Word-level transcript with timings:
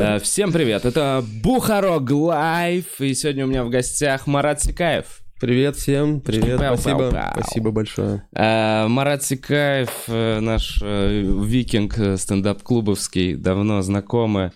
Э, 0.00 0.18
Всем 0.18 0.52
привет, 0.52 0.84
это 0.84 1.22
Бухарог 1.42 2.10
Лайв, 2.10 3.00
и 3.00 3.12
сегодня 3.14 3.44
у 3.44 3.48
меня 3.48 3.64
в 3.64 3.70
гостях 3.70 4.26
Марат 4.26 4.62
Сикаев. 4.62 5.20
Привет 5.40 5.76
всем, 5.76 6.20
привет, 6.20 6.58
Пау, 6.58 6.76
спасибо, 6.76 6.98
пау, 6.98 7.12
пау. 7.12 7.32
спасибо 7.42 7.70
большое. 7.70 8.22
Э, 8.34 8.86
Марат 8.88 9.22
Секаев, 9.22 9.90
э, 10.08 10.40
наш 10.40 10.80
викинг 10.82 11.94
стендап-клубовский, 12.18 13.34
давно 13.36 13.82
знакомы, 13.82 14.52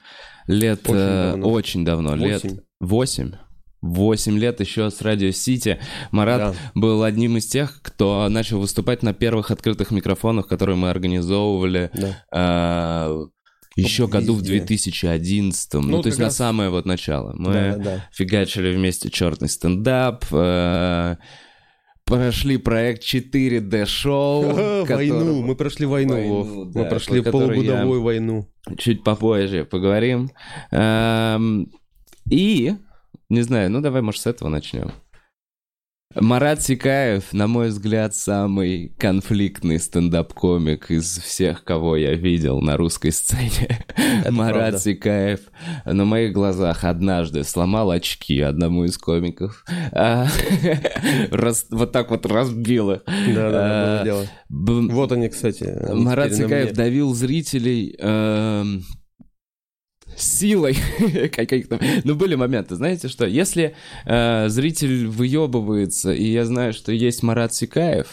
лет 0.47 0.81
Очень 0.89 0.97
давно. 0.99 1.49
очень 1.51 1.85
давно, 1.85 2.15
лет 2.15 2.43
Восемь. 2.43 2.59
восемь. 2.81 3.33
Восемь 3.83 4.39
лет 4.39 4.61
еще 4.61 4.91
с 4.91 5.03
Радио 5.03 5.31
Сити. 5.31 5.79
Марат 6.11 6.39
Да. 6.39 6.55
был 6.75 7.03
одним 7.03 7.37
из 7.37 7.45
тех, 7.47 7.81
кто 7.83 8.27
начал 8.31 8.59
выступать 8.59 9.03
на 9.03 9.13
первых 9.13 9.51
открытых 9.51 9.91
микрофонах, 9.91 10.47
которые 10.49 10.77
мы 10.77 10.89
организовывали 10.89 11.91
Да. 11.93 12.25
э, 12.33 13.27
еще 13.77 14.07
году 14.07 14.35
в 14.35 14.39
Везде. 14.41 14.59
2011. 14.59 15.75
Ну, 15.75 15.81
Ну, 15.83 16.03
то 16.03 16.09
есть 16.09 16.17
как 16.17 16.23
на 16.23 16.27
раз- 16.27 16.37
самое 16.37 16.71
вот 16.71 16.87
начало. 16.87 17.35
Мы 17.37 17.53
Да, 17.53 17.77
да. 17.77 18.09
фигачили 18.13 18.75
вместе 18.75 19.11
черный 19.11 19.49
стендап, 19.49 20.25
э, 20.33 21.17
прошли 22.05 22.57
проект 22.59 23.03
4D 23.03 23.87
шоу. 23.87 24.45
Ага, 24.51 24.95
Войну, 24.97 25.43
мы 25.43 25.57
прошли 25.57 25.87
войну, 25.87 26.15
Войну, 26.15 26.43
Вов. 26.43 26.73
да, 26.73 26.81
мы 26.83 26.89
прошли 26.89 27.21
полугодовую 27.23 28.03
войну. 28.03 28.49
Чуть 28.79 29.03
попозже 29.03 29.65
поговорим. 29.65 30.31
Эм, 30.71 31.71
И, 32.31 32.73
не 33.29 33.43
знаю, 33.43 33.71
ну 33.71 33.81
давай, 33.83 34.01
может, 34.01 34.23
с 34.23 34.27
этого 34.27 34.49
начнем. 34.49 34.93
Марат 36.15 36.63
Сикаев, 36.63 37.33
на 37.33 37.47
мой 37.47 37.69
взгляд, 37.69 38.15
самый 38.15 38.95
конфликтный 38.99 39.81
стендап-комик 39.81 40.91
из 40.91 41.19
всех, 41.19 41.65
кого 41.65 41.97
я 41.97 42.15
видел 42.15 42.61
на 42.61 42.77
русской 42.77 43.11
сцене. 43.11 43.85
Марат 44.31 44.55
правда. 44.55 44.79
Сикаев 44.79 45.41
на 45.85 46.05
моих 46.05 46.33
глазах 46.33 46.85
однажды 46.85 47.43
сломал 47.45 47.91
очки 47.91 48.41
одному 48.41 48.85
из 48.85 48.97
комиков. 48.99 49.65
А, 49.93 50.27
Вот 51.71 51.93
так 51.93 52.11
вот 52.11 52.27
разбил 52.27 52.93
их. 52.93 53.03
Да, 53.07 53.51
да, 53.51 54.03
да, 54.05 54.15
было 54.49 54.83
А, 54.91 54.93
Вот 54.93 55.13
они, 55.13 55.29
кстати. 55.29 55.93
Марат 55.93 56.35
Сикаев 56.35 56.73
давил 56.73 57.15
зрителей 57.15 57.97
эм, 57.99 58.85
силой 60.17 60.77
каких-то. 61.33 61.81
Ну, 62.05 62.15
были 62.15 62.35
моменты, 62.35 62.77
знаете 62.77 63.09
что, 63.09 63.27
если 63.27 63.75
э, 64.07 64.49
зритель 64.49 65.07
выебывается, 65.07 66.13
и 66.13 66.25
я 66.25 66.45
знаю, 66.45 66.73
что 66.73 66.93
есть 66.93 67.23
Марат 67.23 67.55
Сикаев, 67.55 68.07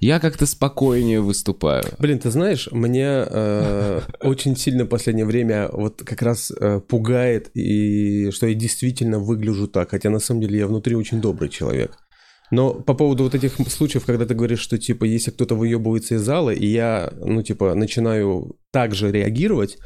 я 0.00 0.20
как-то 0.20 0.46
спокойнее 0.46 1.20
выступаю. 1.20 1.84
Блин, 1.98 2.18
ты 2.18 2.30
знаешь, 2.30 2.68
мне 2.70 3.24
э, 3.26 4.00
очень 4.20 4.56
сильно 4.56 4.84
в 4.84 4.88
последнее 4.88 5.26
время 5.26 5.68
вот 5.72 6.02
как 6.02 6.22
раз 6.22 6.50
э, 6.50 6.80
пугает, 6.80 7.50
и 7.54 8.30
что 8.30 8.46
я 8.46 8.54
действительно 8.54 9.18
выгляжу 9.18 9.68
так, 9.68 9.90
хотя 9.90 10.10
на 10.10 10.18
самом 10.18 10.42
деле 10.42 10.58
я 10.58 10.66
внутри 10.66 10.94
очень 10.94 11.20
добрый 11.20 11.48
человек. 11.48 11.98
Но 12.50 12.74
по 12.74 12.94
поводу 12.94 13.24
вот 13.24 13.34
этих 13.34 13.54
случаев, 13.68 14.04
когда 14.04 14.26
ты 14.26 14.34
говоришь, 14.34 14.60
что, 14.60 14.78
типа, 14.78 15.04
если 15.04 15.30
кто-то 15.30 15.54
выебывается 15.54 16.16
из 16.16 16.22
зала, 16.22 16.50
и 16.50 16.66
я, 16.66 17.12
ну, 17.20 17.42
типа, 17.42 17.74
начинаю 17.74 18.56
так 18.70 18.94
же 18.94 19.10
реагировать, 19.10 19.78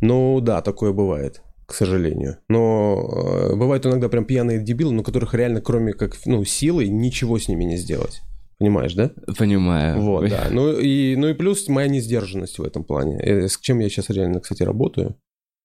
ну, 0.00 0.40
да, 0.40 0.62
такое 0.62 0.92
бывает, 0.92 1.42
к 1.66 1.74
сожалению. 1.74 2.38
Но 2.48 3.50
э, 3.50 3.56
бывают 3.56 3.84
иногда 3.86 4.08
прям 4.08 4.24
пьяные 4.24 4.60
дебилы, 4.60 4.92
но 4.92 5.02
которых 5.02 5.34
реально, 5.34 5.60
кроме 5.60 5.92
как, 5.92 6.16
ну, 6.24 6.44
силой, 6.44 6.88
ничего 6.88 7.38
с 7.38 7.48
ними 7.48 7.64
не 7.64 7.76
сделать. 7.76 8.22
Понимаешь, 8.58 8.94
да? 8.94 9.12
Понимаю. 9.38 10.00
Вот, 10.00 10.28
да. 10.28 10.48
Ну 10.50 10.72
и, 10.72 11.14
ну 11.14 11.28
и 11.28 11.34
плюс 11.34 11.68
моя 11.68 11.86
несдержанность 11.86 12.58
в 12.58 12.64
этом 12.64 12.82
плане. 12.82 13.20
Э, 13.20 13.48
С 13.48 13.58
чем 13.58 13.78
я 13.78 13.88
сейчас 13.88 14.10
реально, 14.10 14.40
кстати, 14.40 14.64
работаю. 14.64 15.16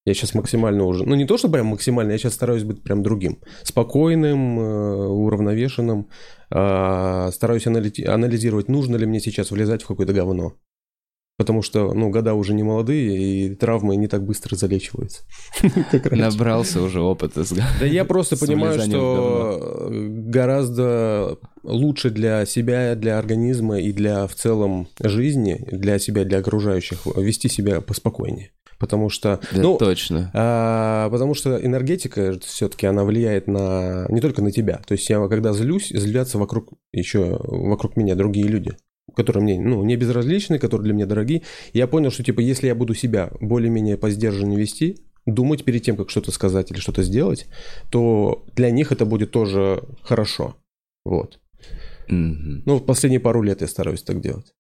Я 0.06 0.14
сейчас 0.14 0.34
максимально 0.34 0.84
уже... 0.84 1.06
Ну, 1.06 1.16
не 1.16 1.26
то, 1.26 1.38
что 1.38 1.48
прям 1.50 1.68
максимально, 1.68 2.12
я 2.12 2.18
сейчас 2.18 2.34
стараюсь 2.34 2.64
быть 2.64 2.84
прям 2.84 3.04
другим. 3.04 3.40
Спокойным, 3.64 4.60
э, 4.60 5.08
уравновешенным. 5.08 6.10
а, 6.50 7.32
Стараюсь 7.32 7.68
аналити- 7.68 8.06
анализировать, 8.06 8.68
нужно 8.68 8.98
ли 8.98 9.06
мне 9.06 9.20
сейчас 9.22 9.52
влезать 9.52 9.82
в 9.84 9.88
какое-то 9.88 10.14
говно. 10.14 10.54
Потому 11.38 11.64
что, 11.64 11.94
ну, 11.94 12.12
года 12.12 12.36
уже 12.36 12.54
не 12.54 12.62
молодые, 12.62 13.18
и 13.18 13.56
травмы 13.56 13.96
не 13.96 14.08
так 14.08 14.24
быстро 14.24 14.56
залечиваются. 14.56 15.24
Набрался 16.12 16.82
уже 16.82 17.02
опыта. 17.02 17.44
Да 17.80 17.86
я 17.86 18.06
просто 18.06 18.38
понимаю, 18.38 18.80
что 18.82 19.88
гораздо 19.90 21.40
лучше 21.64 22.12
для 22.12 22.46
себя, 22.46 22.94
для 22.96 23.18
организма 23.18 23.80
и 23.80 23.92
для 23.92 24.28
в 24.28 24.36
целом 24.36 24.88
жизни, 25.00 25.66
для 25.72 25.98
себя, 25.98 26.24
для 26.24 26.38
окружающих, 26.38 27.08
вести 27.16 27.50
себя 27.50 27.82
поспокойнее. 27.82 28.52
Потому 28.84 29.08
что, 29.08 29.40
Да, 29.54 29.62
ну, 29.62 29.78
точно. 29.78 30.30
а, 30.34 31.10
потому 31.10 31.34
что 31.36 31.56
энергетика 31.56 32.38
все-таки 32.46 32.86
она 32.86 33.06
влияет 33.06 33.48
на 33.48 34.06
не 34.10 34.20
только 34.20 34.42
на 34.42 34.52
тебя. 34.52 34.82
То 34.86 34.92
есть 34.92 35.10
я 35.10 35.26
когда 35.30 35.54
злюсь, 35.54 35.88
злятся 35.88 36.38
вокруг 36.38 36.74
еще 36.92 37.40
вокруг 37.44 37.96
меня 37.96 38.16
другие 38.16 38.46
люди 38.46 38.76
которые 39.16 39.44
мне, 39.44 39.60
ну, 39.60 39.84
не 39.84 39.96
безразличны, 39.96 40.58
которые 40.60 40.86
для 40.86 40.94
меня 40.94 41.06
дорогие. 41.06 41.44
Я 41.74 41.88
понял, 41.88 42.10
что, 42.10 42.24
типа, 42.24 42.40
если 42.40 42.68
я 42.68 42.74
буду 42.74 42.96
себя 42.96 43.32
более-менее 43.42 43.98
по 43.98 44.10
сдержаннее 44.10 44.58
вести, 44.58 44.98
думать 45.26 45.66
перед 45.66 45.84
тем, 45.84 45.98
как 45.98 46.10
что-то 46.10 46.32
сказать 46.32 46.72
или 46.72 46.80
что-то 46.80 47.04
сделать, 47.04 47.46
то 47.92 48.46
для 48.56 48.72
них 48.72 48.92
это 48.92 49.06
будет 49.06 49.32
тоже 49.32 49.84
хорошо. 50.02 50.56
Вот. 51.06 51.40
Мгм. 52.08 52.64
Ну, 52.66 52.78
в 52.78 52.86
последние 52.86 53.20
пару 53.20 53.42
лет 53.44 53.62
я 53.62 53.68
стараюсь 53.68 54.04
так 54.04 54.20
делать. 54.22 54.54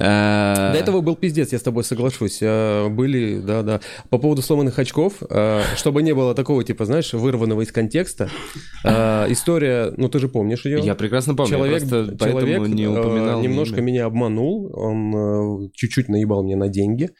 А, 0.00 0.72
До 0.72 0.78
этого 0.78 1.00
был 1.00 1.16
пиздец, 1.16 1.52
я 1.52 1.58
с 1.58 1.62
тобой 1.62 1.84
соглашусь. 1.84 2.38
А, 2.42 2.88
Были, 2.88 3.38
да-да. 3.40 3.80
По 4.10 4.18
поводу 4.18 4.42
сломанных 4.42 4.78
очков, 4.78 5.14
а, 5.28 5.62
чтобы 5.76 6.02
не 6.02 6.14
было 6.14 6.34
такого, 6.34 6.62
типа, 6.64 6.84
знаешь, 6.84 7.12
вырванного 7.12 7.62
из 7.62 7.72
контекста, 7.72 8.28
история, 8.84 9.92
ну, 9.96 10.08
ты 10.08 10.18
же 10.18 10.28
помнишь 10.28 10.64
ее. 10.64 10.80
Я 10.80 10.94
прекрасно 10.94 11.34
помню, 11.34 11.50
человек, 11.50 11.82
человек, 12.32 12.58
не 12.68 12.84
э, 12.84 12.88
упоминал 13.00 13.40
немножко 13.42 13.80
меня 13.80 14.04
обманул, 14.06 14.70
он 14.74 15.14
э, 15.66 15.68
чуть-чуть 15.74 16.08
наебал 16.08 16.42
мне 16.44 16.56
на 16.56 16.68
деньги. 16.68 17.10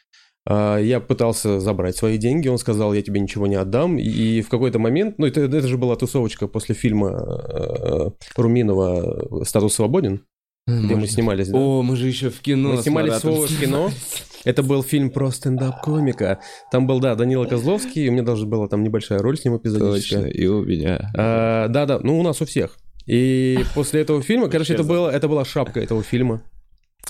Я 0.50 1.00
пытался 1.06 1.60
забрать 1.60 1.94
свои 1.98 2.16
деньги, 2.16 2.48
он 2.48 2.56
сказал, 2.56 2.94
я 2.94 3.02
тебе 3.02 3.20
ничего 3.20 3.46
не 3.46 3.56
отдам. 3.56 3.98
И- 3.98 4.02
И 4.38 4.40
в 4.40 4.48
какой-то 4.48 4.78
момент, 4.78 5.18
ну 5.18 5.26
это, 5.26 5.42
это 5.42 5.66
же 5.68 5.76
была 5.76 5.94
тусовочка 5.96 6.48
после 6.48 6.74
фильма 6.74 7.10
э, 7.52 8.10
Руминова 8.36 9.44
«Статус 9.44 9.74
свободен», 9.74 10.22
где 10.68 10.94
мы 10.94 11.06
снимались. 11.06 11.48
да. 11.48 11.58
О, 11.58 11.82
мы 11.82 11.96
же 11.96 12.06
еще 12.06 12.30
в 12.30 12.40
кино 12.40 12.72
Мы 12.72 12.78
с 12.78 12.82
снимались 12.82 13.14
снова 13.14 13.46
в 13.46 13.60
кино. 13.60 13.90
Это 14.44 14.62
был 14.62 14.82
фильм 14.82 15.10
про 15.10 15.30
стендап-комика. 15.30 16.38
Там 16.70 16.86
был, 16.86 17.00
да, 17.00 17.14
Данила 17.14 17.44
Козловский, 17.44 18.08
у 18.08 18.12
меня 18.12 18.22
даже 18.22 18.46
была 18.46 18.68
там 18.68 18.82
небольшая 18.84 19.18
роль 19.18 19.36
с 19.36 19.44
ним 19.44 19.56
эпизодическая. 19.56 20.24
Точно, 20.24 20.30
и 20.30 20.46
у 20.46 20.64
меня. 20.64 21.10
А, 21.16 21.68
Да-да, 21.68 21.98
ну 22.02 22.18
у 22.18 22.22
нас 22.22 22.40
у 22.40 22.46
всех. 22.46 22.78
И 23.06 23.58
после 23.74 24.02
этого 24.02 24.22
фильма, 24.22 24.48
короче, 24.50 24.74
это, 24.74 24.84
было, 24.84 25.10
это 25.10 25.28
была 25.28 25.44
шапка 25.44 25.80
этого 25.80 26.02
фильма. 26.02 26.42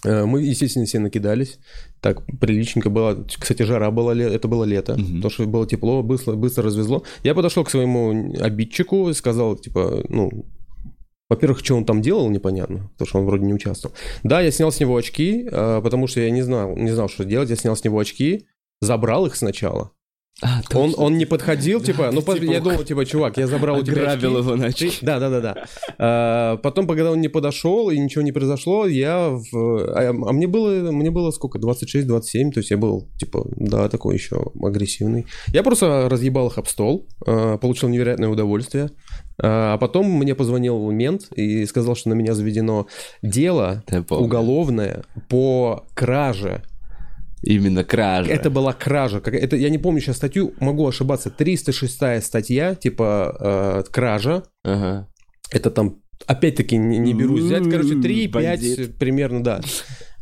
Э, 0.04 0.24
Мы, 0.24 0.42
естественно, 0.42 0.86
все 0.86 1.00
накидались. 1.00 1.58
Так 2.00 2.24
приличненько 2.41 2.88
было. 2.88 3.26
Кстати, 3.38 3.62
жара 3.62 3.91
была, 3.91 4.14
это 4.14 4.47
было 4.48 4.64
лето. 4.64 4.94
Мгм. 4.94 5.16
Потому 5.16 5.30
что 5.30 5.47
было 5.47 5.66
тепло, 5.66 6.02
быстро, 6.02 6.34
быстро 6.34 6.64
развезло. 6.64 7.02
Я 7.24 7.34
подошел 7.34 7.64
к 7.64 7.70
своему 7.70 8.32
обидчику 8.41 9.10
и 9.10 9.14
сказал, 9.14 9.56
типа, 9.56 10.04
ну, 10.08 10.47
во-первых, 11.28 11.59
что 11.61 11.75
он 11.77 11.84
там 11.84 12.00
делал, 12.03 12.31
непонятно, 12.31 12.89
потому 12.93 13.09
что 13.09 13.19
он 13.19 13.27
вроде 13.27 13.44
не 13.44 13.53
участвовал. 13.55 13.94
Да, 14.22 14.41
я 14.41 14.50
снял 14.50 14.72
с 14.72 14.81
него 14.81 14.97
очки, 14.97 15.47
э, 15.50 15.81
потому 15.83 16.06
что 16.06 16.21
я 16.21 16.31
не 16.31 16.43
знал, 16.43 16.75
не 16.77 16.91
знал, 16.91 17.09
что 17.09 17.25
делать. 17.25 17.50
Я 17.50 17.56
снял 17.56 17.77
с 17.77 17.84
него 17.84 17.99
очки, 17.99 18.47
забрал 18.81 19.27
их 19.27 19.37
сначала. 19.37 19.91
А, 20.41 20.59
Он, 20.72 20.91
точно. 20.91 21.03
он 21.04 21.19
не 21.19 21.27
подходил, 21.27 21.80
типа, 21.89 22.10
ну, 22.13 22.21
типа, 22.22 22.36
я 22.45 22.60
думал, 22.60 22.84
типа, 22.84 23.04
чувак, 23.04 23.39
я 23.39 23.48
забрал 23.48 23.78
у 23.78 23.83
тебя 23.83 24.13
очки. 24.13 24.25
Его 24.27 24.54
на 24.54 24.71
Ты- 24.71 24.86
очки. 24.86 24.98
Да, 25.04 25.19
да, 25.19 25.30
да, 25.30 25.41
да. 25.41 25.65
А, 25.98 26.57
Потом, 26.59 26.86
когда 26.86 27.10
он 27.10 27.21
не 27.21 27.27
подошел 27.27 27.91
и 27.91 27.98
ничего 27.98 28.22
не 28.22 28.31
произошло, 28.31 28.86
я 28.86 29.31
в... 29.31 29.53
А, 29.97 30.10
а 30.10 30.33
мне 30.33 30.47
было, 30.47 30.92
мне 30.92 31.10
было 31.10 31.33
сколько? 31.33 31.59
26-27, 31.59 32.53
то 32.53 32.59
есть 32.60 32.71
я 32.71 32.77
был, 32.77 33.09
типа, 33.19 33.47
да, 33.57 33.89
такой 33.89 34.15
еще 34.15 34.53
агрессивный. 34.63 35.27
Я 35.53 35.65
просто 35.65 36.09
разъебал 36.09 36.47
их 36.47 36.59
об 36.59 36.69
стол, 36.69 37.09
а, 37.27 37.59
получил 37.59 37.89
невероятное 37.89 38.28
удовольствие. 38.28 38.91
А 39.40 39.78
потом 39.78 40.06
мне 40.10 40.34
позвонил 40.34 40.90
мент 40.90 41.32
и 41.34 41.64
сказал, 41.66 41.94
что 41.94 42.08
на 42.08 42.14
меня 42.14 42.34
заведено 42.34 42.88
дело 43.22 43.84
уголовное 44.10 45.04
по 45.28 45.86
краже 45.94 46.62
Именно 47.42 47.84
кража. 47.84 48.30
это 48.32 48.50
была 48.50 48.72
кража. 48.72 49.18
Это, 49.24 49.56
я 49.56 49.70
не 49.70 49.78
помню 49.78 50.00
сейчас 50.00 50.16
статью, 50.16 50.54
могу 50.60 50.86
ошибаться. 50.86 51.30
306 51.30 52.24
статья, 52.24 52.74
типа 52.74 53.84
э, 53.86 53.92
кража. 53.92 54.42
Ага. 54.64 55.08
Это 55.50 55.70
там, 55.70 56.02
опять-таки, 56.26 56.76
не, 56.76 56.98
не 56.98 57.15
берусь 57.15 57.42
взять. 57.42 57.65
Короче, 57.70 57.94
3-5 57.94 58.28
Бандит. 58.30 58.97
примерно, 58.98 59.42
да. 59.42 59.60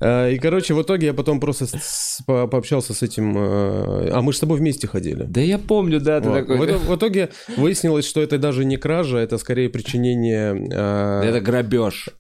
Э, 0.01 0.33
И, 0.33 0.39
короче, 0.39 0.75
в 0.75 0.83
итоге 0.83 1.07
я 1.07 1.15
потом 1.15 1.41
просто 1.41 1.67
с- 1.67 2.23
по- 2.27 2.47
пообщался 2.47 2.93
с 2.93 3.03
этим... 3.03 3.37
э, 3.39 4.11
А 4.13 4.21
мы 4.23 4.33
же 4.33 4.37
с 4.39 4.41
тобой 4.41 4.59
вместе 4.59 4.87
ходили. 4.87 5.25
Да 5.27 5.41
я 5.41 5.59
помню, 5.59 6.01
да, 6.01 6.21
ты 6.21 6.29
Вот. 6.29 6.35
такой... 6.41 6.59
В, 6.59 6.65
итоге, 6.65 6.79
в 6.79 6.97
итоге 6.97 7.29
выяснилось, 7.57 8.07
что 8.07 8.21
это 8.21 8.37
даже 8.39 8.65
не 8.65 8.77
кража, 8.77 9.19
это 9.19 9.39
скорее 9.39 9.69
причинение... 9.71 10.69
э, 10.71 11.23
Это 11.29 11.41
грабеж. 11.41 12.11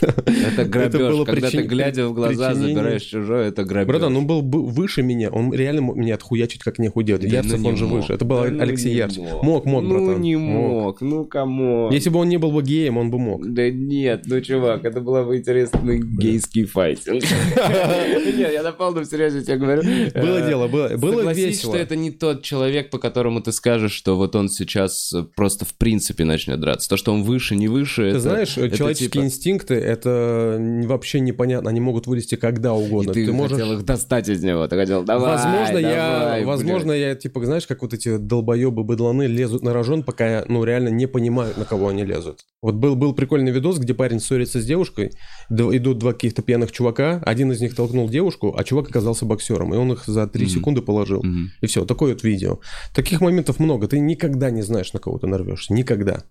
Это 0.00 0.64
грабеж. 0.64 1.00
было 1.12 1.24
Когда 1.24 1.50
ты, 1.50 1.58
причин- 1.58 1.68
глядя 1.68 2.08
в 2.08 2.14
глаза, 2.14 2.50
причинение. 2.50 2.74
забираешь 2.76 3.02
чужое, 3.02 3.48
это 3.48 3.64
грабеж. 3.64 3.88
Братан, 3.88 4.16
он 4.16 4.26
был 4.26 4.42
бы 4.42 4.66
выше 4.66 5.02
меня, 5.02 5.30
он 5.30 5.52
реально 5.52 5.82
мог 5.82 5.96
меня 5.96 6.14
отхуячить 6.14 6.62
как 6.62 6.78
нехуй 6.78 7.04
делать. 7.04 7.22
Да 7.22 7.28
Ярцев, 7.28 7.58
ну 7.58 7.64
не 7.64 7.68
он 7.70 7.76
же 7.76 7.86
мог. 7.86 8.00
выше. 8.00 8.12
Это 8.14 8.24
был 8.24 8.42
Да 8.42 8.48
ну 8.50 8.62
Алексей 8.62 8.90
не 8.90 8.96
Ярцев. 8.96 9.22
мог. 9.24 9.42
Мог, 9.42 9.64
мог, 9.66 9.82
Ну 9.84 10.06
братан. 10.06 10.20
не 10.22 10.36
Мог. 10.36 10.70
мог, 10.82 11.00
ну 11.02 11.24
кому? 11.24 11.90
Если 11.92 12.08
бы 12.10 12.20
он 12.20 12.28
не 12.28 12.38
был 12.38 12.50
бы 12.52 12.62
геем, 12.62 12.96
он 12.96 13.10
бы 13.10 13.18
мог. 13.18 13.46
Да 13.52 13.70
нет, 13.70 14.22
ну 14.26 14.40
чувак, 14.40 14.84
это 14.84 15.00
была 15.00 15.24
бы 15.24 15.36
интересный 15.36 16.00
гейский 16.00 16.64
файтинг. 16.64 17.22
Нет, 18.40 18.52
я 18.52 18.62
на 18.62 18.72
полном 18.72 19.04
серьезе 19.04 19.42
тебе 19.42 19.56
говорю. 19.56 19.82
Было 19.82 20.38
Э, 20.38 20.48
дело, 20.48 20.68
было, 20.68 20.88
было 20.96 21.32
весело. 21.32 21.74
что 21.74 21.82
это 21.82 21.96
не 21.96 22.10
тот 22.10 22.42
человек, 22.42 22.90
по 22.90 22.98
которому 22.98 23.40
ты 23.40 23.52
скажешь, 23.52 23.92
что 23.92 24.16
вот 24.16 24.34
он 24.36 24.48
сейчас 24.48 25.12
просто 25.36 25.64
в 25.64 25.74
принципе 25.74 26.24
начнет 26.24 26.60
драться. 26.60 26.88
То, 26.88 26.96
что 26.96 27.12
он 27.12 27.22
выше, 27.22 27.56
не 27.56 27.68
выше, 27.68 28.02
Ты 28.02 28.08
это- 28.10 28.20
знаешь, 28.20 28.56
это 28.56 28.76
человеческие 28.76 29.10
типа- 29.10 29.20
инстинкты, 29.50 29.74
это 29.74 30.56
вообще 30.86 31.20
непонятно, 31.20 31.70
они 31.70 31.80
могут 31.80 32.06
вылезти 32.06 32.36
когда 32.36 32.70
И 32.70 32.72
угодно. 32.72 33.12
ты, 33.12 33.30
можешь... 33.32 33.58
хотел 33.58 33.72
их 33.74 33.84
достать 33.84 34.28
из 34.28 34.42
него, 34.42 34.66
ты 34.68 34.76
хотел, 34.76 35.02
давай, 35.02 35.34
возможно, 35.36 35.78
я, 35.78 36.18
давай, 36.20 36.44
возможно, 36.44 36.92
я, 36.92 37.14
типа, 37.14 37.44
знаешь, 37.44 37.66
как 37.66 37.82
вот 37.82 37.94
эти 37.94 38.16
долбоебы 38.16 38.84
быдланы 38.84 39.24
лезут 39.24 39.62
на 39.62 39.72
рожон, 39.72 40.02
пока 40.02 40.28
я, 40.28 40.44
ну, 40.48 40.64
реально 40.64 40.88
не 40.88 41.06
понимаю, 41.06 41.52
на 41.56 41.64
кого 41.64 41.88
они 41.88 42.04
лезут. 42.04 42.40
Вот 42.62 42.74
был, 42.74 42.96
был 42.96 43.14
прикольный 43.14 43.52
видос, 43.52 43.78
где 43.78 43.94
парень 43.94 44.20
ссорится 44.20 44.60
с 44.60 44.64
девушкой, 44.64 45.12
идут 45.50 45.98
два 45.98 46.12
каких-то 46.12 46.42
пьяных 46.42 46.72
чувака, 46.72 47.22
один 47.24 47.52
из 47.52 47.60
них 47.60 47.74
толкнул 47.74 48.08
девушку, 48.08 48.54
а 48.56 48.64
чувак 48.64 48.88
оказался 48.90 49.24
боксером, 49.24 49.74
и 49.74 49.76
он 49.76 49.92
их 49.92 50.04
за 50.06 50.26
три 50.26 50.44
Мгм. 50.44 50.50
секунды 50.54 50.82
положил. 50.82 51.22
Мгм. 51.22 51.50
И 51.60 51.66
все, 51.66 51.84
такое 51.84 52.12
вот 52.12 52.22
видео. 52.22 52.60
Таких 52.94 53.20
моментов 53.20 53.58
много, 53.58 53.86
ты 53.88 53.98
никогда 53.98 54.50
не 54.50 54.62
знаешь, 54.62 54.92
на 54.92 55.00
кого 55.00 55.18
ты 55.18 55.26
нарвешься, 55.26 55.72
никогда. 55.72 56.22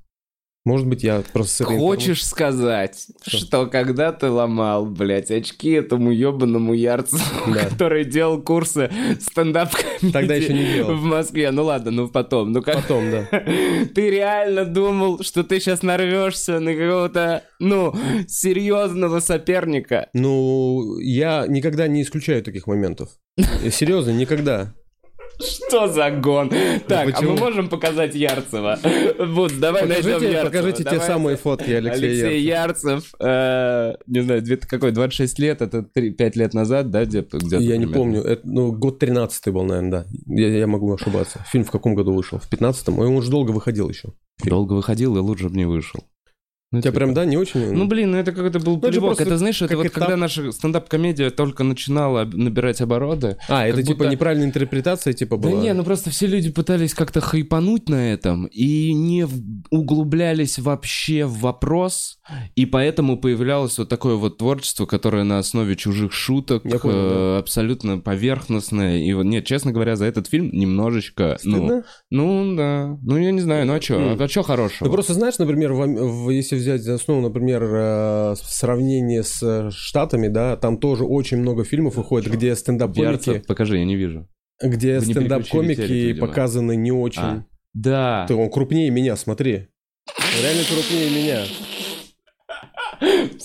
Может 0.65 0.87
быть, 0.87 1.03
я 1.03 1.23
просто 1.33 1.63
Хочешь 1.63 2.23
сказать, 2.25 3.07
Что? 3.25 3.37
что 3.37 3.65
когда 3.67 4.11
ты 4.11 4.29
ломал, 4.29 4.85
блядь, 4.85 5.31
очки 5.31 5.71
этому 5.71 6.11
ебаному 6.11 6.73
ярцу, 6.73 7.17
Да. 7.47 7.65
который 7.69 8.03
делал 8.03 8.41
курсы 8.41 8.91
стендап 9.21 9.71
Тогда 10.13 10.35
еще 10.35 10.53
не 10.53 10.65
делал. 10.73 10.95
в 10.95 11.03
Москве, 11.03 11.49
ну 11.51 11.63
ладно, 11.63 11.91
ну 11.91 12.07
потом, 12.09 12.51
ну 12.51 12.61
как... 12.61 12.75
Потом, 12.75 13.09
да. 13.09 13.25
Ты 13.95 14.09
реально 14.09 14.65
думал, 14.65 15.21
что 15.23 15.43
ты 15.43 15.59
сейчас 15.59 15.81
нарвешься 15.81 16.59
на 16.59 16.73
какого-то, 16.73 17.43
ну, 17.59 17.95
серьезного 18.27 19.19
соперника? 19.21 20.07
Ну, 20.13 20.97
я 20.99 21.45
никогда 21.47 21.87
не 21.87 22.01
исключаю 22.03 22.43
таких 22.43 22.67
моментов. 22.67 23.09
Серьезно, 23.71 24.11
никогда. 24.11 24.73
Что 25.39 25.87
за 25.87 26.11
гон? 26.11 26.51
Так, 26.87 27.09
а 27.13 27.21
мы 27.21 27.35
можем 27.35 27.69
показать 27.69 28.15
Ярцева? 28.15 28.77
Вот, 29.19 29.57
давай 29.59 29.87
найдем 29.87 30.21
Ярцева. 30.21 30.45
покажите 30.45 30.83
те 30.83 30.99
самые 30.99 31.37
фотки 31.37 31.71
Алексея 31.71 32.27
Алексей. 32.27 32.41
Ярцев, 32.41 33.13
э, 33.19 33.95
не 34.07 34.21
знаю, 34.21 34.43
какой, 34.67 34.91
26 34.91 35.39
лет, 35.39 35.61
это 35.61 35.83
5 35.83 36.35
лет 36.35 36.53
назад, 36.53 36.89
да, 36.89 37.05
где-то? 37.05 37.37
Я 37.57 37.77
не 37.77 37.87
помню. 37.87 38.39
Ну, 38.43 38.71
год 38.71 38.99
13 38.99 39.47
был, 39.53 39.63
наверное, 39.63 40.05
да. 40.05 40.05
Я, 40.27 40.67
могу 40.67 40.93
ошибаться. 40.93 41.45
Фильм 41.51 41.63
в 41.63 41.71
каком 41.71 41.95
году 41.95 42.13
вышел? 42.13 42.39
В 42.39 42.51
15-м? 42.51 42.99
Ой, 42.99 43.07
Он 43.07 43.15
уже 43.15 43.31
долго 43.31 43.51
выходил 43.51 43.89
еще. 43.89 44.09
Долго 44.43 44.73
выходил, 44.73 45.15
и 45.17 45.19
лучше 45.19 45.49
бы 45.49 45.57
не 45.57 45.65
вышел. 45.65 46.03
Ну, 46.71 46.81
тебя 46.81 46.91
типа. 46.91 46.99
прям, 46.99 47.13
да, 47.15 47.25
не 47.25 47.35
очень? 47.35 47.73
Ну, 47.73 47.87
блин, 47.87 48.11
ну 48.11 48.17
это 48.17 48.31
какой-то 48.31 48.59
был 48.59 48.77
это 48.77 48.87
же 48.87 48.91
плевок. 48.99 49.09
просто 49.17 49.23
Это, 49.23 49.37
знаешь, 49.39 49.59
это 49.61 49.75
вот 49.75 49.87
этап. 49.87 49.95
когда 50.03 50.15
наша 50.17 50.51
стендап-комедия 50.51 51.31
только 51.31 51.63
начинала 51.63 52.25
набирать 52.25 52.79
обороты. 52.81 53.37
а, 53.47 53.65
это 53.67 53.81
типа 53.81 53.97
будто- 53.99 54.11
неправильная 54.11 54.45
интерпретация 54.47 55.13
типа 55.13 55.37
была? 55.37 55.51
Да 55.55 55.57
не, 55.61 55.73
ну 55.73 55.83
просто 55.83 56.11
все 56.11 56.27
люди 56.27 56.51
пытались 56.51 56.93
как-то 56.93 57.21
хайпануть 57.21 57.89
на 57.89 58.13
этом 58.13 58.45
и 58.45 58.93
не 58.93 59.25
углублялись 59.71 60.59
вообще 60.59 61.25
в 61.25 61.39
вопрос, 61.39 62.18
и 62.55 62.65
поэтому 62.65 63.17
появлялось 63.17 63.77
вот 63.77 63.89
такое 63.89 64.15
вот 64.15 64.37
творчество, 64.37 64.85
которое 64.85 65.23
на 65.23 65.39
основе 65.39 65.75
чужих 65.75 66.11
шуток, 66.13 66.63
Я 66.65 66.79
понял, 66.79 66.95
э, 66.97 67.37
абсолютно 67.39 67.99
поверхностное. 67.99 68.97
И 68.99 69.13
вот, 69.13 69.23
нет, 69.23 69.45
честно 69.45 69.71
говоря, 69.71 69.95
за 69.95 70.05
этот 70.05 70.27
фильм 70.27 70.49
немножечко, 70.51 71.37
ну, 71.43 71.57
Стыдно? 71.57 71.83
ну, 72.11 72.55
да, 72.55 72.97
ну, 73.01 73.17
я 73.17 73.31
не 73.31 73.41
знаю, 73.41 73.65
ну 73.65 73.73
а 73.73 73.81
что, 73.81 73.95
М. 73.95 74.21
а 74.21 74.27
что 74.27 74.43
хорошего? 74.43 74.87
Ну 74.87 74.93
просто 74.93 75.13
знаешь, 75.13 75.37
например, 75.39 75.73
в, 75.73 75.85
в- 76.25 76.29
если 76.29 76.55
взять 76.55 76.81
за 76.81 76.95
основу, 76.95 77.21
например, 77.21 77.63
э, 77.63 78.33
в 78.33 78.43
сравнении 78.43 79.21
с 79.21 79.71
Штатами, 79.71 80.27
да, 80.27 80.55
там 80.57 80.77
тоже 80.77 81.05
очень 81.05 81.37
много 81.37 81.63
фильмов 81.63 81.95
выходит, 81.95 82.31
где 82.33 82.55
стендап-комики, 82.55 83.43
покажи, 83.47 83.77
я 83.77 83.85
не 83.85 83.95
вижу. 83.95 84.27
где 84.61 84.99
стендап-комики 85.01 86.13
показаны 86.13 86.75
не 86.75 86.91
очень. 86.91 87.21
А, 87.21 87.45
да. 87.73 88.25
Ты, 88.27 88.35
он 88.35 88.49
крупнее 88.49 88.89
меня, 88.89 89.15
смотри. 89.15 89.67
Он 90.07 90.43
Реально 90.43 90.63
крупнее 90.63 91.09
меня. 91.09 91.39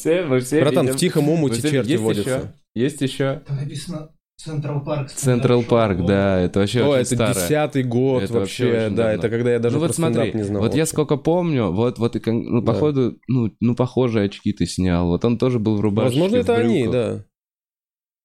Все, 0.05 0.23
мы 0.27 0.41
все 0.41 0.61
Братан, 0.61 0.83
видим. 0.85 0.99
в 0.99 1.01
тихом 1.01 1.29
омуте 1.31 1.63
черти 1.63 1.93
есть 1.93 2.03
водятся. 2.03 2.31
еще? 2.31 2.53
Есть 2.75 3.01
еще? 3.01 3.43
Там 3.47 3.57
написано 3.57 4.11
Central 4.37 4.85
Park. 4.85 5.11
Central 5.11 5.63
Park, 5.63 6.05
да, 6.05 6.41
это 6.41 6.59
вообще 6.61 6.83
О, 6.83 6.89
очень 6.89 7.01
это 7.01 7.15
старое. 7.15 7.35
десятый 7.35 7.83
год 7.85 8.23
Это 8.25 8.33
вообще, 8.35 8.65
вообще 8.67 8.89
да, 8.91 8.97
давно. 8.97 9.13
это 9.13 9.29
когда 9.31 9.53
я 9.53 9.59
даже 9.61 9.77
ну 9.77 9.81
вот 9.81 9.95
смотри, 9.95 10.33
не 10.35 10.43
знал. 10.43 10.61
вот 10.61 10.75
я 10.75 10.85
сколько 10.85 11.17
помню, 11.17 11.71
вот, 11.71 11.99
вот 11.99 12.21
ну, 12.27 12.61
Да. 12.61 12.73
походу, 12.73 13.17
ну, 13.29 13.51
ну, 13.61 13.75
похожие 13.75 14.27
очки 14.27 14.53
ты 14.53 14.67
снял, 14.67 15.07
вот 15.07 15.25
он 15.25 15.39
тоже 15.39 15.59
был 15.59 15.77
в 15.79 15.81
рубашке, 15.81 16.21
Возможно, 16.21 16.37
это 16.37 16.55
они, 16.57 16.87
да. 16.87 17.25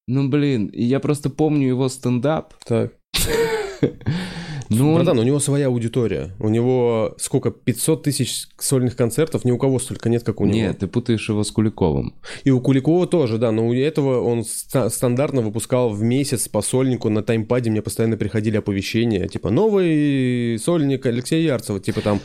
Ну, 0.10 0.28
блин, 0.28 0.70
я 0.74 1.00
просто 1.00 1.30
помню 1.30 1.70
его 1.70 1.88
стендап, 1.88 2.56
Так. 2.66 2.92
ну, 4.70 4.90
он- 4.90 4.96
Братан, 4.96 5.20
у 5.20 5.24
него 5.24 5.40
своя 5.40 5.68
аудитория. 5.68 6.32
У 6.40 6.50
него 6.50 7.16
сколько? 7.18 7.52
500 7.52 8.04
тысяч 8.04 8.48
сольных 8.58 8.96
концертов. 8.96 9.46
Ни 9.46 9.52
у 9.52 9.58
кого 9.58 9.80
столько 9.80 10.10
нет, 10.10 10.24
как 10.24 10.42
у 10.42 10.46
него. 10.46 10.56
Нет, 10.56 10.80
ты 10.80 10.88
путаешь 10.88 11.28
его 11.30 11.44
с 11.44 11.52
Куликовым. 11.52 12.14
И 12.44 12.52
у 12.52 12.60
Куликова 12.62 13.08
тоже, 13.08 13.38
да. 13.38 13.52
Но 13.52 13.68
у 13.68 13.74
этого 13.74 14.22
он 14.22 14.44
ста- 14.44 14.90
стандартно 14.90 15.42
выпускал 15.42 15.90
в 15.90 16.02
месяц 16.04 16.48
по 16.48 16.62
сольнику. 16.62 17.10
На 17.10 17.24
таймпаде 17.24 17.70
мне 17.72 17.82
постоянно 17.82 18.18
приходили 18.18 18.58
оповещения. 18.58 19.28
Типа, 19.28 19.50
новый 19.50 20.58
сольник 20.60 21.06
Алексея 21.06 21.42
Ярцева. 21.54 21.80
Типа 21.80 22.02
там 22.02 22.20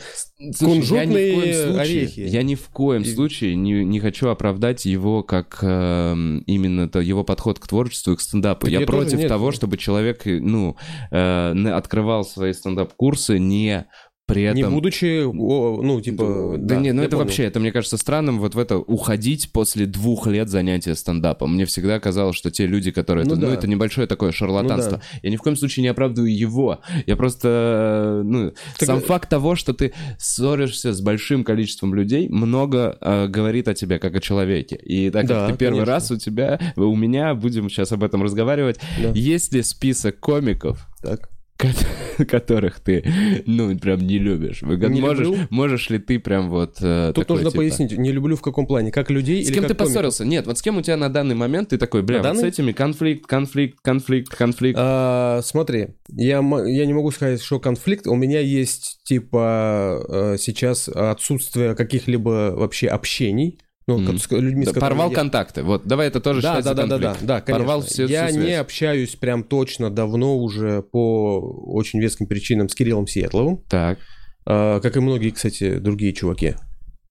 Слушай, 0.53 0.97
я 0.97 1.05
ни 1.05 1.13
в 1.13 1.13
Кунжутные 1.15 1.33
коем 1.35 1.53
случае, 1.53 1.79
орехи. 1.79 2.19
Я 2.19 2.43
ни 2.43 2.55
в 2.55 2.67
коем 2.69 3.01
И- 3.03 3.05
случае 3.05 3.55
не, 3.55 3.85
не 3.85 3.99
хочу 3.99 4.27
оправдать 4.29 4.85
его 4.85 5.23
как 5.23 5.59
эм, 5.61 6.39
именно 6.39 6.89
то, 6.89 6.99
его 6.99 7.23
подход 7.23 7.57
к 7.59 7.67
творчеству 7.67 8.13
и 8.13 8.15
к 8.17 8.21
стендапу. 8.21 8.65
Так 8.65 8.71
я 8.73 8.79
я 8.81 8.85
против 8.85 9.17
нет. 9.19 9.29
того, 9.29 9.51
чтобы 9.51 9.77
человек, 9.77 10.27
э, 10.27 10.39
ну, 10.39 10.75
э, 11.11 11.53
на- 11.53 11.77
открывал 11.77 12.25
свои 12.35 12.53
стендап-курсы 12.53 13.39
не 13.39 13.87
при 14.27 14.41
этом... 14.41 14.57
не 14.57 14.63
будучи, 14.63 15.23
о, 15.23 15.81
ну, 15.83 16.01
типа... 16.01 16.55
Да, 16.57 16.77
не, 16.77 16.91
ну 16.93 17.03
это 17.03 17.11
понял. 17.11 17.25
вообще, 17.25 17.43
это 17.43 17.59
мне 17.59 17.71
кажется 17.71 17.97
странным, 17.97 18.39
вот 18.39 18.55
в 18.55 18.59
это 18.59 18.77
уходить 18.77 19.51
после 19.51 19.85
двух 19.85 20.25
лет 20.25 20.49
занятия 20.49 20.95
стендапом. 20.95 21.53
Мне 21.53 21.65
всегда 21.65 21.99
казалось, 21.99 22.35
что 22.35 22.49
те 22.49 22.65
люди, 22.65 22.89
которые... 22.89 23.25
Ну 23.25 23.33
это, 23.33 23.41
ну, 23.41 23.47
да. 23.47 23.53
это 23.53 23.67
небольшое 23.67 24.07
такое 24.07 24.31
шарлатанство. 24.31 24.95
Ну 24.95 25.19
Я 25.21 25.29
ни 25.29 25.35
в 25.35 25.41
коем 25.41 25.55
случае 25.55 25.83
не 25.83 25.89
оправдываю 25.89 26.35
его. 26.35 26.79
Я 27.05 27.15
просто... 27.15 28.21
Ну, 28.25 28.51
Так, 28.79 28.87
сам 28.87 28.97
э, 28.97 29.01
факт 29.01 29.29
того, 29.29 29.55
что 29.55 29.73
ты 29.73 29.93
ссоришься 30.17 30.93
с 30.93 31.01
большим 31.01 31.43
количеством 31.43 31.93
людей, 31.93 32.27
много 32.27 32.97
э, 32.99 33.27
говорит 33.27 33.67
о 33.67 33.75
тебе 33.75 33.99
как 33.99 34.15
о 34.15 34.19
человеке. 34.21 34.75
И 34.75 35.11
так 35.11 35.27
Да, 35.27 35.41
как 35.41 35.51
ты 35.51 35.57
первый 35.59 35.85
конечно. 35.85 35.93
раз 35.93 36.09
у 36.09 36.17
тебя, 36.17 36.59
у 36.75 36.95
меня, 36.95 37.35
будем 37.35 37.69
сейчас 37.69 37.91
об 37.91 38.03
этом 38.03 38.23
разговаривать, 38.23 38.79
Да. 38.99 39.11
есть 39.13 39.53
ли 39.53 39.61
список 39.61 40.19
комиков, 40.19 40.87
Так. 41.03 41.29
Ко- 41.57 42.25
которых 42.25 42.79
ты, 42.79 43.03
ну, 43.45 43.77
прям 43.77 43.99
не 43.99 44.17
любишь. 44.19 44.61
Вы 44.61 44.77
Не 44.77 45.01
можешь, 45.01 45.25
люблю. 45.27 45.43
можешь 45.49 45.89
ли 45.89 45.99
ты 45.99 46.19
прям 46.19 46.49
вот 46.49 46.77
э, 46.81 47.11
Тут 47.13 47.25
такой, 47.27 47.35
нужно 47.37 47.51
типа, 47.51 47.61
пояснить, 47.61 47.97
не 47.97 48.11
люблю 48.11 48.35
в 48.35 48.41
каком 48.41 48.67
плане, 48.67 48.91
как 48.91 49.09
людей 49.09 49.43
С 49.43 49.47
или 49.47 49.53
кем 49.55 49.63
как 49.63 49.69
ты 49.71 49.75
комиков? 49.75 49.87
поссорился? 49.93 50.25
Нет, 50.25 50.47
вот 50.47 50.57
с 50.57 50.61
кем 50.61 50.77
у 50.77 50.81
тебя 50.81 50.97
на 50.97 51.09
данный 51.09 51.35
момент 51.35 51.69
ты 51.69 51.77
такой, 51.77 52.01
бля, 52.03 52.21
На 52.21 52.29
вот 52.29 52.37
с 52.37 52.39
данный? 52.39 52.49
этими 52.49 52.71
конфликт, 52.71 53.25
конфликт, 53.27 53.79
конфликт, 53.81 54.35
конфликт. 54.35 54.77
А, 54.81 55.41
смотри, 55.43 55.89
я, 56.09 56.37
я 56.65 56.85
не 56.85 56.93
могу 56.93 57.11
сказать, 57.11 57.41
что 57.41 57.59
конфликт. 57.59 58.07
У 58.07 58.15
меня 58.15 58.39
есть, 58.39 58.99
типа, 59.03 60.03
э, 60.07 60.37
сейчас 60.39 60.87
отсутствие 60.89 61.75
каких-либо 61.75 62.53
вообще 62.55 62.87
общений. 62.87 63.59
Ну, 63.87 64.03
как 64.03 64.17
с 64.17 64.31
людьми, 64.31 64.63
с 64.63 64.69
Да, 64.69 64.73
которыми 64.73 64.89
порвал 64.89 65.09
я- 65.11 65.15
контакты. 65.15 65.61
Вот, 65.61 65.85
давай 65.85 66.07
это 66.07 66.19
тоже 66.19 66.41
Да, 66.41 66.57
считать 66.57 66.75
да, 66.75 66.87
да, 66.87 66.87
да, 66.87 66.97
да, 66.97 67.17
да, 67.21 67.41
конечно. 67.41 67.65
Порвал 67.65 67.81
все, 67.83 68.07
я 68.07 68.27
всю 68.27 68.37
не 68.39 68.45
связь. 68.45 68.59
общаюсь 68.59 69.15
прям 69.15 69.43
точно 69.43 69.91
давно 69.91 70.37
уже 70.39 70.81
по 70.81 71.39
очень 71.67 71.99
веским 71.99 72.25
причинам 72.25 72.67
с 72.67 72.73
Кириллом 72.73 73.05
Сиэтловым, 73.05 73.59
Так. 73.69 73.99
а, 74.47 74.79
как 74.79 74.97
и 74.97 74.99
многие, 74.99 75.29
кстати, 75.29 75.77
другие 75.77 76.13
чуваки, 76.13 76.55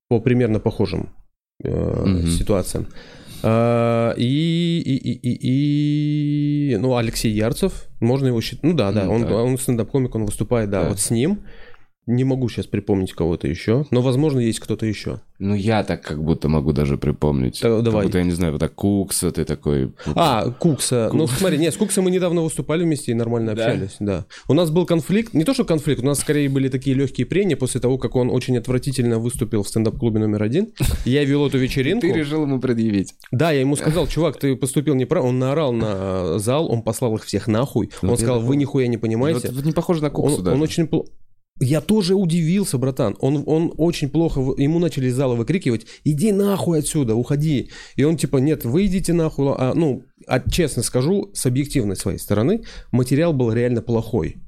по 0.09 0.19
примерно 0.21 0.59
похожим 0.59 1.11
э, 1.63 1.71
Мгм. 2.05 2.27
ситуациям. 2.27 2.89
А, 3.45 4.13
и, 4.17 4.81
и, 4.85 4.97
и, 4.97 5.13
и, 5.23 6.73
и, 6.73 6.77
ну, 6.77 6.97
Алексей 6.97 7.31
Ярцев, 7.31 7.87
можно 8.01 8.27
его 8.27 8.41
считать, 8.41 8.65
ну 8.65 8.73
да, 8.75 8.91
да, 8.91 9.05
Ну, 9.05 9.13
он, 9.15 9.23
так. 9.23 9.31
он 9.33 9.59
стендап-комик, 9.59 10.15
он 10.17 10.25
выступает, 10.27 10.71
да, 10.71 10.83
Да. 10.83 10.89
вот 10.89 10.99
с 10.99 11.11
ним. 11.11 11.45
Не 12.07 12.23
могу 12.25 12.51
сейчас 12.51 12.67
припомнить 12.67 13.15
кого-то 13.15 13.49
еще, 13.49 13.87
но, 13.91 14.03
возможно, 14.03 14.39
есть 14.41 14.61
кто-то 14.61 14.85
еще. 14.85 15.21
Ну, 15.39 15.55
я 15.55 15.83
так 15.85 16.03
как 16.03 16.23
будто 16.23 16.49
могу 16.49 16.73
даже 16.73 16.97
припомнить. 16.99 17.59
Да, 17.63 17.77
Как 17.77 17.83
давай. 17.85 18.05
будто, 18.07 18.19
я 18.19 18.25
не 18.25 18.31
знаю, 18.33 18.53
вот 18.53 18.59
так 18.61 18.75
Кукса, 18.75 19.33
ты 19.33 19.45
такой... 19.45 19.93
А, 20.15 20.49
Кукса. 20.51 21.11
Ну, 21.13 21.27
смотри, 21.27 21.59
нет, 21.59 21.73
с 21.75 21.77
Куксом 21.77 22.05
мы 22.05 22.11
недавно 22.11 22.43
выступали 22.43 22.85
вместе 22.85 23.11
и 23.13 23.15
нормально 23.15 23.55
Да? 23.55 23.65
общались, 23.67 23.97
да. 24.01 24.27
У 24.49 24.55
нас 24.55 24.71
был 24.71 24.87
конфликт, 24.87 25.35
не 25.35 25.45
то 25.45 25.55
что 25.55 25.65
конфликт, 25.65 26.03
у 26.03 26.07
нас 26.07 26.21
скорее 26.21 26.49
были 26.49 26.69
такие 26.69 26.95
легкие 26.95 27.27
прения 27.27 27.57
после 27.57 27.81
того, 27.81 27.99
как 27.99 28.15
он 28.17 28.31
очень 28.31 28.57
отвратительно 28.59 29.19
выступил 29.19 29.63
в 29.63 29.69
стендап-клубе 29.69 30.21
номер 30.21 30.43
один. 30.43 30.69
Я 31.05 31.25
вел 31.25 31.47
эту 31.47 31.59
вечеринку. 31.59 32.03
Ты 32.03 32.13
решил 32.13 32.43
ему 32.43 32.61
предъявить. 32.61 33.15
Да, 33.33 33.51
я 33.51 33.61
ему 33.61 33.77
сказал, 33.77 34.07
чувак, 34.07 34.39
ты 34.39 34.55
поступил 34.57 34.95
неправильно. 34.95 35.31
Он 35.31 35.39
наорал 35.39 35.73
на 35.73 36.39
зал, 36.39 36.71
он 36.71 36.83
послал 36.83 37.17
их 37.17 37.25
всех 37.25 37.49
нахуй. 37.49 37.91
Ну, 38.03 38.09
Он 38.11 38.15
это 38.15 38.23
сказал, 38.23 38.41
да. 38.41 38.47
вы 38.47 38.57
нихуя 38.57 38.87
не 38.87 38.99
понимаете. 38.99 39.51
вот 39.51 39.65
не 39.65 39.73
похоже 39.73 40.03
на 40.03 40.11
Куксу 40.11 40.43
даже. 40.43 40.55
он 40.55 40.63
очень. 40.63 40.89
Я 41.61 41.81
тоже 41.81 42.15
удивился, 42.15 42.79
братан. 42.79 43.17
Он, 43.21 43.45
он 43.47 43.73
очень 43.77 44.09
плохо... 44.09 44.41
Ему 44.57 44.81
начали 44.81 45.07
из 45.07 45.15
зала 45.15 45.35
выкрикивать, 45.35 45.87
иди 46.03 46.33
нахуй 46.33 46.81
отсюда, 46.81 47.15
уходи. 47.15 47.71
И 47.95 48.03
он 48.03 48.17
типа, 48.17 48.39
нет, 48.39 48.65
вы 48.65 48.87
идите 48.87 49.13
нахуй. 49.13 49.55
А, 49.57 49.73
ну, 49.75 50.05
а, 50.27 50.41
честно 50.41 50.83
скажу, 50.83 51.31
с 51.33 51.47
объективной 51.47 51.95
своей 51.95 52.19
стороны, 52.19 52.65
материал 52.91 53.33
был 53.33 53.53
реально 53.53 53.83
плохой. 53.83 54.44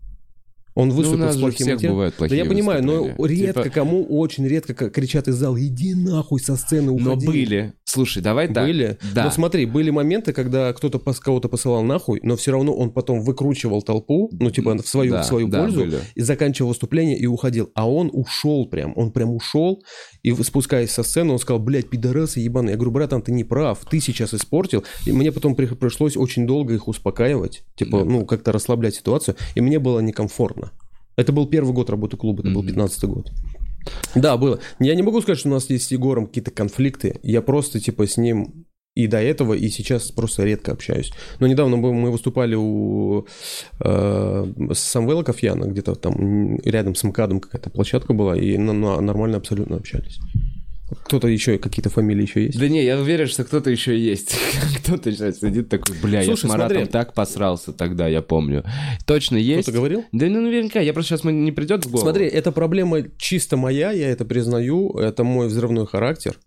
Он 0.77 0.89
Ну, 0.89 0.95
у 0.95 0.97
выступил 0.99 1.19
нас 1.25 1.33
с 1.35 1.39
же 1.39 1.41
плохим 1.41 1.79
всех 1.79 1.91
бывают 1.91 2.15
Да 2.15 2.19
плохие 2.19 2.39
я 2.39 2.45
понимаю, 2.45 2.85
но 2.85 3.07
редко 3.27 3.63
Типа, 3.63 3.75
кому, 3.75 4.05
очень 4.05 4.47
редко 4.47 4.75
кричат 4.91 5.27
из 5.27 5.35
зала, 5.37 5.59
иди 5.59 5.95
нахуй 5.95 6.39
со 6.39 6.55
сцены, 6.57 6.93
уходи. 6.93 7.27
Но 7.27 7.33
были. 7.33 7.73
Слушай, 7.85 8.23
давай 8.23 8.53
так. 8.53 8.67
Были. 8.67 8.99
Да. 9.15 9.25
Но 9.25 9.31
смотри, 9.31 9.65
были 9.65 9.89
моменты, 9.89 10.35
когда 10.35 10.71
кто-то 10.75 10.99
кого-то 10.99 11.49
посылал 11.49 11.83
нахуй, 11.83 12.21
но 12.23 12.37
все 12.37 12.53
равно 12.53 12.75
он 12.75 12.91
потом 12.91 13.23
выкручивал 13.23 13.81
толпу, 13.81 14.29
ну, 14.39 14.51
типа, 14.51 14.77
в 14.77 14.87
свою, 14.87 15.13
Да, 15.13 15.23
в 15.23 15.27
свою 15.27 15.49
да, 15.49 15.63
пользу, 15.63 15.81
были. 15.81 15.99
и 16.15 16.21
заканчивал 16.21 16.69
выступление 16.69 17.17
и 17.17 17.25
уходил. 17.27 17.71
А 17.75 17.89
он 17.91 18.11
ушел 18.13 18.67
прям, 18.69 18.93
он 18.97 19.13
прям 19.13 19.31
ушел, 19.35 19.83
и 20.23 20.33
спускаясь 20.43 20.91
со 20.91 21.03
сцены, 21.03 21.33
он 21.33 21.39
сказал, 21.39 21.59
блядь, 21.59 21.89
пидорасы 21.89 22.41
ебаные. 22.41 22.73
Я 22.73 22.77
говорю, 22.77 22.91
братан, 22.91 23.23
ты 23.23 23.33
не 23.33 23.45
прав, 23.45 23.79
ты 23.89 23.99
сейчас 24.01 24.35
испортил. 24.35 24.85
И 25.07 25.13
мне 25.13 25.33
потом 25.33 25.55
при- 25.55 25.67
пришлось 25.67 26.19
очень 26.19 26.47
долго 26.47 26.75
их 26.75 26.87
успокаивать, 26.87 27.65
типа, 27.77 28.05
ну, 28.05 28.27
как-то 28.27 28.53
расслаблять 28.53 28.95
ситуацию, 28.97 29.37
и 29.55 29.63
мне 29.63 29.79
было 29.79 30.01
некомфортно. 30.01 30.66
Это 31.17 31.33
был 31.33 31.47
первый 31.47 31.73
год 31.73 31.91
работы 31.91 32.17
клуба, 32.17 32.43
это 32.43 32.51
был 32.51 32.63
15 32.65 33.05
год. 33.05 33.31
Да, 34.15 34.37
было. 34.37 34.59
Я 34.81 34.95
не 34.95 35.03
могу 35.03 35.21
сказать, 35.23 35.39
что 35.39 35.49
у 35.49 35.53
нас 35.53 35.71
есть 35.71 35.87
с 35.87 35.93
Егором 35.93 36.27
какие-то 36.27 36.51
конфликты. 36.51 37.19
Я 37.23 37.41
просто, 37.43 37.81
типа, 37.81 38.07
с 38.07 38.17
ним 38.17 38.67
и 38.95 39.07
до 39.07 39.19
этого, 39.19 39.53
и 39.55 39.69
сейчас 39.69 40.11
просто 40.11 40.45
редко 40.45 40.73
общаюсь. 40.73 41.13
Но 41.39 41.47
недавно 41.47 41.77
мы 41.77 42.11
выступали 42.11 42.55
у 42.55 43.27
э, 43.81 44.53
Самвела 44.73 45.23
Кофьяна, 45.23 45.65
где-то 45.67 45.95
там 45.95 46.57
рядом 46.61 46.95
с 46.95 47.05
МКАДом 47.05 47.41
какая-то 47.41 47.71
площадка 47.71 48.15
была, 48.15 48.37
и 48.37 48.57
на- 48.59 48.73
на- 48.73 49.01
нормально 49.01 49.37
абсолютно 49.37 49.77
общались. 49.77 50.19
Кто-то 51.05 51.27
еще, 51.27 51.59
какие-то 51.59 51.91
фамилии 51.91 52.23
еще 52.23 52.45
есть? 52.45 52.59
Да 52.59 52.69
не, 52.69 52.85
я 52.85 52.99
уверен, 52.99 53.27
что 53.27 53.43
кто-то 53.45 53.71
еще 53.71 53.99
есть. 53.99 54.37
кто-то 54.79 55.11
сейчас 55.11 55.41
сидит 55.41 55.69
такой, 55.69 55.97
бля, 56.01 56.21
я 56.21 56.25
с 56.25 56.27
Слушай, 56.27 56.47
Маратом 56.47 56.77
смотри. 56.77 56.93
так 56.93 57.13
посрался 57.13 57.73
тогда, 57.73 58.07
я 58.07 58.23
помню. 58.23 58.65
Точно 59.05 59.37
есть. 59.37 59.65
Кто-то 59.65 59.79
говорил? 59.79 60.05
Да 60.13 60.27
ну 60.27 60.41
наверняка, 60.41 60.81
я 60.81 60.93
просто 60.93 61.17
сейчас 61.17 61.25
не 61.25 61.51
придет 61.51 61.85
в 61.85 61.91
голову. 61.91 62.07
Смотри, 62.07 62.27
эта 62.27 62.53
проблема 62.53 63.03
чисто 63.19 63.57
моя, 63.57 63.91
я 63.91 64.09
это 64.09 64.25
признаю, 64.25 64.91
это 64.93 65.25
мой 65.25 65.49
взрывной 65.49 65.87
характер. 65.87 66.39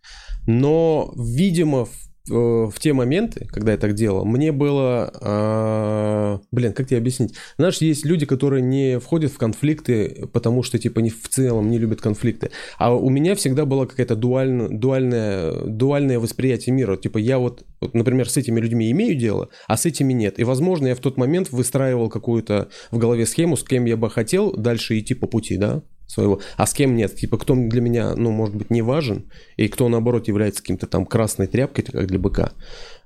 Но, 0.48 1.14
видимо, 1.18 1.86
в, 1.86 2.09
в 2.28 2.74
те 2.80 2.94
моменты, 2.94 3.48
когда 3.52 3.72
я 3.72 3.78
так 3.78 3.94
делал, 3.94 4.26
мне 4.26 4.52
было... 4.52 5.12
а, 5.22 6.42
блин, 6.52 6.74
как 6.74 6.88
тебе 6.88 6.98
объяснить? 6.98 7.34
Знаешь, 7.58 7.78
есть 7.78 8.06
люди, 8.06 8.26
которые 8.26 8.62
не 8.62 9.00
входят 9.00 9.32
в 9.32 9.38
конфликты, 9.38 10.28
потому 10.32 10.64
что, 10.64 10.78
типа, 10.78 11.00
не 11.00 11.10
в 11.10 11.28
целом 11.30 11.70
не 11.70 11.78
любят 11.78 12.02
конфликты. 12.02 12.52
А 12.78 12.94
у 12.94 13.10
меня 13.10 13.36
всегда 13.36 13.66
было 13.66 13.86
какое-то 13.86 14.16
дуально, 14.16 14.70
дуальное, 14.70 15.54
дуальное 15.66 16.20
восприятие 16.20 16.76
мира. 16.76 16.98
Типа, 16.98 17.18
я 17.18 17.40
вот, 17.40 17.66
вот, 17.82 17.94
например, 17.94 18.30
с 18.30 18.38
этими 18.38 18.60
людьми 18.60 18.92
имею 18.92 19.16
дело, 19.16 19.50
а 19.68 19.78
с 19.78 19.86
этими 19.86 20.14
нет. 20.14 20.40
И, 20.40 20.44
возможно, 20.44 20.88
я 20.88 20.96
в 20.96 21.00
тот 21.00 21.18
момент 21.18 21.52
выстраивал 21.52 22.10
какую-то 22.10 22.70
в 22.92 22.98
голове 22.98 23.26
схему, 23.26 23.58
с 23.58 23.64
кем 23.64 23.86
я 23.86 23.98
бы 23.98 24.10
хотел 24.10 24.54
дальше 24.54 25.00
идти 25.00 25.14
по 25.14 25.28
пути, 25.28 25.58
да, 25.58 25.82
своего, 26.10 26.40
а 26.58 26.66
с 26.66 26.74
кем 26.74 26.96
нет. 26.96 27.16
Типа, 27.16 27.38
кто 27.38 27.56
для 27.56 27.82
меня, 27.82 28.16
ну, 28.16 28.32
может 28.32 28.56
быть, 28.56 28.72
не 28.72 28.82
важен, 28.82 29.30
и 29.58 29.68
кто, 29.68 29.88
наоборот, 29.90 30.28
является 30.28 30.62
каким-то 30.62 30.88
там 30.88 31.06
красной 31.06 31.48
тряпкой, 31.48 31.84
как 31.84 32.08
для 32.08 32.20
быка. 32.20 32.52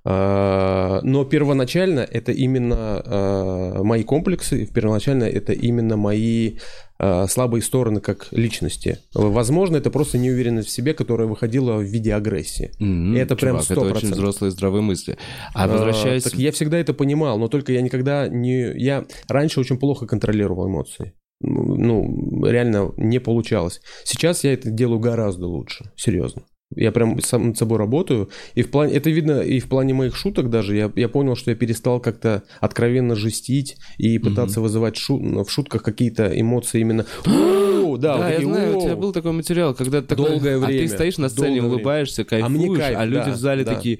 А, 0.05 0.99
Но 1.03 1.23
первоначально 1.25 1.99
это 1.99 2.31
именно 2.31 3.01
а, 3.05 3.83
мои 3.83 4.03
комплексы, 4.03 4.65
первоначально 4.65 5.23
это 5.23 5.53
именно 5.53 5.95
мои 5.95 6.55
а, 6.99 7.27
слабые 7.27 7.61
стороны 7.61 8.01
как 8.01 8.27
личности. 8.31 8.99
Возможно, 9.13 9.77
это 9.77 9.89
просто 9.91 10.17
неуверенность 10.17 10.67
в 10.67 10.71
себе, 10.71 10.93
которая 10.93 11.27
выходила 11.27 11.77
в 11.77 11.83
виде 11.83 12.13
агрессии. 12.13 12.71
Мгм, 12.79 13.15
это 13.15 13.35
прям 13.35 13.61
чувак, 13.61 13.71
это 13.71 13.81
очень 13.81 14.09
100%. 14.09 14.11
взрослые 14.11 14.51
здравые 14.51 14.81
мысли. 14.81 15.17
А 15.53 15.65
А, 15.65 15.67
возвращаясь... 15.67 16.23
так 16.23 16.35
я 16.35 16.51
всегда 16.51 16.77
это 16.77 16.93
понимал, 16.93 17.37
но 17.37 17.47
только 17.47 17.71
я 17.71 17.81
никогда 17.81 18.27
не... 18.27 18.73
Я 18.77 19.05
раньше 19.27 19.59
очень 19.59 19.77
плохо 19.77 20.05
контролировал 20.05 20.67
эмоции. 20.67 21.13
Ну, 21.43 22.45
реально 22.45 22.91
не 22.97 23.19
получалось. 23.19 23.81
Сейчас 24.05 24.43
я 24.43 24.53
это 24.53 24.69
делаю 24.71 24.99
гораздо 24.99 25.45
лучше, 25.47 25.91
серьезно. 25.95 26.43
Я 26.75 26.91
прям 26.91 27.21
сам 27.21 27.49
над 27.49 27.57
собой 27.57 27.77
работаю. 27.77 28.29
И 28.55 28.63
в 28.63 28.71
плане, 28.71 28.93
это 28.95 29.09
видно 29.09 29.41
и 29.41 29.59
в 29.59 29.67
плане 29.67 29.93
моих 29.93 30.15
шуток 30.15 30.49
даже. 30.49 30.75
Я, 30.75 30.91
я 30.95 31.07
понял, 31.07 31.35
что 31.35 31.51
я 31.51 31.57
перестал 31.57 31.99
как-то 31.99 32.43
откровенно 32.59 33.15
жестить 33.15 33.75
и 33.97 34.17
пытаться 34.17 34.59
вызывать 34.61 34.95
шу- 34.97 35.43
в 35.43 35.49
шутках 35.51 35.83
какие-то 35.83 36.31
эмоции 36.39 36.81
именно. 36.81 37.05
«О, 37.27 37.97
Да, 37.97 38.17
Да, 38.17 38.17
вот 38.17 38.23
я 38.23 38.35
такие, 38.37 38.47
знаю, 38.47 38.77
у 38.77 38.81
тебя 38.81 38.95
был 38.95 39.11
такой 39.11 39.33
материал, 39.33 39.75
когда 39.75 40.01
ты 40.01 40.07
такой... 40.07 40.29
Долгое 40.29 40.57
А 40.57 40.61
ты 40.61 40.65
время, 40.65 40.87
стоишь 40.87 41.17
на 41.17 41.29
сцене, 41.29 41.61
время. 41.61 41.67
улыбаешься, 41.67 42.23
кайфуешь, 42.23 42.45
а, 42.45 42.49
мне 42.49 42.75
кайф, 42.75 43.09
люди 43.09 43.25
да, 43.25 43.31
в 43.31 43.35
зале 43.35 43.63
да. 43.63 43.75
такие... 43.75 43.99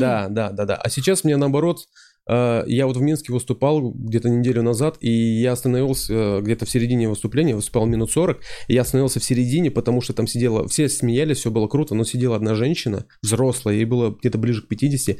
Да, 0.00 0.28
да, 0.28 0.50
да, 0.50 0.64
да. 0.64 0.74
А 0.76 0.90
сейчас 0.90 1.22
мне 1.22 1.36
наоборот, 1.36 1.84
я 2.28 2.86
вот 2.86 2.96
в 2.96 3.00
Минске 3.00 3.32
выступал 3.32 3.90
где-то 3.90 4.28
неделю 4.28 4.62
назад, 4.62 4.98
и 5.00 5.10
я 5.10 5.52
остановился 5.52 6.12
э, 6.12 6.40
где-то 6.42 6.66
в 6.66 6.70
середине 6.70 7.08
выступления, 7.08 7.54
выступал 7.54 7.86
минут 7.86 8.10
40, 8.10 8.40
и 8.68 8.74
я 8.74 8.82
остановился 8.82 9.20
в 9.20 9.24
середине, 9.24 9.70
потому 9.70 10.00
что 10.00 10.12
там 10.12 10.26
сидела, 10.26 10.68
все 10.68 10.88
смеялись, 10.88 11.38
все 11.38 11.50
было 11.50 11.68
круто, 11.68 11.94
но 11.94 12.04
сидела 12.04 12.36
одна 12.36 12.54
женщина, 12.54 13.06
взрослая, 13.22 13.76
ей 13.76 13.84
было 13.84 14.10
где-то 14.10 14.36
ближе 14.38 14.62
к 14.62 14.68
50, 14.68 15.16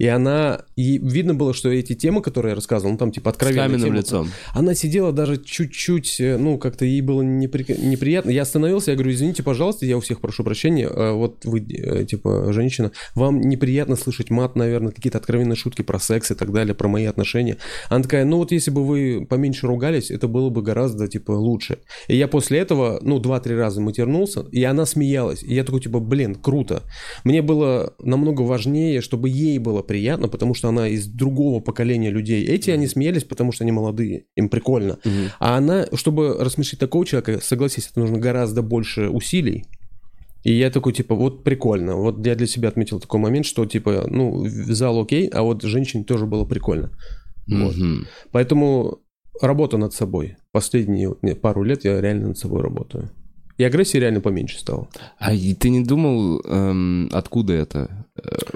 и 0.00 0.06
она, 0.06 0.62
и 0.76 0.96
видно 0.96 1.34
было, 1.34 1.52
что 1.52 1.68
эти 1.68 1.94
темы, 1.94 2.22
которые 2.22 2.52
я 2.52 2.54
рассказывал, 2.54 2.92
ну 2.92 2.96
там 2.96 3.12
типа 3.12 3.32
откровенные 3.32 3.78
темы, 3.78 3.96
лицом. 3.98 4.30
она 4.54 4.74
сидела 4.74 5.12
даже 5.12 5.36
чуть-чуть, 5.36 6.18
э, 6.22 6.38
ну, 6.38 6.56
как-то 6.56 6.86
ей 6.86 7.02
было 7.02 7.20
непри- 7.20 7.78
неприятно. 7.78 8.30
Я 8.30 8.42
остановился, 8.42 8.92
я 8.92 8.96
говорю, 8.96 9.12
извините, 9.12 9.42
пожалуйста, 9.42 9.84
я 9.84 9.98
у 9.98 10.00
всех 10.00 10.22
прошу 10.22 10.42
прощения, 10.42 10.86
э, 10.86 11.12
вот 11.12 11.44
вы, 11.44 11.60
э, 11.60 12.06
типа, 12.06 12.50
женщина, 12.50 12.92
вам 13.14 13.42
неприятно 13.42 13.94
слышать 13.94 14.30
мат, 14.30 14.56
наверное, 14.56 14.90
какие-то 14.90 15.18
откровенные 15.18 15.54
шутки 15.54 15.82
про 15.82 15.98
секс 15.98 16.30
и 16.30 16.34
так 16.34 16.50
далее, 16.50 16.74
про 16.74 16.88
мои 16.88 17.04
отношения. 17.04 17.58
Она 17.90 18.02
такая, 18.02 18.24
ну, 18.24 18.38
вот 18.38 18.52
если 18.52 18.70
бы 18.70 18.86
вы 18.86 19.26
поменьше 19.28 19.66
ругались, 19.66 20.10
это 20.10 20.28
было 20.28 20.48
бы 20.48 20.62
гораздо, 20.62 21.08
типа, 21.08 21.32
лучше. 21.32 21.76
И 22.08 22.16
я 22.16 22.26
после 22.26 22.60
этого, 22.60 23.00
ну, 23.02 23.18
два-три 23.18 23.54
раза 23.54 23.82
матернулся, 23.82 24.46
и 24.50 24.64
она 24.64 24.86
смеялась. 24.86 25.42
И 25.42 25.54
я 25.54 25.62
такой, 25.62 25.82
типа, 25.82 26.00
блин, 26.00 26.36
круто. 26.36 26.84
Мне 27.22 27.42
было 27.42 27.92
намного 28.02 28.40
важнее, 28.40 29.02
чтобы 29.02 29.28
ей 29.28 29.58
было 29.58 29.82
приятно, 29.90 30.28
потому 30.28 30.54
что 30.54 30.68
она 30.68 30.86
из 30.86 31.08
другого 31.08 31.58
поколения 31.58 32.10
людей. 32.10 32.46
Эти, 32.46 32.70
они 32.70 32.86
смеялись, 32.86 33.24
потому 33.24 33.50
что 33.50 33.64
они 33.64 33.72
молодые, 33.72 34.26
им 34.36 34.48
прикольно. 34.48 35.00
А 35.40 35.56
она, 35.56 35.86
чтобы 35.94 36.36
рассмешить 36.38 36.78
такого 36.78 37.04
человека, 37.04 37.40
согласись, 37.42 37.88
это 37.90 37.98
нужно 37.98 38.18
гораздо 38.18 38.62
больше 38.62 39.08
усилий. 39.08 39.64
И 40.44 40.52
я 40.52 40.70
такой, 40.70 40.92
типа, 40.92 41.16
вот 41.16 41.42
прикольно. 41.42 41.96
Вот 41.96 42.24
я 42.24 42.36
для 42.36 42.46
себя 42.46 42.68
отметил 42.68 43.00
такой 43.00 43.18
момент, 43.18 43.46
что, 43.46 43.66
типа, 43.66 44.06
ну, 44.08 44.46
зал 44.46 45.02
окей, 45.02 45.26
а 45.26 45.42
вот 45.42 45.62
женщине 45.62 46.04
тоже 46.04 46.24
было 46.24 46.44
прикольно. 46.44 46.92
Вот. 47.48 47.76
Мгм. 47.76 48.06
Поэтому 48.30 49.00
работа 49.42 49.76
над 49.76 49.92
собой. 49.92 50.36
Последние 50.52 51.16
не, 51.22 51.34
пару 51.34 51.64
лет 51.64 51.84
я 51.84 52.00
реально 52.00 52.28
над 52.28 52.38
собой 52.38 52.62
работаю. 52.62 53.10
И 53.58 53.64
агрессии 53.64 53.98
реально 53.98 54.20
поменьше 54.20 54.60
стало. 54.60 54.88
А 55.18 55.34
и 55.34 55.52
ты 55.54 55.68
не 55.68 55.82
думал, 55.84 56.40
эм, 56.44 57.10
откуда 57.12 57.54
это? 57.54 57.99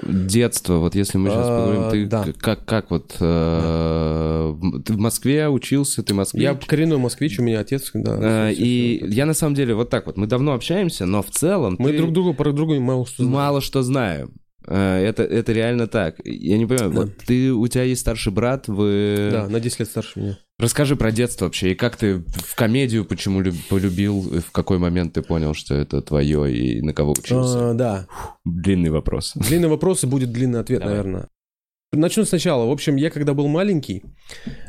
Детство, 0.03 0.75
вот 0.75 0.95
если 0.95 1.17
мы 1.17 1.29
сейчас 1.29 1.45
А, 1.47 1.65
поговорим, 1.65 1.91
ты 1.91 2.05
да. 2.09 2.25
как, 2.39 2.65
как 2.65 2.91
вот... 2.91 3.15
э, 3.19 4.55
Ты 4.85 4.93
в 4.93 4.97
Москве 4.97 5.49
учился, 5.49 6.03
ты 6.03 6.13
москвич? 6.13 6.43
Я 6.43 6.55
коренной 6.55 6.97
москвич, 6.97 7.39
у 7.39 7.43
меня 7.43 7.59
отец, 7.59 7.91
да. 7.93 8.49
Э, 8.49 8.53
И 8.53 9.03
я 9.09 9.25
на 9.25 9.33
самом 9.33 9.55
деле 9.55 9.75
вот 9.75 9.89
так 9.89 10.05
вот, 10.05 10.17
мы 10.17 10.27
давно 10.27 10.53
общаемся, 10.53 11.05
но 11.05 11.21
в 11.21 11.29
целом 11.29 11.75
Мы 11.79 11.91
ты- 11.91 11.97
друг 11.97 12.11
друга 12.13 12.33
про 12.33 12.51
друга 12.51 12.79
мало 12.79 13.05
что 13.05 13.23
знаем. 13.23 13.33
мало 13.33 13.61
что 13.61 13.81
знаем. 13.83 14.31
Э, 14.67 14.97
Это, 15.05 15.23
это 15.23 15.51
реально 15.53 15.87
так. 15.87 16.15
Я 16.25 16.57
не 16.57 16.65
понимаю, 16.65 16.91
Да. 16.91 17.01
вот 17.01 17.17
ты, 17.25 17.51
у 17.53 17.67
тебя 17.67 17.83
есть 17.83 18.01
старший 18.01 18.31
брат, 18.33 18.67
вы... 18.67 19.29
Да, 19.31 19.47
на 19.47 19.59
10 19.59 19.79
лет 19.79 19.89
старше 19.89 20.19
меня. 20.19 20.37
Расскажи 20.57 20.95
про 20.95 21.11
детство 21.11 21.45
вообще, 21.45 21.71
и 21.71 21.75
как 21.75 21.97
ты 21.97 22.23
в 22.27 22.55
комедию 22.55 23.03
почему 23.03 23.41
люб- 23.41 23.55
полюбил, 23.69 24.35
и 24.35 24.39
в 24.39 24.51
какой 24.51 24.77
момент 24.77 25.13
ты 25.13 25.21
понял, 25.21 25.53
что 25.53 25.75
это 25.75 26.01
твое, 26.01 26.55
и 26.55 26.81
на 26.81 26.93
кого 26.93 27.11
учился? 27.11 27.71
А, 27.71 27.73
да. 27.73 28.07
Длинный 28.45 28.89
вопрос. 28.89 29.33
Длинный 29.35 29.67
вопрос 29.67 30.03
и 30.03 30.07
будет 30.07 30.31
длинный 30.31 30.61
ответ, 30.61 30.79
Давай. 30.79 30.95
наверное. 30.95 31.27
Начну 31.93 32.25
сначала. 32.25 32.65
В 32.65 32.71
общем, 32.71 32.97
я 32.97 33.09
когда 33.09 33.33
был 33.33 33.47
маленький, 33.47 34.03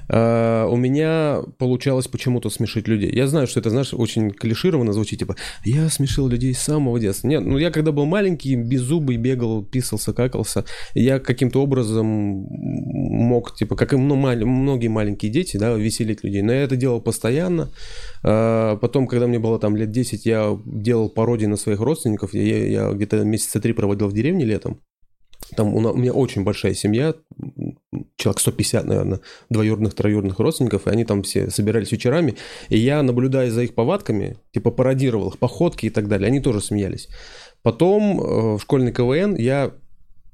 э, 0.08 0.66
у 0.70 0.76
меня 0.76 1.40
получалось 1.58 2.06
почему-то 2.06 2.50
смешить 2.50 2.86
людей. 2.86 3.12
Я 3.12 3.26
знаю, 3.26 3.48
что 3.48 3.58
это, 3.58 3.70
знаешь, 3.70 3.92
очень 3.92 4.30
клишированно 4.30 4.92
звучит, 4.92 5.18
типа, 5.18 5.34
я 5.64 5.88
смешил 5.88 6.28
людей 6.28 6.54
с 6.54 6.60
самого 6.60 7.00
детства. 7.00 7.26
Нет, 7.26 7.44
ну 7.44 7.58
я 7.58 7.70
когда 7.70 7.90
был 7.90 8.04
маленький, 8.06 8.54
беззубый, 8.54 9.16
бегал, 9.16 9.64
писался, 9.64 10.12
какался, 10.12 10.64
я 10.94 11.18
каким-то 11.18 11.60
образом 11.62 12.06
мог, 12.06 13.56
типа, 13.56 13.74
как 13.74 13.92
и 13.92 13.96
ну, 13.96 14.14
мал- 14.14 14.46
многие 14.46 14.88
маленькие 14.88 15.32
дети, 15.32 15.56
да, 15.56 15.74
веселить 15.74 16.22
людей. 16.22 16.42
Но 16.42 16.52
я 16.52 16.62
это 16.62 16.76
делал 16.76 17.00
постоянно. 17.00 17.70
Э, 18.22 18.76
Потом, 18.80 19.08
когда 19.08 19.26
мне 19.26 19.38
было 19.40 19.58
там 19.58 19.74
лет 19.76 19.90
10, 19.90 20.26
я 20.26 20.56
делал 20.64 21.08
пародии 21.08 21.46
на 21.46 21.56
своих 21.56 21.80
родственников. 21.80 22.34
Я, 22.34 22.66
я 22.68 22.92
где-то 22.92 23.24
месяца 23.24 23.58
три 23.60 23.72
проводил 23.72 24.06
в 24.08 24.12
деревне 24.12 24.44
летом. 24.44 24.80
Там 25.54 25.74
у, 25.74 25.78
у 25.78 25.96
меня 25.96 26.12
очень 26.12 26.44
большая 26.44 26.74
семья, 26.74 27.14
человек 28.16 28.40
150, 28.40 28.84
наверное, 28.84 29.20
двоюродных, 29.50 29.94
троюродных 29.94 30.38
родственников, 30.38 30.86
и 30.86 30.90
они 30.90 31.04
там 31.04 31.22
все 31.22 31.50
собирались 31.50 31.92
вечерами, 31.92 32.36
и 32.68 32.78
я, 32.78 33.02
наблюдая 33.02 33.50
за 33.50 33.62
их 33.62 33.74
повадками, 33.74 34.38
типа 34.52 34.70
пародировал 34.70 35.28
их 35.28 35.38
походки 35.38 35.86
и 35.86 35.90
так 35.90 36.08
далее, 36.08 36.26
они 36.28 36.40
тоже 36.40 36.60
смеялись. 36.60 37.08
Потом 37.62 38.20
э, 38.20 38.56
в 38.56 38.60
школьный 38.60 38.92
КВН 38.92 39.34
я 39.36 39.72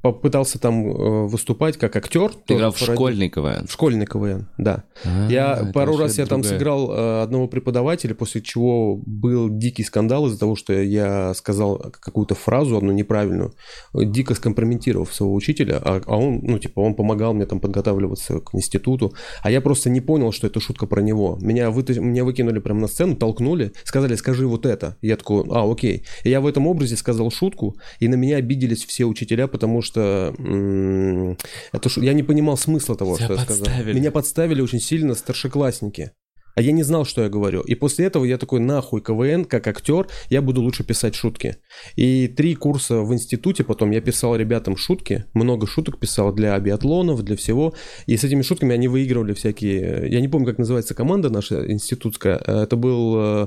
попытался 0.03 0.59
там 0.59 0.87
э, 0.91 1.27
выступать 1.27 1.77
как 1.79 1.95
актер. 1.97 2.33
Ты 2.47 2.55
играл 2.55 2.73
в 2.73 2.77
пароди- 2.83 2.95
школьный 2.95 3.29
КВН. 3.29 3.67
В 3.67 3.73
школьный 3.73 4.07
КВН, 4.07 4.49
да. 4.59 4.85
А, 5.05 5.29
Я 5.31 5.71
пару 5.73 5.97
раз 5.97 6.19
я 6.19 6.27
там 6.27 6.41
другая. 6.43 6.59
сыграл 6.59 6.91
э, 6.93 7.23
одного 7.23 7.47
преподавателя, 7.47 8.15
после 8.15 8.43
чего 8.43 8.97
был 9.07 9.49
дикий 9.49 9.85
скандал 9.85 10.27
из-за 10.27 10.39
того, 10.41 10.57
что 10.57 10.73
я 10.73 11.33
сказал 11.35 11.79
какую-то 12.01 12.35
фразу, 12.35 12.77
одну 12.77 12.91
неправильную, 12.93 13.55
дико 13.95 14.35
скомпрометировав 14.35 15.15
своего 15.15 15.35
учителя, 15.35 15.79
а, 15.83 16.01
а 16.05 16.17
он, 16.17 16.41
ну, 16.43 16.59
типа, 16.59 16.81
он 16.81 16.95
помогал 16.95 17.33
мне 17.33 17.47
там 17.47 17.61
подготавливаться 17.61 18.41
к 18.41 18.55
институту, 18.55 19.15
а 19.43 19.51
я 19.51 19.61
просто 19.61 19.89
не 19.89 20.01
понял, 20.01 20.33
что 20.33 20.49
это 20.49 20.59
шутка 20.59 20.87
про 20.87 21.01
него. 21.01 21.39
Меня, 21.41 21.71
выта- 21.71 22.01
меня 22.01 22.25
выкинули 22.25 22.59
прямо 22.59 22.81
на 22.81 22.89
сцену, 22.89 23.15
толкнули, 23.15 23.73
сказали, 23.85 24.17
скажи 24.17 24.49
вот 24.49 24.67
это. 24.67 24.97
Я 25.01 25.17
такой, 25.17 25.45
а, 25.49 25.71
окей. 25.71 26.05
И 26.25 26.31
я 26.31 26.41
в 26.41 26.47
этом 26.49 26.67
образе 26.67 26.97
сказал 26.97 27.31
шутку, 27.31 27.77
и 28.01 28.09
на 28.09 28.17
меня 28.17 28.37
обиделись 28.39 28.85
все 28.85 29.05
учителя, 29.05 29.47
потому 29.47 29.81
что 29.81 29.92
м, 30.01 31.37
это 31.73 31.89
ш- 31.89 32.01
я 32.01 32.13
не 32.13 32.23
понимал 32.23 32.57
смысла 32.57 32.97
того, 32.97 33.17
Тебя 33.17 33.25
что 33.27 33.35
я 33.35 33.41
сказал. 33.41 33.65
подставили. 33.67 33.99
Меня 33.99 34.11
подставили 34.11 34.61
очень 34.61 34.81
сильно 34.81 35.15
старшеклассники. 35.15 36.13
А 36.55 36.61
я 36.61 36.73
не 36.73 36.83
знал, 36.83 37.07
что 37.07 37.23
я 37.23 37.31
говорю. 37.31 37.63
И 37.63 37.75
после 37.75 38.05
этого 38.05 38.27
я 38.27 38.37
такой, 38.37 38.61
нахуй 38.61 39.01
КВН, 39.01 39.47
как 39.47 39.67
актер, 39.69 40.07
я 40.29 40.43
буду 40.43 40.61
лучше 40.61 40.85
писать 40.85 41.15
шутки. 41.15 41.57
И 41.97 42.29
три 42.29 42.55
курса 42.57 43.01
в 43.01 43.15
институте 43.15 43.65
потом 43.65 43.91
я 43.91 44.03
писал 44.03 44.37
ребятам 44.37 44.77
шутки, 44.77 45.25
много 45.33 45.67
шуток 45.67 45.99
писал 45.99 46.31
для 46.35 46.59
биатлонов, 46.61 47.23
для 47.23 47.37
всего. 47.39 47.73
И 48.05 48.19
с 48.19 48.25
этими 48.25 48.43
шутками 48.43 48.75
они 48.75 48.87
выигрывали 48.87 49.33
всякие... 49.33 50.11
Я 50.11 50.21
не 50.21 50.29
помню, 50.29 50.47
как 50.47 50.59
называется 50.59 50.95
команда 50.95 51.31
наша 51.31 51.71
институтская. 51.73 52.37
Э, 52.47 52.65
Это 52.65 52.77
был 52.77 53.15
э, 53.17 53.47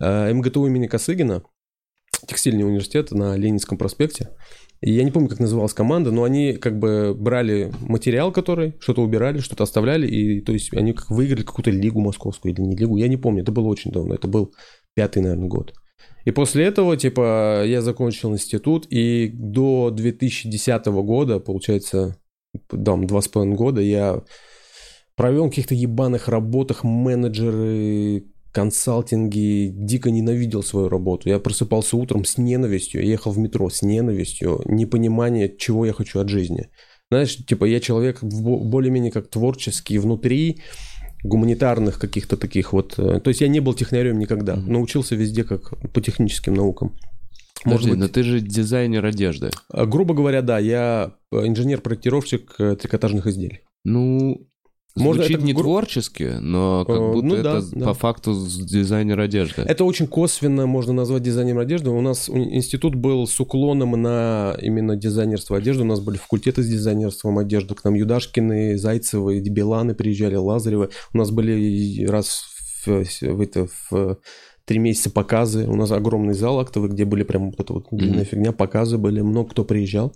э, 0.00 0.32
МГТУ 0.34 0.66
имени 0.66 0.88
Косыгина, 0.88 1.42
текстильный 2.28 2.64
университет 2.66 3.12
на 3.12 3.34
Ленинском 3.34 3.78
проспекте. 3.78 4.28
Я 4.84 5.04
не 5.04 5.12
помню, 5.12 5.28
как 5.28 5.38
называлась 5.38 5.74
команда, 5.74 6.10
но 6.10 6.24
они 6.24 6.54
как 6.54 6.76
бы 6.76 7.14
брали 7.14 7.72
материал, 7.80 8.32
который 8.32 8.74
что-то 8.80 9.02
убирали, 9.02 9.38
что-то 9.38 9.62
оставляли, 9.62 10.08
и 10.08 10.40
то 10.40 10.52
есть 10.52 10.74
они 10.74 10.92
как 10.92 11.08
выиграли 11.08 11.44
какую-то 11.44 11.70
лигу 11.70 12.00
московскую 12.00 12.52
или 12.52 12.60
не 12.60 12.76
лигу, 12.76 12.96
я 12.96 13.06
не 13.06 13.16
помню, 13.16 13.42
это 13.42 13.52
было 13.52 13.68
очень 13.68 13.92
давно, 13.92 14.16
это 14.16 14.26
был 14.26 14.52
пятый, 14.94 15.22
наверное, 15.22 15.48
год. 15.48 15.72
И 16.24 16.32
после 16.32 16.64
этого, 16.64 16.96
типа, 16.96 17.62
я 17.64 17.80
закончил 17.80 18.32
институт, 18.32 18.86
и 18.90 19.30
до 19.32 19.90
2010 19.90 20.86
года, 20.86 21.38
получается, 21.38 22.16
там, 22.68 23.06
два 23.06 23.20
с 23.20 23.28
половиной 23.28 23.56
года, 23.56 23.80
я 23.80 24.22
провел 25.14 25.48
каких-то 25.48 25.76
ебаных 25.76 26.26
работах, 26.26 26.82
менеджеры, 26.82 28.24
консалтинги, 28.52 29.70
дико 29.72 30.10
ненавидел 30.10 30.62
свою 30.62 30.88
работу. 30.88 31.28
Я 31.28 31.38
просыпался 31.38 31.96
утром 31.96 32.24
с 32.24 32.38
ненавистью, 32.38 33.02
я 33.02 33.08
ехал 33.10 33.32
в 33.32 33.38
метро 33.38 33.68
с 33.70 33.82
ненавистью, 33.82 34.60
непонимание, 34.66 35.54
чего 35.56 35.86
я 35.86 35.92
хочу 35.92 36.20
от 36.20 36.28
жизни. 36.28 36.68
Знаешь, 37.10 37.36
типа 37.36 37.64
я 37.66 37.80
человек 37.80 38.22
более-менее 38.22 39.12
как 39.12 39.28
творческий 39.28 39.98
внутри, 39.98 40.60
гуманитарных 41.24 41.98
каких-то 41.98 42.36
таких 42.36 42.72
вот... 42.72 42.94
э, 42.98 43.20
То 43.20 43.28
есть 43.28 43.40
я 43.40 43.48
не 43.48 43.60
был 43.60 43.74
технарем 43.74 44.18
никогда, 44.18 44.56
Мгм. 44.56 44.72
научился 44.72 45.14
везде 45.14 45.44
как 45.44 45.72
по 45.92 46.00
техническим 46.00 46.54
наукам. 46.54 46.88
Подожди, 47.64 47.70
Может 47.70 47.90
быть, 47.90 47.98
но 48.00 48.08
ты 48.08 48.22
же 48.24 48.40
дизайнер 48.40 49.04
одежды. 49.06 49.50
а, 49.70 49.86
грубо 49.86 50.14
говоря, 50.14 50.42
да, 50.42 50.58
я 50.58 51.12
э, 51.30 51.46
инженер-проектировщик 51.46 52.54
э, 52.58 52.76
трикотажных 52.76 53.26
изделий. 53.28 53.60
Ну, 53.84 54.48
Можно 54.94 55.22
звучит 55.22 55.38
это 55.38 55.46
не 55.46 55.54
творчески, 55.54 56.36
но 56.40 56.84
как 56.84 56.96
Э, 56.96 57.12
будто 57.12 57.26
ну 57.26 57.34
это 57.34 57.62
да, 57.72 57.86
по 57.86 57.94
факту 57.94 58.34
дизайнер 58.34 59.18
одежды. 59.18 59.62
Это 59.62 59.84
очень 59.84 60.06
косвенно 60.06 60.66
можно 60.66 60.92
назвать 60.92 61.22
дизайнером 61.22 61.60
одежды. 61.60 61.90
У 61.90 62.00
нас 62.02 62.28
институт 62.28 62.94
был 62.94 63.26
с 63.26 63.40
уклоном 63.40 63.92
на 63.92 64.54
именно 64.60 64.96
дизайнерство 64.96 65.56
одежды. 65.56 65.82
У 65.82 65.86
нас 65.86 66.00
были 66.00 66.18
факультеты 66.18 66.62
с 66.62 66.68
дизайнерством 66.68 67.38
одежды. 67.38 67.74
К 67.74 67.84
нам 67.84 67.94
Юдашкины, 67.94 68.76
Зайцевы, 68.76 69.40
Беланы 69.40 69.94
приезжали, 69.94 70.34
Лазаревы. 70.34 70.90
У 71.14 71.18
нас 71.18 71.30
были 71.30 72.04
раз 72.04 72.44
в, 72.84 73.04
в 73.22 73.40
это, 73.40 73.68
в 73.90 74.18
три 74.66 74.78
месяца 74.78 75.10
показы. 75.10 75.66
У 75.66 75.74
нас 75.74 75.90
огромный 75.90 76.34
зал 76.34 76.60
актовый, 76.60 76.90
где 76.90 77.04
были 77.04 77.22
прям 77.22 77.50
вот 77.50 77.60
эта 77.60 77.72
вот 77.72 77.86
длинная 77.90 78.20
Мгм. 78.20 78.26
фигня, 78.26 78.52
показы 78.52 78.98
были. 78.98 79.20
Много 79.22 79.50
кто 79.50 79.64
приезжал. 79.64 80.12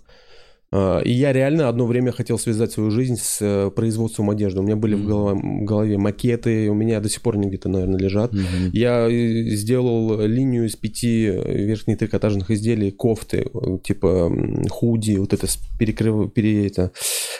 А, 0.69 0.99
И 0.99 1.11
я 1.11 1.31
реально 1.31 1.69
одно 1.69 1.85
время 1.85 2.11
хотел 2.11 2.37
связать 2.37 2.71
свою 2.73 2.91
жизнь 2.91 3.15
с 3.15 3.37
э, 3.41 3.71
производством 3.71 4.29
одежды. 4.29 4.59
У 4.59 4.63
меня 4.63 4.75
были 4.75 4.95
в 4.95 4.99
Мгм. 4.99 5.07
голова- 5.07 5.35
в 5.35 5.63
голове 5.63 5.97
макеты, 5.97 6.69
у 6.69 6.73
меня 6.73 6.99
до 6.99 7.07
сих 7.07 7.21
пор 7.21 7.35
они 7.35 7.47
где-то, 7.47 7.69
наверное, 7.69 7.97
лежат. 7.99 8.33
Мгм. 8.33 8.71
Я 8.73 9.07
э, 9.09 9.43
сделал 9.55 10.19
линию 10.25 10.65
из 10.65 10.75
пяти 10.75 11.25
верхних 11.27 11.97
трикотажных 11.99 12.51
изделий, 12.51 12.91
кофты, 12.91 13.47
э, 13.53 13.77
типа 13.83 14.29
худи, 14.69 15.15
вот 15.17 15.31
это 15.33 15.47
перекрыв... 15.79 16.33
пере... 16.33 16.67
это. 16.67 16.91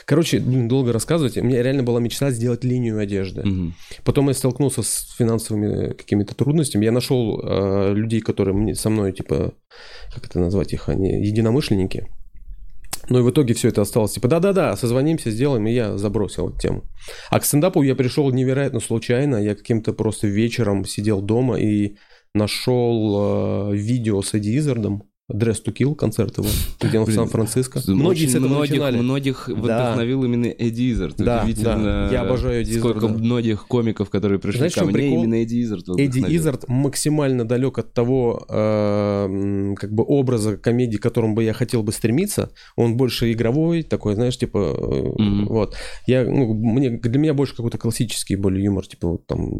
Короче, 0.06 0.40
блин, 0.40 0.70
долго 0.70 0.94
рассказывать. 0.94 1.38
У 1.38 1.44
меня 1.44 1.62
реально 1.62 1.84
была 1.84 2.00
мечта 2.00 2.32
сделать 2.32 2.64
линию 2.64 2.98
одежды. 2.98 3.42
Мгм. 3.44 3.74
Потом 4.06 4.30
я 4.30 4.34
столкнулся 4.36 4.84
с 4.84 5.14
финансовыми 5.18 5.94
какими-то 5.94 6.34
трудностями. 6.34 6.86
Я 6.86 6.94
нашел 6.94 7.42
э, 7.44 7.94
людей, 7.94 8.22
которые 8.22 8.56
мне, 8.56 8.74
со 8.74 8.90
мной, 8.90 9.12
типа, 9.12 9.54
как 10.14 10.26
это 10.28 10.40
назвать 10.40 10.72
их, 10.72 10.88
они 10.88 11.26
единомышленники. 11.26 12.08
Ну 13.10 13.20
и 13.20 13.22
в 13.22 13.30
итоге 13.30 13.54
все 13.54 13.70
это 13.70 13.82
осталось 13.82 14.14
типа, 14.14 14.28
да-да-да, 14.28 14.76
созвонимся, 14.76 15.32
сделаем, 15.32 15.66
и 15.68 15.74
я 15.74 15.98
забросил 15.98 16.50
эту 16.50 16.60
тему. 16.60 16.84
А 17.30 17.40
к 17.40 17.46
стендапу 17.46 17.82
я 17.82 17.96
пришел 17.96 18.30
невероятно 18.32 18.80
случайно. 18.80 19.38
Я 19.38 19.56
каким-то 19.56 19.94
просто 19.94 20.28
вечером 20.28 20.86
сидел 20.86 21.22
дома 21.22 21.58
и 21.58 21.96
нашел 22.34 23.72
э, 23.72 23.76
видео 23.76 24.22
с 24.22 24.34
Эдди 24.34 24.58
Изардом, 24.58 25.04
Dress 25.30 25.62
to 25.66 25.74
Kill, 25.74 25.94
концерт 25.94 26.38
его, 26.38 26.48
где 26.82 26.98
он 27.00 27.06
в 27.06 27.12
Сан-Франциско. 27.12 27.82
Многие 27.88 28.08
Очень 28.08 28.30
с 28.30 28.36
этого 28.36 28.48
многих, 28.48 28.72
начинали. 28.72 28.98
многих 29.02 29.50
Да. 29.50 29.56
вдохновил 29.56 30.24
именно 30.24 30.46
Эдди 30.46 30.94
Изард. 30.94 31.18
Да, 31.18 31.42
Удивительно, 31.44 32.08
да. 32.08 32.10
Я 32.14 32.22
обожаю 32.22 32.62
Эдди 32.62 32.78
Сколько 32.78 33.00
Изарда. 33.08 33.18
многих 33.20 33.68
комиков, 33.68 34.10
которые 34.10 34.40
пришли 34.40 34.60
Знаешь, 34.60 34.76
ко 34.76 34.86
мне, 34.86 34.94
прикол? 34.94 35.24
именно 35.24 35.44
Эдди 35.44 35.62
Изард 35.64 35.90
Эдди. 36.00 36.24
Изард 36.34 36.70
максимально 36.70 37.44
далек 37.44 37.78
от 37.78 37.94
того 37.94 38.46
э, 38.48 39.74
как 39.76 39.92
бы 39.94 40.06
образа 40.08 40.56
комедии, 40.56 40.96
к 40.96 41.04
которому 41.04 41.36
бы 41.36 41.44
я 41.44 41.52
хотел 41.52 41.84
бы 41.84 41.92
стремиться. 41.92 42.52
Он 42.78 42.96
больше 42.96 43.30
игровой, 43.34 43.84
такой, 43.84 44.16
знаешь, 44.16 44.38
типа 44.38 44.58
э, 44.58 45.22
Мгм. 45.22 45.48
вот. 45.48 45.76
Я, 46.06 46.24
ну, 46.24 46.54
мне, 46.54 46.92
для 46.92 47.20
меня 47.20 47.34
больше 47.34 47.54
какой-то 47.54 47.78
классический 47.78 48.38
более 48.38 48.64
юмор, 48.64 48.88
типа 48.88 49.10
вот 49.10 49.28
там, 49.28 49.60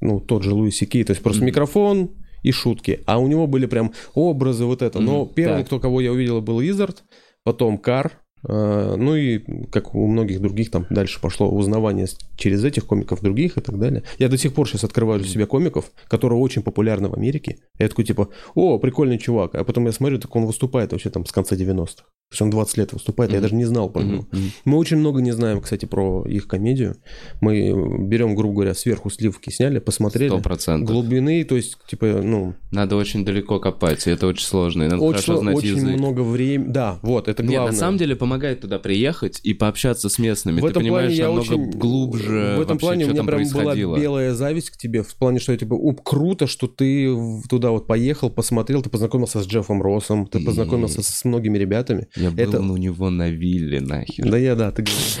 ну, 0.00 0.18
тот 0.18 0.42
же 0.42 0.52
Луис 0.52 0.74
Сикей, 0.74 1.04
то 1.04 1.12
есть 1.12 1.22
просто 1.22 1.42
Мгм. 1.42 1.46
микрофон 1.46 2.10
и 2.42 2.52
шутки. 2.52 3.02
А 3.06 3.18
у 3.18 3.26
него 3.26 3.46
были 3.46 3.66
прям 3.66 3.92
образы 4.14 4.64
вот 4.64 4.82
это. 4.82 5.00
Но 5.00 5.24
Мгм, 5.24 5.34
первым, 5.34 5.58
так. 5.58 5.66
кто 5.66 5.80
кого 5.80 6.00
я 6.00 6.12
увидел, 6.12 6.40
был 6.40 6.60
Изард, 6.60 7.04
потом 7.44 7.78
Кар, 7.78 8.12
ну 8.48 9.14
и 9.16 9.38
как 9.70 9.94
у 9.94 10.06
многих 10.06 10.40
других 10.40 10.70
там 10.70 10.86
дальше 10.90 11.20
пошло 11.20 11.48
узнавание 11.50 12.06
через 12.36 12.64
этих 12.64 12.86
комиков 12.86 13.20
других 13.22 13.56
и 13.58 13.60
так 13.60 13.78
далее. 13.78 14.02
Я 14.18 14.28
до 14.28 14.38
сих 14.38 14.52
пор 14.54 14.68
сейчас 14.68 14.84
открываю 14.84 15.20
для 15.20 15.28
себя 15.28 15.46
комиков, 15.46 15.90
которые 16.08 16.38
очень 16.40 16.62
популярны 16.62 17.08
в 17.08 17.14
Америке. 17.14 17.58
Я 17.78 17.88
такой 17.88 18.04
типа, 18.04 18.28
о, 18.54 18.78
прикольный 18.78 19.18
чувак. 19.18 19.54
А 19.54 19.64
потом 19.64 19.86
я 19.86 19.92
смотрю, 19.92 20.18
так 20.18 20.34
он 20.36 20.46
выступает 20.46 20.92
вообще 20.92 21.10
там 21.10 21.24
с 21.26 21.32
конца 21.32 21.56
90-х. 21.56 22.04
То 22.28 22.32
есть 22.32 22.42
он 22.42 22.50
20 22.50 22.76
лет 22.78 22.92
выступает, 22.92 23.30
я 23.30 23.36
Мгм. 23.36 23.42
даже 23.42 23.54
не 23.54 23.64
знал 23.64 23.88
про 23.88 24.02
него. 24.02 24.26
Мгм. 24.32 24.50
Мы 24.64 24.78
очень 24.78 24.96
много 24.96 25.20
не 25.22 25.30
знаем, 25.30 25.60
кстати, 25.60 25.84
про 25.86 26.24
их 26.26 26.48
комедию. 26.48 26.96
Мы 27.40 27.72
берем, 28.08 28.34
грубо 28.34 28.54
говоря, 28.54 28.74
сверху 28.74 29.10
сливки 29.10 29.50
сняли, 29.50 29.78
посмотрели. 29.78 30.30
Сто 30.30 30.40
процентов. 30.40 30.90
Глубины, 30.90 31.44
то 31.44 31.54
есть, 31.54 31.76
типа, 31.86 32.06
ну, 32.24 32.54
Надо 32.72 32.96
очень 32.96 33.24
далеко 33.24 33.60
копать, 33.60 34.06
и 34.08 34.10
это 34.10 34.26
очень 34.26 34.44
сложно. 34.44 34.82
И 34.82 34.88
надо 34.88 35.02
очень, 35.02 35.22
хорошо 35.22 35.36
знать 35.40 35.56
очень 35.56 35.76
язык. 35.76 35.96
много 35.98 36.20
времени. 36.22 36.72
Да, 36.72 36.98
вот, 37.02 37.28
это 37.28 37.42
Нет, 37.44 37.52
главное. 37.52 37.72
на 37.72 37.78
самом 37.78 37.96
деле 37.98 38.14
Главное 38.16 38.35
помогает 38.36 38.60
туда 38.60 38.78
приехать 38.78 39.40
и 39.42 39.54
пообщаться 39.54 40.08
с 40.08 40.18
местными. 40.18 40.60
В 40.60 40.64
этом 40.66 40.74
Ты 40.74 40.80
понимаешь 40.80 41.06
плане 41.08 41.16
я 41.16 41.26
намного 41.26 41.42
очень 41.54 41.70
глубже 41.70 42.54
В 42.58 42.60
этом 42.60 42.74
вообще, 42.74 42.78
плане 42.86 43.04
у 43.04 43.08
меня 43.08 43.22
прям 43.24 43.36
происходило. 43.38 43.90
была 43.90 43.98
белая 44.00 44.34
зависть 44.34 44.70
к 44.70 44.76
тебе, 44.76 45.02
в 45.02 45.14
плане, 45.16 45.38
что 45.38 45.56
типа, 45.56 45.74
уп, 45.74 46.02
круто, 46.02 46.46
что 46.46 46.66
ты 46.66 47.08
туда 47.48 47.70
вот 47.70 47.86
поехал, 47.86 48.30
посмотрел, 48.30 48.82
ты 48.82 48.90
познакомился 48.90 49.42
с 49.42 49.46
Джеффом 49.46 49.82
Россом, 49.82 50.26
ты 50.26 50.38
И- 50.40 50.44
познакомился 50.44 51.02
с 51.02 51.24
многими 51.24 51.58
ребятами. 51.58 52.08
Я 52.16 52.30
был 52.30 52.38
Это- 52.42 52.60
у 52.60 52.76
него 52.76 53.10
на 53.10 53.30
вилле, 53.30 53.80
нахер. 53.80 54.28
Да 54.30 54.38
я, 54.38 54.54
да, 54.54 54.70
ты 54.70 54.82
говоришь. 54.82 55.18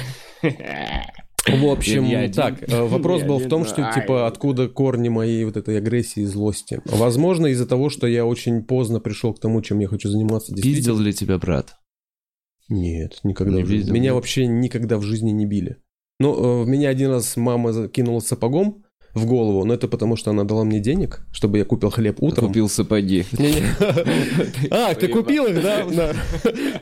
В 1.48 1.64
общем, 1.70 2.04
Я 2.06 2.20
один. 2.22 2.32
так, 2.34 2.68
э, 2.68 2.82
вопрос 2.82 3.20
Я 3.22 3.28
был 3.28 3.34
в 3.36 3.38
один. 3.38 3.50
том, 3.50 3.64
что, 3.64 3.88
типа, 3.94 4.26
откуда 4.26 4.68
корни 4.68 5.08
моей 5.08 5.44
вот 5.44 5.56
этой 5.56 5.78
агрессии 5.78 6.22
и 6.22 6.26
злости. 6.26 6.80
Возможно, 6.86 7.46
из-за 7.46 7.66
того, 7.66 7.88
что 7.88 8.08
я 8.08 8.26
очень 8.26 8.64
поздно 8.64 8.98
пришел 8.98 9.32
к 9.32 9.38
тому, 9.38 9.62
чем 9.62 9.78
я 9.78 9.86
хочу 9.86 10.08
заниматься. 10.08 10.52
Пиздил 10.54 10.98
ли 10.98 11.12
тебя 11.12 11.38
брат? 11.38 11.74
Нет, 12.68 13.20
никогда 13.22 13.56
Не 13.56 13.62
в 13.62 13.66
жизни. 13.66 13.90
Меня 13.90 14.04
нет? 14.04 14.14
вообще 14.14 14.46
никогда 14.46 14.98
в 14.98 15.02
жизни 15.02 15.30
не 15.30 15.46
били. 15.46 15.76
Ну, 16.18 16.34
э, 16.34 16.64
в 16.64 16.68
меня 16.68 16.88
один 16.88 17.10
раз 17.10 17.36
мама 17.36 17.72
закинула 17.72 18.20
сапогом 18.20 18.84
в 19.14 19.26
голову, 19.26 19.64
но 19.64 19.74
это 19.74 19.88
потому, 19.88 20.16
что 20.16 20.30
она 20.30 20.44
дала 20.44 20.64
мне 20.64 20.80
денег, 20.80 21.26
чтобы 21.32 21.58
я 21.58 21.64
купил 21.64 21.90
хлеб 21.90 22.22
утром. 22.22 22.48
Купил 22.48 22.68
сапоги. 22.68 23.24
А, 24.70 24.94
ты 24.94 25.08
купил 25.08 25.46
их, 25.46 25.62
да? 25.62 25.86
Да. 25.86 26.12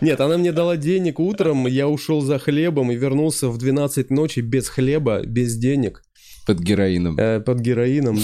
Нет, 0.01 0.20
она 0.20 0.38
мне 0.38 0.53
дала 0.53 0.77
денег 0.77 1.20
утром, 1.20 1.66
я 1.66 1.88
ушел 1.88 2.20
за 2.20 2.38
хлебом 2.38 2.90
и 2.90 2.97
вернулся 2.97 3.49
в 3.49 3.59
12 3.59 4.11
ночи 4.11 4.40
без 4.40 4.68
хлеба, 4.68 5.23
без 5.25 5.57
денег, 5.57 6.03
Под 6.46 6.59
героином. 6.61 7.16
э, 7.18 7.40
под 7.40 7.61
героином, 7.61 8.16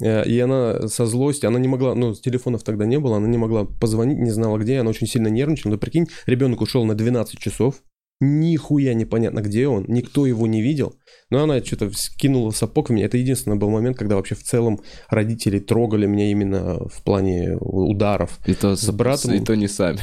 да. 0.00 0.22
Э, 0.22 0.28
И 0.28 0.38
она 0.40 0.88
со 0.88 1.06
злостью, 1.06 1.48
она 1.48 1.58
не 1.58 1.68
могла, 1.68 1.94
ну, 1.94 2.14
телефонов 2.14 2.62
тогда 2.62 2.86
не 2.86 2.98
было, 2.98 3.16
она 3.16 3.28
не 3.28 3.38
могла 3.38 3.64
позвонить, 3.64 4.18
не 4.18 4.30
знала 4.30 4.58
где, 4.58 4.78
она 4.78 4.90
очень 4.90 5.06
сильно 5.06 5.28
нервничала. 5.28 5.72
Ну, 5.72 5.78
прикинь, 5.78 6.06
ребенок 6.26 6.60
ушел 6.60 6.84
на 6.84 6.94
12 6.94 7.38
часов, 7.38 7.76
нихуя 8.20 8.94
непонятно, 8.94 9.40
где 9.40 9.68
он, 9.68 9.84
никто 9.88 10.26
его 10.26 10.46
не 10.46 10.60
видел. 10.62 10.94
Но 11.30 11.42
она 11.42 11.62
что-то 11.62 11.90
скинула 11.94 12.50
сапог 12.50 12.88
в 12.88 12.92
меня. 12.92 13.06
Это 13.06 13.16
единственный 13.18 13.56
был 13.56 13.70
момент, 13.70 13.96
когда 13.96 14.16
вообще 14.16 14.34
в 14.34 14.42
целом 14.42 14.80
родители 15.08 15.58
трогали 15.58 16.06
меня 16.06 16.30
именно 16.30 16.78
в 16.88 17.02
плане 17.04 17.56
ударов. 17.60 18.38
И 18.46 18.54
то 18.54 18.74
с 18.76 18.90
братом. 18.90 19.34
И 19.34 19.40
то 19.40 19.54
не 19.54 19.68
сами. 19.68 19.98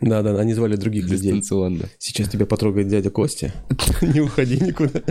Да-да, 0.00 0.38
они 0.38 0.54
звали 0.54 0.76
других 0.76 1.08
людей. 1.08 1.42
Сейчас 1.42 2.28
тебя 2.28 2.46
потрогает 2.46 2.88
дядя 2.88 3.10
Костя. 3.10 3.52
Не 4.02 4.20
уходи 4.20 4.58
никуда. 4.60 5.02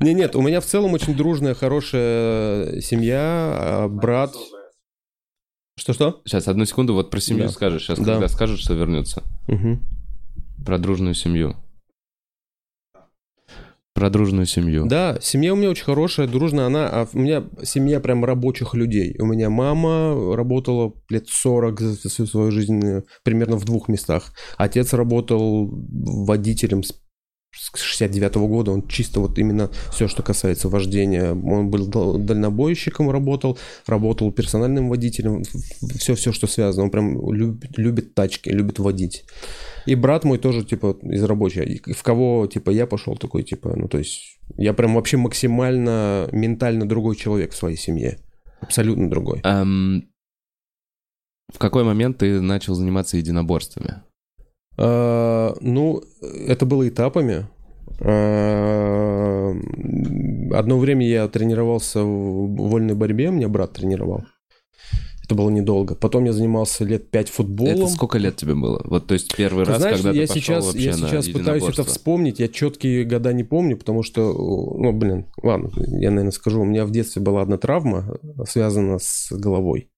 Не, 0.00 0.14
нет, 0.14 0.34
у 0.36 0.42
меня 0.42 0.60
в 0.60 0.66
целом 0.66 0.92
очень 0.94 1.14
дружная, 1.16 1.54
хорошая 1.54 2.80
семья, 2.80 3.20
а 3.58 3.88
брат. 3.88 4.34
Что-что? 5.78 6.22
Сейчас, 6.24 6.48
одну 6.48 6.64
секунду, 6.64 6.94
вот 6.94 7.10
про 7.10 7.20
семью 7.20 7.44
Да. 7.44 7.50
скажешь. 7.50 7.82
Сейчас, 7.84 7.98
Да. 7.98 8.14
когда 8.14 8.28
скажешь, 8.28 8.60
что 8.60 8.74
вернется. 8.74 9.22
Про 10.64 10.78
дружную 10.78 11.14
семью. 11.14 11.54
Про 13.96 14.10
дружную 14.10 14.44
семью. 14.44 14.84
Да, 14.86 15.18
семья 15.22 15.54
у 15.54 15.56
меня 15.56 15.70
очень 15.70 15.84
хорошая, 15.84 16.28
дружная. 16.28 16.66
Она, 16.66 16.86
а 16.86 17.08
у 17.12 17.18
меня 17.18 17.44
семья 17.62 17.98
прям 17.98 18.26
рабочих 18.26 18.74
людей. 18.74 19.16
У 19.18 19.24
меня 19.24 19.48
мама 19.48 20.36
работала 20.36 20.92
лет 21.08 21.28
40 21.28 21.80
за 21.80 22.08
всю 22.10 22.26
свою 22.26 22.50
жизнь 22.50 22.84
э, 22.84 23.02
примерно 23.24 23.56
в 23.56 23.64
двух 23.64 23.88
местах. 23.88 24.34
Отец 24.58 24.92
работал 24.92 25.70
водителем 25.70 26.82
с 26.82 26.92
с 27.58 27.80
69 27.80 28.34
года, 28.36 28.70
он 28.70 28.86
чисто 28.86 29.20
вот 29.20 29.38
именно 29.38 29.70
все, 29.90 30.08
что 30.08 30.22
касается 30.22 30.68
вождения. 30.68 31.32
Он 31.32 31.70
был 31.70 31.86
дал- 31.86 32.18
дальнобойщиком 32.18 33.10
работал, 33.10 33.58
работал 33.86 34.30
персональным 34.30 34.88
водителем, 34.90 35.42
все-все, 35.98 36.32
что 36.32 36.46
связано. 36.46 36.84
Он 36.84 36.90
прям 36.90 37.32
любит, 37.32 37.78
любит 37.78 38.14
тачки, 38.14 38.50
любит 38.50 38.78
водить. 38.78 39.24
И 39.86 39.94
брат 39.94 40.24
мой 40.24 40.38
тоже, 40.38 40.64
типа, 40.64 40.98
из 41.02 41.22
рабочих. 41.22 41.86
В 41.96 42.02
кого, 42.02 42.46
типа, 42.46 42.70
я 42.70 42.86
пошел 42.86 43.16
такой, 43.16 43.44
типа, 43.44 43.74
ну, 43.76 43.88
то 43.88 43.98
есть, 43.98 44.38
я 44.56 44.74
прям 44.74 44.94
вообще 44.94 45.16
максимально 45.16 46.28
ментально 46.32 46.88
другой 46.88 47.14
человек 47.16 47.52
в 47.52 47.56
своей 47.56 47.76
семье. 47.76 48.18
Абсолютно 48.60 49.08
другой. 49.08 49.40
Эм, 49.44 50.10
в 51.52 51.58
какой 51.58 51.84
момент 51.84 52.18
ты 52.18 52.40
начал 52.40 52.74
заниматься 52.74 53.16
единоборствами? 53.16 54.02
А, 54.76 55.54
ну, 55.60 56.02
это 56.20 56.66
было 56.66 56.88
этапами. 56.88 57.46
А, 58.00 59.52
одно 60.52 60.78
время 60.78 61.06
я 61.06 61.28
тренировался 61.28 62.02
в 62.02 62.56
вольной 62.56 62.94
борьбе, 62.94 63.30
меня 63.30 63.48
брат 63.48 63.72
тренировал. 63.72 64.24
Это 65.26 65.34
было 65.34 65.50
недолго. 65.50 65.96
Потом 65.96 66.24
я 66.24 66.32
занимался 66.32 66.84
лет 66.84 67.10
пять 67.10 67.28
футболом. 67.28 67.72
Это 67.74 67.88
сколько 67.88 68.16
лет 68.16 68.36
тебе 68.36 68.54
было? 68.54 68.80
Вот, 68.84 69.08
то 69.08 69.14
есть 69.14 69.34
первый 69.36 69.64
Ты 69.64 69.72
раз, 69.72 69.80
знаешь, 69.80 69.96
когда 69.96 70.12
я 70.12 70.26
ты 70.26 70.34
пошел 70.34 70.62
сейчас, 70.62 70.74
я 70.74 70.92
сейчас 70.92 71.28
пытаюсь 71.28 71.62
это 71.64 71.82
вспомнить, 71.84 72.38
я 72.38 72.48
четкие 72.48 73.04
года 73.04 73.32
не 73.32 73.42
помню, 73.42 73.76
потому 73.76 74.04
что, 74.04 74.32
ну, 74.32 74.92
блин, 74.92 75.26
ладно, 75.42 75.70
я, 75.76 76.10
наверное, 76.10 76.30
скажу, 76.30 76.60
у 76.60 76.64
меня 76.64 76.84
в 76.86 76.92
детстве 76.92 77.20
была 77.20 77.42
одна 77.42 77.58
травма, 77.58 78.18
связана 78.48 78.98
с 79.00 79.32
головой, 79.32 79.90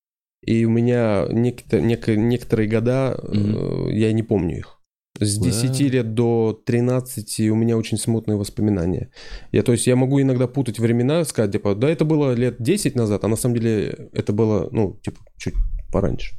и 0.43 0.65
у 0.65 0.71
меня 0.71 1.27
некто- 1.31 1.81
нек- 1.81 2.17
некоторые 2.17 2.69
года, 2.69 3.19
э, 3.23 3.89
я 3.93 4.13
не 4.13 4.23
помню 4.23 4.59
их. 4.59 4.78
С 5.21 5.39
Да. 5.39 5.45
10 5.45 5.81
лет 5.93 6.15
до 6.15 6.61
13 6.65 7.51
у 7.51 7.55
меня 7.55 7.77
очень 7.77 7.99
смутные 7.99 8.37
воспоминания. 8.37 9.11
Я, 9.53 9.63
то 9.63 9.73
есть 9.73 9.87
я 9.87 9.97
могу 9.97 10.21
иногда 10.21 10.47
путать 10.47 10.79
времена, 10.79 11.25
сказать, 11.25 11.53
типа, 11.53 11.75
да, 11.75 11.89
это 11.91 12.05
было 12.05 12.33
лет 12.35 12.57
10 12.59 12.95
назад, 12.95 13.25
а 13.25 13.29
на 13.29 13.37
самом 13.37 13.57
деле 13.57 14.11
это 14.13 14.33
было, 14.33 14.69
ну, 14.71 14.99
типа, 15.03 15.19
чуть 15.37 15.55
пораньше. 15.93 16.35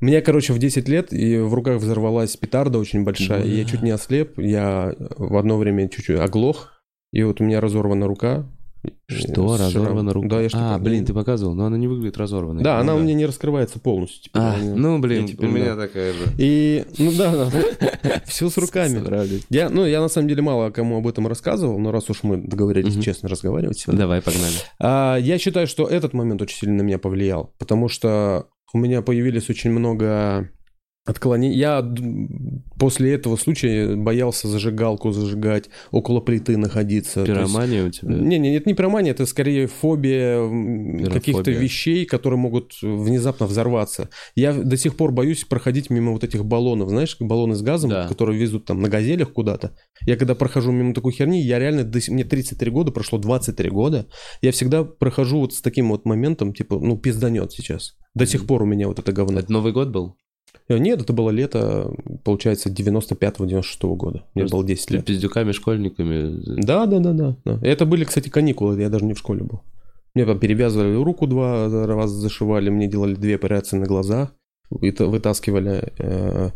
Меня, 0.00 0.20
короче, 0.20 0.52
в 0.52 0.58
10 0.58 0.88
лет 0.88 1.12
и 1.12 1.38
в 1.38 1.52
руках 1.54 1.80
взорвалась 1.80 2.36
петарда 2.36 2.78
очень 2.78 3.04
большая, 3.04 3.42
и 3.42 3.50
я 3.50 3.64
чуть 3.64 3.82
не 3.82 3.90
ослеп, 3.90 4.38
я 4.38 4.94
в 5.16 5.36
одно 5.36 5.58
время 5.58 5.88
чуть-чуть 5.88 6.20
оглох, 6.20 6.82
и 7.12 7.22
вот 7.24 7.40
у 7.40 7.44
меня 7.44 7.60
разорвана 7.60 8.06
рука. 8.06 8.46
Что, 9.06 9.56
С 9.56 9.60
разорвана 9.60 10.12
рука? 10.12 10.28
Да, 10.28 10.40
я 10.40 10.48
что-то- 10.48 10.74
А, 10.74 10.78
блин, 10.78 11.04
ты 11.04 11.12
показывал, 11.14 11.54
но 11.54 11.64
она 11.66 11.76
не 11.78 11.88
выглядит 11.88 12.16
разорванной. 12.18 12.62
Да, 12.62 12.78
она 12.78 12.92
Ну 12.92 12.98
у 13.00 13.02
меня 13.02 13.14
не 13.14 13.26
раскрывается 13.26 13.80
полностью. 13.80 14.24
теперь. 14.24 14.42
А, 14.42 14.54
Она- 14.54 14.74
ну, 14.76 14.98
блин, 14.98 15.22
я 15.22 15.28
теперь, 15.28 15.48
у 15.48 15.52
меня 15.52 15.74
да. 15.74 15.82
такая 15.86 16.12
же. 16.12 16.18
И, 16.38 16.84
ну 16.98 17.12
да, 17.16 17.32
да. 17.32 17.50
Все 18.26 18.48
с 18.50 18.56
руками. 18.58 19.02
Я, 19.50 19.70
ну, 19.70 19.84
я 19.86 20.00
на 20.00 20.08
самом 20.08 20.28
деле 20.28 20.42
мало 20.42 20.70
кому 20.70 20.98
об 20.98 21.06
этом 21.08 21.26
рассказывал, 21.26 21.78
но 21.78 21.90
раз 21.90 22.08
уж 22.10 22.22
мы 22.22 22.36
договорились 22.36 23.02
честно 23.02 23.28
разговаривать 23.28 23.78
сегодня. 23.78 24.00
Давай, 24.00 24.20
погнали. 24.22 24.54
А, 24.78 25.16
я 25.16 25.38
считаю, 25.38 25.66
что 25.66 25.86
этот 25.86 26.12
момент 26.12 26.40
очень 26.42 26.58
сильно 26.58 26.76
на 26.76 26.82
меня 26.82 26.98
повлиял, 26.98 27.54
потому 27.58 27.88
что 27.88 28.46
у 28.74 28.78
меня 28.78 29.00
появились 29.02 29.48
очень 29.48 29.70
много 29.70 30.50
отклонений. 31.10 31.56
Я 31.56 31.82
после 32.78 33.14
этого 33.14 33.36
случая 33.36 33.96
боялся 33.96 34.48
зажигалку 34.48 35.10
зажигать, 35.12 35.68
около 35.90 36.20
плиты 36.20 36.56
находиться. 36.56 37.24
То 37.24 37.32
есть- 37.32 37.52
Пиромания 37.52 37.84
у 37.86 37.90
тебя? 37.90 38.14
не, 38.14 38.38
не, 38.38 38.54
это 38.56 38.68
не 38.68 38.74
пиромания, 38.74 39.12
это 39.12 39.26
скорее 39.26 39.66
фобия 39.66 40.38
Пирофобия. 40.48 41.10
каких-то 41.10 41.50
вещей, 41.50 42.04
которые 42.06 42.38
могут 42.38 42.72
внезапно 42.82 43.46
взорваться. 43.46 44.08
Я 44.34 44.52
до 44.52 44.76
сих 44.76 44.96
пор 44.96 45.12
боюсь 45.12 45.44
проходить 45.44 45.90
мимо 45.90 46.12
вот 46.12 46.24
этих 46.24 46.44
баллонов, 46.44 46.88
знаешь, 46.90 47.16
баллоны 47.20 47.54
с 47.54 47.62
газом, 47.62 47.90
Да. 47.90 48.06
которые 48.08 48.38
везут 48.38 48.64
там 48.64 48.80
на 48.80 48.88
газелях 48.88 49.32
куда-то. 49.32 49.74
Я 50.06 50.16
когда 50.16 50.34
прохожу 50.34 50.72
мимо 50.72 50.94
такой 50.94 51.12
херни, 51.12 51.42
я 51.42 51.58
реально, 51.58 51.84
до 51.84 51.98
мне 52.08 52.24
33 52.24 52.70
года, 52.70 52.92
прошло 52.92 53.18
23 53.18 53.70
года, 53.70 54.06
я 54.42 54.52
всегда 54.52 54.84
прохожу 54.84 55.40
вот 55.40 55.52
с 55.54 55.60
таким 55.60 55.88
вот 55.90 56.04
моментом, 56.04 56.52
типа, 56.54 56.78
ну, 56.78 56.96
пизданет 56.96 57.52
сейчас. 57.52 57.96
До 58.14 58.26
сих 58.26 58.46
пор 58.46 58.62
у 58.62 58.66
меня 58.66 58.88
вот 58.88 58.98
это 58.98 59.12
говно. 59.12 59.40
Это 59.40 59.52
Новый 59.52 59.72
год 59.72 59.88
был? 59.90 60.16
Э, 60.68 60.78
Нет, 60.78 61.00
это 61.02 61.12
было 61.12 61.30
лето, 61.30 61.92
получается, 62.24 62.68
95-96 62.70 63.62
года. 63.96 64.24
Мне 64.34 64.42
Просто 64.42 64.56
было 64.56 64.64
10 64.66 64.86
Ты 64.86 64.94
лет. 64.94 65.04
пиздюками, 65.04 65.52
школьниками. 65.52 66.40
Да, 66.62 66.86
да, 66.86 66.98
да, 66.98 67.12
да, 67.12 67.36
да. 67.44 67.58
Это 67.62 67.86
были, 67.86 68.04
кстати, 68.04 68.28
каникулы, 68.28 68.80
я 68.80 68.88
даже 68.88 69.04
не 69.04 69.14
в 69.14 69.18
школе 69.18 69.44
был. 69.44 69.60
Мне 70.14 70.24
там 70.26 70.38
перевязывали 70.38 70.94
руку 70.96 71.26
два 71.26 71.68
раза, 71.86 72.14
зашивали, 72.14 72.70
мне 72.70 72.86
делали 72.88 73.14
две 73.14 73.34
операции 73.36 73.76
на 73.78 73.86
глазах, 73.86 74.34
выта- 74.70 75.06
вытаскивали. 75.06 75.92
э, 75.98 76.50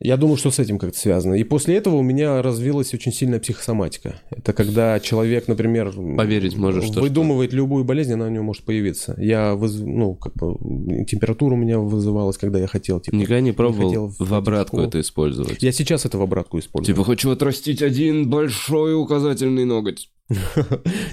Я 0.00 0.16
думаю, 0.16 0.36
что 0.36 0.50
с 0.50 0.58
этим 0.58 0.78
как-то 0.78 0.98
связано. 0.98 1.34
И 1.34 1.44
после 1.44 1.76
этого 1.76 1.94
у 1.96 2.02
меня 2.02 2.42
развилась 2.42 2.92
очень 2.92 3.12
сильная 3.12 3.38
психосоматика. 3.40 4.16
Это 4.30 4.52
когда 4.52 4.98
человек, 5.00 5.48
например, 5.48 5.92
Поверить 6.16 6.56
можешь, 6.56 6.84
что- 6.84 7.00
выдумывает 7.00 7.52
любую 7.52 7.84
болезнь, 7.84 8.12
она 8.12 8.26
у 8.26 8.28
него 8.28 8.44
может 8.44 8.64
появиться. 8.64 9.14
Я, 9.18 9.52
выз- 9.54 9.82
ну, 9.84 10.14
как 10.14 10.34
бы, 10.34 11.04
температура 11.06 11.54
у 11.54 11.56
меня 11.56 11.78
вызывалась, 11.78 12.36
когда 12.36 12.58
я 12.58 12.66
хотел, 12.66 13.00
типа, 13.00 13.14
Никогда 13.14 13.40
не 13.40 13.52
пробовал 13.52 13.88
хотел 13.88 14.08
в- 14.08 14.28
в 14.28 14.34
обратку 14.34 14.80
это 14.80 15.00
использовать? 15.00 15.62
я 15.62 15.72
сейчас 15.72 16.04
это 16.04 16.18
в 16.18 16.22
обратку 16.22 16.58
использую. 16.58 16.94
Типа, 16.94 17.04
хочу 17.04 17.30
отрастить 17.30 17.80
один 17.82 18.28
большой 18.28 18.94
указательный 19.00 19.64
ноготь. 19.64 20.10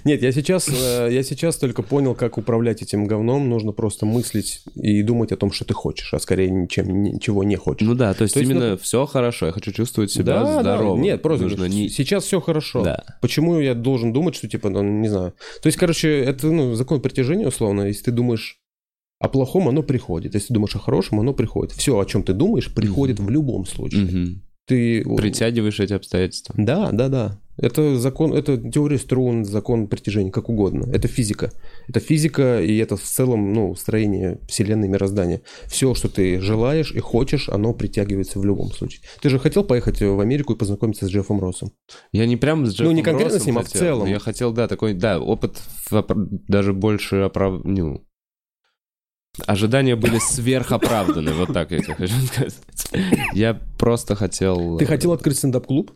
Нет, 0.06 0.21
я 0.21 0.32
сейчас, 0.32 0.69
э, 0.69 1.10
я 1.12 1.24
сейчас 1.24 1.58
только 1.58 1.84
понял, 1.84 2.15
как 2.15 2.38
управлять 2.38 2.82
этим 2.82 3.06
говном. 3.06 3.50
Нужно 3.50 3.74
просто 3.74 4.06
мыслить 4.06 4.63
и 4.76 5.02
думать 5.04 5.34
о 5.34 5.38
том, 5.38 5.52
что 5.52 5.65
ты 5.65 5.74
хочешь, 5.74 6.13
а 6.13 6.19
скорее 6.19 6.50
ничем, 6.50 7.04
ничего 7.04 7.43
не 7.43 7.58
хочешь. 7.58 7.86
Ну 7.86 7.93
да, 7.93 8.13
то 8.13 8.24
есть 8.24 8.34
То 8.34 8.39
есть, 8.39 8.50
именно 8.50 8.78
все 8.78 9.06
хорошо, 9.06 9.47
я 9.47 9.52
хочу 9.52 9.74
чувствовать 9.74 10.12
себя 10.12 10.41
да, 10.41 10.62
здоровым. 10.62 11.02
да, 11.02 11.04
нет, 11.04 11.21
просто 11.21 11.43
Нужно 11.43 11.65
не... 11.65 11.89
сейчас 11.89 12.24
все 12.24 12.39
хорошо. 12.39 12.84
Да. 12.84 13.04
Почему 13.21 13.60
я 13.60 13.76
должен 13.76 14.13
думать, 14.13 14.36
что 14.36 14.47
типа, 14.47 14.69
ну, 14.69 14.82
не 14.82 15.10
знаю. 15.10 15.34
То 15.62 15.67
есть, 15.67 15.78
короче, 15.78 16.10
это 16.10 16.47
ну, 16.47 16.74
закон 16.76 17.02
притяжения 17.02 17.47
условно. 17.47 17.82
Если 17.82 18.06
ты 18.06 18.12
думаешь 18.12 18.62
о 19.19 19.28
плохом, 19.28 19.67
оно 19.67 19.84
приходит. 19.84 20.34
Если 20.36 20.47
ты 20.47 20.54
думаешь 20.54 20.76
о 20.76 20.80
хорошем, 20.80 21.19
оно 21.19 21.34
приходит. 21.34 21.74
Все, 21.74 22.00
о 22.00 22.06
чем 22.06 22.24
ты 22.24 22.34
думаешь, 22.34 22.74
приходит 22.74 23.19
в 23.19 23.30
любом 23.30 23.65
случае. 23.65 24.06
Мгм. 24.06 24.41
ты... 24.65 25.04
Притягиваешь 25.17 25.82
эти 25.82 25.93
обстоятельства. 25.93 26.56
Да, 26.58 26.91
да, 26.91 27.10
да. 27.10 27.39
Это 27.57 27.97
закон, 27.97 28.33
это 28.33 28.57
теория 28.57 28.97
струн, 28.97 29.45
закон 29.45 29.87
притяжения, 29.87 30.31
как 30.31 30.49
угодно. 30.49 30.89
Это 30.91 31.07
физика. 31.07 31.51
Это 31.87 31.99
физика, 31.99 32.61
и 32.61 32.77
это 32.77 32.97
в 32.97 33.03
целом, 33.03 33.53
ну, 33.53 33.75
строение 33.75 34.39
Вселенной, 34.47 34.87
мироздания. 34.87 35.41
Все, 35.67 35.93
что 35.93 36.09
ты 36.09 36.39
желаешь 36.39 36.91
и 36.91 36.99
хочешь, 36.99 37.49
оно 37.49 37.73
притягивается 37.73 38.39
в 38.39 38.45
любом 38.45 38.71
случае. 38.71 39.01
Ты 39.21 39.29
же 39.29 39.37
хотел 39.39 39.63
поехать 39.63 40.01
в 40.01 40.19
Америку 40.19 40.53
и 40.53 40.57
познакомиться 40.57 41.05
с 41.05 41.09
Джеффом 41.09 41.39
Россом? 41.39 41.71
Я 42.11 42.25
не 42.25 42.37
прям 42.37 42.65
с 42.65 42.71
Джеффом 42.71 42.87
Ну, 42.87 42.91
не 42.93 43.03
конкретно 43.03 43.35
Россом 43.35 43.43
с 43.43 43.47
ним, 43.47 43.57
а 43.57 43.61
в 43.61 43.65
хотел. 43.65 43.79
целом. 43.81 44.07
Я 44.07 44.19
хотел, 44.19 44.53
да, 44.53 44.67
такой, 44.67 44.93
да, 44.93 45.19
опыт 45.19 45.61
даже 46.47 46.73
больше 46.73 47.17
оправ... 47.17 47.61
ну, 47.63 48.05
Ожидания 49.45 49.95
были 49.95 50.19
сверхоправданы, 50.19 51.33
вот 51.33 51.53
так 51.53 51.71
я 51.71 51.79
тебе 51.79 51.95
хочу 51.95 52.13
сказать. 52.25 52.55
Я 53.33 53.53
просто 53.77 54.15
хотел... 54.15 54.77
Ты 54.77 54.85
хотел 54.85 55.13
открыть 55.13 55.37
стендап-клуб? 55.37 55.93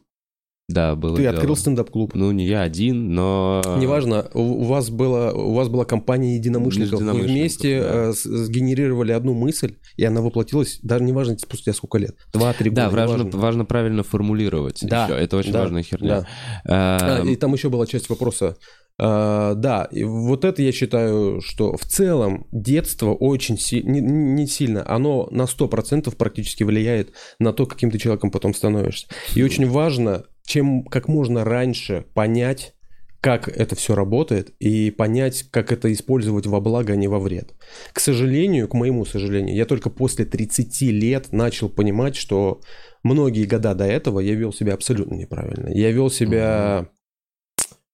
Да, 0.67 0.95
было 0.95 1.15
Ты 1.15 1.21
дело. 1.23 1.35
открыл 1.35 1.55
стендап-клуб. 1.55 2.15
Ну, 2.15 2.31
не 2.31 2.47
я 2.47 2.61
один, 2.63 3.13
но... 3.13 3.61
Неважно, 3.79 4.27
у 4.33 4.63
вас, 4.63 4.89
была, 4.89 5.31
у 5.31 5.53
вас 5.53 5.69
была 5.69 5.85
компания 5.85 6.35
единомышленников, 6.35 7.01
вы 7.01 7.21
вместе 7.21 7.81
да. 7.81 7.87
э, 8.09 8.13
сгенерировали 8.13 9.11
одну 9.11 9.35
мысль, 9.35 9.75
и 9.95 10.03
она 10.03 10.21
воплотилась, 10.21 10.79
даже 10.81 11.03
неважно 11.03 11.37
спустя 11.37 11.71
сколько 11.73 11.99
лет, 11.99 12.15
два-три 12.33 12.71
года, 12.71 12.89
Да, 12.89 12.89
важно, 12.89 13.29
важно 13.37 13.65
правильно 13.65 14.01
формулировать. 14.03 14.79
Да, 14.81 15.05
ещё. 15.05 15.15
Это 15.15 15.37
очень 15.37 15.51
да, 15.51 15.61
важная 15.61 15.83
херня. 15.83 16.21
да. 16.21 16.27
А, 16.67 17.19
Эм, 17.21 17.29
и 17.29 17.35
там 17.35 17.53
еще 17.53 17.69
была 17.69 17.85
часть 17.85 18.09
вопроса. 18.09 18.55
А, 18.97 19.53
да, 19.55 19.87
и 19.91 20.03
вот 20.03 20.45
это 20.45 20.61
я 20.63 20.71
считаю, 20.71 21.41
что 21.41 21.75
в 21.77 21.83
целом 21.83 22.47
детство 22.51 23.13
очень 23.13 23.57
си- 23.59 23.83
не, 23.83 23.99
не 24.01 24.47
сильно, 24.47 24.83
оно 24.89 25.27
на 25.31 25.45
100% 25.45 26.15
практически 26.15 26.63
влияет 26.63 27.11
на 27.37 27.53
то, 27.53 27.65
каким 27.67 27.91
ты 27.91 27.97
человеком 27.99 28.31
потом 28.31 28.53
становишься. 28.53 29.07
И 29.35 29.43
очень 29.43 29.69
важно, 29.69 30.23
чем 30.45 30.83
как 30.83 31.07
можно 31.07 31.43
раньше 31.43 32.05
понять, 32.13 32.73
как 33.21 33.47
это 33.47 33.75
все 33.75 33.95
работает, 33.95 34.51
и 34.59 34.91
понять, 34.91 35.43
как 35.49 35.71
это 35.71 35.91
использовать 35.91 36.45
во 36.45 36.61
благо, 36.61 36.93
а 36.93 36.95
не 36.95 37.07
во 37.07 37.19
вред. 37.19 37.55
К 37.91 37.99
сожалению, 37.99 38.67
к 38.67 38.73
моему 38.75 39.03
сожалению, 39.05 39.55
я 39.55 39.65
только 39.65 39.89
после 39.89 40.25
30 40.25 40.91
лет 40.91 41.31
начал 41.31 41.67
понимать, 41.69 42.15
что 42.15 42.61
многие 43.03 43.45
года 43.45 43.73
до 43.73 43.85
этого 43.85 44.19
я 44.19 44.35
вел 44.35 44.53
себя 44.53 44.75
абсолютно 44.75 45.15
неправильно. 45.15 45.69
Я 45.69 45.89
вел 45.91 46.11
себя 46.11 46.87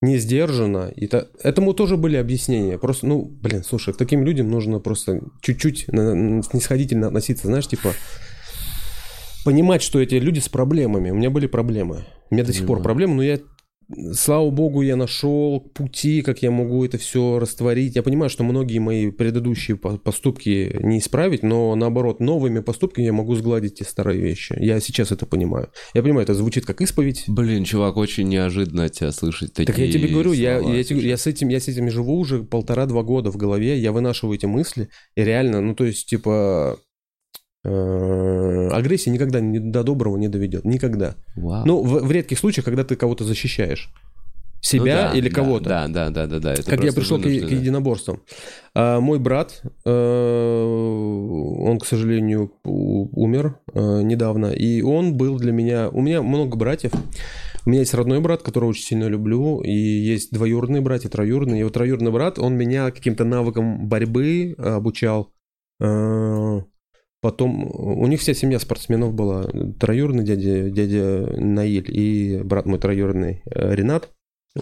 не 0.02 0.18
сдержанно. 0.18 0.92
И 0.96 1.08
та- 1.08 1.28
Этому 1.44 1.74
тоже 1.74 1.96
были 1.96 2.18
объяснения. 2.18 2.78
Просто, 2.78 3.08
ну, 3.08 3.24
блин, 3.24 3.64
слушай, 3.64 3.94
к 3.94 3.98
таким 3.98 4.24
людям 4.26 4.50
нужно 4.50 4.80
просто 4.80 5.22
чуть-чуть 5.42 5.86
снисходительно 5.86 7.08
относиться. 7.08 7.48
Знаешь, 7.48 7.68
типа, 7.68 7.94
понимать, 9.45 9.82
что 9.82 9.99
эти 9.99 10.15
люди 10.15 10.39
с 10.39 10.49
проблемами. 10.49 11.10
У 11.12 11.15
меня 11.15 11.30
были 11.30 11.47
проблемы. 11.47 12.06
У 12.30 12.36
меня 12.36 12.43
до 12.45 12.54
сих 12.54 12.65
пор 12.65 12.82
проблемы, 12.82 13.15
но 13.15 13.23
я, 13.23 13.39
слава 14.13 14.49
богу, 14.51 14.82
я 14.82 14.95
нашел 14.95 15.60
пути, 15.60 16.21
как 16.21 16.41
я 16.41 16.49
могу 16.51 16.86
это 16.86 16.97
все 16.97 17.39
растворить. 17.39 17.95
Я 17.95 18.04
понимаю, 18.04 18.30
что 18.30 18.43
многие 18.45 18.80
мои 18.80 19.12
предыдущие 19.12 19.75
по- 19.75 19.97
поступки 19.97 20.77
не 20.82 20.99
исправить, 20.99 21.43
но 21.43 21.75
наоборот, 21.75 22.21
новыми 22.21 22.60
поступками 22.62 23.06
я 23.06 23.12
могу 23.13 23.36
сгладить 23.36 23.75
те 23.80 23.84
старые 23.84 24.21
вещи. 24.21 24.56
Я 24.60 24.80
сейчас 24.80 25.12
это 25.12 25.25
понимаю. 25.25 25.69
Я 25.93 26.04
понимаю, 26.04 26.23
это 26.23 26.36
звучит 26.36 26.65
как 26.65 26.80
исповедь. 26.82 27.25
Блин, 27.27 27.65
чувак, 27.65 27.97
очень 27.97 28.30
неожиданно 28.30 28.88
тебя 28.88 29.12
слышать 29.12 29.54
такие 29.54 29.65
Так 29.65 29.77
я 29.77 29.91
тебе 29.91 30.08
говорю, 30.08 30.32
я, 30.32 30.60
слова. 30.60 30.73
я, 30.73 30.84
тебе- 30.86 31.01
я 31.01 31.17
с 31.17 31.27
этим, 31.27 31.49
я 31.49 31.60
с 31.60 31.67
этим 31.67 31.89
живу 31.89 32.17
уже 32.17 32.43
полтора-два 32.43 33.04
года 33.04 33.30
в 33.32 33.36
голове, 33.36 33.77
я 33.77 33.91
вынашиваю 33.91 34.36
эти 34.38 34.45
мысли, 34.45 34.88
и 35.17 35.23
реально, 35.23 35.60
ну 35.60 35.75
то 35.75 35.84
есть, 35.84 36.06
типа, 36.08 36.77
агрессия 37.63 39.12
никогда 39.12 39.39
не- 39.39 39.60
до 39.60 39.84
доброго 39.84 40.17
не 40.17 40.28
доведет, 40.28 40.65
никогда. 40.65 41.15
Вау. 41.36 41.65
Ну, 41.65 41.84
в, 41.84 42.06
в 42.06 42.12
редких 42.12 42.39
случаях, 42.39 42.65
когда 42.65 42.84
ты 42.84 42.95
кого-то 42.95 43.24
защищаешь. 43.24 43.89
Ну 44.63 44.67
Себя 44.67 45.10
да, 45.10 45.17
или 45.17 45.28
да, 45.28 45.36
кого-то. 45.36 45.69
Да, 45.69 45.88
да, 45.88 46.10
да, 46.12 46.28
да, 46.28 46.39
да. 46.39 46.54
это 46.54 46.63
Как 46.69 46.84
я 46.84 46.93
пришел 46.93 47.17
к, 47.17 47.24
к 47.24 47.26
вынужденно. 47.26 47.60
единоборствам. 47.60 48.21
А, 48.76 49.00
мой 49.00 49.17
брат, 49.17 49.60
э, 49.86 49.89
он, 49.91 51.80
к 51.80 51.86
сожалению, 51.86 52.52
умер 52.63 53.58
э, 53.74 54.02
недавно, 54.04 54.52
и 54.52 54.84
он 54.84 55.17
был 55.17 55.38
для 55.39 55.52
меня... 55.52 55.89
У 55.89 56.02
меня 56.02 56.21
много 56.21 56.58
братьев. 56.58 56.91
У 57.65 57.69
меня 57.71 57.80
есть 57.80 57.93
родной 57.95 58.19
брат, 58.21 58.43
которого 58.43 58.69
очень 58.69 58.84
сильно 58.84 59.06
люблю, 59.06 59.62
и 59.62 59.71
есть 59.74 60.32
двоюродные 60.32 60.82
братья, 60.82 61.10
троюродные. 61.10 61.62
И 61.62 61.63
вот 61.63 61.74
троюродный 61.74 62.12
брат, 62.12 62.38
он 62.38 62.56
меня 62.56 62.91
каким-то 62.91 63.24
навыкам 63.24 63.88
борьбы 63.88 64.54
э, 64.58 64.62
обучал. 64.63 65.32
Потом 67.22 67.70
у 67.72 68.08
них 68.08 68.20
вся 68.20 68.34
семья 68.34 68.60
спортсменов 68.60 69.14
была. 69.14 69.48
Троюродный 69.80 70.24
дядя, 70.24 70.72
дядя 70.72 71.40
Наиль 71.40 71.86
и 71.88 72.42
брат 72.44 72.66
мой 72.66 72.80
троюродный 72.80 73.44
э, 73.46 73.76
Ренат. 73.76 74.10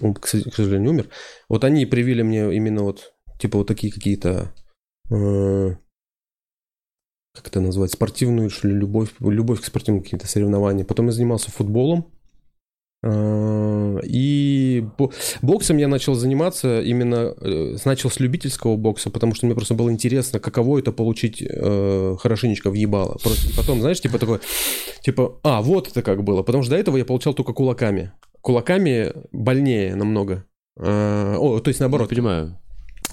Он, 0.01 0.13
к 0.13 0.27
сожалению, 0.27 0.91
умер. 0.91 1.09
Вот 1.47 1.63
они 1.63 1.85
привили 1.85 2.21
мне 2.21 2.53
именно 2.53 2.83
вот, 2.83 3.13
типа, 3.39 3.59
вот 3.59 3.67
такие 3.67 3.93
какие-то, 3.93 4.53
э, 5.09 5.75
как 7.33 7.47
это 7.47 7.61
назвать, 7.61 7.93
спортивную, 7.93 8.49
что 8.49 8.67
ли, 8.67 8.75
любовь, 8.75 9.11
любовь 9.19 9.61
к 9.61 9.65
спортивным 9.65 10.03
каким-то 10.03 10.27
соревнованиям. 10.27 10.85
Потом 10.85 11.05
я 11.07 11.13
занимался 11.13 11.51
футболом. 11.51 12.11
Э, 13.01 13.99
И 14.03 14.85
бо- 14.97 15.11
боксом 15.41 15.77
я 15.77 15.87
начал 15.87 16.15
заниматься 16.15 16.81
именно, 16.81 17.33
э, 17.41 17.75
начал 17.85 18.09
с 18.09 18.19
любительского 18.19 18.75
бокса, 18.75 19.09
потому 19.09 19.35
что 19.35 19.45
мне 19.45 19.55
просто 19.55 19.73
было 19.73 19.91
интересно, 19.91 20.39
каково 20.39 20.79
это 20.79 20.91
получить 20.91 21.41
э, 21.41 22.15
хорошенечко 22.19 22.69
въебало. 22.69 23.17
Просто 23.23 23.49
и 23.49 23.53
потом, 23.55 23.81
знаешь, 23.81 24.01
типа 24.01 24.19
такой, 24.19 24.39
типа, 25.01 25.39
а, 25.43 25.61
вот 25.61 25.87
это 25.89 26.01
как 26.01 26.23
было. 26.23 26.43
Потому 26.43 26.63
что 26.63 26.71
до 26.71 26.77
этого 26.77 26.97
я 26.97 27.05
получал 27.05 27.33
только 27.33 27.53
кулаками. 27.53 28.11
Кулаками 28.41 29.13
больнее 29.31 29.95
намного. 29.95 30.45
Э, 30.77 31.35
О, 31.37 31.59
то 31.59 31.69
есть 31.69 31.79
наоборот. 31.79 32.09
понимаю. 32.09 32.57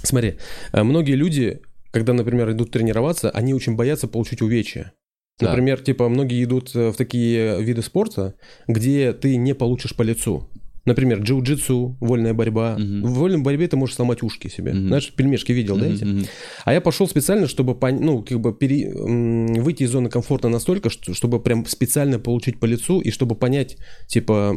Смотри, 0.03 0.35
многие 0.73 1.15
люди, 1.15 1.61
когда, 1.91 2.13
например, 2.13 2.51
идут 2.53 2.71
тренироваться, 2.71 3.31
они 3.31 3.55
очень 3.55 3.77
боятся 3.77 4.07
получить 4.09 4.43
увечья. 4.43 4.93
Да. 5.39 5.49
Например, 5.49 5.81
типа, 5.81 6.09
многие 6.09 6.43
идут 6.45 6.75
э, 6.75 6.91
в 6.91 6.97
такие 6.97 7.63
виды 7.63 7.83
спорта, 7.83 8.35
где 8.69 9.13
ты 9.13 9.37
не 9.37 9.55
получишь 9.55 9.95
по 9.95 10.03
лицу. 10.03 10.49
Например, 10.87 11.19
джиу-джитсу, 11.21 11.97
вольная 12.01 12.33
борьба. 12.33 12.77
Мгм. 12.79 13.03
В 13.03 13.15
вольной 13.19 13.43
борьбе 13.43 13.67
ты 13.67 13.77
можешь 13.77 13.97
сломать 13.97 14.23
ушки 14.23 14.47
себе. 14.49 14.73
Мгм. 14.73 14.87
Знаешь, 14.87 15.13
пельмешки 15.13 15.53
видел, 15.53 15.77
да, 15.77 15.87
Мгм, 15.87 15.95
эти? 15.95 16.05
мгм. 16.05 16.25
А 16.65 16.73
я 16.73 16.81
пошел 16.81 17.09
специально, 17.09 17.49
чтобы, 17.49 17.77
ну, 18.01 18.23
как 18.23 18.41
бы 18.41 18.55
пере- 18.55 18.93
выйти 18.95 19.83
из 19.83 19.91
зоны 19.91 20.09
комфорта 20.09 20.49
настолько, 20.49 20.89
что- 20.89 21.13
чтобы 21.13 21.43
прям 21.43 21.67
специально 21.67 22.19
получить 22.21 22.61
по 22.61 22.67
лицу 22.67 23.01
и 23.01 23.11
чтобы 23.11 23.35
понять, 23.35 23.77
типа, 24.07 24.55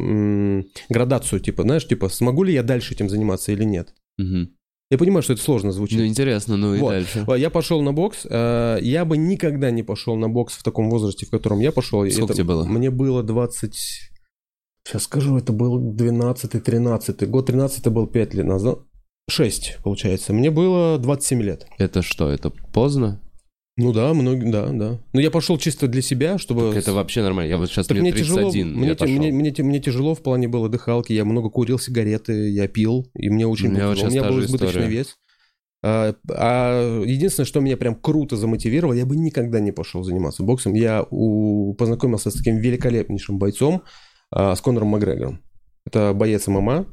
градацию, 0.88 1.40
типа, 1.40 1.62
знаешь, 1.64 1.86
типа, 1.86 2.08
смогу 2.08 2.44
ли 2.44 2.52
я 2.54 2.62
дальше 2.62 2.94
этим 2.94 3.08
заниматься 3.08 3.52
или 3.52 3.64
нет. 3.64 3.92
Мгм. 4.18 4.50
Я 4.90 4.98
понимаю, 4.98 5.22
что 5.22 5.34
это 5.34 5.42
сложно 5.42 5.70
звучит. 5.70 5.98
Ну, 6.00 6.06
интересно, 6.06 6.56
ну 6.56 6.74
и 6.74 6.78
Вот. 6.80 6.90
дальше. 6.90 7.24
А, 7.28 7.34
Я 7.34 7.48
пошел 7.50 7.80
на 7.80 7.92
бокс. 7.92 8.26
э, 8.28 8.78
Я 8.82 9.04
бы 9.04 9.16
никогда 9.16 9.70
не 9.70 9.84
пошел 9.84 10.16
на 10.16 10.28
бокс 10.28 10.54
в 10.54 10.62
таком 10.64 10.90
возрасте, 10.90 11.26
в 11.26 11.30
котором 11.30 11.60
я 11.60 11.70
пошел. 11.70 12.04
Сколько 12.10 12.34
тебе 12.34 12.44
было? 12.44 12.64
Мне 12.64 12.90
было 12.90 13.22
20... 13.22 14.10
Сейчас 14.84 15.02
скажу, 15.04 15.36
это 15.36 15.52
был 15.52 15.78
12-13. 15.94 17.26
Год 17.26 17.46
13 17.46 17.86
был 17.88 18.06
5 18.08 18.34
лет 18.34 18.46
назад. 18.46 18.80
6, 19.28 19.78
получается. 19.84 20.32
Мне 20.32 20.50
было 20.50 20.98
27 20.98 21.42
лет. 21.42 21.66
Это 21.78 22.02
что, 22.02 22.28
это 22.28 22.50
поздно? 22.50 23.20
Ну 23.82 23.92
да, 23.92 24.12
многие, 24.14 24.50
да, 24.50 24.66
да. 24.68 24.98
Но 25.12 25.20
я 25.20 25.30
пошел 25.30 25.56
чисто 25.58 25.88
для 25.88 26.02
себя, 26.02 26.36
чтобы... 26.38 26.72
Это 26.76 26.92
вообще 26.92 27.22
нормально. 27.22 27.48
Я 27.50 27.56
вот 27.56 27.70
сейчас 27.70 27.86
Так 27.86 27.96
мне 27.98 28.10
мне 28.10 28.20
тяжело, 28.20 28.50
31, 28.50 28.76
мне, 28.76 28.94
те- 28.94 29.06
мне, 29.06 29.32
мне 29.32 29.50
те- 29.50 29.62
мне 29.62 29.80
тяжело 29.80 30.14
в 30.14 30.22
плане 30.22 30.48
было 30.48 30.68
дыхалки, 30.68 31.12
я 31.12 31.24
много 31.24 31.48
курил 31.50 31.78
сигареты, 31.78 32.50
я 32.50 32.68
пил, 32.68 33.06
и 33.14 33.30
мне 33.30 33.46
очень 33.46 33.68
У 33.68 33.72
меня 33.72 33.88
вот 33.88 34.02
У 34.02 34.06
меня 34.06 34.22
был 34.24 34.40
избыточный 34.40 34.68
история. 34.82 34.86
вес. 34.88 35.16
А, 35.82 36.14
а 36.28 37.02
единственное, 37.04 37.46
что 37.46 37.60
меня 37.60 37.76
прям 37.78 37.94
круто 37.94 38.36
замотивировало, 38.36 38.92
я 38.92 39.06
бы 39.06 39.16
никогда 39.16 39.60
не 39.60 39.72
пошел 39.72 40.02
заниматься 40.02 40.42
боксом. 40.42 40.74
Я 40.74 41.06
у- 41.10 41.72
познакомился 41.74 42.30
с 42.30 42.34
таким 42.34 42.58
великолепнейшим 42.58 43.38
бойцом, 43.38 43.82
а, 44.30 44.54
с 44.54 44.60
Конором 44.60 44.88
Макгрегором. 44.88 45.40
Это 45.86 46.12
боец 46.14 46.46
ММА. 46.48 46.84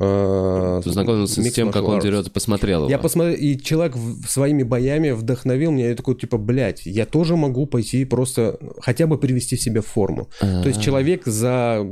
Познакомился 0.00 1.42
с 1.42 1.46
Mixed 1.46 1.50
тем, 1.50 1.70
как 1.70 1.84
он 1.84 2.00
дерется, 2.00 2.30
посмотрел 2.30 2.80
его. 2.80 2.90
Я 2.90 2.98
посмотрел, 2.98 3.36
и 3.36 3.58
человек 3.58 3.96
своими 4.26 4.62
боями 4.62 5.10
вдохновил 5.10 5.72
меня. 5.72 5.90
Я 5.90 5.94
такой, 5.94 6.14
типа, 6.14 6.38
блядь, 6.38 6.86
я 6.86 7.04
тоже 7.04 7.36
могу 7.36 7.66
пойти 7.66 8.06
просто 8.06 8.58
хотя 8.80 9.06
бы 9.06 9.18
привести 9.18 9.56
себя 9.56 9.82
в 9.82 9.86
форму. 9.86 10.30
То 10.40 10.66
есть 10.66 10.78
А. 10.78 10.82
человек 10.82 11.26
за 11.26 11.86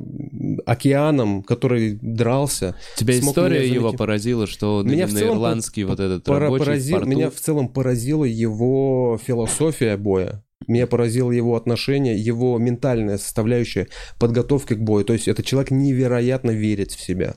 океаном, 0.65 1.43
который 1.43 1.99
дрался, 2.01 2.77
Тебя 2.97 3.19
история 3.19 3.69
его 3.69 3.93
поразила, 3.93 4.47
что 4.47 4.83
Меня 4.83 5.07
в 5.07 5.13
целом 5.13 5.37
ирландский 5.37 5.85
вот 5.85 6.01
этот 6.01 6.27
рабочий 6.29 6.65
поразил, 6.65 7.05
меня 7.05 7.31
в 7.31 7.35
целом 7.35 7.69
поразила 7.69 8.25
его 8.25 9.21
философия 9.23 9.97
боя. 9.99 10.43
Меня 10.67 10.87
поразило 10.87 11.31
его 11.31 11.57
отношение, 11.57 12.19
его 12.19 12.59
ментальная 12.59 13.19
составляющая 13.19 13.89
подготовки 14.19 14.75
к 14.75 14.81
бою. 14.81 15.05
То 15.05 15.13
есть 15.13 15.29
этот 15.29 15.45
человек 15.47 15.71
невероятно 15.71 16.51
верит 16.51 16.93
в 16.93 17.01
себя. 17.01 17.37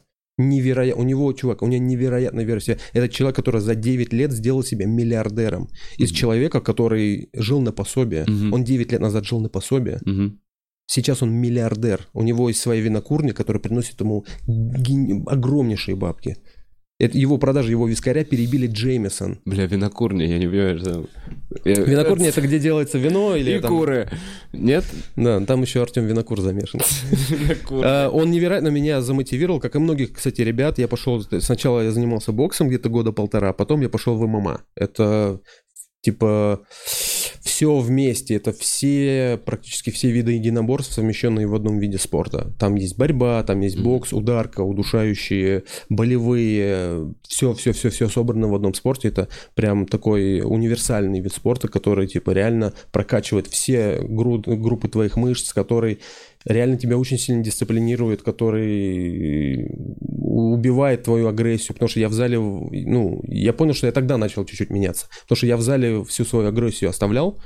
Невероятно. 0.50 1.02
У 1.02 1.06
него, 1.06 1.34
чувак, 1.34 1.62
у 1.62 1.68
него 1.68 1.84
невероятно 1.84 2.42
вера 2.42 2.60
в 2.60 2.64
себя. 2.64 2.78
Это 2.94 3.08
человек, 3.10 3.36
который 3.36 3.62
за 3.62 3.76
9 3.76 4.14
лет 4.14 4.32
сделал 4.32 4.64
себя 4.64 4.86
миллиардером. 4.86 5.68
Из 5.98 6.12
человека, 6.12 6.62
который 6.62 7.30
жил 7.34 7.62
на 7.62 7.72
пособие. 7.72 8.26
Мгм. 8.28 8.54
Он 8.54 8.64
9 8.64 8.92
лет 8.92 9.02
назад 9.02 9.26
жил 9.26 9.40
на 9.42 9.50
пособие. 9.50 10.00
Мгм. 10.06 10.40
Сейчас 10.88 11.24
он 11.24 11.32
миллиардер. 11.32 12.08
У 12.14 12.24
него 12.24 12.50
есть 12.50 12.60
своя 12.62 12.82
винокурня, 12.82 13.34
которая 13.34 13.62
приносит 13.62 14.02
ему 14.02 14.26
ген- 14.48 15.24
огромнейшие 15.26 15.96
бабки. 15.96 16.36
Это 17.02 17.18
его 17.18 17.40
продажи, 17.40 17.72
его 17.72 17.88
вискаря 17.88 18.24
перебили 18.24 18.68
Джеймисон. 18.68 19.40
Бля, 19.46 19.66
винокурня, 19.66 20.28
я 20.28 20.38
не 20.38 20.46
понимаю, 20.48 20.78
что... 20.78 21.06
Я- 21.66 21.82
Винокурня 21.82 22.30
это 22.30 22.42
где 22.42 22.60
делается 22.60 23.00
вино 23.00 23.36
или 23.36 23.58
И 23.58 23.60
там- 23.60 23.72
куры. 23.72 24.08
Нет? 24.54 24.86
Да, 25.16 25.40
там 25.46 25.64
еще 25.64 25.82
Артем 25.82 26.06
Винокур 26.06 26.40
замешан. 26.42 26.80
А, 27.84 28.10
Он 28.10 28.30
невероятно 28.30 28.68
меня 28.68 29.02
замотивировал, 29.02 29.60
как 29.60 29.76
и 29.76 29.80
многих, 29.80 30.14
кстати, 30.14 30.42
ребят. 30.42 30.78
Я 30.78 30.88
пошел, 30.88 31.24
сначала 31.40 31.82
я 31.82 31.92
занимался 31.92 32.32
боксом 32.32 32.68
где-то 32.68 32.90
года 32.90 33.12
полтора, 33.12 33.50
а 33.50 33.54
потом 33.54 33.82
я 33.82 33.90
пошел 33.90 34.16
в 34.16 34.28
ММА. 34.28 34.62
Это 34.76 35.40
типа 36.02 36.62
все 37.42 37.78
вместе, 37.78 38.36
это 38.36 38.54
все, 38.54 39.40
практически 39.46 39.92
все 39.92 40.12
виды 40.12 40.34
единоборств, 40.34 40.94
совмещенные 40.94 41.48
в 41.48 41.56
одном 41.56 41.78
виде 41.80 41.98
спорта. 41.98 42.54
Там 42.60 42.76
есть 42.76 42.98
борьба, 42.98 43.44
там 43.44 43.62
есть 43.62 43.80
бокс, 43.80 44.14
ударка, 44.14 44.62
удушающие, 44.62 45.64
болевые, 45.90 47.14
все, 47.28 47.54
все, 47.54 47.72
все, 47.72 47.90
все 47.90 48.10
собрано 48.10 48.48
в 48.48 48.56
одном 48.56 48.74
спорте. 48.74 49.10
Это 49.10 49.28
прям 49.54 49.86
такой 49.86 50.42
универсальный 50.42 51.20
вид 51.20 51.34
спорта, 51.34 51.68
который 51.68 52.08
типа 52.08 52.32
реально 52.32 52.74
прокачивает 52.92 53.48
все 53.48 54.00
гру- 54.02 54.40
группы 54.40 54.88
твоих 54.88 55.16
мышц, 55.16 55.54
который 55.54 56.00
реально 56.46 56.78
тебя 56.78 56.98
очень 56.98 57.18
сильно 57.18 57.44
дисциплинирует, 57.44 58.22
который 58.24 59.70
убивает 60.00 61.04
твою 61.04 61.28
агрессию, 61.28 61.74
потому 61.74 61.90
что 61.90 62.00
я 62.00 62.10
в 62.10 62.14
зале, 62.14 62.40
ну, 62.40 63.22
я 63.28 63.54
понял, 63.54 63.74
что 63.74 63.88
я 63.88 63.94
тогда 63.94 64.18
начал 64.18 64.46
чуть-чуть 64.46 64.70
меняться, 64.70 65.08
потому 65.24 65.38
что 65.38 65.48
я 65.48 65.58
в 65.58 65.62
зале 65.62 66.04
всю 66.06 66.26
свою 66.26 66.48
агрессию 66.48 66.90
оставлял, 66.90 67.40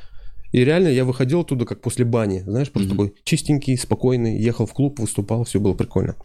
и 0.51 0.63
реально 0.63 0.87
я 0.87 1.03
выходил 1.03 1.41
оттуда 1.41 1.65
как 1.65 1.81
после 1.81 2.05
бани, 2.05 2.39
знаешь, 2.39 2.71
просто 2.71 2.93
Мгм. 2.93 3.07
такой 3.07 3.15
чистенький, 3.23 3.77
спокойный, 3.77 4.37
ехал 4.37 4.65
в 4.65 4.73
клуб, 4.73 4.99
выступал, 4.99 5.43
все 5.43 5.59
было 5.59 5.73
прикольно. 5.73 6.15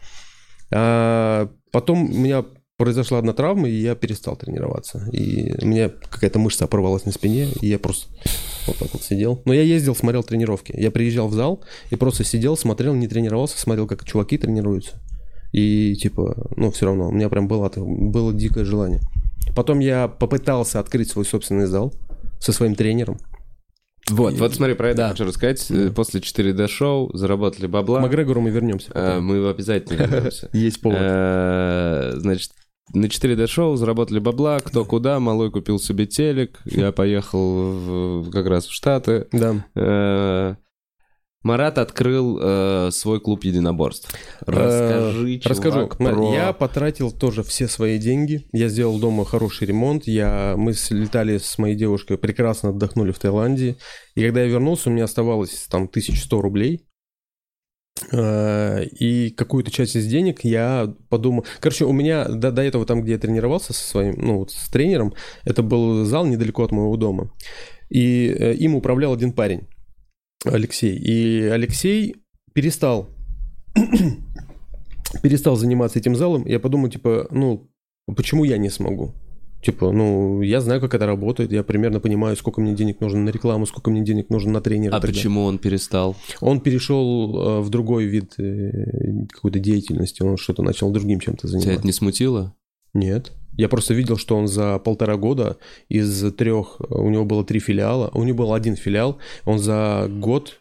А 0.73 1.49
потом 1.71 2.09
у 2.11 2.17
меня 2.17 2.45
произошла 2.81 3.19
одна 3.19 3.33
травма, 3.33 3.69
и 3.69 3.73
я 3.75 3.93
перестал 3.95 4.35
тренироваться. 4.35 5.07
И 5.11 5.53
у 5.63 5.67
меня 5.67 5.89
какая-то 5.89 6.39
мышца 6.39 6.65
порвалась 6.67 7.05
на 7.05 7.11
спине, 7.11 7.47
и 7.61 7.67
я 7.67 7.77
просто 7.77 8.07
вот 8.65 8.77
так 8.77 8.91
вот 8.93 9.03
сидел. 9.03 9.41
Но 9.45 9.53
я 9.53 9.61
ездил, 9.61 9.95
смотрел 9.95 10.23
тренировки. 10.23 10.73
Я 10.75 10.89
приезжал 10.89 11.27
в 11.27 11.33
зал 11.33 11.63
и 11.91 11.95
просто 11.95 12.23
сидел, 12.23 12.57
смотрел, 12.57 12.95
не 12.95 13.07
тренировался, 13.07 13.59
смотрел, 13.59 13.85
как 13.87 14.03
чуваки 14.03 14.37
тренируются. 14.37 14.99
И 15.51 15.95
типа, 15.95 16.49
ну, 16.55 16.71
все 16.71 16.87
равно, 16.87 17.09
у 17.09 17.11
меня 17.11 17.29
прям 17.29 17.47
было, 17.47 17.71
было 17.75 18.33
дикое 18.33 18.65
желание. 18.65 19.01
Потом 19.55 19.79
я 19.79 20.07
попытался 20.07 20.79
открыть 20.79 21.09
свой 21.09 21.25
собственный 21.25 21.67
зал 21.67 21.93
со 22.39 22.51
своим 22.51 22.73
тренером. 22.75 23.17
Вот, 24.09 24.33
вот 24.33 24.53
смотри, 24.55 24.73
про 24.73 24.89
это 24.89 24.97
Да. 24.97 25.09
хочу 25.09 25.25
рассказать. 25.25 25.69
Э, 25.69 25.89
После 25.91 26.19
4D-шоу 26.19 27.15
заработали 27.15 27.67
К 27.67 27.69
бабла. 27.69 27.99
Макгрегору 27.99 28.41
мы 28.41 28.49
вернемся. 28.49 28.91
Э, 28.93 29.19
Мы 29.19 29.47
обязательно 29.47 29.97
вернемся. 30.03 30.49
Есть 30.53 30.81
повод. 30.81 30.97
Э, 30.99 32.13
Значит, 32.17 32.51
на 32.93 33.05
4D-шоу 33.05 33.75
заработали 33.75 34.19
бабла, 34.19 34.59
кто 34.59 34.85
куда, 34.85 35.19
малой 35.19 35.51
купил 35.51 35.79
себе 35.79 36.05
телек, 36.05 36.59
я 36.65 36.91
поехал 36.91 37.71
в- 37.71 38.31
как 38.31 38.47
раз 38.47 38.65
в 38.67 38.73
Штаты. 38.73 39.27
Да. 39.31 39.65
Э, 39.75 40.55
Марат 41.43 41.79
открыл 41.79 42.37
э, 42.39 42.89
свой 42.91 43.19
клуб 43.19 43.43
единоборств. 43.43 44.13
Расскажи, 44.45 45.39
чувак, 45.39 45.45
Расскажу. 45.45 45.87
про... 45.87 46.33
Я 46.33 46.53
потратил 46.53 47.11
тоже 47.11 47.41
все 47.41 47.67
свои 47.67 47.97
деньги. 47.97 48.47
Я 48.51 48.67
сделал 48.69 48.99
дома 48.99 49.25
хороший 49.25 49.65
ремонт. 49.67 50.05
Я... 50.05 50.53
Мы 50.55 50.73
слетали 50.73 51.39
с 51.39 51.57
моей 51.57 51.75
девушкой, 51.75 52.19
прекрасно 52.19 52.69
отдохнули 52.69 53.11
в 53.11 53.17
Таиланде. 53.17 53.77
И 54.13 54.21
когда 54.21 54.41
я 54.41 54.47
вернулся, 54.47 54.89
у 54.89 54.93
меня 54.93 55.05
оставалось 55.05 55.65
там 55.67 55.83
1100 55.85 56.41
рублей. 56.41 56.85
Э, 58.11 58.83
И 58.99 59.31
какую-то 59.31 59.71
часть 59.71 59.95
из 59.95 60.07
денег 60.07 60.43
я 60.43 60.93
подумал... 61.09 61.45
Короче, 61.59 61.85
у 61.85 61.93
меня 61.93 62.25
до, 62.27 62.51
до 62.51 62.61
этого, 62.61 62.85
там, 62.85 63.01
где 63.01 63.13
я 63.13 63.17
тренировался 63.19 63.73
со 63.73 63.83
своим, 63.83 64.15
ну, 64.17 64.39
вот 64.39 64.51
с 64.51 64.69
тренером, 64.69 65.13
это 65.43 65.63
был 65.63 66.05
зал 66.05 66.25
недалеко 66.25 66.63
от 66.63 66.71
моего 66.71 66.95
дома. 66.97 67.31
И 67.89 68.27
э, 68.27 68.53
им 68.55 68.75
управлял 68.75 69.13
один 69.13 69.33
парень, 69.33 69.67
Алексей. 70.45 70.95
И 70.97 71.47
Алексей 71.47 72.15
перестал 72.53 73.09
перестал 75.21 75.55
заниматься 75.55 75.99
этим 75.99 76.15
залом, 76.15 76.45
я 76.45 76.59
подумал, 76.59 76.89
типа, 76.89 77.27
ну, 77.31 77.69
почему 78.15 78.43
я 78.43 78.57
не 78.57 78.69
смогу? 78.69 79.13
Типа, 79.61 79.91
ну, 79.91 80.41
я 80.41 80.59
знаю, 80.59 80.81
как 80.81 80.95
это 80.95 81.05
работает, 81.05 81.51
я 81.51 81.63
примерно 81.63 81.99
понимаю, 81.99 82.35
сколько 82.35 82.61
мне 82.61 82.73
денег 82.73 82.99
нужно 82.99 83.19
на 83.19 83.29
рекламу, 83.29 83.65
сколько 83.67 83.91
мне 83.91 84.01
денег 84.01 84.29
нужно 84.29 84.53
на 84.53 84.61
тренера. 84.61 84.95
А 84.95 84.99
далее. 84.99 85.15
почему 85.15 85.43
он 85.43 85.59
перестал? 85.59 86.15
Он 86.39 86.59
перешел 86.61 87.59
э, 87.59 87.61
в 87.61 87.69
другой 87.69 88.05
вид 88.05 88.33
э, 88.39 89.25
какой-то 89.29 89.59
деятельности, 89.59 90.23
он 90.23 90.37
что-то 90.37 90.63
начал 90.63 90.89
другим 90.91 91.19
чем-то 91.19 91.41
Тебя 91.47 91.49
заниматься. 91.49 91.73
это 91.79 91.85
не 91.85 91.93
смутило? 91.93 92.55
Нет. 92.93 93.31
Я 93.57 93.69
просто 93.69 93.93
видел, 93.93 94.17
что 94.17 94.35
он 94.37 94.47
за 94.47 94.79
полтора 94.79 95.17
года 95.17 95.57
из 95.89 96.33
трех, 96.33 96.77
у 96.89 97.09
него 97.09 97.25
было 97.25 97.43
три 97.45 97.59
филиала, 97.59 98.09
у 98.13 98.23
него 98.23 98.37
был 98.39 98.53
один 98.53 98.75
филиал, 98.75 99.19
он 99.45 99.59
за 99.59 100.07
год 100.09 100.57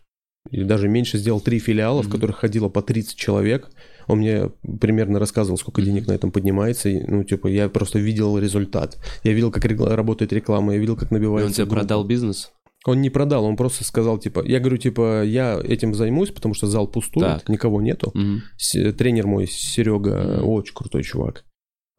или 0.51 0.65
даже 0.65 0.89
меньше 0.89 1.19
сделал 1.19 1.41
три 1.41 1.59
филиала, 1.59 2.03
в 2.03 2.07
Мгм. 2.07 2.13
которых 2.13 2.37
ходило 2.37 2.69
по 2.69 2.83
30 2.83 3.15
человек. 3.17 3.71
Он 4.07 4.19
мне 4.19 4.51
примерно 4.81 5.19
рассказывал, 5.19 5.59
сколько 5.59 5.83
денег 5.83 6.07
на 6.07 6.13
этом 6.13 6.31
поднимается. 6.33 6.89
И, 6.89 7.03
ну, 7.07 7.25
типа, 7.25 7.47
я 7.49 7.69
просто 7.69 7.99
видел 7.99 8.39
результат. 8.39 8.99
Я 9.25 9.33
видел, 9.33 9.51
как 9.51 9.65
регла- 9.65 9.95
работает 9.95 10.33
реклама, 10.33 10.73
я 10.75 10.79
видел, 10.79 10.97
как 10.97 11.11
И 11.11 11.15
набивается. 11.15 11.47
он 11.47 11.53
тебе 11.55 11.65
группа. 11.67 11.81
продал 11.81 12.05
бизнес? 12.05 12.53
Он 12.87 13.03
не 13.03 13.11
продал, 13.11 13.45
он 13.45 13.57
просто 13.57 13.85
сказал, 13.85 14.17
типа, 14.19 14.43
я 14.47 14.59
говорю, 14.59 14.79
типа, 14.79 15.23
я 15.23 15.61
этим 15.63 15.93
займусь, 15.95 16.31
потому 16.31 16.55
что 16.55 16.67
зал 16.67 16.87
пустует, 16.89 17.27
Так. 17.41 17.49
никого 17.51 17.83
нету. 17.83 18.13
С- 18.57 18.93
тренер 18.95 19.27
мой, 19.27 19.47
Серега, 19.47 20.39
Мгм. 20.39 20.49
очень 20.49 20.75
крутой 20.75 21.03
чувак. 21.03 21.45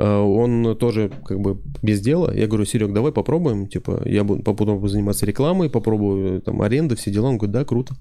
А, 0.04 0.22
Он 0.22 0.76
тоже 0.78 1.12
как 1.26 1.40
бы 1.40 1.62
без 1.84 2.02
дела. 2.02 2.34
Я 2.34 2.48
говорю, 2.48 2.66
Серег, 2.66 2.92
давай 2.92 3.12
попробуем. 3.12 3.68
Типа, 3.68 4.02
я 4.06 4.24
буду, 4.24 4.42
попробую 4.44 4.90
заниматься 4.90 5.26
рекламой, 5.26 5.70
попробую 5.70 6.42
там 6.42 6.62
аренды, 6.62 6.96
все 6.96 7.12
дела. 7.12 7.28
Он 7.28 7.38
говорит, 7.38 7.54
да, 7.54 7.66
круто. 7.66 7.96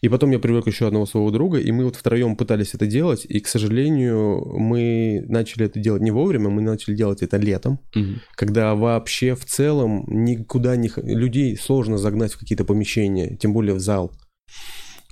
И 0.00 0.08
потом 0.08 0.30
я 0.30 0.38
привлек 0.38 0.66
еще 0.66 0.86
одного 0.86 1.06
своего 1.06 1.30
друга, 1.30 1.58
и 1.58 1.70
мы 1.72 1.84
вот 1.84 1.96
втроем 1.96 2.36
пытались 2.36 2.74
это 2.74 2.86
делать. 2.86 3.26
И, 3.28 3.40
к 3.40 3.48
сожалению, 3.48 4.44
мы 4.58 5.22
начали 5.28 5.66
это 5.66 5.78
делать 5.80 6.02
не 6.02 6.10
вовремя, 6.10 6.48
мы 6.48 6.62
начали 6.62 6.94
делать 6.94 7.22
это 7.22 7.36
летом, 7.36 7.78
Мгм. 7.94 8.20
когда 8.36 8.74
вообще 8.74 9.34
в 9.34 9.44
целом 9.44 10.04
никуда 10.08 10.76
не... 10.76 10.90
Людей 10.96 11.56
сложно 11.56 11.98
загнать 11.98 12.32
в 12.32 12.38
какие-то 12.38 12.64
помещения, 12.64 13.36
тем 13.36 13.52
более 13.52 13.74
в 13.74 13.80
зал. 13.80 14.12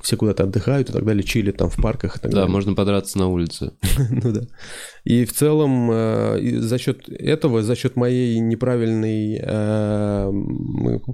Все 0.02 0.16
куда-то 0.16 0.42
отдыхают 0.44 0.90
и 0.90 0.92
так 0.92 1.04
далее, 1.04 1.22
чили 1.22 1.52
там 1.52 1.70
в 1.70 1.76
парках 1.76 2.16
и 2.16 2.20
так 2.20 2.30
Да, 2.30 2.38
далее. 2.38 2.52
можно 2.52 2.74
подраться 2.74 3.18
на 3.18 3.28
улице. 3.28 3.72
Ну 4.10 4.32
да. 4.32 4.40
И 5.04 5.24
в 5.24 5.32
целом 5.32 5.90
э, 5.92 6.58
за 6.60 6.78
счет 6.78 7.08
этого, 7.08 7.62
за 7.62 7.76
счет 7.76 7.96
моей 7.96 8.38
неправильной, 8.40 9.40
э, 9.40 10.32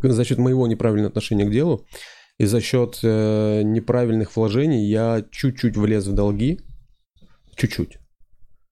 за 0.05 0.25
счет 0.25 0.39
моего 0.39 0.67
неправильного 0.67 1.09
отношения 1.11 1.45
к 1.45 1.51
делу 1.53 1.87
и 2.39 2.47
за 2.47 2.61
счет 2.61 2.99
э, 3.03 3.63
неправильных 3.63 4.35
вложений 4.37 4.87
я 4.89 5.25
чуть-чуть 5.31 5.77
влез 5.77 6.07
в 6.07 6.15
долги, 6.15 6.61
чуть-чуть. 7.57 7.99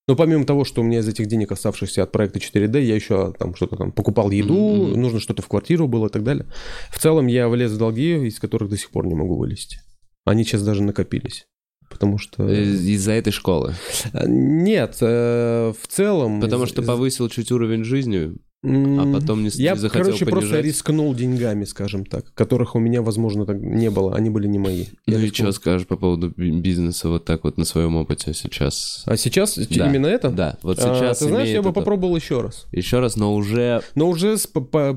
Но 0.09 0.15
помимо 0.15 0.45
того, 0.45 0.63
что 0.63 0.79
у 0.81 0.85
меня 0.85 0.99
из 0.99 1.07
этих 1.09 1.27
денег, 1.27 1.51
оставшихся 1.51 2.01
от 2.03 2.13
проекта 2.13 2.39
4D, 2.39 2.81
я 2.81 2.95
еще 2.95 3.33
там 3.37 3.53
что-то 3.55 3.75
там 3.75 3.91
покупал 3.91 4.31
еду, 4.31 4.55
Мгм. 4.87 5.01
нужно 5.01 5.19
что-то 5.19 5.41
в 5.41 5.47
квартиру 5.49 5.87
было 5.89 6.07
и 6.07 6.09
так 6.09 6.23
далее. 6.23 6.45
В 6.89 6.97
целом 6.97 7.27
я 7.27 7.49
влез 7.49 7.71
в 7.73 7.77
долги, 7.77 8.25
из 8.27 8.39
которых 8.39 8.69
до 8.69 8.77
сих 8.77 8.89
пор 8.89 9.05
не 9.05 9.15
могу 9.15 9.35
вылезти. 9.37 9.79
Они 10.27 10.43
сейчас 10.43 10.63
даже 10.63 10.83
накопились. 10.83 11.47
Потому 11.89 12.17
что... 12.17 12.47
Из-за 12.49 13.13
этой 13.13 13.31
школы. 13.31 13.73
А, 14.13 14.27
Нет, 14.27 14.97
э, 15.01 15.71
в 15.81 15.87
целом... 15.87 16.41
Потому 16.41 16.65
что 16.65 16.81
повысил 16.83 17.29
чуть 17.29 17.49
уровень 17.51 17.85
жизни, 17.85 18.33
а 18.63 19.13
потом 19.13 19.43
не, 19.43 19.49
Я, 19.53 19.73
не 19.73 19.79
захотел 19.79 20.05
короче, 20.07 20.25
просто 20.25 20.49
понижать. 20.49 20.65
рискнул 20.65 21.13
деньгами, 21.15 21.63
скажем 21.63 22.05
так, 22.05 22.33
которых 22.33 22.75
у 22.75 22.79
меня, 22.79 23.01
возможно, 23.01 23.45
так 23.45 23.57
не 23.61 23.89
было. 23.89 24.15
Они 24.15 24.29
были 24.29 24.47
не 24.47 24.59
мои. 24.59 24.85
Ну 25.05 25.13
Я 25.13 25.19
и 25.19 25.25
рискнул. 25.27 25.51
что 25.51 25.61
скажешь 25.61 25.87
по 25.87 25.95
поводу 25.95 26.33
би- 26.35 26.51
бизнеса 26.59 27.07
вот 27.07 27.23
так 27.23 27.45
вот 27.45 27.57
на 27.57 27.63
своем 27.63 27.95
опыте 27.95 28.33
сейчас? 28.33 29.03
А 29.05 29.15
сейчас 29.15 29.57
Да. 29.57 29.87
именно 29.87 30.07
это? 30.07 30.29
Да, 30.29 30.57
вот 30.63 30.79
А, 30.79 30.81
сейчас 30.81 31.19
ты 31.19 31.25
знаешь, 31.25 31.49
я 31.49 31.61
бы 31.61 31.69
это- 31.69 31.79
попробовал 31.79 32.17
еще 32.17 32.41
раз. 32.41 32.65
Еще 32.73 32.99
раз, 32.99 33.15
но 33.15 33.33
уже 33.33 33.81
Но 33.95 34.09
уже 34.09 34.35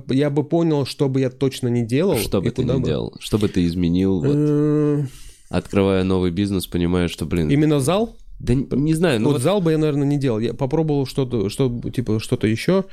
я 0.09 0.31
бы 0.31 0.43
понял, 0.43 0.87
что 0.87 1.09
бы 1.09 1.21
я 1.21 1.31
точно 1.31 1.69
не 1.69 1.87
делал. 1.87 2.17
что 2.17 2.39
и 2.39 2.45
бы 2.47 2.51
ты 2.51 2.65
ни 2.65 2.73
бы. 2.79 2.83
делал, 2.83 3.15
что 3.21 3.39
бы 3.39 3.49
ты 3.49 3.65
изменил, 3.67 4.21
вот, 4.21 4.35
Э, 4.37 5.05
открывая 5.51 6.03
новый 6.05 6.31
бизнес, 6.31 6.67
понимаешь, 6.67 7.11
что, 7.11 7.27
блин, 7.27 7.51
Именно 7.51 7.81
зал? 7.81 8.17
да 8.39 8.55
н- 8.55 8.69
не 8.73 8.95
знаю, 8.95 9.21
ну 9.21 9.27
вот, 9.27 9.33
вот 9.35 9.43
зал 9.43 9.61
бы 9.61 9.73
я, 9.73 9.79
наверное, 9.79 10.07
не 10.07 10.19
делал. 10.19 10.39
Я 10.39 10.55
попробовал 10.55 11.05
что-то, 11.07 11.51
что, 11.51 11.81
типа, 11.95 12.19
что-то 12.21 12.47
еще. 12.47 12.85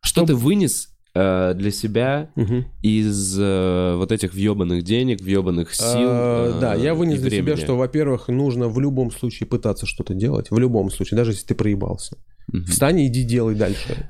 что 0.00 0.24
ты 0.26 0.34
вынес 0.36 0.90
э, 1.16 1.54
для 1.54 1.70
себя 1.70 2.30
Мгм. 2.36 2.66
из 2.82 3.36
э, 3.40 3.94
вот 3.96 4.12
этих 4.12 4.34
въебанных 4.34 4.82
денег, 4.84 5.20
въебанных 5.20 5.74
сил 5.74 5.86
А, 5.88 6.56
э, 6.56 6.60
Да, 6.60 6.74
я 6.74 6.94
вынес 6.94 7.20
для 7.20 7.30
себя, 7.30 7.56
что, 7.56 7.76
во-первых, 7.76 8.28
нужно 8.28 8.68
в 8.68 8.78
любом 8.80 9.10
случае 9.10 9.46
пытаться 9.48 9.86
что-то 9.86 10.12
делать. 10.14 10.50
В 10.50 10.58
любом 10.58 10.90
случае, 10.90 11.16
даже 11.16 11.30
если 11.32 11.46
ты 11.46 11.54
проебался. 11.54 12.16
Мгм. 12.52 12.64
Встань 12.66 13.00
и 13.00 13.06
иди 13.06 13.24
делай 13.24 13.54
дальше. 13.54 14.08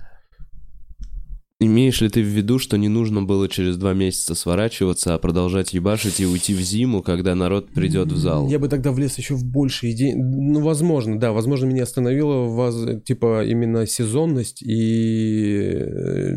Имеешь 1.60 2.00
ли 2.00 2.08
ты 2.08 2.20
в 2.20 2.26
виду, 2.26 2.58
что 2.58 2.76
не 2.76 2.88
нужно 2.88 3.22
было 3.22 3.48
через 3.48 3.76
два 3.76 3.94
месяца 3.94 4.34
сворачиваться, 4.34 5.14
а 5.14 5.18
продолжать 5.18 5.72
ебашить 5.72 6.18
и 6.18 6.26
уйти 6.26 6.52
в 6.52 6.60
зиму, 6.60 7.00
когда 7.00 7.34
народ 7.36 7.70
придет 7.72 8.10
в 8.10 8.16
зал? 8.16 8.48
Я 8.48 8.58
бы 8.58 8.68
тогда 8.68 8.90
влез 8.90 9.16
еще 9.18 9.34
в 9.34 9.44
большие 9.44 9.94
деньги. 9.94 10.20
Ну, 10.20 10.60
возможно, 10.60 11.18
да, 11.18 11.32
возможно, 11.32 11.66
меня 11.66 11.84
остановила, 11.84 12.44
воз- 12.48 13.02
типа, 13.04 13.44
именно 13.46 13.86
сезонность 13.86 14.62
и... 14.62 15.68
э, 15.78 16.32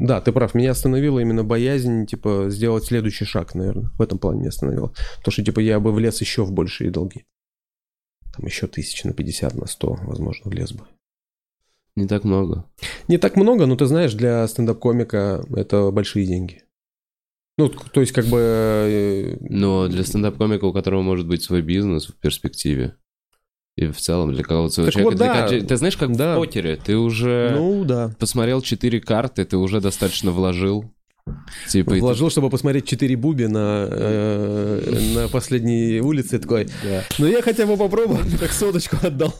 Да, 0.00 0.20
ты 0.20 0.32
прав, 0.32 0.54
меня 0.54 0.72
остановила 0.72 1.20
именно 1.20 1.44
боязнь, 1.44 2.04
типа, 2.04 2.46
сделать 2.48 2.84
следующий 2.84 3.24
шаг, 3.24 3.54
наверное. 3.54 3.90
В 3.96 4.02
этом 4.02 4.18
плане 4.18 4.40
меня 4.40 4.48
остановила. 4.48 4.88
Потому 5.18 5.32
что, 5.32 5.44
типа, 5.44 5.60
я 5.60 5.78
бы 5.78 5.92
влез 5.92 6.20
еще 6.20 6.42
в 6.44 6.50
большие 6.52 6.90
долги. 6.90 7.24
Там 8.36 8.46
еще 8.46 8.66
тысяч 8.66 9.04
на 9.04 9.12
50, 9.12 9.54
на 9.54 9.66
100, 9.66 9.98
возможно, 10.02 10.50
влез 10.50 10.72
бы. 10.72 10.82
Не 11.96 12.06
так 12.06 12.24
много. 12.24 12.64
Не 13.08 13.18
так 13.18 13.36
много, 13.36 13.66
но 13.66 13.76
ты 13.76 13.86
знаешь, 13.86 14.14
для 14.14 14.46
стендап-комика 14.48 15.44
это 15.56 15.90
большие 15.90 16.26
деньги. 16.26 16.62
Ну, 17.56 17.68
то 17.68 18.00
есть, 18.00 18.12
как 18.12 18.24
бы... 18.26 18.38
э, 18.40 19.36
Но 19.40 19.86
для 19.86 20.02
стендап-комика, 20.02 20.64
у 20.64 20.72
которого 20.72 21.02
может 21.02 21.28
быть 21.28 21.42
свой 21.44 21.62
бизнес 21.62 22.06
в 22.08 22.14
перспективе, 22.18 22.96
и 23.76 23.86
в 23.86 23.96
целом 23.98 24.32
для 24.32 24.42
кого-то 24.42 24.72
своего 24.74 24.86
Так 24.90 24.94
человека, 24.94 25.10
вот, 25.10 25.16
для 25.18 25.34
да. 25.34 25.48
ка- 25.60 25.66
ты 25.66 25.76
знаешь, 25.76 25.96
как 25.96 26.16
Да. 26.16 26.36
в 26.36 26.40
покере, 26.40 26.76
ты 26.76 26.96
уже 26.96 27.52
Ну, 27.54 27.84
да. 27.84 28.10
посмотрел 28.18 28.60
четыре 28.60 29.00
карты, 29.00 29.44
ты 29.44 29.56
уже 29.56 29.80
достаточно 29.80 30.32
вложил. 30.32 30.92
Типа, 31.68 31.94
Вложил, 31.94 32.30
чтобы 32.30 32.50
посмотреть 32.50 32.86
4 32.86 33.16
буби 33.16 33.46
на, 33.46 33.88
э, 33.90 35.12
на 35.14 35.28
последней 35.28 36.00
улице. 36.00 36.38
Такой, 36.38 36.68
ну 37.18 37.26
я 37.26 37.42
хотя 37.42 37.66
бы 37.66 37.76
попробовал, 37.76 38.20
так 38.38 38.52
соточку 38.52 38.96
отдал. 39.02 39.34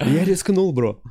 Я 0.00 0.24
рискнул, 0.24 0.72
бро. 0.72 1.02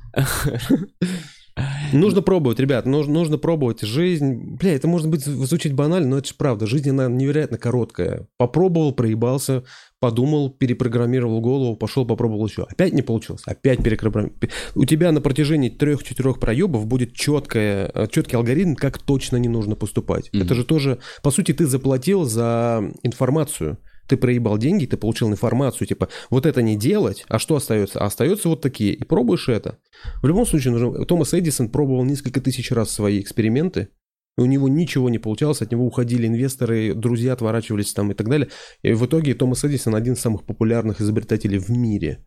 Нужно 1.91 2.22
пробовать, 2.22 2.59
ребят, 2.59 2.86
нужно, 2.86 3.13
нужно 3.13 3.38
пробовать. 3.38 3.82
Жизнь, 3.82 4.57
бля, 4.59 4.76
это 4.76 4.88
может 4.88 5.09
быть 5.09 5.26
звучит 5.26 5.74
банально, 5.74 6.09
но 6.09 6.18
это 6.20 6.28
же 6.28 6.36
правда. 6.38 6.68
Жизнь, 6.68 6.89
она 6.89 7.07
невероятно 7.07 7.57
короткая. 7.57 8.28
Попробовал, 8.38 8.93
проебался, 8.93 9.63
подумал, 9.99 10.49
перепрограммировал 10.49 11.41
голову, 11.41 11.75
пошел, 11.75 12.05
попробовал 12.05 12.47
еще. 12.47 12.63
Опять 12.63 12.93
не 12.93 13.01
получилось, 13.01 13.41
опять 13.45 13.83
перепрограммировал. 13.83 14.37
У 14.75 14.85
тебя 14.85 15.11
на 15.11 15.21
протяжении 15.21 15.69
трех-четырех 15.69 16.39
проебов 16.39 16.85
будет 16.85 17.13
четкая, 17.13 17.91
э, 17.93 18.07
четкий 18.11 18.35
алгоритм, 18.35 18.75
как 18.75 18.99
точно 18.99 19.37
не 19.37 19.49
нужно 19.49 19.75
поступать. 19.75 20.29
Мгм. 20.33 20.43
Это 20.43 20.55
же 20.55 20.63
тоже, 20.63 20.99
по 21.23 21.31
сути, 21.31 21.53
ты 21.53 21.65
заплатил 21.65 22.25
за 22.25 22.91
информацию. 23.03 23.77
Ты 24.07 24.15
проебал 24.15 24.57
деньги, 24.57 24.85
ты 24.85 24.95
получил 24.95 25.29
информацию, 25.29 25.85
типа, 25.85 26.07
вот 26.29 26.45
это 26.45 26.61
не 26.61 26.77
делать, 26.77 27.25
а 27.27 27.39
что 27.39 27.57
остается? 27.57 27.99
А 27.99 28.05
остается 28.05 28.47
вот 28.47 28.61
такие, 28.61 28.93
и 28.93 29.03
пробуешь 29.03 29.49
это. 29.49 29.79
В 30.21 30.27
любом 30.27 30.45
случае, 30.45 30.71
нужно... 30.71 31.05
Томас 31.05 31.33
Эдисон 31.33 31.67
пробовал 31.67 32.05
несколько 32.05 32.39
тысяч 32.39 32.71
раз 32.71 32.89
свои 32.89 33.19
эксперименты, 33.19 33.89
у 34.38 34.45
него 34.45 34.67
ничего 34.69 35.09
не 35.09 35.19
получалось, 35.19 35.61
от 35.61 35.71
него 35.71 35.85
уходили 35.85 36.27
инвесторы, 36.27 36.93
друзья 36.93 37.33
отворачивались 37.33 37.93
там 37.93 38.11
и 38.11 38.13
так 38.13 38.29
далее. 38.29 38.49
И 38.83 38.93
в 38.93 39.05
итоге 39.05 39.33
Томас 39.33 39.63
Эдисон 39.65 39.95
один 39.95 40.13
из 40.13 40.19
самых 40.19 40.45
популярных 40.45 41.01
изобретателей 41.01 41.57
в 41.59 41.69
мире. 41.69 42.25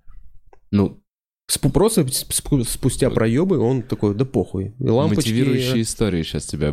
ну, 0.70 1.02
Спу- 1.50 1.72
Просто 1.72 2.02
спу- 2.02 2.62
спустя 2.62 3.10
проебы 3.10 3.58
он 3.58 3.82
такой, 3.82 4.14
да 4.14 4.24
похуй. 4.24 4.76
И 4.78 4.84
лампочки... 4.88 5.30
мотивирующие 5.30 5.82
истории 5.82 6.22
сейчас 6.22 6.46
тебя 6.46 6.70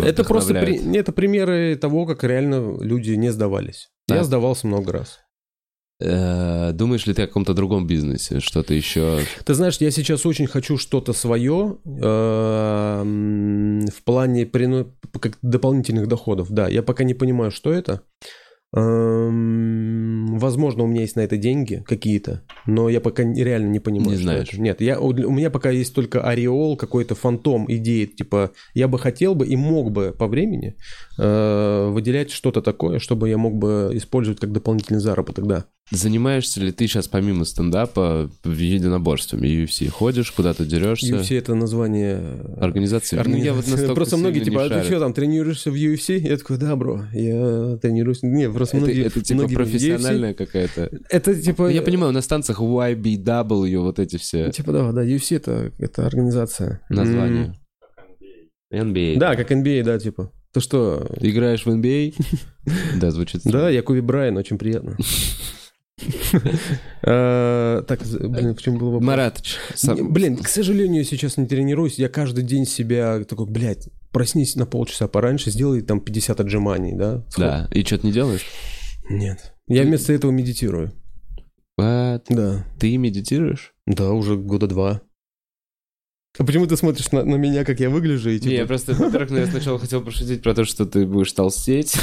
Это 0.00 0.22
просто 0.22 0.54
при- 0.54 0.96
это 0.96 1.10
примеры 1.10 1.74
того, 1.74 2.06
как 2.06 2.22
реально 2.22 2.76
люди 2.80 3.10
не 3.12 3.32
сдавались. 3.32 3.90
Да. 4.06 4.16
Я 4.18 4.22
сдавался 4.24 4.68
много 4.68 4.92
раз. 4.92 5.18
Э, 6.04 6.72
Думаешь 6.72 7.06
ли 7.06 7.14
ты 7.14 7.22
о 7.22 7.26
каком-то 7.26 7.54
другом 7.54 7.86
бизнесе? 7.86 8.40
Что-то 8.40 8.74
еще... 8.74 9.20
Ты 9.44 9.54
знаешь, 9.54 9.76
я 9.78 9.90
сейчас 9.90 10.26
очень 10.26 10.46
хочу 10.46 10.76
что-то 10.76 11.12
свое 11.12 11.76
эм, 11.84 13.86
в 13.86 14.02
плане 14.04 14.48
дополнительных 15.42 16.08
доходов. 16.08 16.50
Да, 16.50 16.68
я 16.68 16.82
пока 16.82 17.04
не 17.04 17.14
понимаю, 17.14 17.50
что 17.50 17.72
это. 17.72 18.02
Эм, 18.74 20.02
Возможно, 20.38 20.84
у 20.84 20.86
меня 20.86 21.02
есть 21.02 21.16
на 21.16 21.20
это 21.20 21.36
деньги 21.36 21.84
какие-то, 21.86 22.42
но 22.66 22.88
я 22.88 23.00
пока 23.00 23.22
реально 23.22 23.68
не 23.68 23.80
понимаю. 23.80 24.10
Не 24.10 24.16
что 24.16 24.22
знаешь. 24.24 24.48
это. 24.48 24.60
Нет, 24.60 24.80
я, 24.80 24.98
у 24.98 25.08
у 25.08 25.30
меня 25.30 25.50
пока 25.50 25.70
есть 25.70 25.94
только 25.94 26.22
ореол, 26.22 26.76
какой-то 26.76 27.14
фантом 27.14 27.66
идеи, 27.68 28.06
типа 28.06 28.50
я 28.74 28.88
бы 28.88 28.98
хотел 28.98 29.34
бы 29.34 29.46
и 29.46 29.56
мог 29.56 29.92
бы 29.92 30.14
по 30.18 30.26
времени 30.26 30.74
э, 31.18 31.88
выделять 31.90 32.30
что-то 32.30 32.62
такое, 32.62 32.98
чтобы 32.98 33.28
я 33.28 33.38
мог 33.38 33.54
бы 33.54 33.90
использовать 33.92 34.40
как 34.40 34.52
дополнительный 34.52 35.00
заработок, 35.00 35.46
да. 35.46 35.66
Занимаешься 35.90 36.60
ли 36.60 36.72
ты 36.72 36.86
сейчас 36.86 37.06
помимо 37.08 37.44
стендапа 37.44 38.30
единоборствами? 38.44 39.46
UFC 39.46 39.88
ходишь, 39.90 40.30
куда-то 40.30 40.64
дерешься? 40.64 41.16
UFC 41.16 41.36
это 41.36 41.54
название 41.54 42.40
Организации? 42.58 43.20
Ну, 43.22 43.36
я 43.36 43.52
вот 43.52 43.66
Просто 43.94 44.16
многие 44.16 44.40
типа, 44.40 44.64
а 44.64 44.68
ты 44.70 44.84
что 44.84 45.00
там, 45.00 45.12
тренируешься 45.12 45.70
в 45.70 45.74
UFC? 45.74 46.18
Я 46.18 46.38
такой, 46.38 46.56
да, 46.56 46.76
бро, 46.76 47.02
я 47.12 47.76
тренируюсь. 47.76 48.22
Не, 48.22 48.48
просто 48.62 48.76
Это, 48.76 48.86
многие... 48.86 49.06
это 49.06 49.20
типа 49.22 49.38
многие 49.38 49.54
UFC. 49.54 49.56
профессиональная 49.56 50.34
какая-то... 50.34 50.90
Это 51.10 51.40
типа... 51.40 51.70
Я 51.70 51.82
понимаю, 51.82 52.12
на 52.12 52.22
станциях 52.22 52.60
YBW 52.60 53.78
вот 53.78 53.98
эти 53.98 54.16
все 54.16 54.50
Типа, 54.50 54.72
да, 54.72 54.92
да, 54.92 55.04
UFC 55.04 55.36
это, 55.36 55.72
это 55.78 56.06
организация. 56.06 56.80
названия. 56.88 57.56
NBA. 58.72 59.14
М, 59.14 59.18
Да, 59.18 59.36
как 59.36 59.50
NBA, 59.50 59.82
да, 59.84 59.98
типа. 59.98 60.32
То 60.52 60.60
что... 60.60 61.06
Ты 61.20 61.30
играешь 61.30 61.64
в 61.64 61.68
NBA? 61.68 62.14
Да, 63.00 63.10
звучит 63.10 63.42
Да, 63.44 63.68
я 63.68 63.82
Коби 63.82 64.00
Брайан, 64.00 64.36
очень 64.36 64.58
приятно. 64.58 64.96
Так, 67.02 68.00
блин, 68.20 68.54
в 68.56 68.62
чем 68.62 68.78
был 68.78 68.90
вопрос? 68.92 69.06
Маратыч. 69.06 69.56
Блин, 70.00 70.36
к 70.36 70.48
сожалению, 70.48 71.04
сейчас 71.04 71.36
не 71.36 71.46
тренируюсь. 71.46 71.98
Я 71.98 72.08
каждый 72.08 72.42
день 72.42 72.66
себя 72.66 73.22
такой, 73.24 73.46
блядь, 73.46 73.88
проснись 74.12 74.56
на 74.56 74.66
полчаса 74.66 75.08
пораньше, 75.08 75.50
сделай 75.50 75.82
там 75.82 76.00
50 76.00 76.40
отжиманий, 76.40 76.94
да? 76.94 77.24
сход. 77.30 77.44
Да, 77.44 77.68
и 77.72 77.84
что-то 77.84 78.06
не 78.06 78.12
делаешь? 78.12 78.46
Нет. 79.08 79.54
Я 79.66 79.82
вместо 79.82 80.12
этого 80.12 80.30
медитирую. 80.30 80.92
What? 81.80 82.24
Да. 82.28 82.66
Ты 82.78 82.96
медитируешь? 82.96 83.74
Да, 83.86 84.12
уже 84.12 84.36
года 84.36 84.66
два. 84.66 85.02
А 86.38 86.44
почему 86.44 86.66
ты 86.66 86.78
смотришь 86.78 87.12
на, 87.12 87.24
на 87.24 87.34
меня, 87.34 87.62
как 87.62 87.78
я 87.80 87.90
выгляжу? 87.90 88.30
И, 88.30 88.38
типа, 88.38 88.48
Не, 88.48 88.56
я 88.56 88.66
просто, 88.66 88.94
во-первых, 88.94 89.30
ну, 89.30 89.36
я 89.36 89.46
сначала 89.46 89.78
хотел 89.78 90.02
пошутить 90.02 90.42
про 90.42 90.54
то, 90.54 90.64
что 90.64 90.86
ты 90.86 91.06
будешь 91.06 91.32
толстеть. 91.32 91.94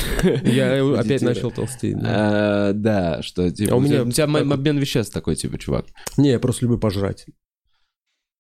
я 0.44 0.86
опять 1.00 1.24
начал 1.24 1.50
толстеть. 1.50 1.98
Да. 1.98 2.70
А, 2.70 3.22
что 3.24 3.50
типа 3.50 3.74
А 3.74 3.78
у 3.78 3.86
тебя 3.86 4.26
обмен 4.26 4.78
веществ 4.78 5.12
такой, 5.12 5.36
типа, 5.36 5.58
чувак. 5.58 5.88
Не, 6.18 6.32
я 6.32 6.40
просто 6.40 6.66
люблю 6.66 6.78
пожрать. 6.78 7.26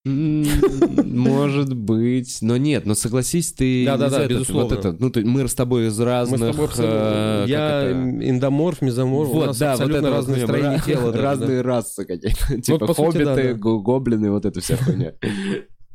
Может 0.05 1.73
быть, 1.75 2.37
но 2.41 2.57
нет, 2.57 2.85
но 2.85 2.95
согласись, 2.95 3.51
ты 3.53 3.85
Да-да-да, 3.85 4.27
безусловно. 4.27 4.75
Вот 4.75 4.85
это, 4.85 4.95
ну, 4.97 5.09
ты- 5.09 5.25
мы 5.25 5.47
с 5.47 5.53
тобой 5.53 5.87
из 5.87 5.99
Мы 5.99 6.05
разных... 6.05 6.39
с 6.39 6.51
тобой 6.51 6.65
абсолютно... 6.65 6.95
э, 6.95 7.45
Я 7.47 7.81
это? 7.81 8.29
эндоморф, 8.29 8.81
мезоморф, 8.81 9.29
у 9.29 9.33
Вот, 9.33 9.47
нас 9.47 9.57
да, 9.57 9.71
вот 9.71 9.81
абсолютно 9.81 9.97
это 9.97 10.07
вот 10.09 10.15
разные 10.15 10.45
хуйня, 10.45 10.47
строения 10.47 10.81
тела. 10.85 11.13
Разные 11.13 11.61
расы 11.61 12.05
какие-то. 12.05 12.61
Типа 12.61 12.93
хоббиты, 12.93 13.53
гоблины, 13.55 14.31
вот 14.31 14.45
эта 14.45 14.61
вся 14.61 14.77
хуйня. 14.77 15.13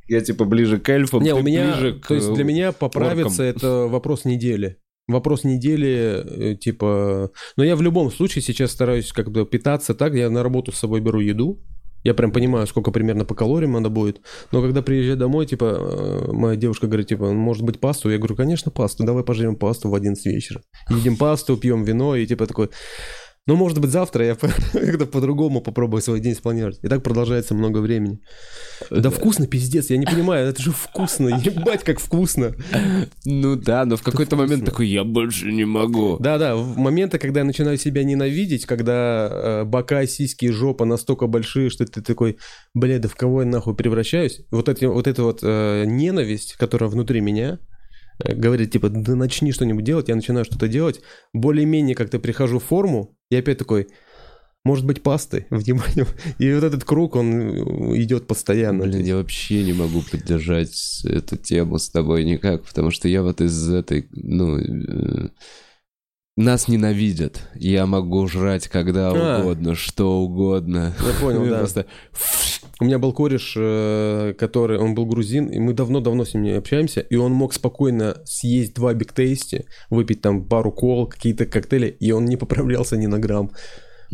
Я 0.06 0.20
типа 0.20 0.44
ближе 0.44 0.78
к 0.78 0.88
эльфам, 0.90 1.22
Не, 1.22 1.34
у 1.34 1.42
меня, 1.42 1.72
ближе 1.72 1.98
к... 1.98 2.08
то 2.08 2.14
есть 2.14 2.32
для 2.34 2.44
меня 2.44 2.72
поправиться 2.72 3.42
это 3.42 3.86
вопрос 3.88 4.24
недели. 4.26 4.76
Вопрос 5.06 5.44
недели, 5.44 6.52
э, 6.52 6.56
типа... 6.56 7.30
Но 7.56 7.64
я 7.64 7.76
в 7.76 7.82
любом 7.82 8.10
случае 8.10 8.40
сейчас 8.40 8.70
стараюсь 8.70 9.12
как 9.12 9.30
бы 9.30 9.44
питаться 9.44 9.94
так, 9.94 10.14
я 10.14 10.30
на 10.30 10.42
работу 10.42 10.72
с 10.72 10.78
собой 10.78 11.00
беру 11.00 11.20
еду, 11.20 11.62
я 12.04 12.14
прям 12.14 12.30
понимаю, 12.30 12.66
сколько 12.66 12.90
примерно 12.90 13.24
по 13.24 13.34
калориям 13.34 13.72
надо 13.72 13.88
будет. 13.88 14.20
Но 14.52 14.60
когда 14.62 14.82
приезжаю 14.82 15.16
домой, 15.16 15.46
типа, 15.46 15.64
э, 15.64 16.32
моя 16.32 16.56
девушка 16.56 16.86
говорит, 16.86 17.08
типа, 17.08 17.32
может 17.32 17.64
быть, 17.64 17.80
пасту? 17.80 18.10
Я 18.10 18.18
говорю, 18.18 18.36
конечно, 18.36 18.70
пасту, 18.70 19.04
давай 19.04 19.24
пожрем 19.24 19.56
пасту 19.56 19.88
в 19.88 19.94
11 19.94 20.26
вечера. 20.26 20.62
Едим 20.90 21.16
пасту, 21.16 21.56
пьем 21.56 21.82
вино, 21.82 22.14
и 22.14 22.26
типа 22.26 22.46
такой... 22.46 22.70
Ну, 23.46 23.56
может 23.56 23.78
быть, 23.78 23.90
завтра 23.90 24.24
я 24.24 24.34
как-то 24.72 25.04
по-другому 25.04 25.60
попробую 25.60 26.00
свой 26.00 26.20
день 26.20 26.34
спланировать. 26.34 26.78
И 26.82 26.88
так 26.88 27.02
продолжается 27.02 27.54
много 27.54 27.78
времени. 27.78 28.20
Да 28.90 29.10
вкусно, 29.10 29.46
пиздец, 29.46 29.90
я 29.90 29.98
не 29.98 30.06
понимаю, 30.06 30.48
это 30.48 30.62
же 30.62 30.72
вкусно, 30.72 31.28
ебать, 31.44 31.84
как 31.84 32.00
вкусно. 32.00 32.54
Ну 33.26 33.56
да, 33.56 33.84
но 33.84 33.96
в 33.96 34.02
какой-то 34.02 34.36
момент 34.36 34.64
такой, 34.64 34.88
я 34.88 35.04
больше 35.04 35.52
не 35.52 35.66
могу. 35.66 36.16
Да-да, 36.20 36.56
в 36.56 36.78
моменты, 36.78 37.18
когда 37.18 37.40
я 37.40 37.44
начинаю 37.44 37.76
себя 37.76 38.02
ненавидеть, 38.02 38.64
когда 38.64 39.28
э, 39.30 39.64
бока, 39.64 40.06
сиськи 40.06 40.46
и 40.46 40.50
жопа 40.50 40.86
настолько 40.86 41.26
большие, 41.26 41.68
что 41.68 41.84
ты 41.84 42.00
такой, 42.00 42.38
бля, 42.72 42.98
да 42.98 43.08
в 43.08 43.14
кого 43.14 43.42
я 43.42 43.48
нахуй 43.48 43.74
превращаюсь? 43.74 44.40
Вот, 44.50 44.70
эти, 44.70 44.86
вот 44.86 45.06
эта 45.06 45.22
вот 45.22 45.40
э, 45.42 45.84
ненависть, 45.86 46.54
которая 46.54 46.88
внутри 46.88 47.20
меня, 47.20 47.58
э, 47.58 47.73
говорит, 48.18 48.70
типа, 48.70 48.88
да 48.88 49.14
начни 49.14 49.52
что-нибудь 49.52 49.84
делать, 49.84 50.08
я 50.08 50.16
начинаю 50.16 50.44
что-то 50.44 50.68
делать, 50.68 51.00
более-менее 51.32 51.94
как-то 51.94 52.18
прихожу 52.18 52.58
в 52.58 52.64
форму, 52.64 53.16
и 53.30 53.36
опять 53.36 53.58
такой, 53.58 53.88
может 54.64 54.86
быть, 54.86 55.02
пасты, 55.02 55.46
внимание. 55.50 56.06
И 56.38 56.52
вот 56.52 56.64
этот 56.64 56.84
круг, 56.84 57.16
он 57.16 57.32
э, 57.32 58.02
идет 58.02 58.26
постоянно. 58.26 58.84
Блин, 58.84 59.04
я 59.04 59.16
вообще 59.16 59.62
не 59.62 59.72
могу 59.72 60.02
поддержать 60.02 61.02
эту 61.04 61.36
тему 61.36 61.78
с 61.78 61.90
тобой 61.90 62.24
никак, 62.24 62.64
потому 62.64 62.90
что 62.90 63.08
я 63.08 63.22
вот 63.22 63.40
из 63.40 63.70
этой, 63.70 64.08
ну, 64.12 64.58
э, 64.58 65.28
нас 66.36 66.66
ненавидят. 66.66 67.48
Я 67.54 67.86
могу 67.86 68.26
жрать 68.26 68.68
когда 68.68 69.10
А. 69.10 69.40
угодно, 69.40 69.74
что 69.74 70.20
угодно. 70.20 70.94
Я 70.98 71.20
понял, 71.20 71.44
да. 71.50 71.58
просто 71.58 71.86
У 72.80 72.84
меня 72.84 72.98
был 72.98 73.12
кореш, 73.12 73.54
э, 73.56 74.34
который, 74.36 74.78
он 74.78 74.94
был 74.94 75.06
грузин, 75.06 75.46
и 75.46 75.58
мы 75.60 75.74
давно-давно 75.74 76.24
с 76.24 76.34
ним 76.34 76.42
не 76.42 76.50
общаемся, 76.52 77.00
и 77.00 77.14
он 77.14 77.32
мог 77.32 77.54
спокойно 77.54 78.16
съесть 78.24 78.74
два 78.74 78.94
бигтейсти, 78.94 79.66
выпить 79.90 80.22
там 80.22 80.44
пару 80.44 80.72
кол, 80.72 81.06
какие-то 81.06 81.46
коктейли, 81.46 81.86
и 81.86 82.10
он 82.10 82.24
не 82.24 82.36
поправлялся 82.36 82.96
ни 82.96 83.06
на 83.06 83.18
грамм. 83.18 83.52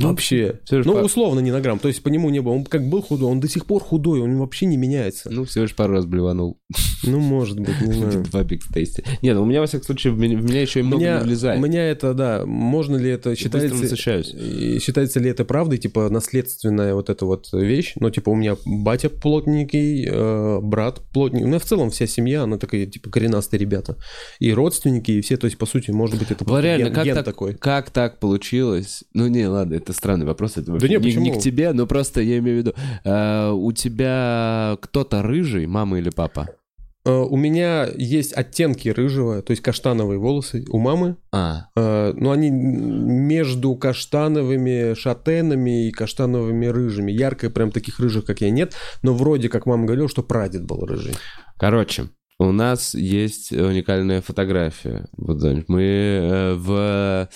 Ну, 0.00 0.08
вообще. 0.08 0.60
всё 0.64 0.82
же 0.82 0.88
Ну, 0.88 0.94
условно, 0.94 1.40
не 1.40 1.50
на 1.50 1.60
грамм. 1.60 1.78
То 1.78 1.88
есть 1.88 2.02
по 2.02 2.08
нему 2.08 2.30
не 2.30 2.40
было. 2.40 2.52
Он 2.52 2.64
как 2.64 2.88
был 2.88 3.02
худой, 3.02 3.30
он 3.30 3.40
до 3.40 3.48
сих 3.48 3.66
пор 3.66 3.82
худой, 3.82 4.20
он 4.20 4.36
вообще 4.38 4.66
не 4.66 4.76
меняется. 4.76 5.30
Ну, 5.30 5.44
всего 5.44 5.62
лишь 5.62 5.74
пару 5.74 5.92
раз 5.92 6.06
блеванул. 6.06 6.58
Ну, 7.04 7.20
может 7.20 7.60
быть, 7.60 7.80
не 7.80 7.92
знаю. 7.98 8.24
Два 8.24 8.42
биг 8.42 8.62
тейсти. 8.72 9.04
Нет, 9.22 9.36
ну, 9.36 9.42
у 9.42 9.46
меня, 9.46 9.60
во 9.60 9.66
всяком 9.66 9.84
случае, 9.86 10.12
в 10.12 10.18
меня, 10.18 10.60
еще 10.60 10.80
и 10.80 10.82
много 10.82 11.02
не 11.02 11.24
влезает. 11.24 11.60
у 11.60 11.62
меня 11.62 11.88
это, 11.88 12.14
да, 12.14 12.44
можно 12.46 12.96
ли 12.96 13.10
это 13.10 13.36
считается... 13.36 13.96
Считается 13.96 15.20
ли 15.20 15.30
это 15.30 15.44
правдой, 15.44 15.78
типа, 15.78 16.08
наследственная 16.08 16.94
вот 16.94 17.10
эта 17.10 17.26
вот 17.26 17.48
вещь? 17.52 17.92
Ну, 17.96 18.10
типа, 18.10 18.30
у 18.30 18.34
меня 18.34 18.56
батя 18.64 19.10
плотненький, 19.10 20.06
э, 20.08 20.60
брат 20.62 21.00
плотненький. 21.12 21.44
У 21.44 21.48
меня 21.48 21.58
в 21.58 21.64
целом 21.64 21.90
вся 21.90 22.06
семья, 22.06 22.42
она 22.44 22.56
такая, 22.58 22.86
типа, 22.86 23.10
коренастые 23.10 23.58
ребята. 23.58 23.96
И 24.38 24.52
родственники, 24.52 25.10
и 25.10 25.20
все, 25.20 25.36
то 25.36 25.46
есть, 25.46 25.58
по 25.58 25.66
сути, 25.66 25.90
может 25.90 26.18
быть, 26.18 26.30
это 26.30 26.44
реально, 26.60 26.90
как 26.90 27.06
так, 27.06 27.24
такой. 27.24 27.54
как 27.54 27.90
так 27.90 28.18
получилось? 28.18 29.04
Ну, 29.14 29.26
не, 29.26 29.46
ладно, 29.46 29.74
это 29.74 29.89
странный 29.92 30.26
вопрос. 30.26 30.56
Это 30.56 30.72
вообще 30.72 30.88
не, 30.88 30.96
не, 30.96 31.30
не 31.30 31.32
к 31.32 31.38
тебе, 31.38 31.72
но 31.72 31.86
просто 31.86 32.20
я 32.20 32.38
имею 32.38 32.56
в 32.56 32.60
виду. 32.60 32.74
э, 33.04 33.50
у 33.50 33.72
тебя 33.72 34.76
кто-то 34.80 35.22
рыжий, 35.22 35.66
мама 35.66 35.98
или 35.98 36.10
папа? 36.10 36.48
Э, 37.06 37.10
У 37.12 37.36
меня 37.36 37.88
есть 37.96 38.32
оттенки 38.34 38.88
рыжего, 38.90 39.40
то 39.42 39.52
есть 39.52 39.62
каштановые 39.62 40.18
волосы 40.18 40.64
у 40.70 40.78
мамы. 40.78 41.16
А, 41.32 41.66
Э, 41.76 42.12
Но 42.16 42.30
они 42.32 42.50
между 42.50 43.74
каштановыми 43.74 44.94
шатенами 44.94 45.88
и 45.88 45.90
каштановыми 45.92 46.66
рыжими. 46.66 47.10
Ярко 47.12 47.48
прям 47.50 47.70
таких 47.70 48.00
рыжих, 48.00 48.24
как 48.26 48.40
я, 48.42 48.50
нет. 48.50 48.74
Но 49.02 49.14
вроде 49.14 49.48
как 49.48 49.66
мама 49.66 49.84
говорила, 49.86 50.08
что 50.08 50.22
прадед 50.22 50.64
был 50.64 50.84
рыжий. 50.86 51.14
короче, 51.58 52.10
у 52.38 52.52
нас 52.52 52.94
есть 52.94 53.52
уникальная 53.52 54.22
фотография. 54.22 55.06
Мы 55.16 55.82
э, 55.82 56.54
в... 56.54 57.28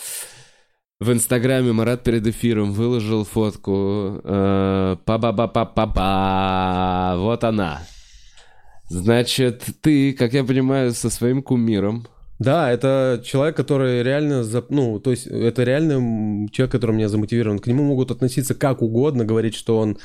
В 1.01 1.11
Инстаграме 1.11 1.72
Марат 1.72 2.05
перед 2.05 2.24
эфиром 2.24 2.72
выложил 2.72 3.24
фотку. 3.24 4.20
э, 4.22 4.97
Па-ба-ба-па-па-ба. 5.05 7.16
Вот 7.18 7.42
она. 7.42 7.82
Значит, 8.88 9.64
ты, 9.80 10.12
как 10.12 10.34
я 10.34 10.45
понимаю, 10.45 10.92
со 10.92 11.11
своим 11.11 11.42
кумиром. 11.42 12.07
Да, 12.38 12.70
это 12.70 13.20
человек, 13.24 13.57
который 13.57 14.05
реально, 14.05 14.45
ну, 14.68 15.01
то 15.01 15.11
есть 15.11 15.26
это 15.26 15.64
реально 15.64 16.49
человек, 16.51 16.70
который 16.70 16.95
меня 16.95 17.09
замотивирован. 17.09 17.59
К 17.59 17.66
нему 17.66 17.82
могут 17.82 18.12
относиться 18.12 18.55
как 18.55 18.80
угодно, 18.80 19.24
говорить, 19.24 19.57
что 19.57 19.78
он 19.78 19.99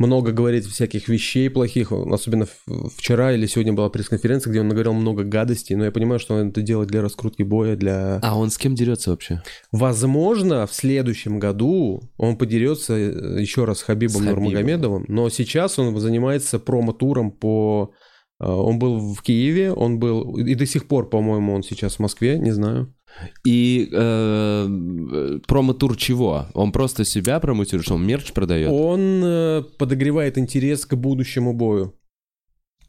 много 0.00 0.32
говорит 0.32 0.64
всяких 0.64 1.08
вещей 1.08 1.50
плохих, 1.50 1.92
особенно 1.92 2.46
вчера 2.96 3.32
или 3.32 3.46
сегодня 3.46 3.74
была 3.74 3.90
пресс-конференция, 3.90 4.50
где 4.50 4.60
он 4.60 4.68
наговорил 4.68 4.94
много 4.94 5.24
гадостей, 5.24 5.76
но 5.76 5.84
я 5.84 5.92
понимаю, 5.92 6.18
что 6.18 6.34
он 6.34 6.48
это 6.48 6.62
делает 6.62 6.88
для 6.88 7.02
раскрутки 7.02 7.42
боя, 7.42 7.76
для... 7.76 8.18
А 8.22 8.38
он 8.38 8.50
с 8.50 8.56
кем 8.56 8.74
дерется 8.74 9.10
вообще? 9.10 9.42
Возможно, 9.72 10.66
в 10.66 10.72
следующем 10.72 11.38
году 11.38 12.02
он 12.16 12.36
подерется 12.36 12.94
э, 12.94 13.40
еще 13.40 13.66
раз 13.66 13.80
с 13.80 13.82
Хабибом 13.82 14.22
С 14.22 14.24
Хабибом. 14.24 14.44
Нурмагомедовым, 14.44 15.04
но 15.06 15.28
сейчас 15.28 15.78
он 15.78 15.98
занимается 16.00 16.58
промо-туром 16.58 17.30
по... 17.30 17.92
э, 18.40 18.44
Он 18.44 18.78
был 18.78 19.14
в 19.14 19.22
Киеве, 19.22 19.70
он 19.70 19.98
был... 19.98 20.36
И 20.38 20.54
до 20.54 20.64
сих 20.64 20.88
пор, 20.88 21.10
по-моему, 21.10 21.54
он 21.54 21.62
сейчас 21.62 21.96
в 21.96 21.98
Москве, 22.00 22.38
не 22.38 22.52
знаю. 22.52 22.94
И 23.44 23.88
э, 23.92 25.38
промо-тур 25.46 25.96
чего? 25.96 26.46
Он 26.54 26.72
просто 26.72 27.04
себя 27.04 27.40
промотирует, 27.40 27.84
что 27.84 27.94
он 27.94 28.06
мерч 28.06 28.32
продает? 28.32 28.70
Он 28.72 29.22
э, 29.24 29.62
подогревает 29.78 30.38
интерес 30.38 30.86
к 30.86 30.94
будущему 30.94 31.52
бою. 31.52 31.94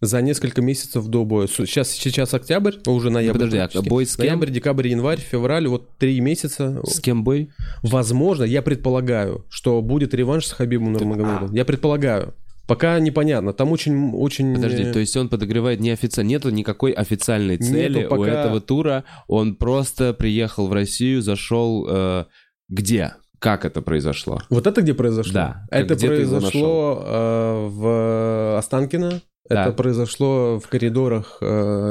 За 0.01 0.19
несколько 0.23 0.63
месяцев 0.63 1.05
до 1.05 1.25
боя. 1.25 1.45
Сейчас, 1.47 1.91
сейчас 1.91 2.33
октябрь, 2.33 2.77
уже 2.87 3.11
ноябрь. 3.11 3.37
Подожди, 3.37 3.57
а 3.59 3.81
бой 3.83 4.07
с 4.07 4.15
кем? 4.15 4.25
Ноябрь, 4.25 4.49
декабрь, 4.49 4.87
январь, 4.87 5.19
февраль, 5.19 5.67
вот 5.67 5.95
три 5.99 6.19
месяца. 6.21 6.81
С 6.83 6.99
кем 6.99 7.23
бой? 7.23 7.51
Возможно, 7.83 8.43
я 8.43 8.63
предполагаю, 8.63 9.45
что 9.47 9.79
будет 9.83 10.15
реванш 10.15 10.47
с 10.47 10.53
Хабибом 10.53 10.93
Нурмагомедовым. 10.93 11.53
Я 11.53 11.65
предполагаю. 11.65 12.33
Пока 12.71 12.99
непонятно. 12.99 13.51
Там 13.51 13.71
очень... 13.71 14.11
очень 14.13 14.55
Подожди, 14.55 14.83
э, 14.83 14.93
то 14.93 14.99
есть 14.99 15.17
он 15.17 15.27
подогревает 15.27 15.81
неофициально. 15.81 16.29
Нету 16.29 16.51
никакой 16.51 16.91
официальной 16.91 17.57
цели 17.57 17.99
Нету 17.99 18.15
у 18.15 18.17
пока- 18.17 18.31
этого 18.31 18.61
тура. 18.61 19.03
Он 19.27 19.55
просто 19.55 20.13
приехал 20.13 20.67
в 20.67 20.73
Россию, 20.73 21.21
зашел 21.21 21.85
э, 21.89 22.25
где? 22.69 23.15
Как 23.39 23.65
это 23.65 23.81
произошло? 23.81 24.39
Вот 24.49 24.67
это 24.67 24.81
где 24.81 24.93
произошло? 24.93 25.33
Да. 25.33 25.65
Это 25.69 25.95
Где 25.95 26.07
произошло 26.07 27.03
э, 27.05 27.67
в 27.71 28.57
Останкино. 28.57 29.21
Да. 29.49 29.63
Это 29.63 29.73
произошло 29.73 30.59
в 30.59 30.67
коридорах 30.69 31.39
э, 31.41 31.45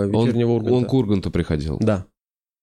Он, 0.04 0.10
вечернего 0.10 0.52
Урганта. 0.52 0.74
он 0.76 0.84
к 0.86 0.94
Урганту 0.94 1.30
приходил. 1.30 1.76
Да. 1.78 2.06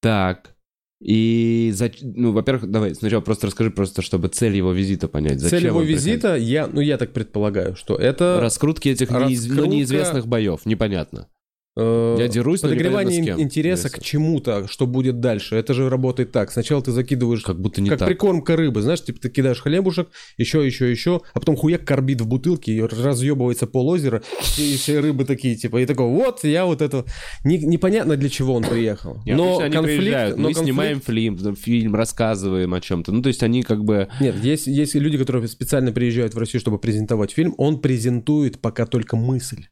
Так. 0.02 0.56
И, 1.00 1.72
за... 1.76 1.92
ну, 2.02 2.32
во-первых, 2.32 2.72
давай 2.72 2.96
сначала 2.96 3.22
просто 3.22 3.48
расскажи, 3.48 3.70
просто 3.70 4.02
чтобы 4.02 4.30
цель 4.30 4.56
его 4.56 4.72
визита 4.72 5.08
понять. 5.08 5.40
Зачем 5.40 5.60
Цель 5.60 5.68
его 5.68 5.82
визита, 5.82 6.36
я, 6.36 6.68
ну 6.68 6.82
я 6.82 6.98
так 6.98 7.14
предполагаю, 7.14 7.76
что 7.76 7.96
это 7.96 8.40
Раскрутки 8.42 8.90
этих 8.90 9.10
неиз- 9.12 9.46
ну, 9.48 9.56
раскрутка- 9.56 9.68
неизвестных 9.68 10.28
боев, 10.28 10.66
непонятно. 10.66 11.28
Э, 11.78 12.16
Я 12.20 12.28
дерусь, 12.28 12.62
но 12.62 12.70
подогревание 12.70 13.24
кем. 13.24 13.40
интереса 13.42 13.84
к 13.90 13.98
Интересно. 13.98 14.04
чему-то, 14.06 14.68
что 14.68 14.88
будет 14.88 15.20
дальше. 15.20 15.56
Это 15.56 15.74
же 15.74 15.90
работает 15.90 16.32
так. 16.32 16.52
Сначала 16.52 16.82
ты 16.82 16.92
закидываешь 16.92 17.42
Как 17.42 17.60
будто 17.60 17.82
не 17.82 17.90
как 17.90 18.00
так. 18.00 18.08
прикормка 18.08 18.56
рыбы, 18.56 18.82
знаешь, 18.82 19.04
типа 19.04 19.20
ты 19.20 19.30
кидаешь 19.30 19.62
хлебушек, 19.62 20.10
еще, 20.38 20.66
еще, 20.66 20.90
еще, 20.90 21.22
а 21.34 21.40
потом 21.40 21.56
хуяк 21.56 21.86
корбит 21.86 22.22
в 22.22 22.28
бутылке, 22.28 22.74
и 22.74 22.82
разъебывается 22.82 23.68
пол 23.68 23.90
озера, 23.90 24.24
и 24.58 24.76
все 24.78 25.00
рыбы 25.00 25.26
такие, 25.26 25.56
типа, 25.56 25.78
и 25.82 25.86
такой, 25.86 26.08
вот, 26.08 26.44
я 26.44 26.66
вот 26.66 26.82
это... 26.82 27.06
Не- 27.44 27.58
непонятно, 27.60 28.18
для 28.18 28.30
чего 28.30 28.54
он 28.56 28.64
приехал. 28.64 29.22
Не, 29.26 29.36
но 29.36 29.60
они 29.60 29.74
конфликт... 29.74 30.00
приезжают, 30.00 30.38
но 30.38 30.44
мы 30.44 30.54
конфликт- 30.54 30.64
снимаем 30.66 31.02
фильм, 31.02 31.56
фильм, 31.56 31.96
рассказываем 31.96 32.74
о 32.74 32.82
чем-то. 32.82 33.12
Ну, 33.12 33.22
то 33.22 33.28
есть 33.28 33.44
они 33.44 33.64
как 33.64 33.84
бы... 33.84 34.08
Нет, 34.20 34.36
есть, 34.44 34.68
есть 34.68 34.96
люди, 34.96 35.18
которые 35.18 35.48
специально 35.48 35.92
приезжают 35.92 36.34
в 36.34 36.38
Россию, 36.38 36.62
чтобы 36.62 36.80
презентовать 36.80 37.32
фильм. 37.32 37.54
Он 37.58 37.80
презентует 37.80 38.60
пока 38.62 38.86
только 38.86 39.16
мысль. 39.16 39.68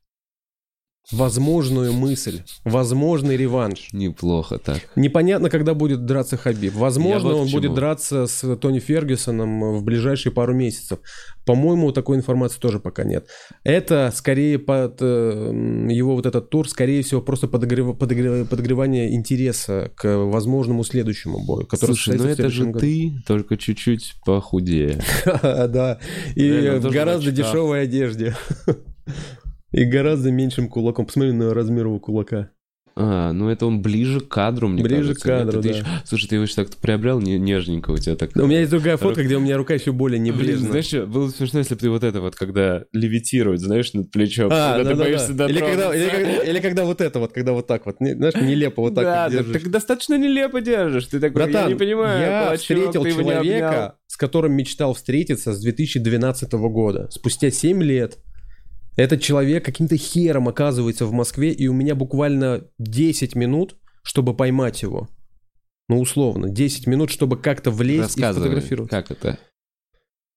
Возможную 1.12 1.94
мысль. 1.94 2.42
Возможный 2.64 3.38
реванш. 3.38 3.90
Неплохо 3.94 4.58
так. 4.58 4.82
Непонятно, 4.96 5.50
когда 5.50 5.74
будет 5.74 6.06
драться 6.06 6.38
Хабиб. 6.38 6.74
Возможно, 6.74 7.30
вот 7.34 7.42
он 7.42 7.52
будет 7.52 7.74
драться 7.74 8.26
с 8.28 8.56
Тони 8.58 8.80
Фергюсоном 8.80 9.78
в 9.78 9.84
ближайшие 9.84 10.34
пару 10.34 10.54
месяцев. 10.54 11.00
По-моему, 11.46 11.92
такой 11.92 12.18
информации 12.18 12.60
тоже 12.60 12.80
пока 12.80 13.04
нет. 13.04 13.28
Это 13.64 14.12
скорее 14.16 14.58
под 14.58 14.98
э, 15.00 15.52
его 15.90 16.16
вот 16.16 16.26
этот 16.26 16.50
тур, 16.50 16.68
скорее 16.68 17.04
всего, 17.04 17.22
просто 17.22 17.46
подогрев- 17.46 17.96
подогрев- 17.96 18.46
подогревание 18.46 19.14
интереса 19.14 19.92
к 19.96 20.18
возможному 20.26 20.84
следующему 20.84 21.46
бою, 21.46 21.68
который 21.68 21.92
Слушай, 21.96 22.18
ну 22.18 22.26
это 22.26 22.50
же 22.50 22.66
году. 22.66 22.80
ты, 22.80 23.14
только 23.28 23.58
чуть-чуть 23.58 24.16
похудее. 24.26 25.02
Да, 25.76 26.00
и 26.36 26.80
в 26.80 26.90
гораздо 26.90 27.32
дешевой 27.32 27.84
одежде. 27.84 28.36
И 29.76 29.84
гораздо 29.84 30.32
меньшим 30.32 30.70
кулаком. 30.70 31.06
Посмотри 31.06 31.34
на 31.34 31.54
размер 31.54 31.86
его 31.88 32.00
кулака. 32.00 32.50
А, 32.98 33.34
ну 33.34 33.50
это 33.50 33.66
он 33.66 33.82
ближе 33.82 34.22
к 34.22 34.30
кадру, 34.30 34.70
мне 34.70 34.82
Ближе 34.82 35.02
кажется. 35.16 35.22
к 35.26 35.28
кадру, 35.28 35.62
да. 35.62 35.68
ещё- 35.70 35.86
Слушай, 36.06 36.28
ты 36.30 36.36
его 36.36 36.46
еще 36.46 36.56
так 36.56 36.70
приобрел 36.78 37.20
не- 37.20 37.38
нежненько 37.38 37.92
у 37.92 37.98
тебя 37.98 38.16
так. 38.16 38.30
У 38.36 38.46
меня 38.48 38.60
есть 38.60 38.72
другая 38.72 38.96
фотка, 38.96 39.22
где 39.22 39.36
у 39.36 39.42
меня 39.42 39.58
рука 39.58 39.74
еще 39.74 39.92
более 39.92 40.18
Блин, 40.22 40.34
небрежна. 40.34 40.70
знаешь, 40.70 40.86
что, 40.86 41.06
было 41.06 41.26
бы 41.26 41.32
смешно, 41.32 41.60
если 41.60 41.74
бы 41.74 41.80
ты 41.82 41.90
вот 41.90 42.06
это 42.06 42.22
вот, 42.22 42.38
когда 42.38 42.86
левитирует, 42.94 43.60
знаешь, 43.60 43.92
над 43.94 44.12
плечом, 44.12 44.50
А, 44.50 44.76
когда 44.78 44.92
ты 44.92 44.96
да, 44.96 45.04
да, 45.04 45.04
боишься 45.10 45.34
да. 45.34 45.48
Или 45.48 45.60
когда, 45.60 45.94
или, 45.94 46.10
когда, 46.10 46.44
или 46.44 46.60
когда 46.62 46.86
вот 46.86 47.02
это 47.02 47.20
вот, 47.20 47.34
когда 47.34 47.52
вот 47.52 47.68
так 47.68 47.86
вот, 47.86 48.00
не- 48.00 48.14
знаешь, 48.16 48.36
нелепо 48.36 48.82
вот 48.82 48.96
так 48.96 49.04
да, 49.04 49.24
вот 49.26 49.32
да, 49.34 49.38
держишь. 49.40 49.62
так 49.62 49.72
достаточно 49.72 50.18
нелепо 50.18 50.62
держишь. 50.62 51.08
Ты 51.08 51.20
такой, 51.20 51.34
Братан, 51.36 51.64
я 51.64 51.68
не 51.74 51.76
понимаю, 51.78 52.22
я 52.22 52.44
кулачок, 52.46 52.62
встретил 52.62 53.04
не 53.04 53.12
человека, 53.12 53.96
с 54.08 54.16
которым 54.16 54.54
мечтал 54.54 54.94
встретиться 54.94 55.52
с 55.54 55.60
2012 55.60 56.54
года. 56.70 57.10
Спустя 57.12 57.52
7 57.52 57.84
лет 57.84 58.20
этот 58.96 59.22
человек 59.22 59.66
каким-то 59.66 59.98
хером 59.98 60.48
оказывается 60.48 61.06
в 61.06 61.12
Москве, 61.12 61.52
и 61.52 61.68
у 61.68 61.74
меня 61.74 61.96
буквально 61.96 62.66
10 62.80 63.36
минут, 63.36 63.78
чтобы 64.04 64.36
поймать 64.36 64.82
его. 64.82 65.10
Ну, 65.88 66.00
условно, 66.00 66.50
10 66.50 66.88
минут, 66.88 67.10
чтобы 67.12 67.38
как-то 67.38 67.72
влезть 67.72 68.18
и 68.18 68.22
сфотографировать. 68.22 68.90
как 68.90 69.12
это? 69.12 69.38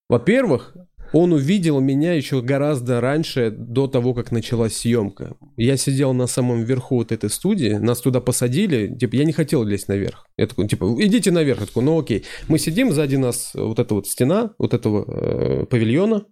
Во-первых, 0.07 0.75
он 1.11 1.33
увидел 1.33 1.79
меня 1.79 2.13
еще 2.13 2.41
гораздо 2.41 3.01
раньше, 3.01 3.49
до 3.51 3.87
того, 3.87 4.13
как 4.13 4.31
началась 4.31 4.77
съемка. 4.77 5.35
Я 5.57 5.75
сидел 5.77 6.13
на 6.13 6.27
самом 6.27 6.63
верху 6.63 6.97
вот 6.97 7.11
этой 7.11 7.29
студии, 7.29 7.73
нас 7.73 8.01
туда 8.01 8.21
посадили, 8.21 8.95
типа, 8.95 9.15
я 9.15 9.25
не 9.25 9.33
хотел 9.33 9.63
лезть 9.63 9.87
наверх. 9.87 10.27
Я 10.37 10.47
такой, 10.47 10.67
типа, 10.67 10.85
идите 10.99 11.31
наверх. 11.31 11.61
Я 11.61 11.65
такой, 11.65 11.83
ну 11.83 11.99
окей. 11.99 12.25
Мы 12.47 12.59
сидим, 12.59 12.91
сзади 12.91 13.15
нас 13.15 13.51
вот 13.53 13.79
эта 13.79 13.95
вот 13.95 14.07
стена, 14.07 14.53
вот 14.59 14.73
этого 14.73 15.05
э, 15.07 15.65
павильона, 15.65 16.25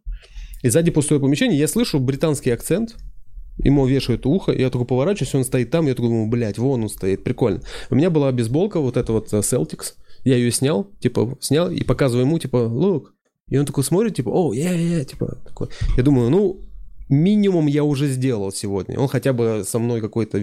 и 0.68 0.70
сзади 0.70 0.92
пустое 0.92 1.22
помещение, 1.22 1.58
я 1.58 1.68
слышу 1.68 1.98
британский 2.00 2.52
акцент, 2.52 2.96
ему 3.58 3.86
вешают 3.86 4.26
ухо, 4.26 4.52
я 4.52 4.70
такой 4.70 4.86
поворачиваюсь, 4.86 5.34
он 5.34 5.46
стоит 5.46 5.72
там, 5.72 5.88
я 5.88 5.96
такой 5.96 6.10
думаю, 6.10 6.28
блядь, 6.28 6.58
вон 6.58 6.84
он 6.84 6.90
стоит, 6.90 7.24
прикольно. 7.24 7.62
У 7.90 7.96
меня 7.96 8.10
была 8.10 8.32
бейсболка, 8.34 8.82
вот 8.82 8.98
эта 8.98 9.14
вот 9.14 9.32
э, 9.32 9.38
Celtics, 9.38 9.94
я 10.26 10.36
ее 10.36 10.52
снял, 10.52 10.92
типа, 11.00 11.38
снял 11.40 11.72
и 11.72 11.84
показываю 11.84 12.26
ему, 12.26 12.38
типа, 12.38 12.58
look. 12.58 13.06
И 13.48 13.58
он 13.58 13.66
такой 13.66 13.86
смотрит, 13.86 14.16
типа, 14.16 14.30
о, 14.30 14.54
я, 14.54 14.74
я, 14.74 15.06
типа, 15.06 15.38
такой. 15.46 15.70
Я 15.96 16.04
думаю, 16.04 16.30
ну, 16.30 16.60
минимум 17.08 17.68
я 17.68 17.86
уже 17.86 18.08
сделал 18.08 18.52
сегодня. 18.52 19.00
Он 19.00 19.08
хотя 19.08 19.32
бы 19.32 19.64
со 19.66 19.80
мной 19.80 20.02
какой-то 20.02 20.38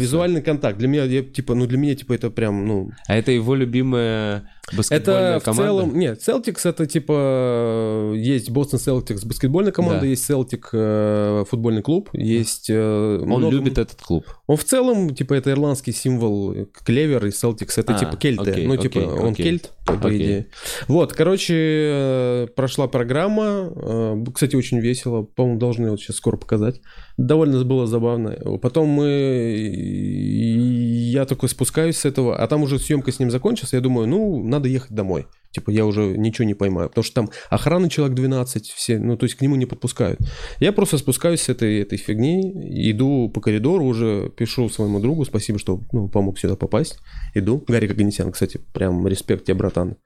визуальный 0.00 0.42
контакт. 0.42 0.76
Для 0.76 0.88
меня, 0.88 1.04
я, 1.04 1.22
типа, 1.22 1.54
ну 1.54 1.66
для 1.66 1.78
меня, 1.78 1.94
типа, 1.94 2.14
это 2.14 2.30
прям, 2.30 2.66
ну... 2.66 2.90
А 3.06 3.16
это 3.16 3.30
его 3.30 3.54
любимая 3.54 4.48
баскетбольная 4.76 5.36
Это 5.36 5.40
в 5.40 5.44
команда? 5.44 5.62
целом... 5.64 5.98
Нет, 5.98 6.20
Celtics 6.26 6.68
это, 6.68 6.86
типа, 6.86 8.12
есть 8.14 8.50
Бостон 8.50 8.78
Celtics 8.80 9.26
баскетбольная 9.26 9.72
команда, 9.72 10.00
Да. 10.00 10.06
есть 10.06 10.28
Celtic 10.30 10.66
э, 10.72 11.44
футбольный 11.48 11.82
клуб, 11.82 12.08
есть... 12.12 12.70
э, 12.70 13.18
Он 13.20 13.26
много- 13.26 13.50
любит 13.50 13.78
этот 13.78 14.00
клуб. 14.00 14.24
Он 14.46 14.56
в 14.56 14.64
целом, 14.64 15.14
типа, 15.14 15.34
это 15.34 15.50
ирландский 15.50 15.92
символ 15.92 16.54
клевер 16.84 17.26
и 17.26 17.30
Celtics, 17.30 17.74
это 17.76 17.94
А, 17.94 17.98
типа 17.98 18.16
кельты. 18.16 18.50
окей, 18.50 18.66
ну, 18.66 18.76
типа, 18.76 19.00
окей, 19.00 19.10
он 19.10 19.32
окей. 19.32 19.44
кельт, 19.44 19.72
по 19.84 19.94
Окей. 19.94 20.16
идее. 20.16 20.46
Вот, 20.88 21.12
короче, 21.12 21.54
э, 21.56 22.46
прошла 22.54 22.86
программа. 22.86 23.68
э, 23.74 24.24
Кстати, 24.32 24.54
очень 24.56 24.78
весело. 24.78 25.22
По-моему, 25.22 25.58
должны 25.58 25.90
вот 25.90 26.00
сейчас 26.00 26.16
скоро 26.16 26.36
показать. 26.36 26.80
Довольно 27.16 27.62
было 27.64 27.86
забавно. 27.86 28.36
Потом 28.62 28.88
мы... 28.88 29.08
Я 31.12 31.26
такой 31.26 31.50
спускаюсь 31.50 31.98
с 31.98 32.06
этого, 32.06 32.38
а 32.38 32.46
там 32.46 32.62
уже 32.62 32.78
съемка 32.78 33.12
с 33.12 33.18
ним 33.18 33.30
закончилась. 33.30 33.74
Я 33.74 33.80
думаю, 33.80 34.08
ну, 34.08 34.42
надо 34.42 34.70
ехать 34.70 34.92
домой. 34.92 35.26
Типа, 35.50 35.70
я 35.70 35.84
уже 35.84 36.16
ничего 36.16 36.46
не 36.46 36.54
поймаю. 36.54 36.88
Потому 36.88 37.04
что 37.04 37.14
там 37.14 37.30
охраны 37.50 37.90
человек 37.90 38.16
12, 38.16 38.66
все, 38.70 38.98
ну, 38.98 39.18
то 39.18 39.24
есть 39.24 39.36
к 39.36 39.42
нему 39.42 39.56
не 39.56 39.66
подпускают. 39.66 40.18
Я 40.58 40.72
просто 40.72 40.96
спускаюсь 40.96 41.42
с 41.42 41.50
этой, 41.50 41.80
этой 41.80 41.98
фигни, 41.98 42.40
иду 42.90 43.28
по 43.28 43.42
коридору, 43.42 43.84
уже 43.84 44.30
пишу 44.34 44.70
своему 44.70 45.00
другу, 45.00 45.26
спасибо, 45.26 45.58
что 45.58 45.82
ну, 45.92 46.08
помог 46.08 46.38
сюда 46.38 46.56
попасть. 46.56 46.98
Иду. 47.34 47.62
Гарик 47.68 47.90
Аганесян, 47.90 48.32
кстати, 48.32 48.58
прям 48.72 49.06
респект 49.06 49.44
тебе, 49.44 49.56
братан. 49.56 49.96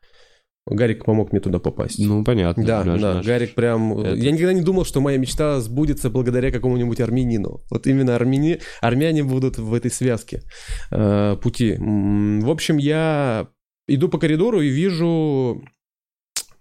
Гарик 0.69 1.05
помог 1.05 1.31
мне 1.31 1.41
туда 1.41 1.61
попасть. 1.61 1.99
Ну, 2.01 2.25
понятно. 2.25 2.65
Да, 2.65 2.83
Наш- 2.85 3.01
да, 3.01 3.15
наш. 3.15 3.27
Гарик 3.27 3.55
прям... 3.55 3.97
Это- 3.99 4.15
Я 4.17 4.33
никогда 4.33 4.53
не 4.53 4.63
думал, 4.63 4.85
что 4.85 5.01
моя 5.01 5.17
мечта 5.17 5.61
сбудется 5.61 6.11
благодаря 6.11 6.51
какому-нибудь 6.51 7.01
армянину. 7.01 7.63
Вот 7.71 7.87
именно 7.87 8.17
армяне, 8.17 8.59
армяне 8.81 9.23
будут 9.23 9.59
в 9.59 9.73
этой 9.73 9.93
связке 9.93 10.43
э, 10.91 11.37
пути. 11.41 11.77
В 11.79 12.51
общем, 12.51 12.79
я 12.79 13.49
иду 13.87 14.09
по 14.09 14.19
коридору 14.19 14.61
и 14.61 14.69
вижу 14.69 15.63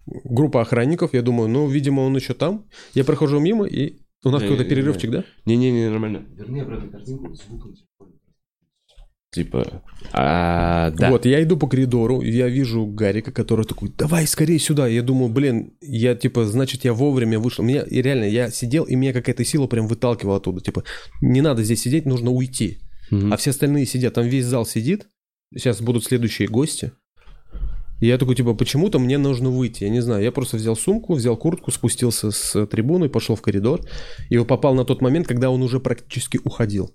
группу 0.05 0.59
охранников. 0.59 1.13
Я 1.15 1.23
думаю, 1.23 1.49
ну, 1.49 1.67
видимо, 1.67 2.01
он 2.01 2.15
еще 2.15 2.35
там. 2.35 2.65
Я 2.93 3.05
прохожу 3.05 3.39
мимо, 3.39 3.65
и 3.65 4.01
у 4.23 4.29
нас 4.29 4.41
какой-то 4.43 4.65
перерывчик, 4.65 5.09
да? 5.09 5.23
Не-не-не, 5.45 5.89
нормально. 5.89 6.25
Верни 6.35 6.59
обратно 6.61 6.91
картинку, 6.91 7.33
звук 7.33 7.63
Типа, 9.35 9.83
а, 10.13 10.91
да. 10.91 11.09
Вот, 11.09 11.25
я 11.25 11.43
иду 11.43 11.57
по 11.57 11.67
коридору, 11.67 12.21
я 12.21 12.47
вижу 12.47 12.85
Гарика, 12.85 13.33
который 13.33 13.65
такой, 13.65 13.91
давай 13.97 14.25
скорее 14.27 14.59
сюда. 14.59 14.87
Я 14.87 15.01
думаю, 15.01 15.27
блин, 15.27 15.73
я 15.81 16.15
типа, 16.15 16.45
значит, 16.45 16.85
я 16.85 16.93
вовремя 16.93 17.37
вышел. 17.37 17.65
Меня, 17.65 17.81
и 17.81 18.01
реально, 18.01 18.23
я 18.23 18.49
сидел, 18.49 18.85
и 18.85 18.95
меня 18.95 19.11
какая-то 19.11 19.43
сила 19.43 19.67
прям 19.67 19.87
выталкивала 19.87 20.37
оттуда. 20.37 20.61
Типа, 20.61 20.85
не 21.19 21.41
надо 21.41 21.63
здесь 21.65 21.81
сидеть, 21.81 22.05
нужно 22.05 22.31
уйти. 22.31 22.77
Мгм. 23.11 23.33
А 23.33 23.35
все 23.35 23.49
остальные 23.49 23.87
сидят, 23.87 24.13
там 24.13 24.25
весь 24.25 24.45
зал 24.45 24.65
сидит. 24.65 25.09
Сейчас 25.53 25.81
будут 25.81 26.05
следующие 26.05 26.47
гости. 26.47 26.93
И 27.99 28.07
я 28.07 28.17
такой, 28.17 28.35
типа, 28.35 28.53
почему-то 28.53 28.99
мне 28.99 29.17
нужно 29.17 29.49
выйти. 29.49 29.83
Я 29.83 29.89
не 29.89 29.99
знаю, 29.99 30.23
я 30.23 30.31
просто 30.31 30.55
взял 30.55 30.77
сумку, 30.77 31.15
взял 31.15 31.35
куртку, 31.35 31.71
спустился 31.71 32.31
с 32.31 32.65
трибуны, 32.67 33.09
пошел 33.09 33.35
в 33.35 33.41
коридор. 33.41 33.81
И 34.29 34.37
попал 34.37 34.75
на 34.75 34.85
тот 34.85 35.01
момент, 35.01 35.27
когда 35.27 35.49
он 35.49 35.61
уже 35.61 35.81
практически 35.81 36.39
уходил. 36.41 36.93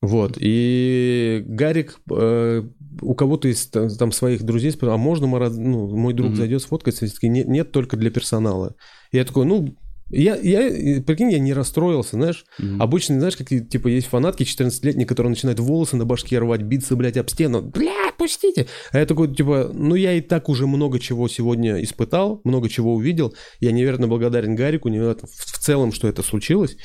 Вот, 0.00 0.36
и 0.38 1.42
Гарик 1.46 1.98
э, 2.10 2.62
у 3.00 3.14
кого-то 3.14 3.48
из 3.48 3.66
там, 3.66 4.12
своих 4.12 4.42
друзей 4.44 4.70
спросил, 4.70 4.94
а 4.94 4.96
можно 4.96 5.26
Марат, 5.26 5.54
ну, 5.56 5.88
мой 5.88 6.14
друг 6.14 6.30
Мгм. 6.30 6.36
зайдет 6.36 6.62
сфоткаться? 6.62 7.04
И 7.06 7.08
такие, 7.08 7.30
нет, 7.30 7.48
нет, 7.48 7.72
только 7.72 7.96
для 7.96 8.10
персонала. 8.10 8.76
И 9.10 9.16
я 9.16 9.24
такой, 9.24 9.44
ну, 9.44 9.76
я, 10.10 10.36
я, 10.36 11.02
прикинь, 11.02 11.32
я 11.32 11.38
не 11.40 11.52
расстроился, 11.52 12.12
знаешь, 12.12 12.44
Мгм. 12.58 12.80
Обычно, 12.80 13.18
знаешь, 13.18 13.36
какие, 13.36 13.58
типа, 13.60 13.88
есть 13.88 14.06
фанатки 14.06 14.44
14-летние, 14.44 15.06
которые 15.06 15.30
начинают 15.30 15.58
волосы 15.58 15.96
на 15.96 16.04
башке 16.04 16.38
рвать, 16.38 16.62
биться, 16.62 16.94
блядь, 16.94 17.16
об 17.16 17.28
стену. 17.28 17.60
Бля, 17.60 18.12
пустите! 18.16 18.68
А 18.92 18.98
я 19.00 19.04
такой, 19.06 19.34
типа, 19.34 19.70
ну, 19.74 19.96
я 19.96 20.12
и 20.14 20.20
так 20.20 20.48
уже 20.48 20.66
много 20.66 20.98
чего 21.00 21.28
сегодня 21.28 21.82
испытал, 21.82 22.40
много 22.44 22.68
чего 22.68 22.94
увидел. 22.94 23.34
Я 23.60 23.72
невероятно 23.72 24.06
благодарен 24.06 24.54
Гарику, 24.54 24.88
невероятно 24.88 25.28
в 25.28 25.58
целом, 25.58 25.92
что 25.92 26.08
это 26.08 26.22
случилось. 26.22 26.76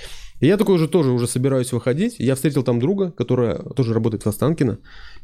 И 0.43 0.47
я 0.47 0.57
такой 0.57 0.75
уже 0.75 0.89
тоже 0.89 1.11
уже 1.11 1.25
собираюсь 1.25 1.71
выходить. 1.71 2.15
Я 2.19 2.35
встретил 2.35 2.63
там 2.63 2.77
друга, 2.81 3.11
которая 3.11 3.59
тоже 3.59 3.93
работает 3.93 4.23
в 4.23 4.27
Останкино. 4.27 4.77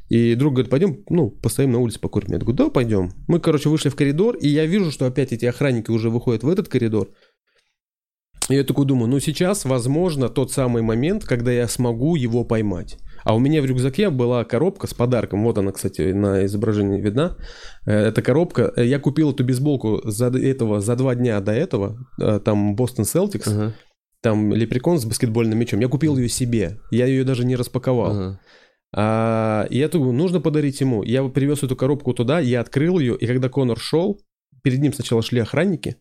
И 0.08 0.34
друг 0.36 0.54
говорит, 0.54 0.72
пойдем, 0.72 1.04
ну, 1.10 1.30
постоим 1.30 1.74
на 1.74 1.80
улице 1.80 2.00
покурим. 2.00 2.32
Я 2.32 2.40
такой, 2.40 2.54
да, 2.54 2.70
пойдем. 2.70 3.12
Мы, 3.28 3.42
короче, 3.42 3.68
вышли 3.68 3.90
в 3.90 3.98
коридор, 3.98 4.38
и 4.38 4.48
я 4.48 4.66
вижу, 4.66 4.92
что 4.92 5.06
опять 5.08 5.34
эти 5.34 5.44
охранники 5.46 5.92
уже 5.92 6.10
выходят 6.10 6.44
в 6.44 6.48
этот 6.48 6.70
коридор. 6.70 7.10
И 8.50 8.56
я 8.56 8.64
такой 8.64 8.86
думаю, 8.86 9.10
ну 9.10 9.20
сейчас, 9.20 9.66
возможно, 9.66 10.30
тот 10.30 10.54
самый 10.54 10.84
момент, 10.84 11.26
когда 11.26 11.52
я 11.52 11.68
смогу 11.68 12.16
его 12.16 12.46
поймать. 12.46 12.98
А 13.26 13.36
у 13.36 13.40
меня 13.40 13.62
в 13.62 13.66
рюкзаке 13.66 14.12
была 14.12 14.46
коробка 14.46 14.88
с 14.88 14.94
подарком. 14.94 15.44
Вот 15.44 15.58
она, 15.58 15.74
кстати, 15.74 16.14
на 16.14 16.46
изображении 16.46 17.02
видна. 17.02 17.36
Э, 17.86 17.92
Эта 18.08 18.22
коробка. 18.22 18.72
э, 18.78 18.86
Я 18.86 19.00
купил 19.00 19.32
эту 19.32 19.44
бейсболку 19.44 20.00
за 20.06 20.28
этого, 20.28 20.80
за 20.80 20.96
два 20.96 21.14
дня 21.16 21.42
до 21.42 21.52
этого. 21.52 21.98
Э, 22.22 22.40
Там 22.40 22.76
Бостон 22.78 23.04
Селтикс. 23.04 23.48
Ага, 23.48 23.74
Там 24.22 24.54
лепрекон 24.54 25.00
с 25.00 25.06
баскетбольным 25.06 25.58
мячом. 25.58 25.80
Я 25.80 25.88
купил 25.88 26.18
ее 26.18 26.28
себе. 26.30 26.80
Я 26.92 27.06
ее 27.06 27.24
даже 27.24 27.46
не 27.46 27.56
распаковал. 27.56 28.12
ага. 28.12 28.40
А, 28.92 29.68
и 29.70 29.78
я 29.78 29.88
думаю, 29.88 30.14
нужно 30.14 30.42
подарить 30.42 30.82
ему. 30.82 31.04
Я 31.04 31.24
привез 31.26 31.62
эту 31.64 31.76
коробку 31.76 32.14
туда, 32.14 32.40
я 32.40 32.60
открыл 32.62 32.98
ее, 33.00 33.16
и 33.16 33.28
когда 33.28 33.48
Конор 33.48 33.80
шел, 33.80 34.20
перед 34.64 34.80
ним 34.80 34.94
сначала 34.94 35.22
шли 35.22 35.40
охранники, 35.42 35.98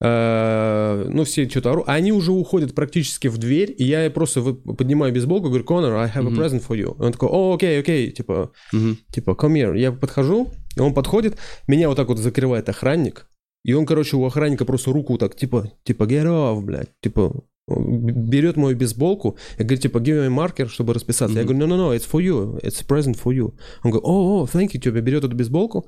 а, 0.00 1.04
ну, 1.08 1.24
все 1.24 1.48
что-то 1.48 1.72
ору, 1.72 1.84
они 1.86 2.12
уже 2.12 2.32
уходят 2.32 2.74
практически 2.74 3.28
в 3.28 3.38
дверь, 3.38 3.74
и 3.76 3.84
я 3.84 4.10
просто 4.10 4.40
поднимаю 4.54 5.12
бейсболку, 5.12 5.48
говорю, 5.48 5.64
Конор, 5.64 5.94
I 5.94 6.08
have 6.08 6.26
a 6.26 6.30
present 6.30 6.64
for 6.66 6.76
you. 6.76 6.96
И 6.98 7.02
он 7.02 7.12
такой, 7.12 7.28
о, 7.28 7.54
окей, 7.54 7.78
окей, 7.80 8.10
типа, 8.10 8.52
Мгм. 8.72 8.98
типа, 9.12 9.30
come 9.32 9.54
here. 9.54 9.78
Я 9.78 9.92
подхожу, 9.92 10.50
он 10.78 10.94
подходит, 10.94 11.38
меня 11.66 11.88
вот 11.88 11.96
так 11.96 12.08
вот 12.08 12.18
закрывает 12.18 12.68
охранник, 12.68 13.26
и 13.64 13.72
он, 13.74 13.86
короче, 13.86 14.16
у 14.16 14.24
охранника 14.24 14.64
просто 14.64 14.92
руку 14.92 15.18
так, 15.18 15.36
типа, 15.36 15.70
типа, 15.84 16.04
get 16.04 16.24
off, 16.26 16.60
блядь, 16.62 16.90
типа, 17.00 17.44
берет 17.68 18.56
мою 18.56 18.76
бейсболку, 18.76 19.36
и 19.56 19.62
говорит, 19.62 19.82
типа, 19.82 19.98
give 19.98 20.26
me 20.26 20.28
marker, 20.28 20.68
чтобы 20.68 20.94
расписаться. 20.94 21.38
Я 21.38 21.44
Мгм. 21.44 21.58
говорю, 21.58 21.74
no, 21.74 21.76
no, 21.78 21.90
no, 21.92 21.96
it's 21.96 22.08
for 22.10 22.20
you, 22.20 22.60
it's 22.60 22.82
a 22.82 22.86
present 22.86 23.16
for 23.22 23.32
you. 23.32 23.54
Он 23.84 23.90
говорит, 23.92 24.04
о, 24.04 24.42
о, 24.42 24.46
thank 24.52 24.72
you, 24.72 24.78
типа, 24.80 25.00
берет 25.00 25.22
эту 25.24 25.36
бейсболку, 25.36 25.86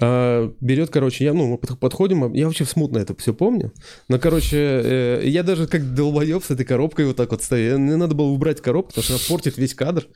а, 0.00 0.50
берет, 0.60 0.88
короче, 0.90 1.24
я, 1.24 1.34
ну, 1.34 1.46
мы 1.48 1.58
под- 1.58 1.78
подходим, 1.78 2.32
я 2.32 2.46
вообще 2.46 2.64
смутно 2.64 2.96
это 2.98 3.14
все 3.16 3.34
помню, 3.34 3.72
но, 4.08 4.18
короче, 4.18 4.56
э, 4.56 5.22
я 5.24 5.42
даже 5.42 5.66
как 5.66 5.94
долбоеб 5.94 6.42
с 6.42 6.50
этой 6.50 6.64
коробкой 6.64 7.04
вот 7.04 7.16
так 7.16 7.30
вот 7.30 7.42
стою, 7.42 7.78
мне 7.78 7.96
надо 7.96 8.14
было 8.14 8.28
убрать 8.28 8.62
коробку, 8.62 8.88
потому 8.94 9.04
что 9.04 9.14
она 9.14 9.22
портит 9.28 9.58
весь 9.58 9.74
кадр. 9.74 10.06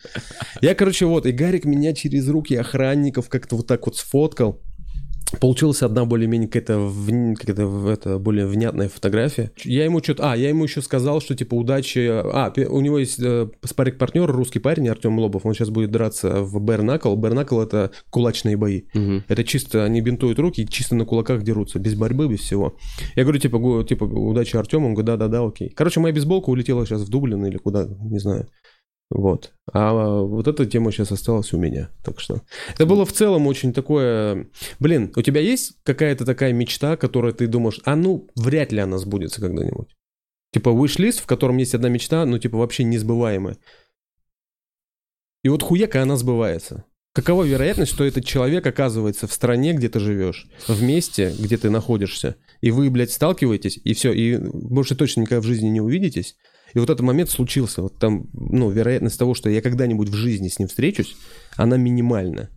Я, 0.62 0.74
короче, 0.74 1.04
вот, 1.04 1.26
и 1.26 1.32
Гарик 1.32 1.66
меня 1.66 1.92
через 1.92 2.26
руки 2.28 2.56
охранников 2.56 3.28
как-то 3.28 3.56
вот 3.56 3.66
так 3.66 3.84
вот 3.86 3.96
сфоткал. 3.98 4.62
Получилась 5.40 5.82
одна 5.82 6.04
более-менее 6.04 6.48
какая-то, 6.48 6.90
какая-то 7.36 7.88
это, 7.90 8.18
более 8.18 8.46
внятная 8.46 8.88
фотография. 8.88 9.50
Я 9.64 9.84
ему 9.84 10.02
что-то... 10.02 10.32
А, 10.32 10.36
я 10.36 10.48
ему 10.48 10.64
еще 10.64 10.80
сказал, 10.82 11.20
что 11.20 11.34
типа 11.34 11.54
удачи... 11.54 12.08
А, 12.08 12.52
у 12.68 12.80
него 12.80 12.98
есть 12.98 13.18
э, 13.20 13.48
спарринг-партнер, 13.64 14.30
русский 14.30 14.60
парень 14.60 14.88
Артем 14.88 15.18
Лобов. 15.18 15.44
Он 15.44 15.52
сейчас 15.52 15.70
будет 15.70 15.90
драться 15.90 16.42
в 16.42 16.60
Бернакл. 16.60 17.14
Бернакл— 17.16 17.60
это 17.60 17.90
кулачные 18.10 18.56
бои. 18.56 18.82
Мгм. 18.94 19.24
Это 19.28 19.42
чисто, 19.44 19.84
они 19.84 20.00
бинтуют 20.00 20.38
руки 20.38 20.62
и 20.62 20.68
чисто 20.68 20.94
на 20.94 21.04
кулаках 21.04 21.42
дерутся, 21.42 21.78
без 21.80 21.94
борьбы, 21.96 22.28
без 22.28 22.40
всего. 22.40 22.76
Я 23.16 23.24
говорю, 23.24 23.40
типа, 23.40 23.58
го- 23.58 23.82
типа 23.82 24.04
удачи 24.04 24.56
Артему, 24.56 24.86
он 24.86 24.94
говорит, 24.94 25.06
да-да-да, 25.06 25.44
окей. 25.44 25.70
Короче, 25.70 26.00
моя 26.00 26.14
бейсболка 26.14 26.50
улетела 26.50 26.86
сейчас 26.86 27.02
в 27.02 27.10
Дублин 27.10 27.44
или 27.46 27.58
куда, 27.58 27.86
не 28.00 28.20
знаю. 28.20 28.46
Вот. 29.08 29.52
А 29.72 29.92
вот 29.92 30.48
эта 30.48 30.66
тема 30.66 30.90
сейчас 30.90 31.12
осталась 31.12 31.52
у 31.52 31.58
меня. 31.58 31.90
Так 32.04 32.20
что 32.20 32.42
это 32.74 32.86
было 32.86 33.04
в 33.04 33.12
целом 33.12 33.46
очень 33.46 33.72
такое... 33.72 34.48
Блин, 34.80 35.12
у 35.14 35.22
тебя 35.22 35.40
есть 35.40 35.76
какая-то 35.84 36.24
такая 36.24 36.52
мечта, 36.52 36.96
которая 36.96 37.32
ты 37.32 37.46
думаешь, 37.46 37.80
а 37.84 37.94
ну, 37.94 38.28
вряд 38.34 38.72
ли 38.72 38.80
она 38.80 38.98
сбудется 38.98 39.40
когда-нибудь? 39.40 39.94
Типа 40.52 40.70
wish-лист, 40.70 41.20
в 41.20 41.26
котором 41.26 41.58
есть 41.58 41.74
одна 41.74 41.88
мечта, 41.88 42.24
ну, 42.24 42.38
типа, 42.38 42.58
вообще 42.58 42.84
несбываемая. 42.84 43.58
И 45.44 45.48
вот 45.48 45.62
хуяка 45.62 46.02
она 46.02 46.16
сбывается. 46.16 46.84
Какова 47.14 47.44
вероятность, 47.44 47.92
что 47.92 48.04
этот 48.04 48.24
человек 48.24 48.66
оказывается 48.66 49.26
в 49.26 49.32
стране, 49.32 49.72
где 49.72 49.88
ты 49.88 50.00
живешь, 50.00 50.48
в 50.66 50.82
месте, 50.82 51.34
где 51.38 51.56
ты 51.56 51.70
находишься, 51.70 52.36
и 52.60 52.70
вы, 52.70 52.90
блядь, 52.90 53.12
сталкиваетесь, 53.12 53.78
и 53.82 53.94
все, 53.94 54.12
и 54.12 54.36
больше 54.36 54.96
точно 54.96 55.22
никогда 55.22 55.40
в 55.40 55.44
жизни 55.44 55.68
не 55.68 55.80
увидитесь, 55.80 56.36
и 56.74 56.78
вот 56.78 56.90
этот 56.90 57.00
момент 57.00 57.30
случился, 57.30 57.82
вот 57.82 57.98
там, 57.98 58.28
ну, 58.32 58.70
вероятность 58.70 59.18
того, 59.18 59.34
что 59.34 59.48
я 59.48 59.62
когда-нибудь 59.62 60.08
в 60.08 60.14
жизни 60.14 60.48
с 60.48 60.58
ним 60.58 60.68
встречусь, 60.68 61.16
она 61.56 61.76
минимальна. 61.76 62.50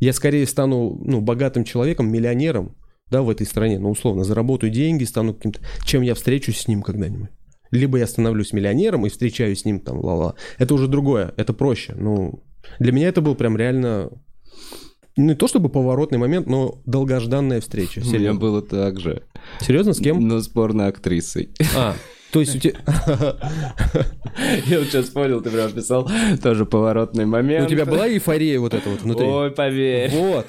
Я 0.00 0.12
скорее 0.12 0.46
стану, 0.46 1.00
ну, 1.04 1.20
богатым 1.20 1.64
человеком, 1.64 2.10
миллионером, 2.10 2.76
да, 3.10 3.22
в 3.22 3.30
этой 3.30 3.46
стране, 3.46 3.78
ну, 3.78 3.90
условно, 3.90 4.24
заработаю 4.24 4.70
деньги, 4.70 5.04
стану 5.04 5.34
каким-то, 5.34 5.60
чем 5.84 6.02
я 6.02 6.14
встречусь 6.14 6.60
с 6.60 6.68
ним 6.68 6.82
когда-нибудь. 6.82 7.30
Либо 7.70 7.98
я 7.98 8.06
становлюсь 8.06 8.52
миллионером 8.52 9.06
и 9.06 9.10
встречаюсь 9.10 9.60
с 9.60 9.64
ним 9.64 9.80
там, 9.80 10.02
ла-ла. 10.02 10.34
Это 10.58 10.74
уже 10.74 10.88
другое, 10.88 11.34
это 11.36 11.52
проще. 11.52 11.94
Ну, 11.96 12.42
для 12.78 12.92
меня 12.92 13.08
это 13.08 13.20
был 13.20 13.34
прям 13.34 13.56
реально, 13.56 14.10
не 15.16 15.34
то 15.34 15.46
чтобы 15.46 15.68
поворотный 15.68 16.18
момент, 16.18 16.46
но 16.46 16.80
долгожданная 16.86 17.60
встреча. 17.60 18.00
У 18.00 18.02
меня 18.02 18.12
Серьезно. 18.12 18.40
было 18.40 18.62
так 18.62 18.98
же. 18.98 19.22
Серьезно, 19.60 19.92
с 19.92 19.98
кем? 19.98 20.26
Но 20.26 20.40
с 20.40 20.48
порно-актрисой. 20.48 21.50
А, 21.76 21.94
То 22.32 22.40
есть 22.40 22.56
у 22.56 22.58
тебя... 22.58 22.74
Я 24.66 24.78
вот 24.78 24.88
сейчас 24.88 25.06
понял, 25.06 25.40
ты 25.40 25.50
прям 25.50 25.72
писал 25.72 26.08
тоже 26.42 26.64
поворотный 26.64 27.26
момент. 27.26 27.66
У 27.66 27.70
тебя 27.70 27.84
была 27.84 28.08
эйфория 28.08 28.58
вот 28.60 28.74
эта 28.74 28.88
вот 28.88 29.02
внутри? 29.02 29.26
Ой, 29.26 29.50
поверь. 29.50 30.10
Вот. 30.12 30.46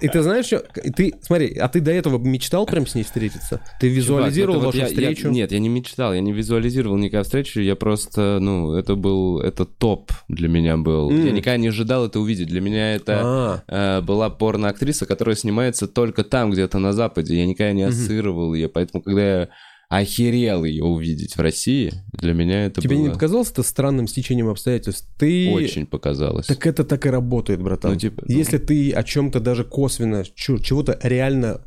И 0.00 0.08
ты 0.08 0.22
знаешь, 0.22 0.46
что... 0.46 0.58
Ты, 0.96 1.14
смотри, 1.22 1.56
а 1.56 1.68
ты 1.68 1.80
до 1.80 1.92
этого 1.92 2.18
мечтал 2.18 2.66
прям 2.66 2.86
с 2.86 2.94
ней 2.96 3.04
встретиться? 3.04 3.60
Ты 3.80 3.88
визуализировал 3.88 4.60
Чувак, 4.60 4.74
это 4.74 4.82
вот 4.82 4.86
вашу 4.88 5.00
я- 5.00 5.08
я- 5.08 5.14
встречу? 5.14 5.30
нет, 5.30 5.52
я 5.52 5.58
не 5.60 5.68
мечтал, 5.68 6.12
я 6.14 6.20
не 6.20 6.32
визуализировал 6.32 6.96
никакую 6.96 7.24
встречу, 7.24 7.60
я 7.60 7.76
просто, 7.76 8.38
ну, 8.40 8.72
это 8.74 8.96
был, 8.96 9.40
это 9.40 9.64
топ 9.64 10.10
для 10.28 10.48
меня 10.48 10.76
был. 10.76 11.10
М. 11.10 11.24
Я 11.26 11.30
никогда 11.30 11.56
не 11.58 11.68
ожидал 11.68 12.06
это 12.06 12.18
увидеть. 12.18 12.48
Для 12.48 12.60
меня 12.60 12.94
это 12.94 13.20
А, 13.22 13.62
э, 13.68 14.00
была 14.02 14.30
порноактриса, 14.30 15.06
которая 15.06 15.36
снимается 15.36 15.86
только 15.86 16.24
там, 16.24 16.50
где-то 16.50 16.78
на 16.78 16.92
Западе. 16.92 17.36
Я 17.36 17.46
никогда 17.46 17.72
не 17.72 17.82
ассоциировал 17.84 18.52
ее, 18.54 18.68
поэтому, 18.68 19.02
когда 19.02 19.22
я 19.42 19.48
охерел 19.98 20.64
ее 20.64 20.84
увидеть 20.84 21.36
в 21.36 21.40
России, 21.40 21.92
для 22.12 22.32
меня 22.32 22.66
это 22.66 22.80
тебе 22.80 22.96
было 22.96 23.06
не 23.06 23.10
показалось 23.10 23.50
это 23.50 23.62
странным 23.62 24.06
стечением 24.06 24.48
обстоятельств? 24.48 25.08
Ты... 25.18 25.50
очень 25.52 25.86
показалось. 25.86 26.46
Так 26.46 26.66
это 26.66 26.84
так 26.84 27.04
и 27.06 27.10
работает, 27.10 27.62
братан. 27.62 27.92
Ну, 27.92 27.98
типа, 27.98 28.24
ну. 28.26 28.36
Если 28.36 28.58
ты 28.58 28.92
о 28.92 29.02
чем-то 29.02 29.40
даже 29.40 29.64
косвенно, 29.64 30.24
чего-то 30.34 30.98
реально 31.02 31.62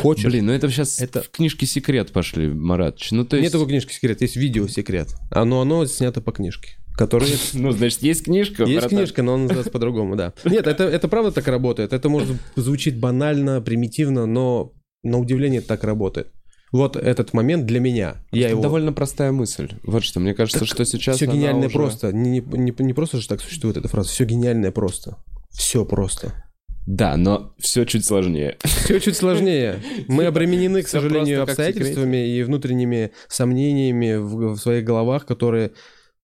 хочешь... 0.00 0.24
Блин, 0.24 0.46
ну 0.46 0.52
это 0.52 0.68
сейчас 0.68 1.00
это- 1.00 1.22
в 1.22 1.30
книжке 1.30 1.66
«Секрет» 1.66 2.12
пошли, 2.12 2.48
Маратович. 2.48 3.12
Ну, 3.12 3.24
то 3.24 3.36
есть... 3.36 3.44
Нет 3.44 3.52
такой 3.52 3.68
книжки 3.68 3.92
секрет, 3.92 4.20
есть 4.20 4.36
видео 4.36 4.66
секрет. 4.68 5.14
Оно, 5.30 5.60
оно 5.60 5.86
снято 5.86 6.20
по 6.20 6.32
книжке. 6.32 6.76
Которая... 6.96 7.30
Ну, 7.54 7.72
значит, 7.72 8.02
есть 8.02 8.24
книжка, 8.24 8.64
Есть 8.64 8.80
братан. 8.80 8.98
книжка, 8.98 9.22
но 9.22 9.34
она 9.34 9.42
называется 9.44 9.70
по-другому, 9.70 10.16
да. 10.16 10.34
Нет, 10.44 10.66
это, 10.66 10.84
это 10.84 11.08
правда 11.08 11.32
так 11.32 11.46
работает. 11.48 11.92
Это 11.92 12.08
может 12.08 12.36
звучить 12.56 12.98
банально, 12.98 13.60
примитивно, 13.60 14.26
но 14.26 14.72
на 15.02 15.18
удивление 15.18 15.60
так 15.60 15.84
работает. 15.84 16.32
Вот 16.72 16.96
этот 16.96 17.32
момент 17.32 17.66
для 17.66 17.80
меня. 17.80 18.24
Я 18.30 18.42
Это 18.46 18.50
его... 18.52 18.62
довольно 18.62 18.92
простая 18.92 19.32
мысль. 19.32 19.70
Вот 19.82 20.04
что, 20.04 20.20
мне 20.20 20.34
кажется, 20.34 20.64
что 20.64 20.84
сейчас 20.84 21.16
Все 21.16 21.26
гениальное 21.26 21.66
уже- 21.66 21.76
просто. 21.76 22.12
Не, 22.12 22.40
не, 22.40 22.72
не, 22.78 22.92
просто 22.92 23.18
же 23.18 23.28
так 23.28 23.40
существует 23.40 23.76
эта 23.76 23.88
фраза. 23.88 24.10
Все 24.10 24.24
гениальное 24.24 24.70
просто. 24.70 25.16
Все 25.50 25.84
просто. 25.84 26.44
Да, 26.86 27.16
но 27.16 27.54
все 27.58 27.84
чуть 27.84 28.04
сложнее. 28.04 28.56
Все 28.64 29.00
чуть 29.00 29.16
сложнее. 29.16 29.80
Мы 30.08 30.26
обременены, 30.26 30.82
к 30.82 30.88
сожалению, 30.88 31.42
обстоятельствами 31.42 32.28
и 32.28 32.42
внутренними 32.42 33.12
сомнениями 33.28 34.16
в, 34.16 34.54
в 34.54 34.56
своих 34.56 34.84
головах, 34.84 35.26
которые, 35.26 35.72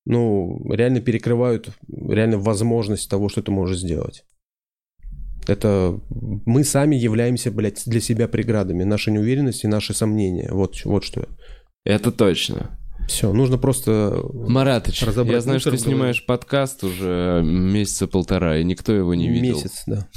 ну, 0.05 0.61
реально 0.71 1.01
перекрывают 1.01 1.69
реально 1.87 2.37
возможность 2.39 3.09
того, 3.09 3.29
что 3.29 3.41
ты 3.41 3.51
можешь 3.51 3.79
сделать. 3.79 4.23
Это 5.47 5.99
мы 6.09 6.63
сами 6.63 6.95
являемся, 6.95 7.51
блядь, 7.51 7.83
для 7.85 8.01
себя 8.01 8.27
преградами. 8.27 8.83
Наша 8.83 9.11
неуверенность 9.11 9.63
и 9.63 9.67
наши 9.67 9.93
сомнения. 9.93 10.49
Вот, 10.51 10.83
вот 10.83 11.03
что. 11.03 11.27
Это 11.85 12.11
точно. 12.11 12.77
Все, 13.07 13.31
нужно 13.31 13.57
просто... 13.57 14.21
Маратыч, 14.33 15.01
Разобрать 15.03 15.35
я 15.35 15.41
знаю, 15.41 15.59
что 15.59 15.71
ты 15.71 15.77
снимаешь 15.77 16.25
подкаст 16.25 16.83
уже 16.83 17.41
месяца 17.43 18.07
полтора, 18.07 18.57
и 18.57 18.63
никто 18.63 18.91
его 18.91 19.13
не 19.13 19.29
видел. 19.29 19.55
Месяц, 19.55 19.83
да. 19.85 20.07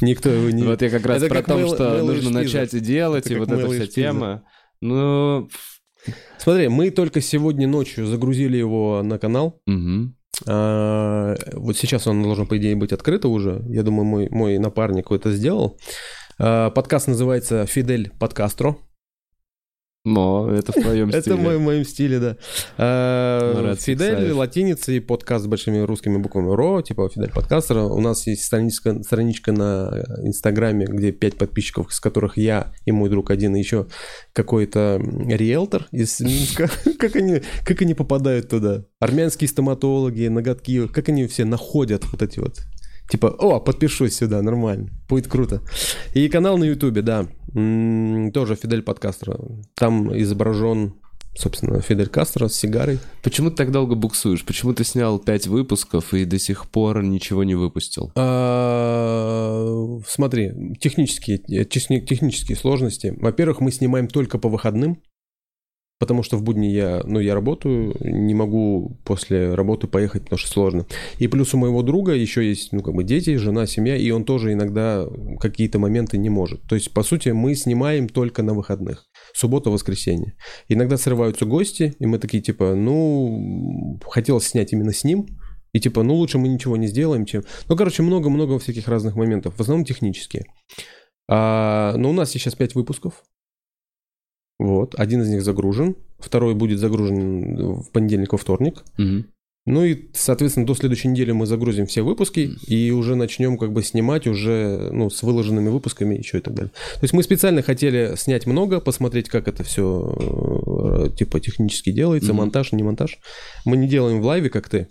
Никто 0.00 0.30
его 0.30 0.50
не... 0.50 0.62
Вот 0.62 0.80
я 0.80 0.90
как 0.90 1.04
раз 1.04 1.22
про 1.24 1.42
то, 1.42 1.68
что 1.68 2.02
нужно 2.02 2.30
начать 2.30 2.72
и 2.74 2.80
делать, 2.80 3.30
и 3.30 3.34
вот 3.36 3.50
эта 3.50 3.68
вся 3.68 3.86
тема. 3.86 4.44
Ну, 4.80 5.48
Смотри, 6.38 6.68
мы 6.68 6.90
только 6.90 7.20
сегодня 7.20 7.66
ночью 7.66 8.06
загрузили 8.06 8.56
его 8.56 9.02
на 9.02 9.18
канал. 9.18 9.60
мгм. 9.66 10.16
А, 10.46 11.34
вот 11.52 11.76
сейчас 11.76 12.06
он 12.06 12.22
должен, 12.22 12.46
по 12.46 12.56
идее, 12.56 12.76
быть 12.76 12.92
открыто 12.92 13.28
уже. 13.28 13.62
Я 13.68 13.82
думаю, 13.82 14.04
мой, 14.04 14.28
мой 14.30 14.58
напарник 14.58 15.10
это 15.10 15.32
сделал. 15.32 15.78
А, 16.38 16.70
подкаст 16.70 17.08
называется 17.08 17.66
«Фидель 17.66 18.10
Подкастро». 18.18 18.76
Но 20.04 20.50
это 20.50 20.72
в 20.72 20.74
твоем 20.74 21.08
Это 21.08 21.22
стиле. 21.22 21.36
в 21.36 21.40
моем, 21.40 21.62
моем 21.62 21.84
стиле, 21.84 22.20
да. 22.20 22.36
А, 22.76 23.74
«Фидель» 23.74 24.16
Сиксаев. 24.16 24.36
латиница 24.36 24.92
и 24.92 25.00
подкаст 25.00 25.44
с 25.44 25.48
большими 25.48 25.78
русскими 25.78 26.18
буквами 26.18 26.54
«ро», 26.54 26.82
типа 26.82 27.08
«Фидель 27.08 27.30
Подкастро». 27.30 27.84
У 27.84 28.00
нас 28.00 28.26
есть 28.26 28.44
страничка, 28.44 29.02
страничка 29.02 29.52
на 29.52 30.04
Инстаграме, 30.22 30.84
где 30.84 31.10
пять 31.10 31.38
подписчиков, 31.38 31.90
из 31.90 32.00
которых 32.00 32.36
я 32.36 32.74
и 32.84 32.92
мой 32.92 33.08
друг 33.08 33.30
один, 33.30 33.56
и 33.56 33.58
еще 33.58 33.86
какой-то 34.34 35.00
риэлтор 35.02 35.86
из 35.90 36.20
Минска. 36.20 36.68
Как 36.98 37.16
они, 37.16 37.42
как 37.64 37.82
они 37.82 37.92
попадают 37.92 38.48
туда? 38.48 38.84
Армянские 38.98 39.48
стоматологи, 39.48 40.26
ноготки, 40.28 40.86
как 40.86 41.08
они 41.10 41.26
все 41.26 41.44
находят 41.44 42.04
вот 42.10 42.22
эти 42.22 42.38
вот 42.38 42.60
Типа, 43.10 43.28
о, 43.28 43.60
подпишусь 43.60 44.16
сюда, 44.16 44.40
нормально, 44.40 44.88
будет 45.08 45.28
круто. 45.28 45.60
И 46.14 46.28
канал 46.28 46.56
на 46.56 46.64
Ютубе, 46.64 47.02
да, 47.02 47.26
тоже 47.54 48.56
Фидель 48.56 48.82
Подкастро. 48.82 49.38
Там 49.74 50.16
изображен, 50.18 50.94
собственно, 51.36 51.80
Фидель 51.80 52.08
Кастро 52.08 52.48
с 52.48 52.54
сигарой. 52.54 52.98
Почему 53.22 53.50
ты 53.50 53.56
так 53.56 53.70
долго 53.70 53.94
буксуешь? 53.94 54.44
Почему 54.44 54.72
ты 54.74 54.84
снял 54.84 55.18
пять 55.18 55.46
выпусков 55.46 56.12
и 56.14 56.24
до 56.24 56.38
сих 56.38 56.68
пор 56.68 57.02
ничего 57.02 57.44
не 57.44 57.54
выпустил? 57.54 58.12
А, 58.16 59.98
Смотри, 60.06 60.52
технические, 60.80 61.38
э, 61.48 61.64
техни- 61.64 62.00
технические 62.00 62.56
сложности. 62.56 63.14
Во-первых, 63.20 63.60
мы 63.60 63.70
снимаем 63.72 64.08
только 64.08 64.38
по 64.38 64.48
выходным, 64.48 65.00
потому 66.04 66.22
что 66.22 66.36
в 66.36 66.42
будни 66.42 66.66
я, 66.66 67.00
ну, 67.06 67.18
я 67.18 67.32
работаю, 67.32 67.96
не 68.00 68.34
могу 68.34 68.98
после 69.04 69.54
работы 69.54 69.86
поехать, 69.86 70.24
потому 70.24 70.38
что 70.38 70.50
сложно. 70.50 70.84
И 71.18 71.28
плюс 71.28 71.54
у 71.54 71.56
моего 71.56 71.82
друга 71.82 72.12
еще 72.12 72.46
есть, 72.46 72.72
ну, 72.72 72.82
как 72.82 72.94
бы 72.94 73.04
дети, 73.04 73.36
жена, 73.36 73.66
семья, 73.66 73.96
и 73.96 74.10
он 74.10 74.24
тоже 74.24 74.52
иногда 74.52 75.06
какие-то 75.40 75.78
моменты 75.78 76.18
не 76.18 76.28
может. 76.28 76.60
То 76.68 76.74
есть, 76.74 76.92
по 76.92 77.02
сути, 77.02 77.30
мы 77.30 77.54
снимаем 77.54 78.06
только 78.06 78.42
на 78.42 78.52
выходных. 78.52 79.06
Суббота, 79.32 79.70
воскресенье. 79.70 80.34
Иногда 80.68 80.98
срываются 80.98 81.46
гости, 81.46 81.94
и 81.98 82.04
мы 82.04 82.18
такие, 82.18 82.42
типа, 82.42 82.74
ну, 82.74 83.98
хотелось 84.06 84.46
снять 84.46 84.74
именно 84.74 84.92
с 84.92 85.04
ним, 85.04 85.26
и 85.72 85.80
типа, 85.80 86.02
ну 86.02 86.16
лучше 86.16 86.36
мы 86.36 86.48
ничего 86.48 86.76
не 86.76 86.86
сделаем, 86.86 87.24
чем... 87.24 87.44
Ну, 87.66 87.76
короче, 87.76 88.02
много-много 88.02 88.58
всяких 88.58 88.88
разных 88.88 89.16
моментов. 89.16 89.54
В 89.56 89.60
основном 89.60 89.86
технические. 89.86 90.44
А, 91.28 91.94
но 91.96 92.10
у 92.10 92.12
нас 92.12 92.30
сейчас 92.30 92.54
5 92.54 92.74
выпусков. 92.74 93.24
Вот. 94.58 94.94
Один 94.96 95.22
из 95.22 95.28
них 95.28 95.42
загружен. 95.42 95.96
Второй 96.18 96.54
будет 96.54 96.78
загружен 96.78 97.80
в 97.82 97.90
понедельник, 97.90 98.32
во 98.32 98.38
вторник. 98.38 98.82
Мгм. 98.96 99.26
Ну 99.66 99.82
и, 99.82 100.10
соответственно, 100.12 100.66
до 100.66 100.74
следующей 100.74 101.08
недели 101.08 101.32
мы 101.32 101.46
загрузим 101.46 101.86
все 101.86 102.02
выпуски 102.02 102.50
и 102.66 102.90
уже 102.90 103.14
начнем 103.16 103.56
как 103.56 103.72
бы 103.72 103.82
снимать 103.82 104.26
уже, 104.26 104.90
ну, 104.92 105.08
с 105.08 105.22
выложенными 105.22 105.70
выпусками 105.70 106.14
еще 106.16 106.36
и 106.36 106.40
так 106.42 106.52
далее. 106.52 106.70
То 106.96 106.98
есть 107.02 107.14
мы 107.14 107.22
специально 107.22 107.62
хотели 107.62 108.12
снять 108.16 108.46
много, 108.46 108.80
посмотреть, 108.80 109.30
как 109.30 109.48
это 109.48 109.62
все, 109.64 111.10
типа, 111.16 111.40
технически 111.40 111.92
делается, 111.92 112.30
Мгм. 112.34 112.40
монтаж, 112.42 112.72
не 112.72 112.82
монтаж. 112.82 113.18
Мы 113.64 113.78
не 113.78 113.88
делаем 113.88 114.20
в 114.20 114.24
лайве, 114.26 114.50
как 114.50 114.68
ты. 114.68 114.86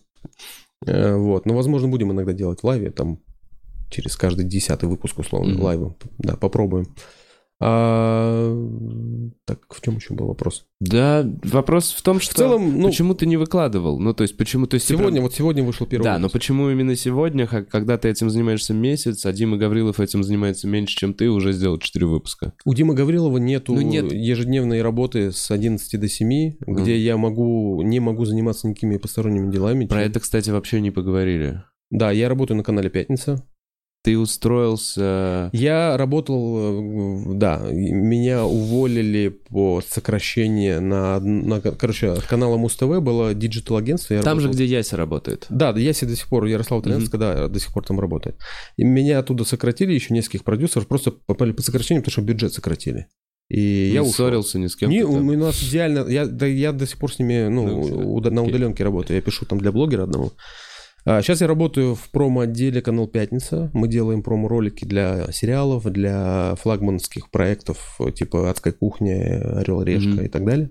Э, 0.87 1.15
Вот, 1.17 1.45
но, 1.45 1.53
возможно, 1.55 1.87
будем 1.87 2.11
иногда 2.11 2.33
делать 2.33 2.61
в 2.61 2.63
лайве, 2.65 2.89
там, 2.89 3.19
через 3.91 4.15
каждый 4.17 4.43
десятый 4.45 4.89
выпуск, 4.89 5.19
условно, 5.19 5.53
Мгм. 5.53 5.61
лайва. 5.63 5.95
Да, 6.17 6.35
попробуем. 6.35 6.87
А, 7.61 8.55
Так, 9.45 9.59
в 9.73 9.81
чем 9.81 9.95
еще 9.95 10.13
был 10.13 10.27
вопрос? 10.27 10.65
Да, 10.79 11.25
вопрос 11.43 11.91
в 11.93 12.01
том, 12.01 12.19
что... 12.19 12.33
В 12.33 12.37
целом, 12.37 12.79
ну, 12.79 12.87
почему 12.87 13.13
ты 13.15 13.25
не 13.25 13.37
выкладывал? 13.37 13.99
Ну, 13.99 14.13
то 14.13 14.23
есть, 14.23 14.35
почему... 14.37 14.67
То 14.67 14.75
есть 14.75 14.87
сегодня, 14.87 15.11
прям- 15.13 15.23
вот 15.23 15.33
сегодня 15.33 15.63
вышел 15.63 15.85
первый 15.87 16.03
Да, 16.03 16.13
но 16.13 16.23
выпуск. 16.23 16.33
почему 16.33 16.69
именно 16.69 16.95
сегодня, 16.95 17.47
когда 17.47 17.97
ты 17.97 18.09
этим 18.09 18.29
занимаешься 18.29 18.73
месяц, 18.73 19.25
а 19.25 19.31
Дима 19.33 19.57
Гаврилов 19.57 19.99
этим 19.99 20.23
занимается 20.23 20.67
меньше, 20.67 20.95
чем 20.97 21.13
ты, 21.13 21.29
уже 21.29 21.53
сделал 21.53 21.77
4 21.77 22.05
выпуска? 22.05 22.53
У 22.65 22.73
Димы 22.73 22.95
Гаврилова 22.95 23.37
нету 23.37 23.73
Ну, 23.75 23.81
нет. 23.81 24.11
ежедневной 24.11 24.81
работы 24.81 25.31
с 25.31 25.49
11 25.51 25.99
до 25.99 26.07
7, 26.07 26.55
Мгм. 26.65 26.75
где 26.83 26.97
я 26.97 27.17
могу, 27.17 27.81
не 27.81 27.99
могу 27.99 28.25
заниматься 28.25 28.67
никакими 28.67 28.97
посторонними 28.97 29.51
делами. 29.51 29.85
Про 29.85 30.01
чем- 30.01 30.09
это, 30.11 30.19
кстати, 30.19 30.49
вообще 30.49 30.81
не 30.81 30.91
поговорили. 30.91 31.63
Да, 31.91 32.11
я 32.11 32.27
работаю 32.27 32.57
на 32.57 32.63
канале 32.63 32.89
«Пятница». 32.89 33.43
Ты 34.03 34.17
устроился... 34.19 35.49
Я 35.53 35.95
работал, 35.95 36.57
э, 36.59 37.33
да, 37.35 37.61
меня 37.71 38.43
уволили 38.45 39.29
по 39.29 39.81
сокращению 39.87 40.81
на, 40.81 41.21
на 41.21 41.61
короче, 41.61 42.09
от 42.09 42.23
канала 42.23 42.57
Муз-ТВ 42.57 42.99
было 42.99 43.33
диджитал-агентство. 43.33 44.15
я 44.15 44.21
Там 44.21 44.39
же, 44.41 44.47
работал- 44.47 44.55
где 44.65 44.65
Яся 44.75 44.97
работает. 44.97 45.45
Да, 45.49 45.71
да, 45.71 45.79
Яси 45.79 46.03
до 46.05 46.17
сих 46.17 46.27
пор, 46.27 46.43
Ярослав 46.45 46.83
Тренска, 46.83 47.17
да, 47.17 47.47
до 47.47 47.59
сих 47.61 47.71
пор 47.71 47.85
там 47.85 47.97
работает. 47.99 48.35
И 48.75 48.83
меня 48.83 49.19
оттуда 49.19 49.45
сократили, 49.45 49.93
еще 49.93 50.13
нескольких 50.13 50.43
продюсеров, 50.43 50.87
просто 50.87 51.11
попали 51.11 51.53
по 51.53 51.61
сокращению, 51.61 52.01
потому 52.03 52.11
что 52.11 52.21
бюджет 52.23 52.53
сократили. 52.53 53.07
И 53.49 53.61
я 53.93 53.93
не 53.93 53.99
ушел. 54.01 54.13
ссорился 54.13 54.59
ни 54.59 54.67
с 54.67 54.75
кем. 54.75 54.89
Не, 54.89 55.03
у 55.03 55.13
у 55.13 55.37
нас 55.37 55.61
идеально. 55.63 56.05
Я, 56.09 56.25
да, 56.25 56.45
я 56.45 56.71
до 56.73 56.85
сих 56.87 56.97
пор 56.97 57.13
с 57.13 57.19
ними, 57.19 57.47
ну, 57.47 57.67
Ну, 57.67 57.81
всё. 57.83 57.95
уда- 57.95 58.31
на 58.31 58.43
удаленке 58.43 58.83
работаю. 58.83 59.15
Я 59.15 59.21
пишу 59.21 59.45
там 59.45 59.59
для 59.59 59.71
блогера 59.71 60.03
одного. 60.03 60.33
А, 61.05 61.21
сейчас 61.21 61.41
я 61.41 61.47
работаю 61.47 61.95
в 61.95 62.09
промо-отделе 62.11 62.81
канал 62.81 63.07
Пятница. 63.07 63.69
Мы 63.73 63.87
делаем 63.89 64.23
промо-ролики 64.23 64.85
для 64.85 65.31
сериалов, 65.31 65.83
для 65.83 66.55
флагманских 66.61 67.29
проектов, 67.29 67.99
типа 68.15 68.49
Адская 68.49 68.73
кухня, 68.73 69.59
Орел 69.59 69.81
Решка 69.83 70.09
Мгм. 70.09 70.21
и 70.25 70.27
так 70.29 70.45
далее. 70.45 70.69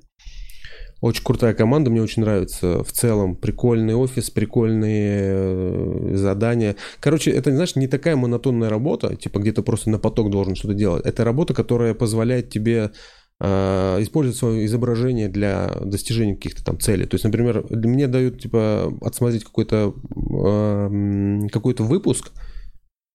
Очень 1.03 1.24
крутая 1.24 1.53
команда, 1.53 1.91
мне 1.91 2.01
очень 2.01 2.22
нравится. 2.22 2.85
В 2.85 2.93
целом, 2.93 3.35
прикольный 3.35 3.95
офис, 3.95 4.30
прикольные 4.30 5.33
э, 5.35 6.11
задания. 6.14 6.76
Короче, 7.01 7.33
это, 7.33 7.51
знаешь, 7.51 7.74
не 7.74 7.89
такая 7.89 8.14
монотонная 8.14 8.70
работа, 8.70 9.16
типа 9.16 9.41
где 9.41 9.51
ты 9.51 9.62
просто 9.62 9.91
на 9.91 9.99
поток 9.99 10.30
должен 10.30 10.55
что-то 10.55 10.74
делать. 10.74 11.05
Это 11.05 11.24
работа, 11.24 11.55
которая 11.55 11.95
позволяет 11.95 12.51
тебе 12.51 12.85
а, 12.85 12.91
использовать 13.43 14.38
свое 14.38 14.66
изображение 14.66 15.28
для 15.28 15.68
достижения 15.84 16.36
каких-то 16.36 16.64
там 16.64 16.78
целей. 16.78 17.07
То 17.07 17.16
есть, 17.16 17.24
например, 17.24 17.66
мне 17.70 18.07
дают, 18.07 18.40
типа, 18.40 18.93
отсмотреть 19.01 19.45
какой-то 19.45 19.95
а, 20.45 21.49
какой-то 21.51 21.82
выпуск, 21.82 22.30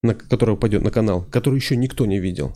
на, 0.04 0.14
который 0.14 0.58
пойдет 0.58 0.84
на 0.84 0.92
канал, 0.92 1.26
который 1.32 1.56
еще 1.56 1.78
никто 1.78 2.06
не 2.06 2.20
видел. 2.20 2.54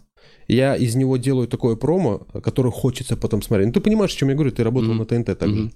Я 0.47 0.75
из 0.75 0.95
него 0.95 1.17
делаю 1.17 1.47
такое 1.47 1.75
промо, 1.75 2.27
которое 2.43 2.71
хочется 2.71 3.15
потом 3.15 3.41
смотреть. 3.41 3.67
Ну, 3.67 3.73
ты 3.73 3.79
понимаешь, 3.79 4.13
о 4.13 4.17
чем 4.17 4.29
я 4.29 4.35
говорю, 4.35 4.51
ты 4.51 4.63
работал 4.63 4.89
Мгм. 4.93 4.97
на 4.99 5.05
ТНТ 5.05 5.37
также. 5.37 5.55
Мгм. 5.63 5.71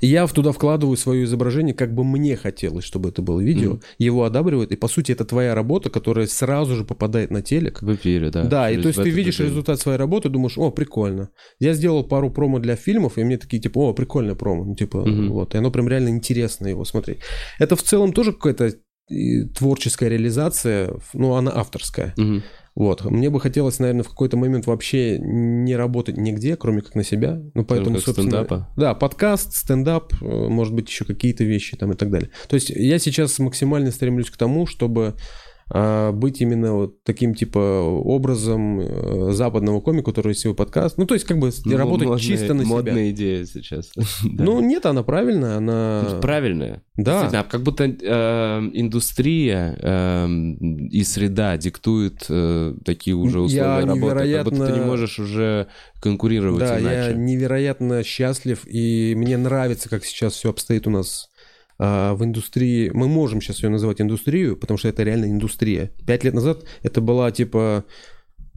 И 0.00 0.06
я 0.06 0.26
туда 0.26 0.52
вкладываю 0.52 0.96
свое 0.96 1.24
изображение, 1.24 1.74
как 1.74 1.94
бы 1.94 2.04
мне 2.04 2.36
хотелось, 2.36 2.84
чтобы 2.84 3.10
это 3.10 3.22
было 3.22 3.40
видео. 3.40 3.72
Мгм. 3.72 3.82
Его 3.98 4.24
одабривают, 4.24 4.72
и 4.72 4.76
по 4.76 4.88
сути 4.88 5.12
это 5.12 5.24
твоя 5.24 5.54
работа, 5.54 5.90
которая 5.90 6.26
сразу 6.26 6.76
же 6.76 6.84
попадает 6.84 7.30
на 7.30 7.42
телек. 7.42 7.82
В 7.82 7.94
эфире, 7.94 8.30
да. 8.30 8.44
Да, 8.44 8.70
и 8.70 8.80
то 8.80 8.88
есть 8.88 9.02
ты 9.02 9.10
видишь 9.10 9.38
день. 9.38 9.48
результат 9.48 9.80
своей 9.80 9.98
работы, 9.98 10.28
думаешь, 10.28 10.58
о, 10.58 10.70
прикольно. 10.70 11.30
Я 11.58 11.74
сделал 11.74 12.04
пару 12.04 12.30
промо 12.30 12.58
для 12.58 12.76
фильмов, 12.76 13.18
и 13.18 13.24
мне 13.24 13.38
такие, 13.38 13.60
типа, 13.60 13.78
о, 13.78 13.92
прикольное 13.92 14.34
промо. 14.34 14.64
Ну, 14.64 14.74
типа, 14.74 14.98
Мгм. 14.98 15.30
вот. 15.30 15.54
И 15.54 15.58
оно 15.58 15.70
прям 15.70 15.88
реально 15.88 16.08
интересно 16.08 16.66
его 16.68 16.84
смотреть. 16.84 17.18
Это 17.58 17.76
в 17.76 17.82
целом 17.82 18.12
тоже 18.12 18.32
какая-то 18.32 18.74
творческая 19.56 20.08
реализация, 20.08 20.94
ну, 21.14 21.34
она 21.34 21.50
авторская. 21.54 22.14
Мгм. 22.16 22.42
Вот. 22.74 23.04
Мне 23.04 23.30
бы 23.30 23.40
хотелось, 23.40 23.78
наверное, 23.78 24.04
в 24.04 24.08
какой-то 24.08 24.36
момент 24.36 24.66
вообще 24.66 25.18
не 25.18 25.74
работать 25.76 26.16
нигде, 26.16 26.56
кроме 26.56 26.82
как 26.82 26.94
на 26.94 27.04
себя. 27.04 27.42
Ну, 27.54 27.64
поэтому, 27.64 27.96
как 27.96 28.04
собственно... 28.04 28.30
стендапа. 28.30 28.68
Да, 28.76 28.94
подкаст, 28.94 29.54
стендап, 29.54 30.12
э, 30.20 30.24
может 30.24 30.74
быть, 30.74 30.88
еще 30.88 31.04
какие-то 31.04 31.44
вещи 31.44 31.76
там 31.76 31.92
и 31.92 31.96
так 31.96 32.10
далее. 32.10 32.30
То 32.48 32.54
есть 32.54 32.70
я 32.70 32.98
сейчас 32.98 33.38
максимально 33.38 33.90
стремлюсь 33.90 34.30
к 34.30 34.36
тому, 34.36 34.66
чтобы 34.66 35.16
быть 36.12 36.40
именно 36.40 36.74
вот 36.74 37.02
таким 37.04 37.34
типа 37.34 37.58
образом 37.58 38.80
э, 38.80 39.32
западного 39.32 39.80
комика, 39.80 40.06
который 40.10 40.34
свой 40.34 40.54
подкаст. 40.54 40.98
Ну, 40.98 41.06
то 41.06 41.14
есть 41.14 41.26
как 41.26 41.38
бы 41.38 41.50
Ну, 41.64 41.76
работать 41.76 42.08
модная- 42.08 42.20
чисто 42.22 42.54
на 42.54 42.64
себя. 42.64 42.74
Модная 42.74 43.10
идея 43.10 43.44
сейчас. 43.46 43.92
Ну, 44.24 44.60
нет, 44.60 44.86
она 44.86 45.02
правильная, 45.02 45.56
она... 45.58 46.18
Правильная. 46.20 46.82
Да. 46.96 47.12
Действительно, 47.22 47.44
как 47.48 47.62
будто 47.62 47.84
э, 47.84 48.70
индустрия 48.72 49.76
э, 49.80 50.28
и 50.90 51.04
среда 51.04 51.56
диктуют 51.56 52.26
э, 52.28 52.74
такие 52.84 53.14
уже 53.16 53.38
Я 53.38 53.44
условия 53.44 53.84
работы. 53.86 54.32
Как 54.32 54.44
будто 54.44 54.56
ты 54.56 54.62
не 54.72 54.78
невероятно- 54.78 54.86
можешь 54.86 55.18
уже 55.18 55.66
конкурировать 56.00 56.60
Да, 56.60 56.78
я 56.78 57.12
невероятно 57.12 58.02
счастлив, 58.02 58.62
и 58.66 59.14
мне 59.16 59.36
нравится, 59.36 59.88
как 59.88 60.04
сейчас 60.04 60.34
все 60.34 60.50
обстоит 60.50 60.86
у 60.86 60.90
нас 60.90 61.28
а, 61.28 61.29
в 61.80 62.18
индустрии. 62.20 62.90
Мы 62.92 63.08
можем 63.08 63.40
сейчас 63.40 63.62
ее 63.62 63.70
называть 63.70 64.02
индустрию, 64.02 64.56
потому 64.56 64.76
что 64.76 64.88
это 64.88 65.02
реально 65.02 65.26
индустрия. 65.26 65.90
Пять 66.06 66.24
лет 66.24 66.34
назад 66.34 66.64
это 66.82 67.00
была 67.00 67.30
типа 67.30 67.86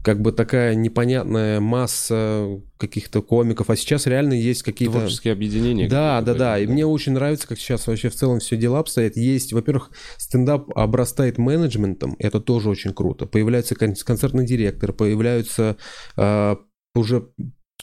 как 0.03 0.21
бы 0.21 0.33
такая 0.33 0.75
непонятная 0.75 1.61
масса 1.61 2.61
каких-то 2.77 3.21
комиков, 3.21 3.69
а 3.69 3.77
сейчас 3.77 4.05
реально 4.05 4.33
есть 4.33 4.61
какие-то... 4.61 4.97
Творческие 4.97 5.31
объединения. 5.31 5.87
Да, 5.87 6.21
да, 6.21 6.33
да. 6.33 6.59
И 6.59 6.67
мне 6.67 6.85
очень 6.85 7.13
нравится, 7.13 7.47
как 7.47 7.57
сейчас 7.57 7.87
вообще 7.87 8.09
в 8.09 8.15
целом 8.15 8.39
все 8.39 8.57
дела 8.57 8.79
обстоят. 8.79 9.15
Есть, 9.15 9.53
во-первых, 9.53 9.91
стендап 10.17 10.69
обрастает 10.77 11.37
менеджментом, 11.37 12.17
это 12.19 12.41
тоже 12.41 12.69
очень 12.69 12.93
круто. 12.93 13.25
Появляются 13.25 13.75
кон- 13.75 13.95
концертный 13.95 14.45
директор, 14.45 14.91
появляются 14.91 15.77
а, 16.17 16.57
уже 16.93 17.29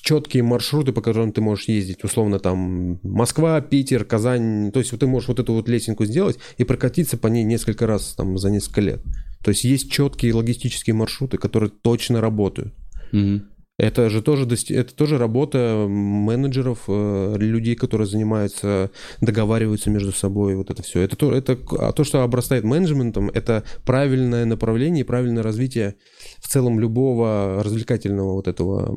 четкие 0.00 0.42
маршруты, 0.42 0.92
по 0.92 1.00
которым 1.00 1.32
ты 1.32 1.40
можешь 1.40 1.68
ездить. 1.68 2.04
Условно 2.04 2.38
там 2.38 3.00
Москва, 3.02 3.60
Питер, 3.60 4.04
Казань. 4.04 4.72
То 4.72 4.80
есть 4.80 4.96
ты 4.98 5.06
можешь 5.06 5.28
вот 5.28 5.38
эту 5.38 5.52
вот 5.52 5.68
лесенку 5.68 6.04
сделать 6.04 6.38
и 6.58 6.64
прокатиться 6.64 7.16
по 7.16 7.26
ней 7.28 7.44
несколько 7.44 7.86
раз 7.86 8.14
там 8.16 8.38
за 8.38 8.50
несколько 8.50 8.80
лет. 8.80 9.02
То 9.42 9.50
есть 9.50 9.64
есть 9.64 9.90
четкие 9.90 10.34
логистические 10.34 10.94
маршруты, 10.94 11.38
которые 11.38 11.70
точно 11.70 12.20
работают. 12.20 12.74
Мгм. 13.12 13.46
Это 13.80 14.10
же 14.10 14.20
тоже, 14.20 14.46
это 14.46 14.94
тоже 14.94 15.16
работа 15.16 15.86
менеджеров, 15.88 16.80
э, 16.86 17.36
людей, 17.38 17.74
которые 17.74 18.06
занимаются, 18.06 18.90
договариваются 19.22 19.88
между 19.88 20.12
собой, 20.12 20.54
вот 20.54 20.70
это 20.70 20.82
все. 20.82 21.00
Это 21.00 21.16
то, 21.16 21.32
это, 21.32 21.58
а 21.78 21.92
то, 21.92 22.04
что 22.04 22.22
обрастает 22.22 22.62
менеджментом, 22.62 23.30
это 23.30 23.64
правильное 23.86 24.44
направление 24.44 25.02
правильное 25.02 25.42
развитие 25.42 25.94
в 26.40 26.48
целом 26.48 26.78
любого 26.78 27.62
развлекательного 27.64 28.34
вот 28.34 28.48
этого, 28.48 28.94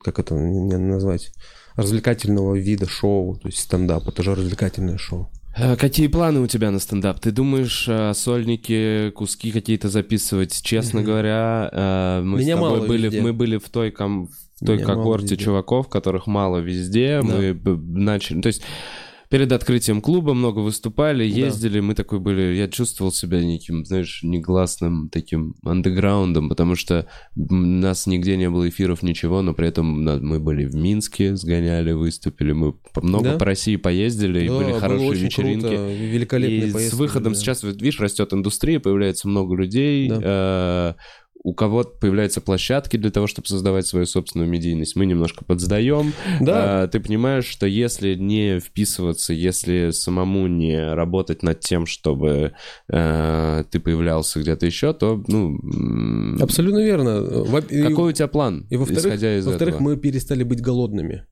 как 0.00 0.20
это 0.20 0.36
назвать, 0.36 1.32
развлекательного 1.74 2.54
вида 2.54 2.86
шоу, 2.86 3.34
то 3.34 3.48
есть 3.48 3.58
стендап, 3.58 4.06
это 4.06 4.22
же 4.22 4.36
развлекательное 4.36 4.96
шоу. 4.96 5.28
А 5.54 5.76
Какие 5.76 6.06
планы 6.06 6.40
у 6.40 6.46
тебя 6.46 6.70
на 6.70 6.78
стендап? 6.78 7.20
Ты 7.20 7.30
думаешь 7.30 7.86
э, 7.88 8.14
сольники, 8.14 9.10
куски 9.10 9.52
какие-то 9.52 9.88
записывать? 9.88 10.62
Честно 10.62 11.00
Мгм. 11.00 11.06
говоря, 11.06 11.68
э, 11.72 12.22
мы 12.24 12.38
Меня 12.38 12.54
с 12.54 12.58
тобой 12.58 12.70
мало 12.78 12.86
были, 12.86 13.04
везде. 13.04 13.20
мы 13.20 13.32
были 13.32 13.58
в 13.58 13.68
той, 13.68 13.90
ком- 13.90 14.28
в 14.60 14.64
той 14.64 14.76
Меня 14.76 14.86
когорте 14.86 15.36
чуваков, 15.36 15.88
которых 15.88 16.26
мало 16.26 16.58
везде. 16.58 17.20
Да. 17.22 17.36
Мы 17.36 17.58
начали, 17.64 18.40
то 18.40 18.46
есть 18.46 18.62
перед 19.32 19.50
открытием 19.50 20.02
клуба 20.02 20.34
много 20.34 20.58
выступали, 20.58 21.26
Да. 21.28 21.34
ездили, 21.46 21.80
мы 21.80 21.94
такой 21.94 22.20
были, 22.20 22.54
я 22.54 22.68
чувствовал 22.68 23.10
себя 23.12 23.42
неким, 23.42 23.84
знаешь, 23.86 24.20
негласным 24.22 25.08
таким 25.10 25.54
андеграундом, 25.64 26.50
потому 26.50 26.74
что 26.76 27.06
у 27.34 27.54
нас 27.54 28.06
нигде 28.06 28.36
не 28.36 28.50
было 28.50 28.68
эфиров, 28.68 29.02
ничего, 29.02 29.40
но 29.40 29.54
при 29.54 29.68
этом 29.68 30.04
мы 30.04 30.38
были 30.38 30.66
в 30.66 30.74
Минске, 30.74 31.34
сгоняли, 31.34 31.92
выступили, 31.92 32.52
мы 32.52 32.74
много 33.00 33.30
Да? 33.30 33.38
по 33.38 33.46
России 33.46 33.76
поездили, 33.76 34.44
и 34.44 34.48
Да, 34.48 34.58
были 34.58 34.70
было 34.72 34.80
хорошие 34.80 35.08
очень 35.10 35.24
вечеринки. 35.24 35.66
круто, 35.66 35.92
великолепные 35.92 36.66
И 36.66 36.70
с 36.70 36.72
поездки 36.74 36.96
выходом 36.96 37.22
были, 37.24 37.34
да. 37.34 37.40
сейчас, 37.40 37.62
видишь, 37.62 38.00
растет 38.00 38.34
индустрия, 38.34 38.80
появляется 38.80 39.28
много 39.28 39.56
людей, 39.56 40.08
Да. 40.10 40.96
У 41.44 41.54
кого-то 41.54 41.90
появляются 41.98 42.40
площадки 42.40 42.96
для 42.96 43.10
того, 43.10 43.26
чтобы 43.26 43.48
создавать 43.48 43.86
свою 43.86 44.06
собственную 44.06 44.48
медийность. 44.48 44.94
Мы 44.94 45.06
немножко 45.06 45.44
подсдаем. 45.44 46.12
Да. 46.40 46.84
Э, 46.84 46.88
ты 46.88 47.00
понимаешь, 47.00 47.46
что 47.46 47.66
если 47.66 48.14
не 48.14 48.60
вписываться, 48.60 49.32
если 49.32 49.90
самому 49.90 50.46
не 50.46 50.94
работать 50.94 51.42
над 51.42 51.58
тем, 51.60 51.86
чтобы 51.86 52.52
э, 52.88 53.64
ты 53.70 53.80
появлялся 53.80 54.38
где-то 54.40 54.66
еще, 54.66 54.92
то, 54.92 55.22
ну... 55.26 55.58
Абсолютно 56.40 56.78
верно. 56.84 57.20
Во- 57.20 57.60
Какой 57.62 58.10
у 58.10 58.12
тебя 58.12 58.28
план, 58.28 58.66
И 58.70 58.76
во-вторых, 58.76 59.04
исходя 59.06 59.36
из 59.36 59.44
во-вторых 59.46 59.74
этого? 59.74 59.88
мы 59.88 59.96
перестали 59.96 60.44
быть 60.44 60.60
голодными. 60.60 61.26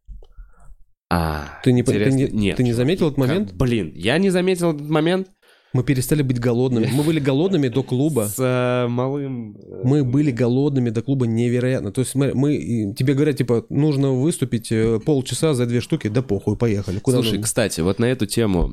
А, 1.12 1.58
Ты 1.64 1.72
не, 1.72 1.82
ты 1.82 2.10
не, 2.12 2.28
Нет, 2.28 2.56
ты 2.56 2.62
не 2.62 2.72
заметил 2.72 3.06
этот 3.08 3.16
как- 3.18 3.28
момент? 3.28 3.52
Блин, 3.54 3.92
я 3.96 4.16
не 4.18 4.30
заметил 4.30 4.72
этот 4.72 4.88
момент. 4.88 5.28
Мы 5.72 5.84
перестали 5.84 6.22
быть 6.22 6.40
голодными. 6.40 6.88
Мы 6.92 7.04
были 7.04 7.20
голодными 7.20 7.68
до 7.68 7.82
клуба. 7.84 8.26
С 8.28 8.38
э, 8.38 8.88
малым... 8.88 9.56
э, 9.56 9.80
Мы 9.84 10.02
были 10.04 10.30
голодными 10.32 10.90
до 10.90 11.00
клуба 11.02 11.26
невероятно. 11.26 11.92
То 11.92 12.00
есть 12.00 12.10
смотри, 12.10 12.34
мы, 12.34 12.56
и 12.56 12.92
тебе 12.94 13.14
говорят, 13.14 13.36
типа, 13.36 13.64
нужно 13.68 14.10
выступить 14.12 14.72
э, 14.72 14.98
полчаса 14.98 15.54
за 15.54 15.66
две 15.66 15.80
штуки, 15.80 16.08
да 16.08 16.22
похуй, 16.22 16.56
поехали. 16.56 16.98
Куда 16.98 17.18
Слушай, 17.18 17.32
нужно? 17.34 17.44
кстати, 17.44 17.80
вот 17.82 18.00
на 18.00 18.06
эту 18.06 18.26
тему 18.26 18.72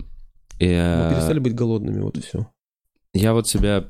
э, 0.60 1.04
Мы 1.10 1.14
перестали 1.14 1.40
быть 1.40 1.54
голодными, 1.54 2.02
вот 2.02 2.18
и 2.18 2.22
все. 2.22 2.48
я 3.14 3.34
вот 3.34 3.48
себя 3.48 3.86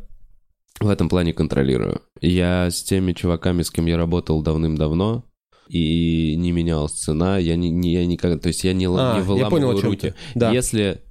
в 0.82 0.90
этом 0.90 1.08
плане 1.08 1.34
контролирую. 1.34 2.02
Я 2.22 2.70
с 2.70 2.84
теми 2.84 3.14
чуваками, 3.14 3.62
с 3.64 3.72
кем 3.72 3.86
я 3.86 3.96
работал 3.98 4.42
давным-давно, 4.42 5.24
и 5.70 6.36
не 6.38 6.52
менялась 6.52 6.92
цена, 6.92 7.38
я, 7.38 7.56
не, 7.56 7.70
не- 7.70 7.94
я 7.94 8.06
никогда, 8.06 8.38
то 8.38 8.48
есть 8.50 8.64
я 8.64 8.74
не, 8.74 8.86
А, 8.86 9.14
не 9.14 9.20
я 9.20 9.26
понял, 9.50 9.68
выламываю 9.70 9.82
руки. 9.82 10.14
Да. 10.36 10.52
Если 10.52 11.02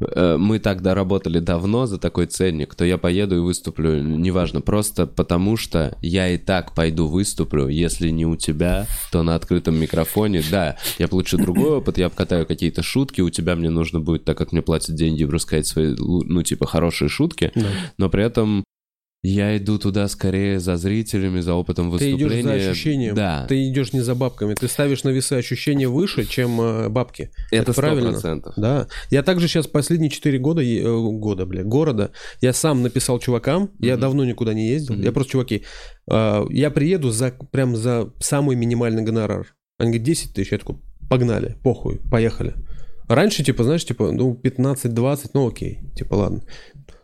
мы 0.00 0.58
тогда 0.58 0.94
работали 0.94 1.38
давно 1.38 1.86
за 1.86 1.98
такой 1.98 2.26
ценник, 2.26 2.74
то 2.74 2.84
я 2.84 2.98
поеду 2.98 3.36
и 3.36 3.40
выступлю, 3.40 4.02
неважно, 4.02 4.60
просто 4.60 5.06
потому 5.06 5.56
что 5.56 5.96
я 6.02 6.28
и 6.28 6.38
так 6.38 6.74
пойду 6.74 7.06
выступлю, 7.08 7.68
если 7.68 8.10
не 8.10 8.26
у 8.26 8.36
тебя, 8.36 8.86
то 9.12 9.22
на 9.22 9.34
открытом 9.34 9.76
микрофоне, 9.76 10.42
да, 10.50 10.76
я 10.98 11.08
получу 11.08 11.38
другой 11.38 11.70
опыт, 11.78 11.98
я 11.98 12.06
обкатаю 12.06 12.46
какие-то 12.46 12.82
шутки, 12.82 13.20
у 13.20 13.30
тебя 13.30 13.56
мне 13.56 13.70
нужно 13.70 14.00
будет, 14.00 14.24
так 14.24 14.36
как 14.38 14.52
мне 14.52 14.62
платят 14.62 14.94
деньги, 14.94 15.24
рассказать 15.24 15.66
свои, 15.66 15.94
ну, 15.98 16.42
типа, 16.42 16.66
хорошие 16.66 17.08
шутки, 17.08 17.52
Да. 17.54 17.66
но 17.98 18.08
при 18.08 18.24
этом 18.24 18.64
я 19.26 19.56
иду 19.56 19.78
туда 19.78 20.06
скорее 20.08 20.60
за 20.60 20.76
зрителями, 20.76 21.40
за 21.40 21.54
опытом 21.54 21.86
Ты 21.86 21.92
выступления. 21.92 22.40
идешь 22.42 22.44
за 22.44 22.70
ощущением. 22.70 23.14
Да, 23.14 23.46
Ты 23.48 23.68
идешь 23.68 23.92
не 23.94 24.00
за 24.00 24.14
бабками. 24.14 24.54
Ты 24.54 24.68
ставишь 24.68 25.02
на 25.02 25.08
весы 25.08 25.32
ощущения 25.32 25.88
выше, 25.88 26.26
чем 26.26 26.60
э, 26.60 26.88
бабки. 26.90 27.30
это 27.50 27.72
сто 27.72 27.80
правильно. 27.80 28.42
Да. 28.56 28.86
Я 29.10 29.22
также 29.22 29.48
сейчас 29.48 29.66
последние 29.66 30.10
4 30.10 30.38
года, 30.38 30.62
э, 30.62 30.82
года, 30.82 31.46
бля, 31.46 31.64
города, 31.64 32.10
я 32.42 32.52
сам 32.52 32.82
написал 32.82 33.18
чувакам, 33.18 33.70
я 33.80 33.94
Мгм. 33.94 34.00
давно 34.02 34.24
никуда 34.26 34.52
не 34.52 34.68
ездил, 34.68 34.94
Мгм. 34.96 35.04
я 35.04 35.12
просто, 35.12 35.32
чуваки, 35.32 35.62
э, 36.10 36.44
я 36.50 36.70
приеду 36.70 37.10
за, 37.10 37.30
прям 37.50 37.76
за 37.76 38.12
самый 38.20 38.56
минимальный 38.56 39.02
гонорар. 39.02 39.46
Они 39.78 39.88
говорят, 39.90 40.06
10 40.06 40.34
тысяч, 40.34 40.52
я 40.52 40.58
такой, 40.58 40.76
погнали, 41.08 41.56
похуй, 41.62 41.98
поехали. 42.10 42.54
Раньше, 43.08 43.42
типа, 43.42 43.64
знаешь, 43.64 43.84
типа, 43.86 44.12
ну, 44.12 44.34
15-20, 44.34 45.30
ну, 45.34 45.48
окей, 45.48 45.80
типа, 45.96 46.14
ладно. 46.14 46.42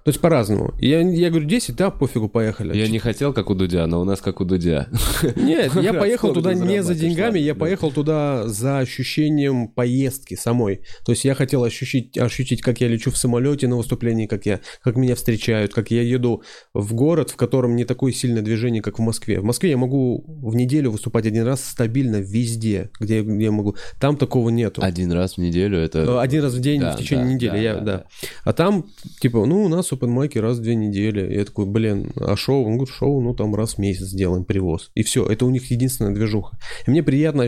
То 0.04 0.08
есть 0.08 0.20
по-разному. 0.20 0.72
Я, 0.78 1.00
я 1.00 1.28
говорю, 1.28 1.46
10, 1.46 1.76
да, 1.76 1.90
пофигу, 1.90 2.28
поехали. 2.28 2.76
Я 2.76 2.88
не 2.88 2.98
хотел, 2.98 3.34
как 3.34 3.50
у 3.50 3.54
Дудя, 3.54 3.86
но 3.86 4.00
у 4.00 4.04
нас 4.04 4.20
как 4.20 4.40
у 4.40 4.44
Дудя. 4.44 4.88
Нет, 5.36 5.74
я 5.74 5.92
поехал 6.00 6.32
туда 6.32 6.54
не 6.54 6.82
за 6.82 6.94
деньгами, 6.94 7.38
я 7.38 7.54
поехал 7.54 7.90
туда 7.90 8.48
за 8.48 8.78
ощущением 8.78 9.68
поездки 9.68 10.34
самой. 10.34 10.80
То 11.04 11.12
есть 11.12 11.24
я 11.24 11.34
хотел 11.34 11.64
ощутить, 11.64 12.16
ощутить, 12.16 12.62
как 12.62 12.80
я 12.80 12.88
лечу 12.88 13.10
в 13.10 13.16
самолете 13.18 13.68
на 13.68 13.76
выступлении, 13.76 14.26
как, 14.26 14.46
я, 14.46 14.60
как 14.82 14.96
меня 14.96 15.14
встречают, 15.14 15.74
как 15.74 15.90
я 15.90 16.02
еду 16.02 16.42
в 16.72 16.94
город, 16.94 17.30
в 17.30 17.36
котором 17.36 17.76
не 17.76 17.84
такое 17.84 18.12
сильное 18.12 18.42
движение, 18.42 18.82
как 18.82 18.98
в 18.98 19.02
Москве. 19.02 19.40
В 19.40 19.44
Москве 19.44 19.70
я 19.70 19.76
могу 19.76 20.24
в 20.26 20.54
неделю 20.54 20.90
выступать 20.90 21.26
один 21.26 21.44
раз 21.44 21.62
стабильно 21.62 22.16
везде, 22.16 22.90
где, 22.98 23.20
где 23.22 23.44
я 23.44 23.52
могу. 23.52 23.76
Там 24.00 24.16
такого 24.16 24.48
нету. 24.48 24.82
Один 24.82 25.12
раз 25.12 25.34
в 25.34 25.38
неделю 25.38 25.78
это... 25.78 26.20
Один 26.20 26.42
раз 26.42 26.54
в 26.54 26.60
день 26.60 26.80
Да, 26.80 26.92
в 26.92 26.98
течение 26.98 27.26
да, 27.26 27.32
недели, 27.32 27.50
да, 27.50 27.56
я, 27.58 27.74
да, 27.74 27.80
да, 27.80 27.96
да. 27.98 28.04
А 28.44 28.52
там, 28.52 28.86
типа, 29.20 29.44
ну, 29.44 29.64
у 29.64 29.68
нас 29.68 29.92
open 30.00 30.08
майки 30.08 30.38
раз 30.38 30.58
в 30.58 30.62
две 30.62 30.74
недели. 30.74 31.34
Я 31.34 31.44
такой, 31.44 31.66
блин, 31.66 32.10
а 32.16 32.36
шоу? 32.36 32.64
Он 32.64 32.76
говорит, 32.76 32.94
шоу, 32.94 33.20
ну, 33.20 33.34
там 33.34 33.54
раз 33.54 33.74
в 33.74 33.78
месяц 33.78 34.06
сделаем 34.06 34.44
привоз. 34.44 34.90
И 34.94 35.02
все, 35.02 35.26
это 35.26 35.44
у 35.46 35.50
них 35.50 35.70
единственная 35.70 36.14
движуха. 36.14 36.58
И 36.86 36.90
мне 36.90 37.02
приятно 37.02 37.44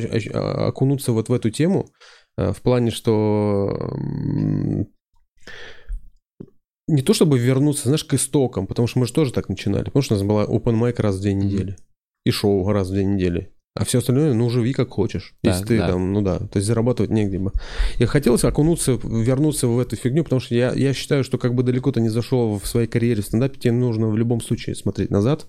окунуться 0.67 1.13
вот 1.13 1.29
в 1.29 1.33
эту 1.33 1.51
тему, 1.51 1.89
э, 2.37 2.53
в 2.53 2.61
плане, 2.63 2.91
что 2.91 3.97
не 6.89 7.03
то 7.03 7.15
чтобы 7.15 7.39
вернуться, 7.39 7.85
знаешь, 7.85 8.05
к 8.05 8.15
истокам, 8.15 8.67
потому 8.67 8.89
что 8.89 8.99
мы 8.99 9.07
же 9.07 9.13
тоже 9.13 9.33
так 9.33 9.49
начинали. 9.49 9.85
Потому 9.85 10.03
что 10.03 10.15
у 10.15 10.19
нас 10.19 10.27
была 10.27 10.45
open 10.45 10.79
mic 10.79 11.01
раз 11.01 11.17
в 11.17 11.23
две 11.23 11.35
недели. 11.35 11.77
И 12.25 12.31
шоу 12.31 12.69
раз 12.71 12.89
в 12.89 12.93
две 12.93 13.05
недели. 13.05 13.53
А 13.75 13.85
все 13.87 13.99
остальное, 13.99 14.35
ну, 14.35 14.51
живи 14.51 14.75
как 14.75 14.91
хочешь. 14.91 15.35
Да, 15.43 15.53
Если 15.53 15.64
ты 15.64 15.79
да. 15.79 15.89
там, 15.89 16.12
ну 16.12 16.20
да, 16.20 16.39
то 16.39 16.59
есть 16.59 16.66
зарабатывать 16.66 17.11
негде 17.11 17.39
бы. 17.39 17.53
Я 17.99 18.07
хотелось 18.07 18.45
окунуться, 18.45 18.99
вернуться 19.03 19.66
в 19.66 19.79
эту 19.79 19.97
фигню, 19.97 20.25
потому 20.25 20.41
что 20.41 20.55
я, 20.55 20.75
я 20.75 20.93
считаю, 20.93 21.25
что 21.25 21.39
как 21.39 21.55
бы 21.55 21.62
далеко 21.62 21.91
ты 21.91 22.03
не 22.03 22.11
зашел 22.11 22.59
в 22.59 22.66
своей 22.66 22.87
карьере 22.87 23.23
в 23.23 23.27
стендапе, 23.27 23.59
тебе 23.59 23.73
нужно 23.73 24.09
в 24.09 24.16
любом 24.16 24.43
случае 24.43 24.77
смотреть 24.77 25.11
назад, 25.11 25.47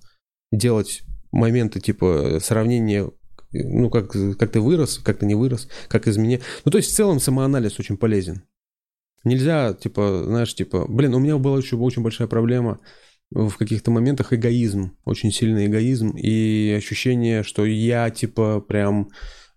делать 0.54 1.02
моменты 1.34 1.82
типа 1.82 2.38
сравнения, 2.42 3.12
ну, 3.52 3.90
как, 3.90 4.12
как 4.12 4.52
ты 4.52 4.62
вырос, 4.62 5.00
как 5.04 5.18
ты 5.18 5.26
не 5.26 5.36
вырос, 5.36 5.68
как 5.90 6.08
изменил. 6.08 6.40
Ну, 6.64 6.72
то 6.72 6.78
есть 6.78 6.92
в 6.92 6.96
целом 6.96 7.20
самоанализ 7.20 7.78
очень 7.78 7.98
полезен. 7.98 8.44
Нельзя, 9.26 9.74
типа, 9.74 10.24
знаешь, 10.26 10.54
типа, 10.54 10.86
блин, 10.88 11.14
у 11.14 11.20
меня 11.20 11.38
была 11.38 11.58
еще 11.58 11.76
очень 11.76 12.04
большая 12.04 12.28
проблема 12.28 12.80
в 13.34 13.58
каких-то 13.58 13.92
моментах 13.92 14.32
эгоизм, 14.34 14.92
очень 15.06 15.32
сильный 15.32 15.66
эгоизм 15.66 16.12
и 16.12 16.74
ощущение, 16.78 17.44
что 17.44 17.66
я, 17.66 18.10
типа, 18.10 18.62
прям... 18.62 19.10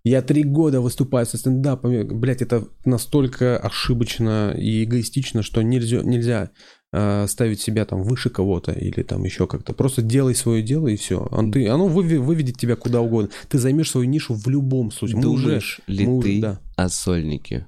Я 0.04 0.22
три 0.22 0.44
года 0.44 0.80
выступаю 0.80 1.26
со 1.26 1.36
стендапами. 1.36 2.04
Блять, 2.04 2.40
это 2.40 2.68
настолько 2.84 3.58
ошибочно 3.58 4.54
и 4.56 4.84
эгоистично, 4.84 5.42
что 5.42 5.62
нельзя, 5.62 6.00
нельзя 6.04 6.50
э, 6.92 7.26
ставить 7.26 7.60
себя 7.60 7.84
там 7.86 8.04
выше 8.04 8.30
кого-то 8.30 8.70
или 8.70 9.02
там 9.02 9.24
еще 9.24 9.48
как-то. 9.48 9.72
Просто 9.72 10.02
делай 10.02 10.36
свое 10.36 10.62
дело 10.62 10.86
и 10.86 10.94
все. 10.94 11.26
Он, 11.32 11.50
ты, 11.50 11.66
оно 11.66 11.88
выведет 11.88 12.56
тебя 12.56 12.76
куда 12.76 13.00
угодно. 13.00 13.30
Ты 13.48 13.58
займешь 13.58 13.90
свою 13.90 14.06
нишу 14.08 14.34
в 14.34 14.46
любом 14.46 14.92
случае. 14.92 15.16
Мы 15.16 15.26
уже, 15.28 15.42
Думаешь 15.42 15.80
ли 15.88 16.06
мы 16.06 16.16
уже- 16.18 16.28
ты 16.28 16.40
да. 16.40 16.60
о 16.76 16.88
сольнике? 16.88 17.66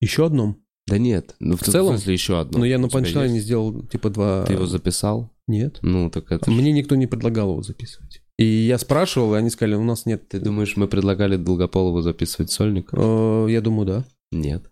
Еще 0.00 0.24
одном. 0.24 0.61
Да 0.88 0.98
нет, 0.98 1.34
ну 1.40 1.56
в, 1.56 1.60
В 1.62 1.64
целом? 1.64 1.94
смысле 1.96 2.12
еще 2.12 2.40
одно. 2.40 2.58
Но 2.58 2.64
я 2.64 2.78
на 2.78 2.86
У 2.86 2.88
тебя 2.88 3.00
панчлайне 3.00 3.38
сделал 3.40 3.82
типа 3.86 4.10
два... 4.10 4.44
Ты 4.44 4.54
его 4.54 4.66
записал? 4.66 5.30
Нет. 5.46 5.78
Ну, 5.82 6.10
так 6.10 6.30
это... 6.32 6.50
Мне 6.50 6.72
никто 6.72 6.96
не 6.96 7.06
предлагал 7.06 7.50
его 7.52 7.62
записывать. 7.62 8.20
И 8.38 8.44
я 8.44 8.78
спрашивал, 8.78 9.34
и 9.34 9.38
они 9.38 9.50
сказали, 9.50 9.74
у 9.76 9.84
нас 9.84 10.06
нет... 10.06 10.28
Ты 10.28 10.40
думаешь, 10.40 10.76
мы 10.76 10.88
предлагали 10.88 11.36
Долгополову 11.36 12.00
записывать 12.00 12.50
сольник? 12.50 12.88
Э, 12.92 13.46
Я 13.48 13.60
думаю, 13.60 13.86
да. 13.86 14.04
Нет. 14.32 14.64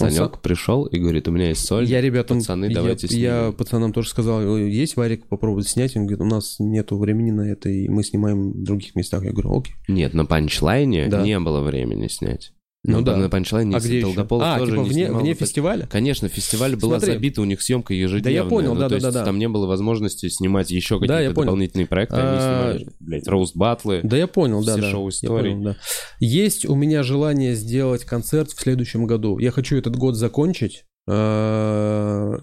Он 0.00 0.10
Санек 0.10 0.40
пришел 0.40 0.86
и 0.86 0.98
говорит, 0.98 1.28
у 1.28 1.30
меня 1.30 1.48
есть 1.50 1.64
сольник. 1.66 1.90
Я 1.90 2.00
ребятам... 2.00 2.38
пацаны, 2.38 2.64
я- 2.66 2.74
давайте 2.74 3.06
Я 3.06 3.40
снимем. 3.42 3.52
пацанам 3.52 3.92
тоже 3.92 4.08
сказал, 4.08 4.40
«Э, 4.56 4.68
есть 4.68 4.96
варик 4.96 5.26
попробовать 5.28 5.68
снять? 5.68 5.94
Он 5.96 6.06
говорит, 6.06 6.20
у 6.20 6.24
нас 6.28 6.56
нету 6.58 6.98
времени 6.98 7.30
на 7.30 7.42
это, 7.42 7.68
и 7.68 7.88
мы 7.88 8.02
снимаем 8.02 8.52
в 8.52 8.62
других 8.64 8.94
местах. 8.96 9.22
Я 9.24 9.30
говорю, 9.32 9.58
окей. 9.58 9.74
Нет, 9.88 10.14
на 10.14 10.24
панчлайне 10.26 11.06
Да. 11.08 11.22
не 11.22 11.38
было 11.38 11.60
времени 11.60 12.08
снять. 12.08 12.52
Ну 12.86 12.98
Ну 12.98 13.02
да. 13.02 13.16
На 13.16 13.30
панчлайне 13.30 13.74
А 13.74 13.80
где 13.80 13.96
еще? 13.96 14.06
Долгополов 14.06 14.44
А, 14.46 14.58
тоже 14.58 14.72
типа 14.72 14.82
не 14.82 14.88
вне, 14.90 15.04
снимал 15.06 15.20
вне 15.22 15.32
фестиваля? 15.34 15.86
Конечно, 15.86 16.28
фестиваль 16.28 16.76
была 16.76 16.98
Смотри. 16.98 17.14
забита, 17.14 17.40
у 17.40 17.44
них 17.44 17.62
съемка 17.62 17.94
ежедневная. 17.94 18.44
понял, 18.44 18.74
ну, 18.74 18.80
да, 18.80 18.88
да, 18.88 18.98
да, 19.00 19.06
есть 19.06 19.14
да. 19.18 19.24
Там 19.24 19.38
не 19.38 19.48
было 19.48 19.66
возможности 19.66 20.28
снимать 20.28 20.70
еще 20.70 20.96
какие-то 20.96 21.14
Да, 21.14 21.20
я 21.20 21.30
понял. 21.30 21.46
дополнительные 21.46 21.86
проекты. 21.86 22.16
Они 22.16 22.24
А, 22.38 22.74
снимали, 22.76 22.88
блядь, 23.00 23.26
роуст-батлы. 23.26 24.00
Да 24.02 24.16
я 24.18 24.26
понял, 24.26 24.62
да, 24.62 24.72
Все 24.72 24.82
да. 24.82 24.90
шоу 24.90 25.04
Я 25.04 25.08
историй. 25.08 25.52
понял, 25.52 25.64
да. 25.64 25.76
Есть 26.20 26.66
у 26.68 26.74
меня 26.74 27.02
желание 27.02 27.54
сделать 27.54 28.04
концерт 28.04 28.50
в 28.50 28.60
следующем 28.60 29.06
году. 29.06 29.38
Я 29.38 29.50
хочу 29.50 29.76
этот 29.76 29.96
год 29.96 30.14
закончить. 30.16 30.84
Э, 31.08 32.36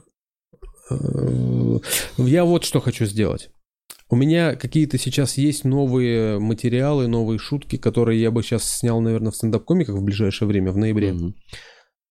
э, 0.89 1.77
Я 2.17 2.45
вот 2.45 2.63
что 2.65 2.79
хочу 2.81 3.05
сделать. 3.05 3.49
У 4.11 4.17
меня 4.17 4.57
какие-то 4.57 4.97
сейчас 4.97 5.37
есть 5.37 5.63
новые 5.63 6.37
материалы, 6.37 7.07
новые 7.07 7.39
шутки, 7.39 7.77
которые 7.77 8.21
я 8.21 8.29
бы 8.29 8.43
сейчас 8.43 8.69
снял, 8.69 8.99
наверное, 8.99 9.31
в 9.31 9.37
стендап-комиках 9.37 9.95
в 9.95 10.03
ближайшее 10.03 10.49
время, 10.49 10.73
в 10.73 10.77
ноябре. 10.77 11.13
Мгм. 11.13 11.35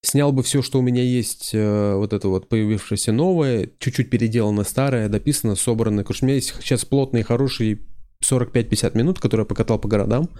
Снял 0.00 0.32
бы 0.32 0.42
все, 0.42 0.62
что 0.62 0.78
у 0.78 0.82
меня 0.82 1.02
есть, 1.02 1.50
э, 1.52 1.94
вот 1.94 2.14
это 2.14 2.28
вот 2.28 2.48
появившееся 2.48 3.12
новое, 3.12 3.68
чуть-чуть 3.78 4.08
переделано 4.08 4.64
старое, 4.64 5.10
дописано, 5.10 5.56
собрано. 5.56 5.98
Потому 5.98 6.14
что 6.14 6.24
у 6.24 6.28
меня 6.28 6.36
есть 6.36 6.54
сейчас 6.62 6.86
плотные, 6.86 7.22
хорошие 7.22 7.80
45-50 8.24 8.96
минут, 8.96 9.20
которые 9.20 9.42
я 9.42 9.48
покатал 9.48 9.78
по 9.78 9.86
городам. 9.86 10.30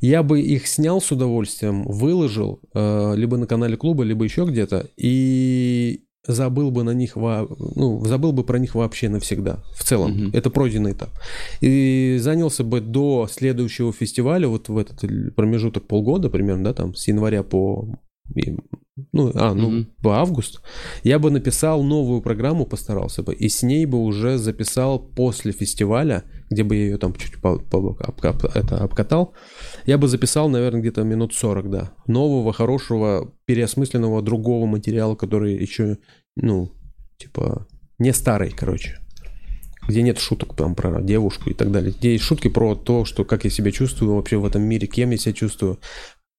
Я 0.00 0.24
бы 0.24 0.40
их 0.40 0.66
снял 0.66 1.00
с 1.00 1.12
удовольствием, 1.12 1.84
выложил, 1.84 2.60
э, 2.74 3.12
либо 3.14 3.36
на 3.36 3.46
канале 3.46 3.76
клуба, 3.76 4.02
либо 4.02 4.24
еще 4.24 4.44
где-то, 4.44 4.88
и 4.96 6.06
забыл 6.26 6.70
бы 6.70 6.84
на 6.84 6.90
них, 6.94 7.16
во- 7.16 7.48
ну, 7.74 8.04
забыл 8.04 8.32
бы 8.32 8.44
про 8.44 8.58
них 8.58 8.74
вообще 8.74 9.08
навсегда, 9.08 9.58
в 9.74 9.82
целом. 9.82 10.12
Мгм. 10.12 10.30
Это 10.32 10.50
пройденный 10.50 10.92
этап. 10.92 11.10
И 11.60 12.18
занялся 12.20 12.64
бы 12.64 12.80
до 12.80 13.28
следующего 13.30 13.92
фестиваля, 13.92 14.48
вот 14.48 14.68
в 14.68 14.78
этот 14.78 15.02
промежуток 15.34 15.84
полгода 15.86 16.30
примерно, 16.30 16.64
да, 16.64 16.74
там, 16.74 16.94
с 16.94 17.08
января 17.08 17.42
по 17.42 17.88
и- 18.34 18.56
ну, 19.12 19.30
а, 19.34 19.54
ну, 19.54 19.70
Мгм. 19.70 19.88
по 20.02 20.18
август, 20.18 20.60
я 21.02 21.18
бы 21.18 21.30
написал 21.30 21.82
новую 21.82 22.20
программу, 22.20 22.66
постарался 22.66 23.22
бы, 23.22 23.34
и 23.34 23.48
с 23.48 23.62
ней 23.62 23.86
бы 23.86 23.98
уже 23.98 24.36
записал 24.36 24.98
после 24.98 25.52
фестиваля, 25.52 26.24
где 26.50 26.62
бы 26.62 26.76
я 26.76 26.82
ее 26.82 26.98
там 26.98 27.14
чуть 27.14 27.40
по, 27.40 27.58
это, 28.54 28.78
обкатал, 28.82 29.32
я 29.86 29.96
бы 29.96 30.08
записал, 30.08 30.48
наверное, 30.50 30.80
где-то 30.80 31.04
минут 31.04 31.34
40, 31.34 31.70
да, 31.70 31.92
нового, 32.06 32.52
хорошего, 32.52 33.32
переосмысленного 33.46 34.20
другого 34.20 34.66
материала, 34.66 35.14
который 35.14 35.54
еще, 35.54 35.98
ну, 36.36 36.70
типа, 37.18 37.66
не 37.98 38.12
старый, 38.12 38.50
короче 38.50 38.98
где 39.88 40.02
нет 40.02 40.18
шуток 40.20 40.54
там 40.54 40.76
про 40.76 41.02
девушку 41.02 41.50
и 41.50 41.54
так 41.54 41.72
далее. 41.72 41.92
Где 41.98 42.12
есть 42.12 42.22
шутки 42.22 42.46
про 42.46 42.76
то, 42.76 43.04
что 43.04 43.24
как 43.24 43.42
я 43.42 43.50
себя 43.50 43.72
чувствую 43.72 44.14
вообще 44.14 44.36
в 44.36 44.46
этом 44.46 44.62
мире, 44.62 44.86
кем 44.86 45.10
я 45.10 45.16
себя 45.18 45.32
чувствую, 45.32 45.80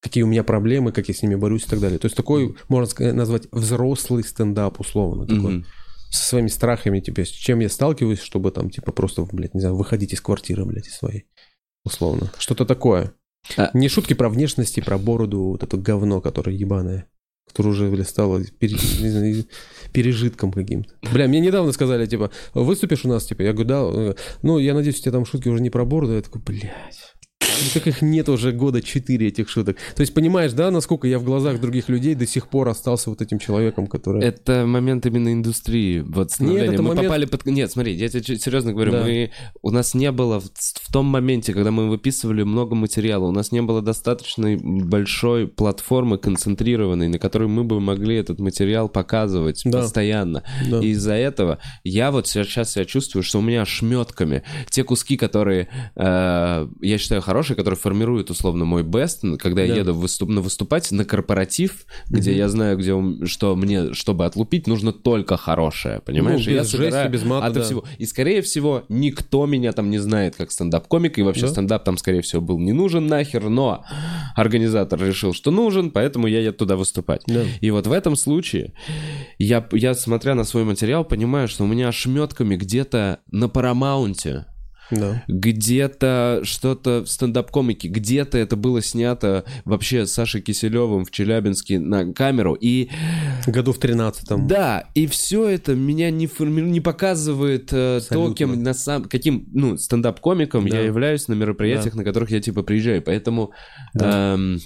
какие 0.04 0.24
у 0.24 0.28
меня 0.28 0.44
проблемы, 0.44 0.92
как 0.92 1.08
я 1.08 1.14
с 1.14 1.22
ними 1.24 1.36
борюсь 1.36 1.64
и 1.66 1.70
так 1.70 1.80
далее. 1.80 1.98
То 1.98 2.06
есть 2.06 2.16
такой, 2.18 2.56
можно 2.68 2.86
сказать, 2.88 3.16
назвать 3.16 3.48
взрослый 3.52 4.24
стендап 4.24 4.80
условно. 4.80 5.26
Такой, 5.26 5.54
Мгм. 5.54 5.66
со 6.12 6.24
своими 6.26 6.50
страхами, 6.50 7.00
типа, 7.00 7.22
с 7.26 7.30
чем 7.30 7.60
я 7.60 7.70
сталкиваюсь, 7.70 8.20
чтобы 8.22 8.52
там, 8.52 8.70
типа, 8.70 8.92
просто, 8.92 9.26
блядь, 9.32 9.54
не 9.56 9.62
знаю, 9.62 9.76
выходить 9.76 10.14
из 10.14 10.22
квартиры, 10.22 10.66
блядь, 10.66 10.88
из 10.88 10.96
своей, 10.98 11.26
условно. 11.86 12.32
Что-то 12.38 12.66
такое. 12.66 13.14
А- 13.58 13.72
Не 13.74 13.88
шутки 13.90 14.14
про 14.14 14.30
внешность 14.30 14.78
и 14.78 14.82
про 14.82 14.98
бороду, 14.98 15.44
вот 15.46 15.64
это 15.64 15.76
говно, 15.78 16.22
которое 16.22 16.56
ебаное, 16.56 17.08
которое 17.48 17.70
уже, 17.70 17.90
блядь, 17.90 18.08
стало 18.10 18.44
пере- 18.44 18.78
знаю, 18.78 19.46
пережитком 19.92 20.52
каким-то. 20.52 20.94
Бля, 21.12 21.28
мне 21.28 21.40
недавно 21.40 21.72
сказали, 21.72 22.06
типа, 22.06 22.30
выступишь 22.54 23.06
у 23.06 23.10
нас, 23.10 23.26
типа, 23.26 23.42
я 23.42 23.54
говорю, 23.54 23.70
да, 23.70 23.82
э, 23.84 24.16
ну, 24.44 24.60
я 24.60 24.74
надеюсь, 24.74 25.00
у 25.00 25.02
тебя 25.02 25.14
там 25.14 25.26
шутки 25.26 25.50
уже 25.50 25.62
не 25.64 25.70
про 25.70 25.84
бороду, 25.86 26.14
я 26.14 26.22
такой, 26.22 26.42
блядь. 26.42 27.14
Как 27.74 27.88
их 27.88 28.02
нет 28.02 28.30
уже 28.30 28.52
года 28.52 28.82
четыре 28.82 29.28
этих 29.28 29.50
шуток. 29.50 29.78
То 29.96 30.02
есть 30.02 30.14
понимаешь, 30.14 30.54
да, 30.54 30.72
насколько 30.72 31.08
я 31.08 31.20
в 31.20 31.24
глазах 31.24 31.60
других 31.60 31.90
людей 31.90 32.16
до 32.16 32.26
сих 32.28 32.48
пор 32.48 32.70
остался 32.70 33.10
вот 33.10 33.22
этим 33.22 33.40
человеком, 33.40 33.88
который... 33.88 34.24
Это 34.24 34.66
момент 34.66 35.06
именно 35.06 35.32
индустрии. 35.34 36.00
Вот 36.00 36.32
становления. 36.32 36.74
это 36.74 36.82
мы 36.82 36.90
момент- 36.90 37.08
попали 37.08 37.26
под... 37.26 37.46
Нет, 37.46 37.72
смотри, 37.72 37.94
я 37.94 38.08
тебе 38.10 38.38
серьезно 38.38 38.74
говорю, 38.74 38.92
Да. 38.92 39.04
мы... 39.04 39.32
у 39.62 39.70
нас 39.72 39.94
не 39.94 40.12
было 40.12 40.40
в... 40.40 40.46
в 40.46 40.92
том 40.92 41.06
моменте, 41.06 41.54
когда 41.54 41.72
мы 41.72 41.90
выписывали 41.90 42.44
много 42.44 42.76
материала, 42.76 43.26
у 43.26 43.32
нас 43.32 43.52
не 43.52 43.62
было 43.62 43.82
достаточной 43.82 44.58
большой 44.58 45.48
платформы 45.48 46.18
концентрированной, 46.18 47.08
на 47.08 47.20
которой 47.20 47.48
мы 47.48 47.64
бы 47.64 47.80
могли 47.80 48.16
этот 48.18 48.40
материал 48.40 48.90
показывать 48.90 49.62
Да. 49.66 49.82
постоянно. 49.82 50.44
Да. 50.70 50.80
И 50.80 50.88
из-за 50.90 51.14
этого 51.14 51.60
я 51.84 52.12
вот 52.12 52.28
сейчас 52.28 52.72
себя 52.74 52.86
чувствую, 52.86 53.24
что 53.24 53.40
у 53.40 53.42
меня 53.42 53.66
шметками 53.66 54.44
те 54.70 54.84
куски, 54.84 55.18
которые 55.18 55.68
э, 55.96 56.68
я 56.82 56.98
считаю 56.98 57.22
хорошие, 57.22 57.53
хорошее, 57.54 57.56
которое 57.56 57.76
формирует, 57.76 58.30
условно, 58.30 58.66
мой 58.66 58.84
бест, 58.84 59.24
когда 59.40 59.62
я 59.64 59.74
Да. 59.74 59.80
еду 59.82 59.94
выступ- 59.94 60.30
на 60.30 60.42
выступать 60.42 60.92
на 60.92 61.06
корпоратив, 61.06 61.86
где 62.10 62.36
я 62.36 62.50
знаю, 62.50 62.78
где 62.78 62.94
что 63.26 63.56
мне, 63.56 63.94
чтобы 63.94 64.26
отлупить, 64.26 64.68
нужно 64.68 64.92
только 64.92 65.38
хорошее, 65.38 66.02
понимаешь? 66.06 66.46
Ну, 66.46 66.52
И 66.52 66.56
я 66.56 66.62
без 66.62 66.70
жести, 66.72 66.78
собираю 66.84 67.10
без 67.12 67.24
мата, 67.24 67.48
ото 67.48 67.60
да. 67.60 67.66
всего. 67.66 67.84
И, 68.00 68.06
скорее 68.06 68.42
всего, 68.42 68.84
никто 68.90 69.46
меня 69.46 69.72
там 69.72 69.90
не 69.90 70.00
знает 70.00 70.36
как 70.36 70.52
стендап-комика, 70.52 71.22
и 71.22 71.24
вообще 71.24 71.42
Да. 71.44 71.48
стендап 71.50 71.84
там, 71.84 71.98
скорее 71.98 72.22
всего, 72.22 72.42
был 72.42 72.60
не 72.60 72.74
нужен 72.74 73.08
нахер, 73.08 73.50
но 73.50 73.84
организатор 74.36 75.02
решил, 75.04 75.34
что 75.34 75.52
нужен, 75.52 75.92
поэтому 75.92 76.28
я 76.28 76.40
еду 76.40 76.58
туда 76.58 76.76
выступать. 76.76 77.22
Да. 77.28 77.42
И 77.62 77.72
вот 77.72 77.88
в 77.88 77.92
этом 77.92 78.16
случае 78.16 78.74
я, 79.38 79.68
я, 79.72 79.94
смотря 79.94 80.36
на 80.36 80.44
свой 80.44 80.64
материал, 80.64 81.04
понимаю, 81.06 81.48
что 81.48 81.64
у 81.64 81.68
меня 81.68 81.88
ошметками 81.90 82.56
где-то 82.56 83.20
на 83.32 83.50
Парамаунте, 83.50 84.46
Да. 84.92 85.24
где-то 85.28 86.42
что-то 86.44 87.04
в 87.04 87.10
стендап-комике, 87.10 87.88
где-то 87.88 88.38
это 88.38 88.56
было 88.56 88.82
снято 88.82 89.44
вообще 89.66 90.06
с 90.06 90.12
Сашей 90.14 90.42
Киселевым 90.42 91.06
в 91.06 91.12
Челябинске 91.12 91.80
на 91.80 92.14
камеру. 92.14 92.54
И 92.54 92.90
Году 93.48 93.74
в 93.74 93.80
13-м. 93.80 94.48
да, 94.48 94.86
и 94.94 95.08
все 95.08 95.48
это 95.48 95.76
меня 95.76 96.12
не, 96.12 96.28
форми- 96.28 96.62
не 96.62 96.82
показывает 96.82 97.70
э, 97.72 98.02
то, 98.10 98.34
кем 98.34 98.62
на 98.62 98.74
сам... 98.74 99.04
каким 99.06 99.48
ну, 99.54 99.78
стендап-комиком 99.78 100.68
Да. 100.68 100.78
я 100.78 100.84
являюсь 100.86 101.28
на 101.28 101.34
мероприятиях, 101.34 101.96
на 101.96 102.04
которых 102.04 102.32
я 102.32 102.42
типа 102.42 102.64
приезжаю. 102.64 103.02
Поэтому 103.02 103.52
эм, 104.00 104.60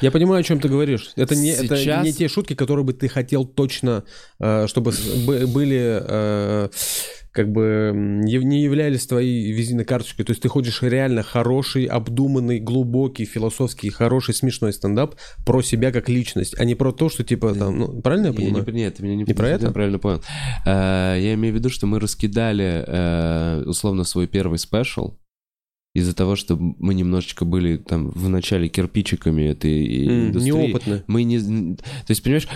Я 0.00 0.10
понимаю, 0.10 0.40
о 0.40 0.42
чем 0.42 0.60
ты 0.60 0.68
говоришь. 0.68 1.10
Это 1.16 1.34
не, 1.34 1.50
это 1.50 1.76
Сейчас- 1.76 2.04
не 2.04 2.12
те 2.12 2.28
шутки, 2.28 2.54
которые 2.54 2.84
бы 2.84 2.92
ты 2.92 3.08
хотел 3.08 3.44
точно, 3.44 4.04
э, 4.38 4.66
чтобы 4.68 4.92
были, 5.46 6.00
э, 6.02 6.68
как 7.32 7.50
бы, 7.52 7.92
не 7.94 8.62
являлись 8.62 9.06
твоей 9.06 9.52
визитной 9.52 9.84
карточкой. 9.84 10.24
То 10.24 10.30
есть 10.32 10.42
ты 10.42 10.48
ходишь 10.48 10.80
реально 10.82 11.22
хороший, 11.22 11.84
обдуманный, 11.84 12.60
глубокий, 12.60 13.24
философский, 13.26 13.90
хороший, 13.90 14.32
смешной 14.34 14.72
стендап 14.72 15.16
про 15.44 15.60
себя 15.62 15.92
как 15.92 16.08
личность, 16.08 16.54
а 16.58 16.64
не 16.64 16.74
про 16.74 16.92
то, 16.92 17.08
что 17.10 17.24
типа 17.24 17.54
там, 17.54 17.78
ну, 17.78 18.00
правильно 18.00 18.26
я 18.28 18.32
Не, 18.32 18.38
не, 18.38 18.44
понимаю? 18.52 18.74
нет, 18.74 18.94
ты 18.96 19.02
меня 19.02 19.16
не, 19.16 19.24
Не 19.24 19.34
про 19.34 19.48
это? 19.50 19.70
правильно 19.70 19.98
понял. 19.98 20.22
Э, 20.64 21.16
я 21.18 21.34
имею 21.34 21.52
в 21.54 21.56
виду, 21.58 21.68
что 21.68 21.86
мы 21.86 22.00
раскидали 22.00 23.64
условно 23.66 24.04
свой 24.04 24.26
первый 24.26 24.58
special 24.58 25.18
из-за 25.96 26.14
того, 26.14 26.36
что 26.36 26.56
мы 26.58 26.94
немножечко 26.94 27.44
были 27.44 27.76
там 27.76 28.10
в 28.10 28.28
начале 28.28 28.68
кирпичиками 28.68 29.42
этой 29.44 30.06
М, 30.06 30.26
индустрии. 30.28 30.52
Неопытны. 30.52 31.04
Мы 31.06 31.24
не... 31.24 31.38
То 31.76 32.10
есть, 32.10 32.22
понимаешь, 32.22 32.48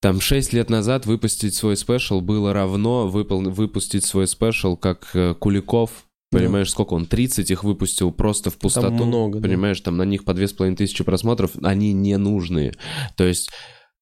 там 0.00 0.20
6 0.20 0.52
лет 0.52 0.70
назад 0.70 1.06
выпустить 1.06 1.54
свой 1.54 1.76
special 1.76 2.20
было 2.20 2.52
равно 2.52 3.08
выпол- 3.12 3.50
выпустить 3.50 4.04
свой 4.04 4.26
special, 4.26 4.76
как 4.76 5.10
э, 5.14 5.34
Куликов. 5.38 5.90
Понимаешь, 6.30 6.70
сколько 6.70 6.92
он? 6.92 7.06
30 7.06 7.50
их 7.50 7.64
выпустил 7.64 8.12
просто 8.12 8.50
в 8.50 8.58
пустоту. 8.58 8.92
много, 9.04 9.38
да. 9.40 9.48
Понимаешь, 9.48 9.80
там 9.80 9.96
на 9.96 10.02
них 10.02 10.24
по 10.24 10.34
2500 10.34 11.06
просмотров, 11.06 11.52
они 11.62 11.92
ненужные. 11.94 12.74
То 13.16 13.24
есть 13.24 13.50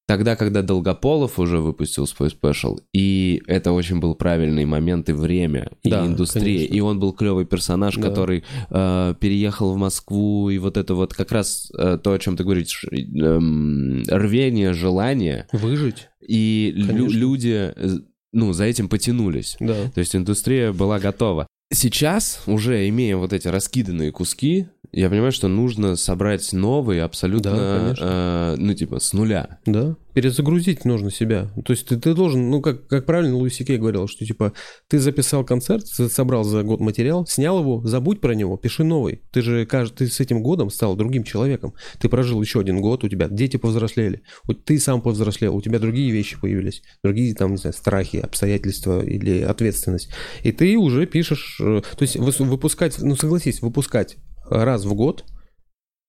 Тогда, 0.07 0.37
когда 0.37 0.61
Долгополов 0.61 1.37
уже 1.37 1.59
выпустил 1.59 2.07
свой 2.07 2.29
спешл, 2.29 2.79
и 2.93 3.41
это 3.45 3.73
очень 3.73 3.99
был 3.99 4.15
правильный 4.15 4.63
момент 4.63 5.09
и 5.09 5.11
время, 5.11 5.71
и 5.83 5.89
Да, 5.89 6.05
индустрия, 6.05 6.59
конечно. 6.59 6.73
и 6.75 6.79
он 6.79 6.99
был 7.01 7.11
клевый 7.11 7.45
персонаж, 7.45 7.95
Да. 7.95 8.01
который 8.03 8.43
э, 8.69 9.15
переехал 9.19 9.73
в 9.73 9.77
Москву, 9.77 10.49
и 10.49 10.57
вот 10.59 10.77
это 10.77 10.95
вот 10.95 11.13
как 11.13 11.33
раз 11.33 11.69
э, 11.77 11.97
то, 12.01 12.13
о 12.13 12.19
чем 12.19 12.37
ты 12.37 12.45
говоришь, 12.45 12.85
эм, 12.85 14.03
рвение, 14.07 14.73
желание, 14.73 15.47
Выжить? 15.51 16.07
и 16.25 16.73
лю- 16.75 17.09
люди, 17.11 17.73
э, 17.75 17.97
ну, 18.31 18.53
за 18.53 18.63
этим 18.63 18.87
потянулись. 18.89 19.57
Да. 19.59 19.89
То 19.93 19.99
есть 19.99 20.15
индустрия 20.15 20.71
была 20.71 20.99
готова. 20.99 21.47
Сейчас, 21.73 22.41
уже 22.47 22.87
имея 22.87 23.17
вот 23.17 23.33
эти 23.33 23.49
раскиданные 23.49 24.13
куски, 24.13 24.67
я 24.99 25.09
понимаю, 25.09 25.31
что 25.31 25.47
нужно 25.47 25.95
собрать 25.95 26.51
новые 26.53 27.03
абсолютно, 27.03 27.51
Да, 27.51 27.77
конечно. 27.79 28.03
э, 28.03 28.55
ну, 28.57 28.73
типа, 28.73 28.99
с 28.99 29.13
нуля. 29.13 29.59
Да, 29.65 29.95
перезагрузить 30.13 30.83
нужно 30.85 31.11
себя. 31.11 31.51
То 31.63 31.73
есть 31.73 31.87
ты, 31.87 31.97
ты 31.97 32.15
должен, 32.15 32.49
ну, 32.49 32.59
как, 32.61 32.87
как 32.87 33.05
правильно 33.05 33.35
Луиси 33.35 33.63
Кей 33.63 33.77
говорил, 33.77 34.07
что, 34.07 34.25
типа, 34.25 34.53
ты 34.87 34.97
записал 34.97 35.45
концерт, 35.45 35.85
собрал 35.85 36.43
за 36.43 36.63
год 36.63 36.79
материал, 36.79 37.27
снял 37.27 37.59
его, 37.59 37.85
забудь 37.85 38.19
про 38.19 38.33
него, 38.33 38.57
пиши 38.57 38.83
новый. 38.83 39.21
Ты 39.31 39.43
же, 39.43 39.65
кажд- 39.65 39.93
ты 39.95 40.07
с 40.07 40.19
этим 40.19 40.41
годом 40.41 40.71
стал 40.71 40.95
другим 40.95 41.23
человеком. 41.23 41.75
Ты 41.99 42.09
прожил 42.09 42.41
еще 42.41 42.61
один 42.61 42.81
год, 42.81 43.03
у 43.03 43.09
тебя 43.09 43.27
дети 43.29 43.57
повзрослели, 43.57 44.23
вот 44.45 44.65
ты 44.65 44.79
сам 44.79 45.01
повзрослел, 45.01 45.55
у 45.55 45.61
тебя 45.61 45.77
другие 45.77 46.09
вещи 46.11 46.39
появились, 46.41 46.81
другие, 47.03 47.35
там, 47.35 47.51
не 47.51 47.57
знаю, 47.57 47.73
страхи, 47.73 48.17
обстоятельства 48.17 49.05
или 49.05 49.41
ответственность. 49.41 50.09
И 50.41 50.51
ты 50.51 50.75
уже 50.77 51.05
пишешь, 51.05 51.59
э, 51.61 51.81
то 51.95 52.01
есть 52.03 52.15
выпускать, 52.15 52.97
ну, 52.99 53.15
согласись, 53.15 53.61
выпускать 53.61 54.17
раз 54.49 54.85
в 54.85 54.93
год 54.93 55.25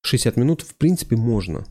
60 0.03 0.37
минут, 0.37 0.63
в 0.63 0.77
принципе, 0.77 1.17
можно. 1.17 1.67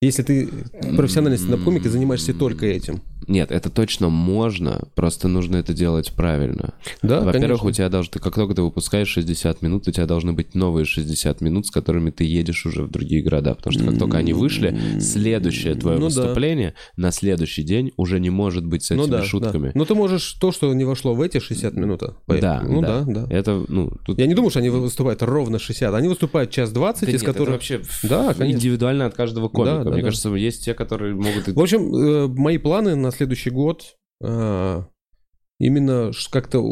Если 0.00 0.22
ты 0.22 0.48
профессиональный 0.96 1.38
стендап-комик 1.38 1.84
и 1.84 1.88
занимаешься 1.88 2.32
только 2.32 2.66
этим. 2.66 3.02
Нет, 3.26 3.50
это 3.50 3.68
точно 3.68 4.08
можно, 4.08 4.88
просто 4.94 5.26
нужно 5.28 5.56
это 5.56 5.74
делать 5.74 6.12
правильно. 6.12 6.72
Да, 7.02 7.20
Во-первых, 7.20 7.64
у 7.64 7.70
тебя 7.72 7.88
должны, 7.88 8.12
как 8.20 8.34
только 8.34 8.54
ты 8.54 8.62
выпускаешь 8.62 9.08
60 9.08 9.60
минут, 9.60 9.88
у 9.88 9.90
тебя 9.90 10.06
должны 10.06 10.32
быть 10.32 10.54
новые 10.54 10.86
60 10.86 11.40
минут, 11.40 11.66
с 11.66 11.70
которыми 11.70 12.10
ты 12.10 12.24
едешь 12.24 12.64
уже 12.64 12.84
в 12.84 12.90
другие 12.90 13.22
города. 13.22 13.54
Потому 13.54 13.74
что 13.74 13.84
как 13.84 13.98
только 13.98 14.18
они 14.18 14.32
вышли, 14.32 14.78
следующее 15.00 15.74
твое 15.74 15.98
Ну 15.98 16.08
да. 16.08 16.22
выступление 16.22 16.74
на 16.96 17.10
следующий 17.10 17.64
день 17.64 17.92
уже 17.96 18.20
не 18.20 18.30
может 18.30 18.64
быть 18.64 18.84
с 18.84 18.92
этими 18.92 19.02
ну 19.02 19.08
да, 19.08 19.24
шутками. 19.24 19.66
Да. 19.66 19.72
Но 19.74 19.84
ты 19.84 19.94
можешь 19.96 20.32
то, 20.34 20.52
что 20.52 20.72
не 20.72 20.84
вошло 20.84 21.12
в 21.14 21.20
эти 21.20 21.40
60 21.40 21.74
минут. 21.74 22.02
Да, 22.28 22.62
Ну 22.64 22.80
да. 22.80 23.02
да, 23.02 23.26
да. 23.26 23.34
Это, 23.34 23.64
ну, 23.68 23.90
тут... 24.06 24.18
Я 24.18 24.26
не 24.26 24.34
думаю, 24.34 24.50
что 24.50 24.60
они 24.60 24.70
выступают 24.70 25.22
ровно 25.22 25.58
60. 25.58 25.92
Они 25.92 26.08
выступают 26.08 26.50
час 26.50 26.70
20, 26.70 27.02
Да 27.02 27.10
из 27.10 27.20
нет, 27.20 27.24
которых... 27.24 27.54
вообще 27.54 27.82
Да, 28.04 28.32
конечно. 28.32 28.56
индивидуально 28.56 29.04
от 29.04 29.14
каждого 29.14 29.48
комика. 29.48 29.84
Да, 29.84 29.87
да, 29.88 29.94
Мне 29.94 30.02
да. 30.02 30.08
кажется, 30.08 30.34
есть 30.34 30.64
те, 30.64 30.74
которые 30.74 31.14
могут... 31.14 31.48
В 31.48 31.60
общем, 31.60 31.94
э, 31.94 32.26
мои 32.28 32.58
планы 32.58 32.94
на 32.94 33.10
следующий 33.10 33.50
год 33.50 33.96
э, 34.22 34.82
именно 35.58 36.12
как-то 36.30 36.62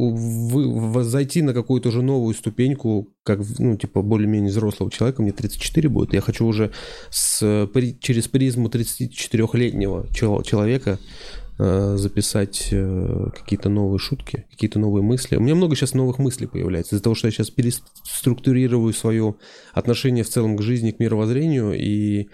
зайти 1.02 1.42
на 1.42 1.52
какую-то 1.52 1.88
уже 1.88 2.02
новую 2.02 2.34
ступеньку, 2.34 3.08
как, 3.24 3.40
ну, 3.58 3.76
типа, 3.76 4.02
более-менее 4.02 4.50
взрослого 4.50 4.90
человека, 4.90 5.22
мне 5.22 5.32
34 5.32 5.88
будет, 5.88 6.14
я 6.14 6.20
хочу 6.20 6.46
уже 6.46 6.70
с, 7.10 7.68
при- 7.72 7.98
через 7.98 8.28
призму 8.28 8.68
34-летнего 8.68 10.06
чел- 10.14 10.42
человека 10.42 10.98
э, 11.58 11.96
записать 11.96 12.68
э, 12.70 13.26
какие-то 13.36 13.68
новые 13.68 13.98
шутки, 13.98 14.44
какие-то 14.50 14.78
новые 14.78 15.02
мысли. 15.02 15.36
У 15.36 15.40
меня 15.40 15.54
много 15.56 15.74
сейчас 15.74 15.94
новых 15.94 16.18
мыслей 16.18 16.46
появляется 16.46 16.94
из-за 16.94 17.02
того, 17.02 17.14
что 17.16 17.26
я 17.26 17.32
сейчас 17.32 17.50
переструктурирую 17.50 18.92
свое 18.92 19.34
отношение 19.72 20.22
в 20.22 20.28
целом 20.28 20.56
к 20.56 20.62
жизни, 20.62 20.92
к 20.92 21.00
мировоззрению, 21.00 21.72
и 21.74 22.28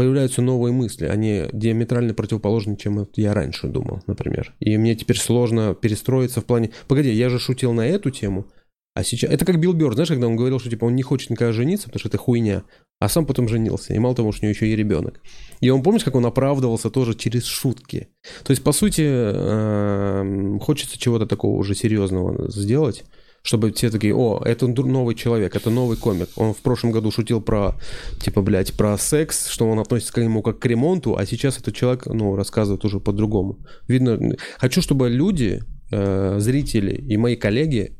появляются 0.00 0.40
новые 0.40 0.72
мысли. 0.72 1.04
Они 1.04 1.44
диаметрально 1.52 2.14
противоположны, 2.14 2.74
чем 2.74 3.06
я 3.16 3.34
раньше 3.34 3.66
думал, 3.66 4.00
например. 4.06 4.54
И 4.58 4.78
мне 4.78 4.94
теперь 4.94 5.18
сложно 5.18 5.74
перестроиться 5.74 6.40
в 6.40 6.46
плане... 6.46 6.70
Погоди, 6.88 7.12
я 7.12 7.28
же 7.28 7.38
шутил 7.38 7.74
на 7.74 7.86
эту 7.86 8.08
тему, 8.08 8.46
а 8.94 9.04
сейчас... 9.04 9.30
Это 9.30 9.44
как 9.44 9.60
Билл 9.60 9.74
Бёрд, 9.74 9.96
знаешь, 9.96 10.08
когда 10.08 10.26
он 10.26 10.36
говорил, 10.36 10.58
что 10.58 10.70
типа 10.70 10.86
он 10.86 10.96
не 10.96 11.02
хочет 11.02 11.28
никогда 11.28 11.52
жениться, 11.52 11.88
потому 11.88 12.00
что 12.00 12.08
это 12.08 12.16
хуйня, 12.16 12.62
а 12.98 13.10
сам 13.10 13.26
потом 13.26 13.46
женился. 13.46 13.92
И 13.92 13.98
мало 13.98 14.14
того, 14.14 14.32
что 14.32 14.40
у 14.40 14.44
него 14.46 14.54
еще 14.54 14.68
и 14.68 14.74
ребенок. 14.74 15.20
И 15.60 15.68
он, 15.68 15.82
помнишь, 15.82 16.04
как 16.04 16.14
он 16.14 16.24
оправдывался 16.24 16.88
тоже 16.88 17.12
через 17.14 17.44
шутки? 17.44 18.08
То 18.42 18.52
есть, 18.52 18.64
по 18.64 18.72
сути, 18.72 19.02
эм, 19.02 20.60
хочется 20.60 20.98
чего-то 20.98 21.26
такого 21.26 21.58
уже 21.58 21.74
серьезного 21.74 22.50
сделать, 22.50 23.04
чтобы 23.42 23.72
все 23.72 23.90
такие, 23.90 24.14
о, 24.14 24.42
это 24.44 24.66
новый 24.66 25.14
человек, 25.14 25.56
это 25.56 25.70
новый 25.70 25.96
комик. 25.96 26.28
Он 26.36 26.52
в 26.52 26.58
прошлом 26.58 26.92
году 26.92 27.10
шутил 27.10 27.40
про, 27.40 27.74
типа, 28.20 28.42
блядь, 28.42 28.74
про 28.74 28.96
секс, 28.98 29.48
что 29.48 29.68
он 29.68 29.78
относится 29.78 30.12
к 30.12 30.20
нему 30.20 30.42
как 30.42 30.58
к 30.58 30.66
ремонту, 30.66 31.16
а 31.16 31.24
сейчас 31.26 31.58
этот 31.58 31.74
человек, 31.74 32.06
ну, 32.06 32.36
рассказывает 32.36 32.84
уже 32.84 33.00
по-другому. 33.00 33.58
Видно, 33.88 34.36
хочу, 34.58 34.82
чтобы 34.82 35.08
люди, 35.08 35.62
э, 35.90 36.36
зрители 36.38 36.94
и 36.94 37.16
мои 37.16 37.36
коллеги, 37.36 37.96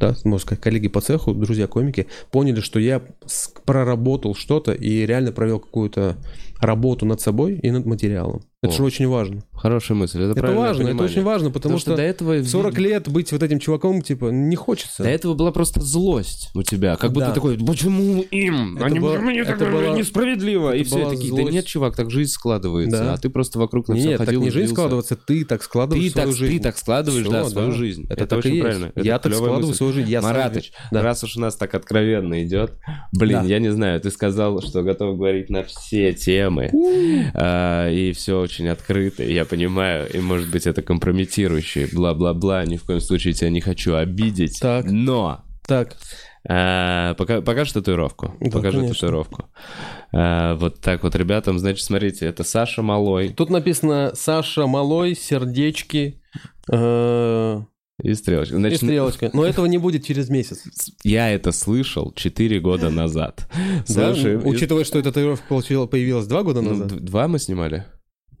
да, 0.00 0.16
можно 0.24 0.38
сказать, 0.38 0.62
коллеги 0.62 0.88
по 0.88 1.00
цеху, 1.00 1.32
друзья-комики, 1.34 2.06
поняли, 2.32 2.60
что 2.60 2.80
я 2.80 3.02
проработал 3.64 4.34
что-то 4.34 4.72
и 4.72 5.06
реально 5.06 5.32
провел 5.32 5.60
какую-то 5.60 6.16
работу 6.66 7.06
над 7.06 7.20
собой 7.20 7.58
и 7.62 7.70
над 7.70 7.86
материалом. 7.86 8.42
Это 8.62 8.72
О. 8.72 8.76
же 8.78 8.82
очень 8.84 9.06
важно. 9.08 9.42
Хорошая 9.52 9.96
мысль. 9.98 10.22
Это, 10.22 10.38
Это 10.40 10.52
важно, 10.52 10.82
это 10.82 10.90
понимание. 10.92 11.04
очень 11.12 11.22
важно, 11.22 11.50
потому, 11.50 11.74
Потому 11.74 11.78
что, 11.78 11.90
что 11.90 11.96
до 11.96 12.02
этого... 12.02 12.32
в 12.38 12.48
40 12.48 12.78
лет 12.78 13.08
быть 13.10 13.30
вот 13.30 13.42
этим 13.42 13.58
чуваком, 13.58 14.00
типа, 14.00 14.26
не 14.30 14.56
хочется. 14.56 15.02
До 15.02 15.08
этого 15.10 15.34
была 15.34 15.52
просто 15.52 15.82
злость 15.82 16.50
у 16.54 16.62
тебя. 16.62 16.96
Как 16.96 17.12
будто 17.12 17.26
Да. 17.26 17.32
такой, 17.34 17.58
почему 17.58 18.22
им? 18.22 18.76
Это 18.76 18.86
Они, 18.86 19.00
была- 19.00 19.18
мне 19.18 19.40
это 19.40 19.56
так 19.58 19.70
была- 19.70 19.94
несправедливо. 19.94 20.74
И 20.74 20.80
это 20.80 20.88
все 20.88 20.98
была 21.00 21.10
такие, 21.10 21.30
да 21.30 21.36
злость. 21.42 21.52
нет, 21.52 21.66
чувак, 21.66 21.94
так 21.96 22.10
жизнь 22.10 22.30
складывается. 22.30 22.98
Да. 23.04 23.12
А 23.14 23.16
ты 23.18 23.28
просто 23.28 23.58
вокруг 23.58 23.88
на 23.88 23.96
все 23.96 24.08
Нет, 24.08 24.18
так 24.18 24.26
ходил 24.28 24.40
не 24.40 24.46
и 24.46 24.50
жизнь 24.50 24.58
злился. 24.68 24.74
складывается, 24.74 25.16
ты 25.16 25.44
так 25.44 25.62
складываешь 25.62 26.04
Ты 26.06 26.10
свою 26.12 26.28
так, 26.28 26.36
жизнь. 26.38 26.56
ты 26.56 26.62
так 26.62 26.78
складываешь, 26.78 27.22
Всё, 27.24 27.32
да, 27.32 27.44
свою 27.44 27.68
да. 27.68 27.74
жизнь. 27.74 28.04
Это, 28.04 28.12
Это, 28.14 28.26
так 28.26 28.36
и 28.36 28.38
очень 28.38 28.50
есть. 28.54 28.62
правильно. 28.64 28.92
Это 28.94 29.06
Я 29.06 29.18
так 29.18 29.34
складываю 29.34 29.66
мысль. 29.66 29.76
свою 29.76 29.92
жизнь. 29.92 30.10
Я 30.10 30.22
Маратыч, 30.22 30.72
Да. 30.90 31.02
раз 31.02 31.22
уж 31.22 31.36
у 31.36 31.40
нас 31.40 31.54
так 31.56 31.74
откровенно 31.74 32.42
идет, 32.44 32.72
блин, 33.12 33.40
Да. 33.42 33.44
я 33.44 33.58
не 33.58 33.70
знаю, 33.70 34.00
ты 34.00 34.10
сказал, 34.10 34.62
что 34.62 34.82
готов 34.82 35.18
говорить 35.18 35.50
на 35.50 35.64
все 35.64 36.14
темы, 36.14 36.53
а, 37.34 37.88
и 37.90 38.12
все 38.12 38.40
очень 38.40 38.68
открыто, 38.68 39.22
я 39.22 39.44
понимаю, 39.44 40.08
и 40.12 40.18
может 40.20 40.50
быть 40.50 40.66
это 40.66 40.82
компрометирующее, 40.82 41.88
бла-бла-бла, 41.92 42.64
ни 42.64 42.76
в 42.76 42.84
коем 42.84 43.00
случае 43.00 43.34
тебя 43.34 43.50
не 43.50 43.60
хочу 43.60 43.94
обидеть, 43.94 44.58
Так. 44.60 44.86
но 44.86 45.42
Так, 45.66 45.96
А, 46.46 47.14
пока, 47.14 47.40
покажешь 47.40 47.72
татуировку? 47.72 48.34
Да, 48.40 48.50
Покажи 48.50 48.78
конечно. 48.78 48.94
татуировку. 48.94 49.44
А, 50.12 50.54
вот 50.56 50.80
так 50.80 51.02
вот, 51.02 51.14
ребятам, 51.16 51.58
значит, 51.58 51.82
смотрите, 51.84 52.26
это 52.26 52.44
Саша 52.44 52.82
Малой 52.82 53.30
Тут 53.30 53.50
написано 53.50 54.12
Саша 54.14 54.66
Малой, 54.66 55.14
сердечки 55.16 56.20
э, 56.70 57.62
и 58.04 58.14
Стрелочка. 58.14 58.54
и 58.54 58.58
Значит, 58.58 58.78
стрелочка. 58.78 59.30
Но 59.32 59.44
этого 59.44 59.66
не 59.66 59.78
будет 59.78 60.04
через 60.04 60.28
месяц. 60.28 60.62
я 61.02 61.30
это 61.30 61.52
слышал 61.52 62.12
4 62.14 62.60
года 62.60 62.90
назад. 62.90 63.48
Да? 63.88 64.14
Слушай, 64.14 64.36
Учитывая, 64.36 64.84
что 64.84 64.98
эта 64.98 65.10
татуировка 65.10 65.44
получила- 65.48 65.86
появилась 65.86 66.26
два 66.26 66.42
года 66.42 66.60
ну, 66.60 66.70
назад. 66.70 67.02
два 67.04 67.26
мы 67.28 67.38
снимали? 67.38 67.84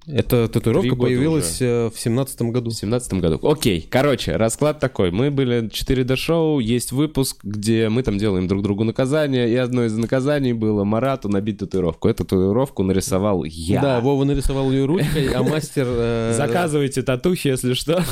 Эта 0.06 0.48
татуировка 0.48 0.96
появилась 0.96 1.62
э, 1.62 1.88
в 1.88 1.98
семнадцатом 1.98 2.50
году. 2.52 2.70
В 2.70 2.74
семнадцатом 2.74 3.20
году. 3.20 3.40
Окей, 3.42 3.86
короче, 3.88 4.36
расклад 4.36 4.78
такой. 4.78 5.10
Мы 5.10 5.30
были 5.30 5.68
4D-шоу, 5.68 6.58
есть 6.58 6.92
выпуск, 6.92 7.38
где 7.42 7.88
мы 7.88 8.02
там 8.02 8.18
делаем 8.18 8.46
друг 8.46 8.62
другу 8.62 8.84
наказание, 8.84 9.50
и 9.50 9.56
одно 9.56 9.84
из 9.84 9.96
наказаний 9.96 10.52
было 10.52 10.84
Марату 10.84 11.28
набить 11.30 11.58
татуировку. 11.58 12.08
Эту 12.08 12.24
татуировку 12.24 12.82
нарисовал 12.82 13.44
я. 13.44 13.80
Да, 13.80 14.00
Вова 14.00 14.24
нарисовал 14.24 14.70
ее 14.70 14.84
ручкой, 14.84 15.28
а 15.32 15.42
мастер... 15.42 15.86
э, 15.88 16.34
Заказывайте 16.36 17.02
татухи, 17.02 17.48
если 17.48 17.72
что. 17.72 18.04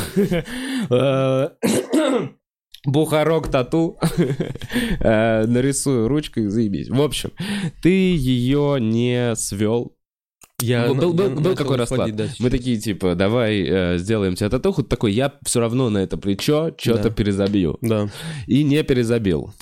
Э, 0.88 1.48
Бухарок 2.84 3.48
тату. 3.48 3.98
Нарисую 4.98 6.08
ручкой, 6.08 6.48
заебись. 6.48 6.88
В 6.88 7.00
общем, 7.00 7.30
ты 7.82 7.90
ее 7.90 8.78
не 8.80 9.36
свел. 9.36 9.94
Я 10.62 10.86
Был- 10.92 11.12
был- 11.12 11.30
на- 11.30 11.40
был 11.40 11.54
какой 11.56 11.76
расклад? 11.76 12.00
отводить, 12.08 12.16
да, 12.16 12.26
Мы 12.38 12.50
такие, 12.50 12.78
типа, 12.78 13.14
давай 13.14 13.60
э, 13.62 13.98
сделаем 13.98 14.34
тебе 14.36 14.48
татуху. 14.48 14.82
Такой, 14.82 15.12
я 15.12 15.32
все 15.44 15.60
равно 15.60 15.90
на 15.90 15.98
это 15.98 16.16
плечо 16.16 16.72
что-то 16.78 17.04
Да. 17.04 17.10
перезабью. 17.10 17.78
Да. 17.80 18.08
И 18.46 18.62
не 18.62 18.82
перезабил. 18.82 19.52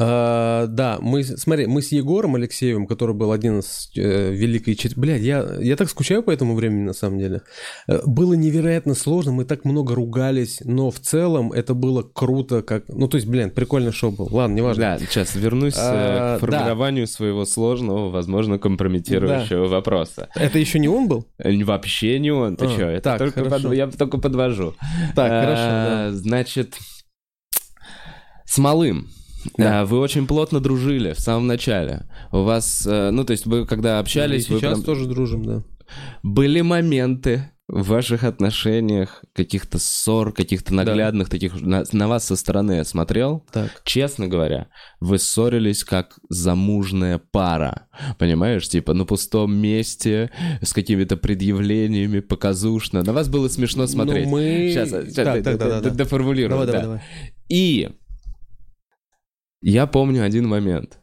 А, 0.00 0.66
да, 0.68 0.98
мы, 1.00 1.24
смотри, 1.24 1.66
мы 1.66 1.82
с 1.82 1.90
Егором 1.90 2.36
Алексеевым, 2.36 2.86
который 2.86 3.16
был 3.16 3.32
один 3.32 3.58
из 3.58 3.90
э, 3.96 4.30
великой... 4.32 4.74
чет- 4.76 4.96
Блядь, 4.96 5.22
я, 5.22 5.44
я 5.60 5.74
так 5.74 5.90
скучаю 5.90 6.22
по 6.22 6.30
этому 6.30 6.54
времени, 6.54 6.84
на 6.84 6.92
самом 6.92 7.18
деле. 7.18 7.42
Э, 7.88 8.00
Было 8.06 8.34
невероятно 8.34 8.94
сложно, 8.94 9.32
мы 9.32 9.44
так 9.44 9.64
много 9.64 9.96
ругались, 9.96 10.60
но 10.64 10.92
в 10.92 11.00
целом 11.00 11.50
это 11.52 11.74
было 11.74 12.02
круто, 12.02 12.62
как... 12.62 12.84
Ну, 12.88 13.08
то 13.08 13.16
есть, 13.16 13.26
блин, 13.26 13.50
прикольный 13.50 13.90
шоу 13.90 14.12
был. 14.12 14.28
Ладно, 14.30 14.54
неважно. 14.54 14.82
Да, 14.82 14.98
сейчас 15.00 15.34
вернусь 15.34 15.74
э, 15.74 15.80
А, 15.80 16.36
к 16.36 16.40
формированию 16.42 17.08
своего 17.08 17.44
сложного, 17.44 18.10
возможно, 18.10 18.58
компрометирующего 18.58 19.66
вопроса. 19.66 20.28
Это 20.36 20.60
еще 20.60 20.78
не 20.78 20.88
он 20.88 21.08
был? 21.08 21.26
Э, 21.38 21.52
Вообще 21.64 22.20
не 22.20 22.30
он, 22.30 22.56
ты 22.56 22.66
А, 22.66 22.68
чё? 22.76 22.86
Это 22.88 23.02
так, 23.02 23.18
только 23.18 23.44
под- 23.44 23.72
я 23.74 23.88
только 23.88 24.18
подвожу. 24.18 24.74
Так, 25.16 25.30
А, 25.32 25.40
хорошо, 25.42 25.62
да. 25.64 26.12
Значит, 26.12 26.76
с 28.44 28.58
малым. 28.58 29.08
Да. 29.56 29.80
А, 29.80 29.84
Вы 29.84 29.98
очень 29.98 30.26
плотно 30.26 30.60
дружили 30.60 31.12
в 31.12 31.20
самом 31.20 31.46
начале. 31.46 32.06
У 32.32 32.42
вас, 32.42 32.86
э, 32.86 33.10
ну, 33.10 33.24
то 33.24 33.32
есть 33.32 33.46
вы 33.46 33.66
когда 33.66 33.96
И 33.96 34.00
общались, 34.00 34.48
вы 34.48 34.58
сейчас 34.58 34.72
прям- 34.74 34.82
тоже 34.84 35.06
дружим, 35.06 35.44
да. 35.44 35.62
были 36.22 36.60
моменты 36.60 37.50
в 37.70 37.88
ваших 37.88 38.24
отношениях, 38.24 39.22
каких-то 39.34 39.78
ссор, 39.78 40.32
каких-то 40.32 40.72
наглядных 40.72 41.28
таких, 41.28 41.60
на, 41.60 41.84
на 41.92 42.08
вас 42.08 42.24
со 42.24 42.34
стороны 42.34 42.72
я 42.72 42.84
смотрел, 42.84 43.44
Так. 43.52 43.82
честно 43.84 44.26
говоря, 44.26 44.68
вы 45.00 45.18
ссорились 45.18 45.84
как 45.84 46.18
замужная 46.30 47.20
пара. 47.30 47.88
Понимаешь, 48.18 48.66
типа 48.68 48.94
на 48.94 49.04
пустом 49.04 49.54
месте, 49.54 50.30
с 50.62 50.72
какими-то 50.72 51.18
предъявлениями, 51.18 52.20
показушно. 52.20 53.02
На 53.02 53.12
вас 53.12 53.28
было 53.28 53.48
смешно 53.48 53.86
смотреть. 53.86 54.24
Ну, 54.24 54.30
мы... 54.32 54.70
Сейчас, 54.72 54.88
сейчас 54.88 55.14
Так, 55.14 55.34
д- 55.34 55.42
так, 55.42 55.58
да, 55.58 55.68
да, 55.68 55.80
д- 55.82 55.90
да. 55.90 55.94
доформулирую. 55.96 56.50
Давай, 56.50 56.66
да. 56.66 56.72
давай, 56.72 56.84
давай. 56.86 57.02
И 57.50 57.90
я 59.62 59.86
помню 59.86 60.24
один 60.24 60.46
момент. 60.48 60.98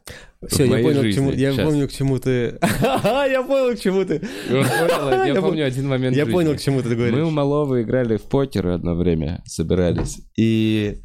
Все, 0.48 0.64
я 0.64 0.82
понял, 0.82 1.00
к 1.00 1.02
жизни. 1.04 1.12
чему, 1.18 1.30
я 1.32 1.52
Щас. 1.52 1.64
помню, 1.64 1.88
к 1.88 1.92
чему 1.92 2.18
ты... 2.18 2.58
Я 3.02 3.42
понял, 3.42 3.74
к 3.74 3.80
чему 3.80 4.04
ты... 4.04 4.20
Я 4.48 5.40
помню 5.40 5.66
один 5.66 5.88
момент 5.88 6.14
Я 6.16 6.26
понял, 6.26 6.54
к 6.54 6.60
чему 6.60 6.82
ты 6.82 6.90
Мы 6.90 6.94
у 6.94 6.98
говоришь. 6.98 7.32
Малого 7.32 7.82
играли 7.82 8.16
в 8.16 8.22
покер 8.22 8.68
одно 8.68 8.94
время, 8.94 9.42
собирались. 9.46 10.20
И 10.36 10.98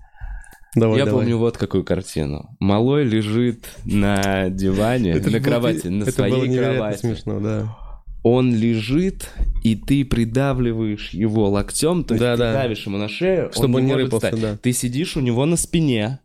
Давай, 0.76 1.00
я 1.00 1.06
давай. 1.06 1.22
помню 1.22 1.38
вот 1.38 1.58
какую 1.58 1.84
картину. 1.84 2.56
Малой 2.60 3.04
лежит 3.04 3.66
на 3.86 4.50
диване, 4.50 5.12
Это 5.12 5.30
на 5.32 5.38
было- 5.38 5.44
кровати, 5.44 5.88
на 5.88 6.04
это 6.04 6.12
своей 6.12 6.34
было 6.34 6.58
кровати. 6.58 6.98
смешно, 7.00 7.40
да. 7.40 7.78
Он 8.24 8.54
лежит, 8.56 9.30
и 9.64 9.76
ты 9.76 10.06
придавливаешь 10.06 11.10
его 11.12 11.50
локтем, 11.50 12.04
то 12.04 12.14
есть 12.14 12.22
Да, 12.22 12.34
ты 12.34 12.40
да. 12.40 12.54
давишь 12.54 12.86
ему 12.86 12.98
на 12.98 13.08
шею, 13.10 13.50
Чтобы 13.54 13.80
он 13.80 13.86
не 13.88 13.96
рыпался, 13.96 14.38
да. 14.38 14.58
Ты 14.62 14.74
сидишь 14.74 15.18
у 15.18 15.22
него 15.22 15.46
на 15.46 15.58
спине. 15.58 16.20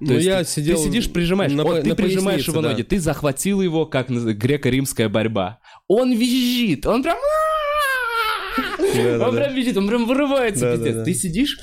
Ну, 0.00 0.18
я 0.18 0.42
ты, 0.44 0.50
сидел 0.50 0.76
ты 0.76 0.84
сидишь, 0.84 1.10
прижимаешь, 1.10 1.52
на 1.52 1.64
он- 1.64 1.82
ты 1.82 1.90
на 1.90 1.94
прижимаешь 1.94 2.46
его 2.46 2.62
да. 2.62 2.70
ноги, 2.70 2.82
ты 2.82 2.98
захватил 2.98 3.60
его, 3.60 3.86
как 3.86 4.10
греко-римская 4.10 5.08
борьба. 5.08 5.60
Он 5.88 6.12
визжит, 6.12 6.86
он 6.86 7.02
прям... 7.02 7.18
Он 9.20 9.34
прям 9.36 9.54
визжит, 9.54 9.76
он 9.76 9.88
прям 9.88 10.06
вырывается, 10.06 10.72
пиздец. 10.72 11.04
Ты 11.04 11.14
сидишь, 11.14 11.58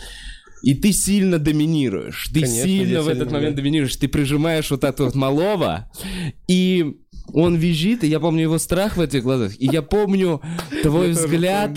и 0.64 0.73
ты 0.73 0.91
сильно 0.91 1.39
доминируешь. 1.39 2.30
Ты 2.34 2.41
Конечно, 2.41 2.64
сильно 2.64 3.01
в 3.01 3.09
этот 3.09 3.31
момент 3.31 3.55
доминируешь. 3.55 3.95
Ты 3.95 4.07
прижимаешь 4.07 4.69
вот 4.72 4.84
этого 4.84 5.07
вот 5.07 5.15
малого, 5.15 5.91
и 6.47 6.97
он 7.33 7.55
визжит, 7.55 8.03
и 8.03 8.07
я 8.07 8.19
помню 8.19 8.43
его 8.43 8.57
страх 8.57 8.97
в 8.97 9.01
этих 9.01 9.23
глазах. 9.23 9.53
И 9.59 9.65
я 9.65 9.81
помню 9.81 10.41
твой 10.83 11.11
взгляд, 11.11 11.71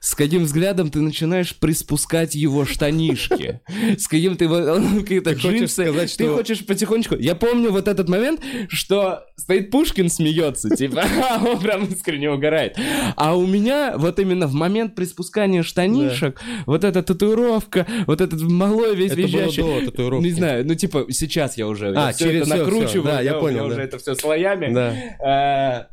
с 0.00 0.14
каким 0.14 0.44
взглядом 0.44 0.90
ты 0.90 1.00
начинаешь 1.00 1.54
приспускать 1.56 2.34
его 2.34 2.64
штанишки. 2.64 3.60
С 3.98 4.08
каким 4.08 4.36
ты... 4.36 4.48
Какие-то 4.48 5.32
джинсы. 5.32 5.84
сказать, 5.84 6.16
Ты 6.16 6.28
хочешь 6.28 6.64
потихонечку... 6.64 7.16
Я 7.16 7.34
помню 7.34 7.70
вот 7.70 7.88
этот 7.88 8.08
момент, 8.08 8.40
что 8.68 9.24
стоит 9.36 9.70
Пушкин 9.70 10.08
смеется, 10.08 10.74
типа, 10.74 11.04
он 11.46 11.58
прям 11.60 11.84
искренне 11.86 12.30
угорает. 12.30 12.76
А 13.16 13.36
у 13.36 13.46
меня 13.46 13.94
вот 13.96 14.18
именно 14.18 14.46
в 14.46 14.54
момент 14.54 14.94
приспускания 14.94 15.62
штанишек, 15.62 16.40
вот 16.66 16.84
эта 16.84 17.02
татуировка, 17.02 17.86
вот 18.06 18.20
этот 18.20 18.40
малой 18.42 18.94
весь 18.94 19.12
Это 19.12 19.22
было 19.22 19.26
визжащий. 19.26 19.62
до 19.62 19.90
татуировки. 19.90 20.24
Не 20.24 20.32
знаю, 20.32 20.66
ну 20.66 20.74
типа 20.74 21.06
сейчас 21.10 21.56
я 21.56 21.66
уже 21.66 21.92
А, 21.96 22.08
я 22.08 22.12
через 22.12 22.46
это 22.46 22.58
накручиваю, 22.58 23.04
Да, 23.04 23.20
я 23.20 23.34
понял, 23.34 23.50
меня 23.50 23.62
да. 23.62 23.66
уже 23.74 23.82
это 23.82 23.98
все 23.98 24.14
слоями. 24.14 24.72
Да. 24.72 24.81
Э, 25.24 25.84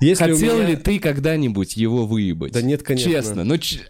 Если 0.00 0.24
Хотел 0.32 0.56
меня- 0.58 0.68
ли 0.68 0.76
ты 0.76 0.98
когда-нибудь 0.98 1.76
его 1.76 2.06
выебать? 2.06 2.52
Да 2.52 2.62
нет, 2.62 2.82
конечно. 2.82 3.10
Честно, 3.10 3.44
ну 3.44 3.58
ч- 3.58 3.80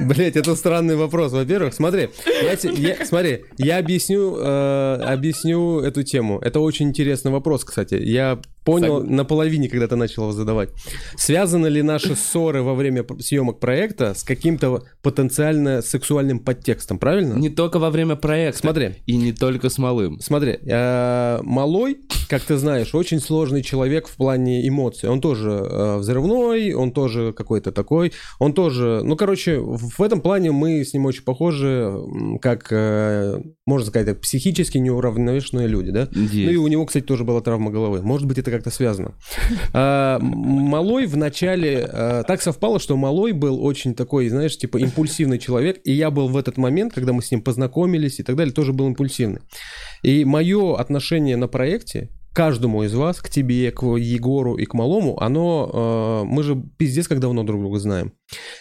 Блять, 0.00 0.36
это 0.36 0.54
странный 0.54 0.94
вопрос. 0.94 1.32
Во-первых, 1.32 1.74
смотри, 1.74 2.10
я, 2.42 2.54
те- 2.54 2.72
я- 2.72 3.04
смотри, 3.04 3.42
я 3.56 3.78
объясню, 3.78 4.36
э, 4.38 4.94
объясню 5.02 5.80
эту 5.80 6.04
тему. 6.04 6.38
Это 6.38 6.60
очень 6.60 6.88
интересный 6.88 7.32
вопрос, 7.32 7.64
кстати. 7.64 7.94
Я 7.94 8.38
понял 8.64 9.02
на 9.02 9.24
половине, 9.24 9.68
когда 9.68 9.88
ты 9.88 9.96
начал 9.96 10.24
его 10.24 10.32
задавать. 10.32 10.70
Связаны 11.16 11.66
ли 11.68 11.82
наши 11.82 12.14
ссоры 12.14 12.62
во 12.62 12.74
время 12.74 13.04
съемок 13.18 13.60
проекта 13.60 14.14
с 14.14 14.22
каким-то 14.22 14.82
потенциально 15.02 15.82
сексуальным 15.82 16.40
подтекстом, 16.40 16.98
правильно? 16.98 17.34
не 17.34 17.50
только 17.50 17.78
во 17.78 17.90
время 17.90 18.16
проекта. 18.16 18.60
Смотри. 18.60 18.96
И 19.06 19.16
не 19.16 19.32
только 19.32 19.70
с 19.70 19.78
малым. 19.78 20.20
Смотри, 20.20 20.58
э, 20.66 21.38
Малой, 21.42 21.98
как 22.28 22.42
ты 22.42 22.56
знаешь, 22.56 22.94
очень 22.94 23.20
сложный 23.20 23.62
человек 23.62 24.08
в 24.08 24.16
плане 24.16 24.66
эмоций. 24.68 25.08
Он 25.08 25.20
тоже 25.20 25.50
э, 25.50 25.96
взрывной, 25.98 26.72
он 26.72 26.92
тоже 26.92 27.32
какой-то 27.32 27.72
такой, 27.72 28.12
он 28.38 28.52
тоже... 28.52 29.00
Ну, 29.04 29.16
короче, 29.16 29.58
в 29.60 30.02
этом 30.02 30.20
плане 30.20 30.52
мы 30.52 30.84
с 30.84 30.92
ним 30.92 31.06
очень 31.06 31.24
похожи, 31.24 31.94
как, 32.40 32.68
э, 32.70 33.40
можно 33.66 33.88
сказать, 33.88 34.06
так, 34.08 34.20
психически 34.20 34.78
неуравновешенные 34.78 35.66
люди, 35.66 35.90
да? 35.90 36.08
Ну 36.12 36.50
и 36.50 36.56
у 36.56 36.68
него, 36.68 36.86
кстати, 36.86 37.04
тоже 37.04 37.24
была 37.24 37.40
травма 37.40 37.70
головы. 37.70 38.02
Может 38.02 38.26
быть, 38.26 38.38
это 38.38 38.50
как-то 38.58 38.70
связано. 38.70 39.14
А, 39.72 40.18
Малой 40.20 41.06
в 41.06 41.16
начале... 41.16 41.88
а, 41.90 42.22
Так 42.24 42.42
совпало, 42.42 42.80
что 42.80 42.96
Малой 42.96 43.32
был 43.32 43.64
очень 43.64 43.94
такой, 43.94 44.28
знаешь, 44.28 44.56
типа 44.58 44.78
импульсивный 44.78 45.38
человек, 45.38 45.80
и 45.84 45.92
я 45.92 46.10
был 46.10 46.28
в 46.28 46.36
этот 46.36 46.56
момент, 46.56 46.92
когда 46.92 47.12
мы 47.12 47.22
с 47.22 47.30
ним 47.30 47.40
познакомились 47.40 48.20
и 48.20 48.22
так 48.22 48.36
далее, 48.36 48.52
тоже 48.52 48.72
был 48.72 48.86
импульсивный. 48.88 49.40
И 50.02 50.24
мое 50.24 50.76
отношение 50.76 51.36
на 51.36 51.48
проекте 51.48 52.08
каждому 52.38 52.84
из 52.84 52.94
вас, 52.94 53.20
к 53.20 53.28
тебе, 53.28 53.72
к 53.72 53.82
Егору 53.82 54.54
и 54.54 54.64
к 54.64 54.72
Малому, 54.72 55.20
оно... 55.20 56.22
э, 56.22 56.24
мы 56.24 56.44
же 56.44 56.54
пиздец 56.76 57.08
как 57.08 57.18
давно 57.18 57.42
друг 57.42 57.60
друга 57.60 57.80
знаем. 57.80 58.12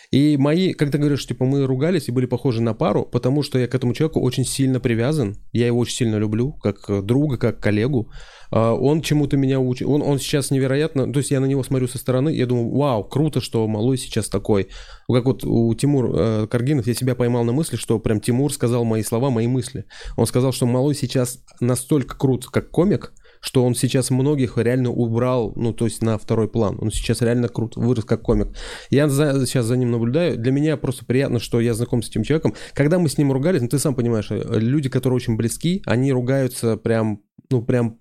И 0.09 0.35
мои, 0.37 0.73
ты 0.73 0.97
говоришь, 0.97 1.27
типа 1.27 1.45
мы 1.45 1.63
ругались 1.67 2.07
и 2.07 2.11
были 2.11 2.25
похожи 2.25 2.59
на 2.59 2.73
пару, 2.73 3.05
потому 3.05 3.43
что 3.43 3.59
я 3.59 3.67
к 3.67 3.75
этому 3.75 3.93
человеку 3.93 4.19
очень 4.21 4.45
сильно 4.45 4.79
привязан. 4.79 5.35
Я 5.51 5.67
его 5.67 5.77
очень 5.77 5.95
сильно 5.95 6.15
люблю, 6.15 6.53
как 6.53 6.89
э, 6.89 7.03
друга, 7.03 7.37
как 7.37 7.59
коллегу. 7.59 8.09
А, 8.49 8.73
Он 8.73 9.03
чему-то 9.03 9.37
меня 9.37 9.59
учит. 9.59 9.87
Он, 9.87 10.01
он 10.01 10.17
сейчас 10.17 10.49
невероятно... 10.49 11.13
То 11.13 11.19
есть 11.19 11.29
я 11.29 11.39
на 11.39 11.45
него 11.45 11.63
смотрю 11.63 11.87
со 11.87 11.99
стороны, 11.99 12.29
я 12.29 12.47
думаю, 12.47 12.75
вау, 12.75 13.03
круто, 13.03 13.41
что 13.41 13.67
Малой 13.67 13.99
сейчас 13.99 14.27
такой. 14.27 14.69
Как 15.07 15.25
вот 15.25 15.43
у 15.43 15.71
Тимур 15.75 16.11
э, 16.15 16.47
Каргинов, 16.47 16.87
я 16.87 16.95
себя 16.95 17.13
поймал 17.13 17.43
на 17.43 17.51
мысли, 17.51 17.75
что 17.75 17.99
прям 17.99 18.21
Тимур 18.21 18.51
сказал 18.51 18.85
мои 18.85 19.03
слова, 19.03 19.29
мои 19.29 19.45
мысли. 19.45 19.85
Он 20.15 20.25
сказал, 20.25 20.51
что 20.51 20.65
Малой 20.65 20.95
сейчас 20.95 21.43
настолько 21.59 22.17
крут, 22.17 22.47
как 22.47 22.71
комик, 22.71 23.13
что 23.47 23.63
он 23.63 23.75
сейчас 23.75 24.09
многих 24.09 24.57
реально 24.57 24.89
убрал, 24.91 25.53
ну, 25.55 25.71
то 25.71 25.85
есть 25.85 26.01
на 26.03 26.17
второй 26.17 26.49
план. 26.49 26.77
Он 26.81 26.91
сейчас 26.91 27.21
реально 27.21 27.47
круто 27.47 27.79
вырос 27.79 28.03
как 28.03 28.21
комик. 28.21 28.49
Я 28.89 29.07
за- 29.07 29.45
сейчас 29.45 29.65
за 29.67 29.77
ним 29.77 29.89
наблюдаю. 29.91 30.37
Для 30.37 30.51
меня 30.51 30.75
просто 30.75 31.05
приятно, 31.05 31.39
что 31.39 31.61
я 31.61 31.73
знаком 31.73 32.03
с 32.03 32.09
этим 32.09 32.23
человеком. 32.23 32.55
Когда 32.73 32.99
мы 32.99 33.07
с 33.07 33.17
ним 33.17 33.31
ругались, 33.31 33.61
ну, 33.61 33.69
ты 33.69 33.79
сам 33.79 33.95
понимаешь, 33.95 34.27
э, 34.31 34.43
люди, 34.59 34.89
которые 34.89 35.15
очень 35.15 35.37
близки, 35.37 35.81
они 35.85 36.11
ругаются 36.11 36.75
прям, 36.75 37.21
ну, 37.49 37.61
прям 37.61 37.99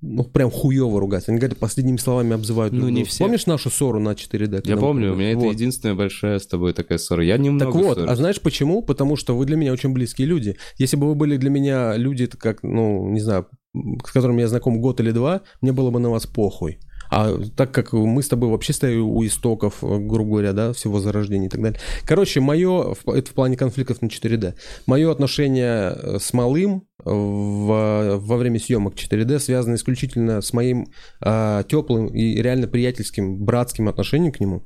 ну, 0.00 0.22
прям 0.22 0.48
хуево 0.50 1.00
ругаться. 1.00 1.32
Они 1.32 1.40
говорят, 1.40 1.58
последними 1.58 1.96
словами 1.96 2.32
обзывают. 2.34 2.72
Ну, 2.72 2.88
не 2.88 3.02
все. 3.02 3.24
Помнишь 3.24 3.46
нашу 3.46 3.68
ссору 3.68 3.98
на 3.98 4.10
4D? 4.14 4.62
Я 4.64 4.76
помню, 4.76 5.12
у 5.12 5.16
меня 5.16 5.30
это 5.32 5.40
Вот. 5.40 5.52
единственная 5.54 5.96
большая 5.96 6.38
с 6.38 6.46
тобой 6.46 6.72
такая 6.72 6.98
ссора. 6.98 7.24
Я 7.24 7.36
немного 7.36 7.72
Так 7.72 7.74
вот, 7.82 7.94
ссорюсь. 7.96 8.10
а 8.10 8.14
знаешь 8.14 8.40
почему? 8.40 8.82
Потому 8.82 9.16
что 9.16 9.36
вы 9.36 9.44
для 9.44 9.56
меня 9.56 9.72
очень 9.72 9.92
близкие 9.92 10.28
люди. 10.28 10.56
Если 10.76 10.96
бы 10.96 11.08
вы 11.08 11.16
были 11.16 11.36
для 11.36 11.50
меня 11.50 11.96
люди, 11.96 12.22
это 12.24 12.36
как, 12.36 12.62
ну, 12.62 13.08
не 13.10 13.18
знаю, 13.20 13.48
с 13.74 14.10
которыми 14.12 14.40
я 14.40 14.48
знаком 14.48 14.80
год 14.80 15.00
или 15.00 15.10
два, 15.10 15.42
мне 15.60 15.72
было 15.72 15.90
бы 15.90 16.00
на 16.00 16.10
вас 16.10 16.26
похуй. 16.26 16.78
А 17.10 17.38
так 17.56 17.72
как 17.72 17.94
мы 17.94 18.22
с 18.22 18.28
тобой 18.28 18.50
вообще 18.50 18.72
стоим 18.72 19.08
у 19.08 19.24
истоков, 19.24 19.82
э, 19.82 19.98
грубо 19.98 20.32
говоря, 20.32 20.52
да, 20.52 20.72
всего 20.74 21.00
зарождения 21.00 21.46
и 21.46 21.50
так 21.50 21.62
далее. 21.62 21.80
Короче, 22.04 22.40
мое, 22.40 22.94
это 23.06 23.30
в 23.30 23.34
плане 23.34 23.56
конфликтов 23.56 24.02
на 24.02 24.08
4D, 24.08 24.54
мое 24.86 25.10
отношение 25.10 25.96
э, 25.96 26.18
с 26.20 26.32
малым 26.34 26.82
в- 27.04 28.18
во 28.18 28.36
время 28.36 28.58
съемок 28.60 28.94
4D 28.94 29.38
связано 29.38 29.76
исключительно 29.76 30.42
с 30.42 30.52
моим 30.52 30.88
а, 31.20 31.62
теплым 31.62 32.08
и 32.08 32.42
реально 32.42 32.66
приятельским, 32.66 33.42
братским 33.44 33.88
отношением 33.88 34.32
к 34.32 34.40
нему. 34.40 34.64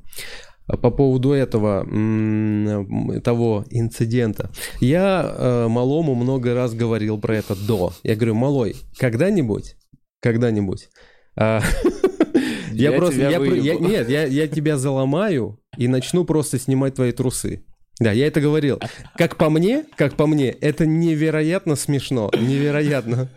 А 0.65 0.77
По 0.77 0.91
поводу 0.91 1.31
этого, 1.33 1.85
того 3.21 3.65
инцидента. 3.69 4.49
Я 4.79 5.35
э, 5.37 5.67
малому 5.67 6.15
много 6.15 6.53
раз 6.53 6.73
говорил 6.73 7.19
про 7.19 7.37
это 7.37 7.55
до. 7.55 7.91
Я 8.03 8.15
говорю, 8.15 8.35
малой, 8.35 8.77
когда-нибудь, 8.97 9.75
когда-нибудь, 10.21 10.87
а, 11.35 11.61
я 12.71 12.91
Я 12.91 12.97
просто, 12.97 13.19
я 13.19 13.75
нет, 13.75 14.09
я, 14.09 14.23
я 14.23 14.47
тебя 14.47 14.77
заломаю 14.77 15.59
и 15.77 15.89
начну 15.89 16.23
просто 16.23 16.57
снимать 16.59 16.95
твои 16.95 17.11
трусы. 17.11 17.65
Да, 17.99 18.11
я 18.11 18.27
это 18.27 18.41
говорил. 18.41 18.79
Как 19.17 19.37
по 19.37 19.49
мне, 19.49 19.85
как 19.95 20.15
по 20.15 20.25
мне, 20.25 20.49
это 20.49 20.85
невероятно 20.85 21.75
смешно, 21.75 22.31
невероятно. 22.33 23.29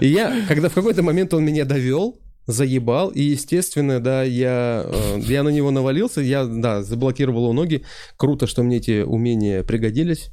И 0.00 0.08
я, 0.08 0.42
когда 0.48 0.68
в 0.68 0.74
какой-то 0.74 1.02
момент 1.02 1.34
он 1.34 1.44
меня 1.44 1.64
довел, 1.64 2.18
заебал, 2.46 3.10
и, 3.10 3.22
естественно, 3.22 4.00
да, 4.00 4.22
я, 4.22 4.84
э, 4.86 5.20
я 5.20 5.42
на 5.42 5.48
него 5.48 5.70
навалился, 5.70 6.20
я, 6.20 6.44
да, 6.44 6.82
заблокировал 6.82 7.44
его 7.44 7.52
ноги. 7.52 7.84
Круто, 8.16 8.46
что 8.46 8.62
мне 8.62 8.78
эти 8.78 9.02
умения 9.02 9.62
пригодились. 9.62 10.30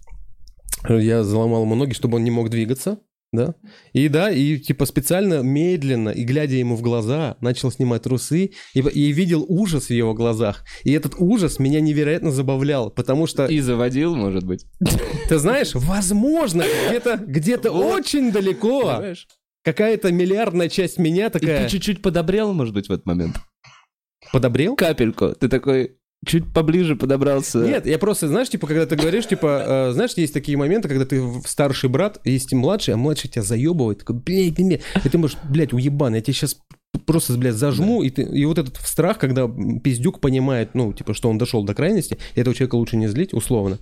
Я 0.88 1.24
заломал 1.24 1.64
ему 1.64 1.76
ноги, 1.76 1.94
чтобы 1.94 2.18
он 2.18 2.24
не 2.24 2.32
мог 2.32 2.50
двигаться, 2.50 3.00
да. 3.32 3.56
И 3.94 4.10
да, 4.10 4.30
и 4.30 4.58
типа 4.58 4.86
специально, 4.86 5.42
медленно, 5.42 6.10
и 6.10 6.24
глядя 6.24 6.56
ему 6.56 6.76
в 6.76 6.82
глаза, 6.82 7.38
начал 7.40 7.72
снимать 7.72 8.04
трусы, 8.04 8.52
и, 8.74 8.80
и 8.80 9.12
видел 9.14 9.46
ужас 9.48 9.86
в 9.86 9.92
его 9.92 10.14
глазах. 10.14 10.66
И 10.84 10.92
этот 10.92 11.14
ужас 11.18 11.58
меня 11.58 11.80
невероятно 11.80 12.32
забавлял, 12.32 12.90
потому 12.90 13.28
что... 13.28 13.46
И 13.46 13.60
заводил, 13.62 14.16
может 14.16 14.44
быть. 14.44 14.66
Ты 15.30 15.38
знаешь, 15.38 15.72
возможно, 15.76 16.66
где-то 16.90 17.22
где 17.26 17.56
очень 17.58 18.32
далеко 18.32 18.82
Понимаешь? 18.82 19.28
Какая-то 19.64 20.12
миллиардная 20.12 20.70
часть 20.70 20.98
меня 20.98 21.28
И 21.28 21.32
такая... 21.32 21.64
ты 21.64 21.70
чуть-чуть 21.70 22.02
подобрел, 22.02 22.54
может 22.54 22.74
быть, 22.74 22.88
в 22.88 22.92
этот 22.92 23.06
момент? 23.06 23.38
Подобрел? 24.32 24.76
Капельку. 24.76 25.34
Ты 25.34 25.48
такой 25.50 25.98
чуть 26.26 26.54
поближе 26.54 26.96
подобрался. 26.96 27.60
Нет, 27.60 27.86
я 27.86 27.98
просто, 27.98 28.28
знаешь, 28.28 28.50
типа, 28.50 28.68
когда 28.68 28.86
ты 28.86 28.96
говоришь, 28.96 29.28
типа, 29.28 29.64
э, 29.66 29.92
знаешь, 29.94 30.14
есть 30.16 30.34
такие 30.34 30.58
моменты, 30.58 30.88
когда 30.88 31.06
ты 31.06 31.24
старший 31.46 31.90
брат, 31.90 32.20
есть 32.24 32.54
и 32.54 32.56
младший, 32.56 32.94
а 32.94 32.98
младший 32.98 33.30
тебя 33.30 33.42
заебывает, 33.42 34.00
такой, 34.00 34.18
блядь, 34.18 34.56
блядь, 34.56 34.82
и 35.04 35.10
ты 35.10 35.18
можешь, 35.18 35.38
блядь, 35.50 35.74
уебан, 35.74 36.14
я 36.14 36.22
тебя 36.22 36.34
сейчас 36.34 36.58
просто, 37.06 37.34
блядь, 37.34 37.56
зажму, 37.56 38.04
и, 38.04 38.12
ты, 38.12 38.22
и 38.22 38.46
вот 38.46 38.60
этот 38.60 38.76
страх, 38.78 39.18
когда 39.18 39.50
пиздюк 39.84 40.20
понимает, 40.20 40.76
ну, 40.76 40.94
типа, 40.94 41.16
что 41.16 41.30
он 41.30 41.40
дошел 41.40 41.64
до 41.64 41.74
крайности, 41.74 42.18
и 42.36 42.40
этого 42.40 42.56
человека 42.56 42.76
лучше 42.76 42.98
не 42.98 43.08
злить, 43.08 43.34
условно. 43.34 43.80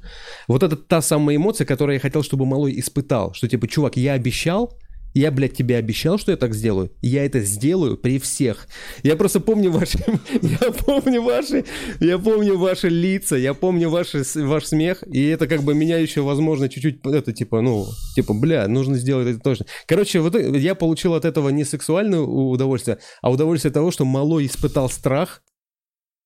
Вот 0.47 0.63
это 0.63 0.77
та 0.77 1.01
самая 1.01 1.35
эмоция, 1.35 1.65
которую 1.65 1.95
я 1.95 1.99
хотел, 1.99 2.23
чтобы 2.23 2.45
малой 2.45 2.79
испытал, 2.79 3.33
что, 3.33 3.49
типа, 3.49 3.67
чувак, 3.67 3.97
я 3.97 4.13
обещал, 4.13 4.78
я, 5.13 5.31
блядь, 5.31 5.53
тебе 5.53 5.77
обещал, 5.77 6.17
что 6.17 6.31
я 6.31 6.37
так 6.37 6.53
сделаю. 6.53 6.91
Я 7.01 7.25
это 7.25 7.41
сделаю 7.41 7.97
при 7.97 8.19
всех. 8.19 8.67
Я 9.03 9.15
просто 9.15 9.39
помню 9.39 9.71
ваши... 9.71 9.97
Я 10.41 10.71
помню 10.71 11.21
ваши... 11.21 11.65
Я 11.99 12.17
помню 12.17 12.57
ваши 12.57 12.89
лица, 12.89 13.35
я 13.35 13.53
помню 13.53 13.89
ваши, 13.89 14.23
ваш 14.35 14.65
смех, 14.65 15.03
и 15.07 15.27
это 15.27 15.47
как 15.47 15.63
бы 15.63 15.73
меня 15.73 15.97
еще, 15.97 16.21
возможно, 16.21 16.69
чуть-чуть, 16.69 17.05
это, 17.05 17.33
типа, 17.33 17.61
ну, 17.61 17.87
типа, 18.15 18.33
бля, 18.33 18.67
нужно 18.67 18.97
сделать 18.97 19.27
это 19.27 19.39
точно. 19.39 19.65
Короче, 19.85 20.19
вот 20.19 20.35
э, 20.35 20.57
я 20.57 20.75
получил 20.75 21.13
от 21.13 21.25
этого 21.25 21.49
не 21.49 21.65
сексуальное 21.65 22.19
удовольствие, 22.19 22.99
а 23.21 23.31
удовольствие 23.31 23.71
того, 23.71 23.91
что 23.91 24.05
малой 24.05 24.45
испытал 24.45 24.89
страх, 24.89 25.41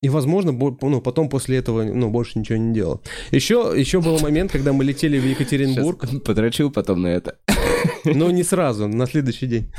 и, 0.03 0.09
возможно, 0.09 0.51
ну, 0.51 1.01
потом 1.01 1.29
после 1.29 1.57
этого, 1.57 1.83
ну, 1.83 2.09
больше 2.09 2.37
ничего 2.37 2.57
не 2.57 2.73
делал. 2.73 3.01
Еще, 3.31 3.73
еще 3.73 4.01
был 4.01 4.19
момент, 4.19 4.51
когда 4.51 4.73
мы 4.73 4.83
летели 4.83 5.17
в 5.17 5.25
Екатеринбург, 5.25 6.03
Сейчас 6.05 6.21
подрочил 6.21 6.71
потом 6.71 7.03
на 7.03 7.07
это. 7.07 7.37
но 8.05 8.31
не 8.31 8.43
сразу, 8.43 8.87
на 8.87 9.05
следующий 9.05 9.47
день. 9.47 9.71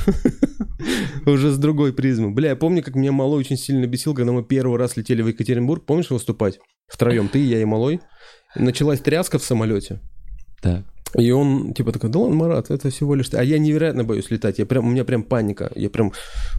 Уже 1.27 1.51
с 1.51 1.59
другой 1.59 1.93
призмы. 1.93 2.31
Бля, 2.31 2.51
я 2.51 2.57
помню, 2.57 2.83
как 2.83 2.95
меня 2.95 3.13
Малой 3.13 3.41
очень 3.41 3.57
сильно 3.57 3.87
бесил, 3.87 4.15
когда 4.15 4.33
мы 4.33 4.43
первый 4.43 4.79
раз 4.79 4.97
летели 4.97 5.23
в 5.23 5.29
Екатеринбург. 5.29 5.85
Помнишь 5.85 6.11
выступать? 6.11 6.59
Втроем, 6.89 7.29
ты, 7.29 7.39
я 7.39 7.61
и 7.61 7.65
Малой. 7.65 8.01
Началась 8.57 9.01
тряска 9.01 9.39
в 9.39 9.45
самолете. 9.45 10.01
Да. 10.63 10.85
И 11.17 11.31
он 11.31 11.75
типа 11.75 11.93
такой, 11.93 12.11
да 12.11 12.19
ладно, 12.19 12.35
Марат, 12.35 12.71
это 12.71 12.91
всего 12.91 13.15
лишь... 13.15 13.29
ты». 13.29 13.37
А 13.37 13.43
я 13.43 13.59
невероятно 13.59 14.05
боюсь 14.05 14.31
летать. 14.31 14.59
Я 14.59 14.67
прям, 14.67 14.87
у 14.87 14.91
меня 14.91 15.05
прям 15.05 15.23
паника. 15.23 15.71
Я 15.77 15.91
прям... 15.91 16.13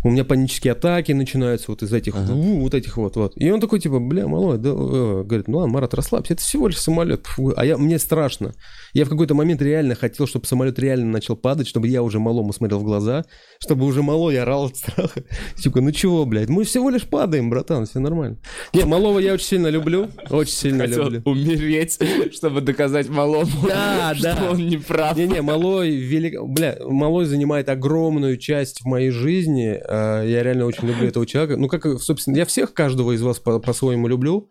У 0.03 0.09
меня 0.09 0.23
панические 0.23 0.73
атаки 0.73 1.11
начинаются 1.11 1.71
вот 1.71 1.83
из 1.83 1.91
этих... 1.91 2.15
Ага. 2.15 2.33
у, 2.33 2.61
вот 2.61 2.73
этих 2.73 2.97
вот, 2.97 3.15
вот. 3.17 3.33
И 3.35 3.49
он 3.51 3.59
такой 3.59 3.79
типа, 3.79 3.99
бля, 3.99 4.27
малой, 4.27 4.57
да... 4.57 4.69
э», 4.69 5.23
Говорит, 5.25 5.47
ну 5.47 5.57
ладно, 5.57 5.73
Марат, 5.73 5.93
расслабься, 5.93 6.33
это 6.33 6.41
всего 6.41 6.67
лишь 6.67 6.79
самолет. 6.79 7.25
Фу. 7.27 7.53
А 7.55 7.65
я, 7.65 7.77
мне 7.77 7.99
страшно. 7.99 8.53
Я 8.95 9.05
в 9.05 9.09
какой-то 9.09 9.35
момент 9.35 9.61
реально 9.61 9.93
хотел, 9.93 10.25
чтобы 10.25 10.45
самолет 10.47 10.79
реально 10.79 11.05
начал 11.11 11.35
падать, 11.35 11.67
чтобы 11.67 11.87
я 11.89 12.01
уже 12.01 12.17
малому 12.19 12.53
смотрел 12.53 12.79
в 12.79 12.83
глаза, 12.83 13.25
чтобы 13.59 13.85
уже 13.85 14.01
малой 14.01 14.39
орал 14.39 14.65
от 14.65 14.77
страха. 14.77 15.21
Типа, 15.57 15.81
ну 15.81 15.91
чего, 15.91 16.25
блядь, 16.25 16.47
мы 16.49 16.63
всего 16.63 16.89
лишь 16.89 17.03
падаем, 17.03 17.49
братан, 17.49 17.85
все 17.85 17.99
нормально. 17.99 18.37
Не, 18.73 18.85
малого 18.85 19.19
я 19.19 19.33
очень 19.33 19.45
сильно 19.45 19.67
люблю, 19.67 20.07
очень 20.29 20.53
сильно 20.53 20.85
Хотел 20.87 21.09
люблю. 21.09 21.21
умереть, 21.31 21.99
чтобы 22.33 22.61
доказать 22.61 23.09
малому, 23.09 23.51
Да, 23.67 24.13
что 24.17 24.33
да. 24.33 24.51
он 24.51 24.65
не 24.65 24.77
прав. 24.77 25.17
Не-не, 25.17 25.41
малой 25.41 25.91
велик... 25.93 26.41
Бля, 26.41 26.77
малой 26.87 27.25
занимает 27.25 27.67
огромную 27.67 28.37
часть 28.37 28.79
в 28.81 28.85
моей 28.85 29.09
жизни. 29.11 29.77
А, 29.87 30.23
Я 30.23 30.41
реально 30.41 30.65
очень 30.67 30.87
люблю 30.87 31.07
этого 31.09 31.25
человека. 31.25 31.57
Ну, 31.57 31.67
как, 31.67 31.85
собственно, 32.01 32.37
я 32.37 32.45
всех, 32.45 32.73
каждого 32.73 33.11
из 33.11 33.21
вас 33.21 33.39
по- 33.39 33.59
по-своему 33.59 34.07
люблю. 34.07 34.49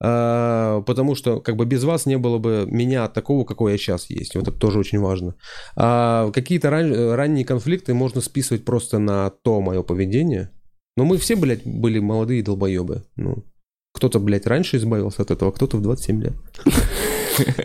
А, 0.00 0.82
Потому 0.82 1.14
что, 1.14 1.40
как 1.40 1.56
бы, 1.56 1.64
без 1.64 1.84
вас 1.84 2.06
не 2.06 2.18
было 2.18 2.38
бы 2.38 2.66
меня 2.70 3.08
такого, 3.08 3.44
какой 3.44 3.72
я 3.72 3.78
сейчас 3.78 4.10
есть. 4.10 4.34
Вот 4.34 4.48
это 4.48 4.56
тоже 4.56 4.78
очень 4.78 5.00
важно. 5.00 5.34
А 5.74 6.30
какие-то 6.32 6.70
ран- 6.70 7.12
ранние 7.14 7.44
конфликты 7.44 7.94
можно 7.94 8.20
списывать 8.20 8.64
просто 8.64 8.98
на 8.98 9.30
то 9.30 9.60
мое 9.60 9.82
поведение. 9.82 10.50
Но 10.96 11.04
мы 11.04 11.18
все, 11.18 11.36
блядь, 11.36 11.66
были 11.66 11.98
молодые 11.98 12.42
долбоебы. 12.42 13.04
Ну, 13.16 13.44
кто-то, 13.96 14.20
блядь, 14.20 14.46
раньше 14.46 14.76
избавился 14.76 15.22
от 15.22 15.30
этого, 15.30 15.50
а 15.50 15.54
кто-то 15.54 15.78
в 15.78 15.82
27 15.82 16.22
лет. 16.22 16.34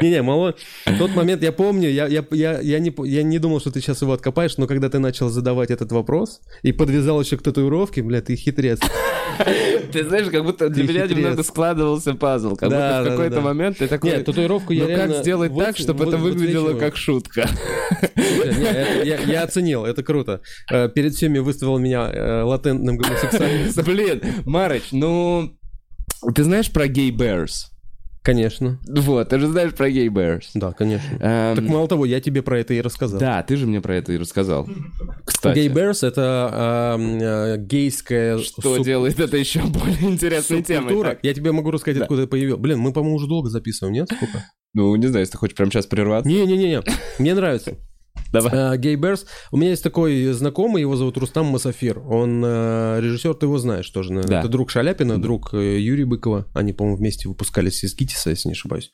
Не-не, 0.01 0.21
мало. 0.21 0.55
В 0.85 0.97
тот 0.97 1.15
момент 1.15 1.43
я 1.43 1.51
помню, 1.51 1.89
я, 1.89 2.07
я, 2.07 2.25
я, 2.31 2.59
я, 2.59 2.79
не, 2.79 2.93
я 3.05 3.23
не 3.23 3.39
думал, 3.39 3.59
что 3.59 3.71
ты 3.71 3.81
сейчас 3.81 4.01
его 4.01 4.13
откопаешь, 4.13 4.57
но 4.57 4.67
когда 4.67 4.89
ты 4.89 4.99
начал 4.99 5.29
задавать 5.29 5.71
этот 5.71 5.91
вопрос 5.91 6.41
и 6.63 6.71
подвязал 6.71 7.21
еще 7.21 7.37
к 7.37 7.41
татуировке, 7.41 8.01
бля, 8.01 8.21
ты 8.21 8.35
хитрец. 8.35 8.79
Ты 9.91 10.03
знаешь, 10.05 10.27
как 10.29 10.43
будто 10.43 10.69
для 10.69 10.83
меня 10.83 11.07
немного 11.07 11.43
складывался 11.43 12.13
пазл. 12.13 12.55
Как 12.55 12.69
будто 12.69 13.03
в 13.05 13.09
какой-то 13.09 13.41
момент 13.41 13.77
ты 13.77 13.87
такой... 13.87 14.11
Нет, 14.11 14.25
татуировку 14.25 14.73
я 14.73 14.83
ну 14.83 14.89
реально... 14.89 15.13
как 15.13 15.23
сделать 15.23 15.57
так, 15.57 15.77
чтобы 15.77 16.05
это 16.05 16.17
выглядело 16.17 16.77
как 16.77 16.95
шутка? 16.95 17.49
Я, 19.03 19.19
я 19.19 19.43
оценил, 19.43 19.85
это 19.85 20.03
круто. 20.03 20.41
Э, 20.71 20.89
Перед 20.89 21.13
всеми 21.13 21.39
выставил 21.39 21.77
меня 21.77 22.09
э, 22.11 22.43
латентным 22.43 22.97
гомосексуалистом. 22.97 23.85
Блин, 23.85 24.21
Марыч, 24.45 24.91
ну... 24.91 25.57
Ты 26.35 26.43
знаешь 26.43 26.71
про 26.71 26.87
гей 26.87 27.11
bears? 27.11 27.67
Конечно. 28.23 28.79
Вот, 28.87 29.29
ты 29.29 29.39
же 29.39 29.47
знаешь 29.47 29.73
про 29.73 29.89
гей 29.89 30.07
bears. 30.09 30.43
Да, 30.53 30.73
конечно. 30.73 31.15
Эм, 31.19 31.55
Так 31.55 31.65
мало 31.65 31.87
того, 31.87 32.05
я 32.05 32.21
тебе 32.21 32.43
про 32.43 32.59
это 32.59 32.75
и 32.75 32.81
рассказал. 32.81 33.19
Да, 33.19 33.41
ты 33.41 33.55
же 33.57 33.65
мне 33.65 33.81
про 33.81 33.95
это 33.95 34.13
и 34.13 34.17
рассказал. 34.17 34.67
Кстати. 35.25 35.57
Gay 35.57 35.73
Bears 35.73 36.05
это 36.07 36.95
эм, 36.99 37.17
э, 37.19 37.57
гейская 37.57 38.37
Что 38.37 38.77
суб- 38.77 38.83
делает 38.85 39.19
это 39.19 39.37
еще 39.37 39.61
более 39.63 40.03
интересной 40.11 40.61
темой? 40.61 41.01
Так. 41.01 41.19
Я 41.23 41.33
тебе 41.33 41.51
могу 41.51 41.71
рассказать, 41.71 41.97
Да. 41.97 42.03
откуда 42.03 42.21
это 42.23 42.29
появилось. 42.29 42.61
Блин, 42.61 42.77
мы, 42.77 42.93
по-моему, 42.93 43.15
уже 43.15 43.25
долго 43.27 43.49
записываем, 43.49 43.93
нет? 43.95 44.07
Сколько? 44.15 44.45
Ну, 44.75 44.95
не 44.97 45.07
знаю, 45.07 45.21
если 45.21 45.31
ты 45.31 45.37
хочешь 45.39 45.55
прямо 45.55 45.71
сейчас 45.71 45.87
прерваться. 45.87 46.29
Не-не-не, 46.29 46.81
мне 47.17 47.33
нравится. 47.33 47.75
Давай. 48.31 48.77
Гей 48.77 48.95
Берс. 48.95 49.25
У 49.51 49.57
меня 49.57 49.71
есть 49.71 49.83
такой 49.83 50.31
знакомый, 50.33 50.81
его 50.81 50.95
зовут 50.95 51.17
Рустам 51.17 51.47
Масафир. 51.47 51.99
Он 51.99 52.41
э, 52.45 52.99
режиссер, 53.01 53.33
ты 53.35 53.45
его 53.45 53.57
знаешь 53.57 53.89
тоже. 53.89 54.13
наверное. 54.13 54.31
Да. 54.31 54.39
Это 54.39 54.49
друг 54.49 54.69
Шаляпина, 54.69 55.21
друг 55.21 55.53
э, 55.53 55.79
Юрия 55.79 56.05
Быкова. 56.05 56.47
Они, 56.53 56.73
по-моему, 56.73 56.97
вместе 56.97 57.27
выпускались 57.27 57.83
из 57.83 57.95
Гитиса, 57.95 58.29
если 58.29 58.49
не 58.49 58.53
ошибаюсь. 58.53 58.91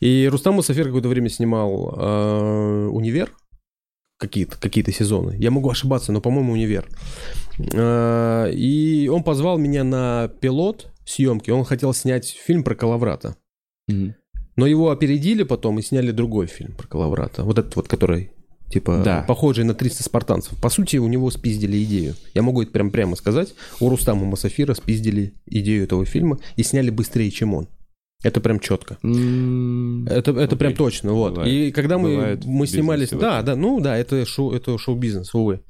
И 0.00 0.28
Рустам 0.30 0.54
Масафир 0.54 0.86
какое-то 0.86 1.08
время 1.08 1.28
снимал 1.28 1.94
э, 1.96 2.88
«Универ». 2.92 3.32
какие-то 4.20 4.58
какие 4.60 4.84
сезоны. 4.90 5.34
Я 5.38 5.50
могу 5.50 5.70
ошибаться, 5.70 6.12
но, 6.12 6.20
по-моему, 6.20 6.52
универ. 6.52 6.86
А, 7.74 8.46
И 8.48 9.08
он 9.08 9.22
позвал 9.22 9.56
меня 9.58 9.82
на 9.82 10.28
пилот 10.40 10.92
съемки. 11.06 11.50
Он 11.50 11.64
хотел 11.64 11.94
снять 11.94 12.28
фильм 12.28 12.62
про 12.62 12.74
Калаврата. 12.74 13.36
Мгм. 13.88 14.14
Но 14.56 14.66
его 14.66 14.90
опередили 14.90 15.42
потом 15.42 15.78
и 15.78 15.82
сняли 15.82 16.10
другой 16.10 16.46
фильм 16.46 16.74
про 16.74 16.86
Калаврата. 16.86 17.44
Вот 17.44 17.58
этот 17.58 17.74
вот, 17.76 17.88
который, 17.88 18.32
типа, 18.70 19.02
Да. 19.04 19.24
похожий 19.26 19.64
на 19.64 19.74
300 19.74 20.02
спартанцев. 20.02 20.58
По 20.60 20.70
сути, 20.70 20.96
у 20.96 21.08
него 21.08 21.30
спиздили 21.30 21.82
идею. 21.84 22.14
Я 22.34 22.42
могу 22.42 22.62
это 22.62 22.70
прям 22.72 22.90
прямо 22.90 23.16
сказать. 23.16 23.54
У 23.80 23.88
Рустама 23.88 24.24
Масафира 24.24 24.74
спиздили 24.74 25.34
идею 25.46 25.84
этого 25.84 26.04
фильма 26.04 26.38
и 26.56 26.62
сняли 26.62 26.90
быстрее, 26.90 27.30
чем 27.30 27.54
он. 27.54 27.68
Это 28.22 28.40
прям 28.42 28.60
четко. 28.60 28.98
М, 29.02 30.06
Это, 30.06 30.32
это 30.32 30.42
Окей. 30.42 30.58
прям 30.58 30.74
точно, 30.74 31.12
вот. 31.14 31.34
Бывает. 31.36 31.52
И 31.52 31.72
когда 31.72 31.96
мы, 31.96 32.14
Бывает 32.16 32.44
мы 32.44 32.66
снимались... 32.66 33.10
Да, 33.10 33.40
да, 33.42 33.56
ну 33.56 33.80
да, 33.80 33.96
это, 33.96 34.26
шоу, 34.26 34.52
это 34.52 34.76
шоу-бизнес, 34.76 35.34
увы. 35.34 35.60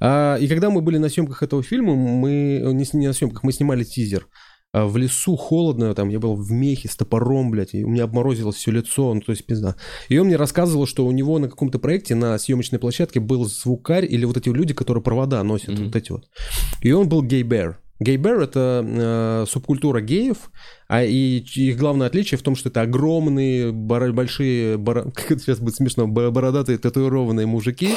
А, 0.00 0.34
и 0.36 0.48
когда 0.48 0.70
мы 0.70 0.80
были 0.80 0.98
на 0.98 1.08
съемках 1.08 1.42
этого 1.44 1.62
фильма, 1.62 1.94
мы... 1.94 2.60
Не, 2.72 2.84
не 2.98 3.06
на 3.06 3.12
съемках, 3.12 3.44
мы 3.44 3.52
снимали 3.52 3.84
тизер. 3.84 4.26
А, 4.72 4.86
в 4.86 4.96
лесу 4.96 5.36
холодно, 5.36 5.94
там 5.94 6.08
я 6.10 6.20
был 6.20 6.36
в 6.36 6.52
мехе 6.52 6.88
с 6.88 6.94
топором, 6.96 7.50
блядь, 7.50 7.74
и 7.74 7.82
у 7.84 7.88
меня 7.88 8.04
обморозилось 8.04 8.54
все 8.56 8.70
лицо, 8.70 9.12
ну 9.12 9.20
то 9.20 9.32
есть 9.32 9.44
пизда. 9.44 9.74
И 10.08 10.16
он 10.16 10.28
мне 10.28 10.36
рассказывал, 10.36 10.86
что 10.86 11.04
у 11.06 11.10
него 11.10 11.38
на 11.40 11.48
каком-то 11.48 11.80
проекте 11.80 12.14
на 12.14 12.38
съемочной 12.38 12.78
площадке 12.78 13.18
был 13.18 13.44
звукарь 13.46 14.06
или 14.08 14.24
вот 14.24 14.36
эти 14.36 14.48
люди, 14.48 14.72
которые 14.72 15.02
провода 15.02 15.42
носят, 15.42 15.70
Мгм. 15.70 15.86
вот 15.86 15.96
эти 15.96 16.12
вот. 16.12 16.28
И 16.82 16.92
он 16.92 17.08
был 17.08 17.22
гей-бэр. 17.22 17.78
Гей-бэр— 18.00 18.40
это 18.42 18.82
э, 18.84 19.44
субкультура 19.46 20.00
геев, 20.00 20.50
а 20.88 21.04
и 21.04 21.38
их 21.38 21.76
главное 21.76 22.06
отличие 22.06 22.38
в 22.38 22.42
том, 22.42 22.56
что 22.56 22.70
это 22.70 22.80
огромные, 22.80 23.72
бора- 23.72 24.10
большие, 24.12 24.78
бора- 24.78 25.10
как 25.14 25.30
это 25.32 25.40
сейчас 25.40 25.58
будет 25.60 25.76
смешно, 25.76 26.06
бо- 26.08 26.30
бородатые 26.30 26.78
татуированные 26.78 27.46
мужики 27.46 27.90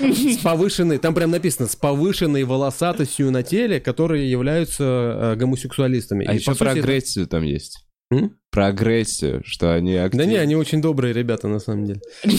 с 0.00 0.38
повышенной, 0.38 0.96
там 0.96 1.14
прям 1.14 1.30
написано, 1.30 1.68
с 1.68 1.76
повышенной 1.76 2.44
волосатостью 2.44 3.30
на 3.30 3.42
теле, 3.42 3.80
которые 3.80 4.30
являются 4.30 4.84
э, 4.84 5.36
гомосексуалистами. 5.36 6.24
А 6.26 6.32
И, 6.32 6.36
еще 6.38 6.46
про 6.46 6.54
сути, 6.54 6.68
это- 6.70 6.78
агрессию 6.80 7.26
там 7.26 7.42
есть. 7.42 7.84
М? 8.12 8.36
Про 8.50 8.66
агрессию, 8.66 9.42
что 9.44 9.72
они 9.72 9.94
Да 9.94 10.04
активны. 10.04 10.26
не, 10.26 10.36
они 10.36 10.56
очень 10.56 10.82
добрые 10.82 11.14
ребята, 11.14 11.46
на 11.46 11.60
самом 11.60 11.84
деле. 11.84 12.00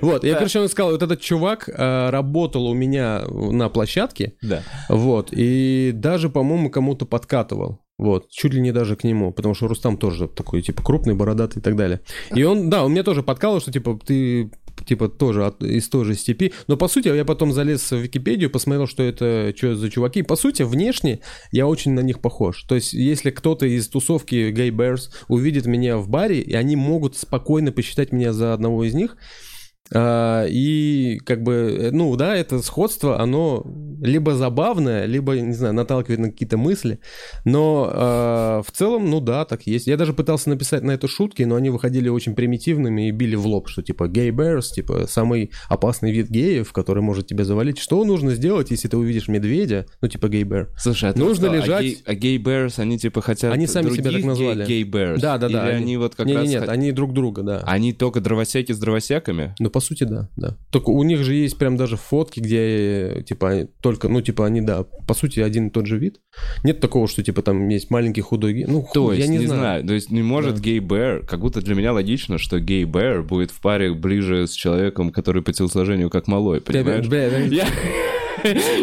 Вот, 0.00 0.24
я, 0.24 0.34
короче, 0.34 0.60
он 0.60 0.68
сказал, 0.68 0.90
вот 0.92 1.02
этот 1.02 1.20
чувак 1.20 1.68
э, 1.68 2.10
работал 2.10 2.66
у 2.66 2.74
меня 2.74 3.22
на 3.28 3.68
площадке, 3.68 4.34
Да. 4.42 4.62
Вот, 4.88 5.28
и 5.32 5.92
даже, 5.94 6.28
по-моему, 6.28 6.70
кому-то 6.70 7.06
подкатывал. 7.06 7.80
Вот, 7.96 8.30
чуть 8.30 8.54
ли 8.54 8.60
не 8.60 8.72
даже 8.72 8.96
к 8.96 9.04
нему, 9.04 9.30
потому 9.32 9.54
что 9.54 9.68
Рустам 9.68 9.96
тоже 9.98 10.26
такой, 10.26 10.62
типа, 10.62 10.82
крупный, 10.82 11.14
бородатый 11.14 11.58
и 11.58 11.62
так 11.62 11.76
далее. 11.76 12.00
И 12.34 12.42
он, 12.42 12.68
да, 12.70 12.82
он 12.84 12.92
мне 12.92 13.02
тоже 13.02 13.22
подкалывал, 13.22 13.60
что, 13.60 13.70
типа, 13.72 13.98
ты, 14.04 14.50
типа, 14.84 15.08
тоже 15.08 15.46
от- 15.46 15.62
из 15.62 15.88
той 15.88 16.04
же 16.04 16.14
степи. 16.14 16.52
Но, 16.68 16.76
по 16.76 16.88
сути, 16.88 17.08
я 17.08 17.24
потом 17.24 17.52
залез 17.52 17.90
в 17.90 17.96
Википедию, 17.96 18.50
посмотрел, 18.50 18.86
что 18.86 19.02
это, 19.02 19.52
что 19.56 19.74
за 19.74 19.90
чуваки. 19.90 20.22
По 20.22 20.36
сути, 20.36 20.62
внешне 20.62 21.20
я 21.52 21.66
очень 21.66 21.92
на 21.92 22.00
них 22.00 22.20
похож. 22.20 22.64
То 22.64 22.74
есть, 22.74 22.92
если 22.92 23.30
кто-то 23.30 23.66
из 23.66 23.88
тусовки 23.88 24.52
Gay 24.52 24.70
Bears 24.70 25.10
увидит 25.28 25.66
меня 25.66 25.98
в 25.98 26.08
баре, 26.08 26.40
и 26.40 26.54
они 26.54 26.76
могут 26.76 27.16
спокойно 27.16 27.72
посчитать 27.72 28.12
меня 28.12 28.32
за 28.32 28.54
одного 28.54 28.84
из 28.84 28.94
них, 28.94 29.16
а, 29.92 30.44
и 30.48 31.18
как 31.24 31.42
бы, 31.42 31.52
э, 31.52 31.90
ну 31.90 32.14
да, 32.16 32.36
это 32.36 32.62
сходство, 32.62 33.20
оно 33.20 33.64
либо 34.02 34.34
забавное, 34.34 35.04
либо, 35.04 35.34
не 35.34 35.52
знаю, 35.52 35.74
наталкивает 35.74 36.20
на 36.20 36.30
какие-то 36.30 36.56
мысли. 36.56 37.00
Но 37.44 37.90
а, 37.92 38.62
в 38.62 38.70
целом, 38.70 39.10
ну 39.10 39.20
да, 39.20 39.44
так 39.44 39.66
есть. 39.66 39.86
Я 39.88 39.96
даже 39.96 40.12
пытался 40.12 40.48
написать 40.48 40.82
на 40.84 40.92
это 40.92 41.08
шутки, 41.08 41.42
но 41.42 41.56
они 41.56 41.70
выходили 41.70 42.08
очень 42.08 42.34
примитивными 42.34 43.08
и 43.08 43.10
били 43.10 43.34
в 43.34 43.46
лоб, 43.46 43.68
что 43.68 43.82
типа 43.82 44.06
гей 44.08 44.30
bears, 44.30 44.66
типа 44.74 45.06
самый 45.08 45.50
опасный 45.68 46.12
вид 46.12 46.28
геев, 46.30 46.72
который 46.72 47.02
может 47.02 47.26
тебя 47.26 47.44
завалить. 47.44 47.78
Что 47.78 48.04
нужно 48.04 48.30
сделать, 48.34 48.70
если 48.70 48.86
ты 48.88 48.96
увидишь 48.96 49.28
медведя, 49.28 49.86
ну 50.00 50.08
типа 50.08 50.28
гей 50.28 50.44
bear? 50.44 50.68
Слушай, 50.78 51.10
а 51.10 51.18
Нужно 51.18 51.48
что, 51.48 51.52
а 51.52 51.56
лежать- 51.56 51.82
гей- 51.84 52.02
А 52.06 52.14
гей- 52.14 52.40
bears, 52.40 52.78
они 52.78 52.96
типа 52.98 53.20
хотят 53.22 53.52
Они 53.52 53.66
сами 53.66 53.90
себя 53.90 54.12
так 54.12 54.24
назвали. 54.24 54.64
гей- 54.64 54.84
гей- 54.84 54.98
bears? 54.98 55.20
Да, 55.20 55.36
да, 55.36 55.48
да. 55.48 55.68
Или 55.68 55.76
они 55.82 55.96
вот 55.96 56.14
как 56.14 56.26
не, 56.26 56.34
раз... 56.36 56.48
Нет, 56.48 56.62
хот- 56.62 56.68
они 56.68 56.92
друг 56.92 57.12
друга, 57.12 57.42
да. 57.42 57.62
Они 57.66 57.92
только 57.92 58.20
дровосеки 58.20 58.72
с 58.72 58.78
дровосеками? 58.78 59.54
Ну, 59.58 59.68
по 59.70 59.80
сути, 59.80 60.04
да, 60.04 60.28
да. 60.36 60.56
Только 60.70 60.90
у 60.90 61.02
них 61.02 61.22
же 61.24 61.34
есть 61.34 61.56
прям 61.58 61.76
даже 61.76 61.96
фотки, 61.96 62.40
где, 62.40 63.24
типа, 63.26 63.68
только, 63.80 64.08
ну, 64.08 64.20
типа, 64.20 64.46
они, 64.46 64.60
да, 64.60 64.84
по 65.06 65.14
сути, 65.14 65.40
один 65.40 65.68
и 65.68 65.70
тот 65.70 65.86
же 65.86 65.98
вид. 65.98 66.20
Нет 66.64 66.80
такого, 66.80 67.08
что, 67.08 67.22
типа, 67.22 67.42
там 67.42 67.68
есть 67.68 67.90
маленький 67.90 68.20
худой 68.20 68.52
гей. 68.54 68.66
Ну, 68.66 68.86
То 68.92 69.06
хуй, 69.06 69.16
есть, 69.16 69.26
я 69.28 69.32
не, 69.32 69.38
не, 69.38 69.46
знаю. 69.46 69.86
то 69.86 69.94
есть 69.94 70.10
не 70.10 70.22
может 70.22 70.56
Да. 70.56 70.60
гей- 70.60 70.88
bear, 70.88 71.24
как 71.26 71.40
будто 71.40 71.60
для 71.62 71.74
меня 71.74 71.92
логично, 71.92 72.38
что 72.38 72.58
гей- 72.60 72.91
bear 72.91 73.22
будет 73.22 73.50
в 73.50 73.60
паре 73.60 73.92
ближе 73.94 74.46
с 74.46 74.52
человеком, 74.52 75.10
который 75.12 75.42
по 75.42 75.52
телосложению 75.52 76.10
как 76.10 76.26
малой, 76.26 76.60
Бля, 76.60 76.82
понимаешь? 76.82 77.06
бля, 77.08 77.28
бля, 77.30 77.38
Я... 77.46 77.66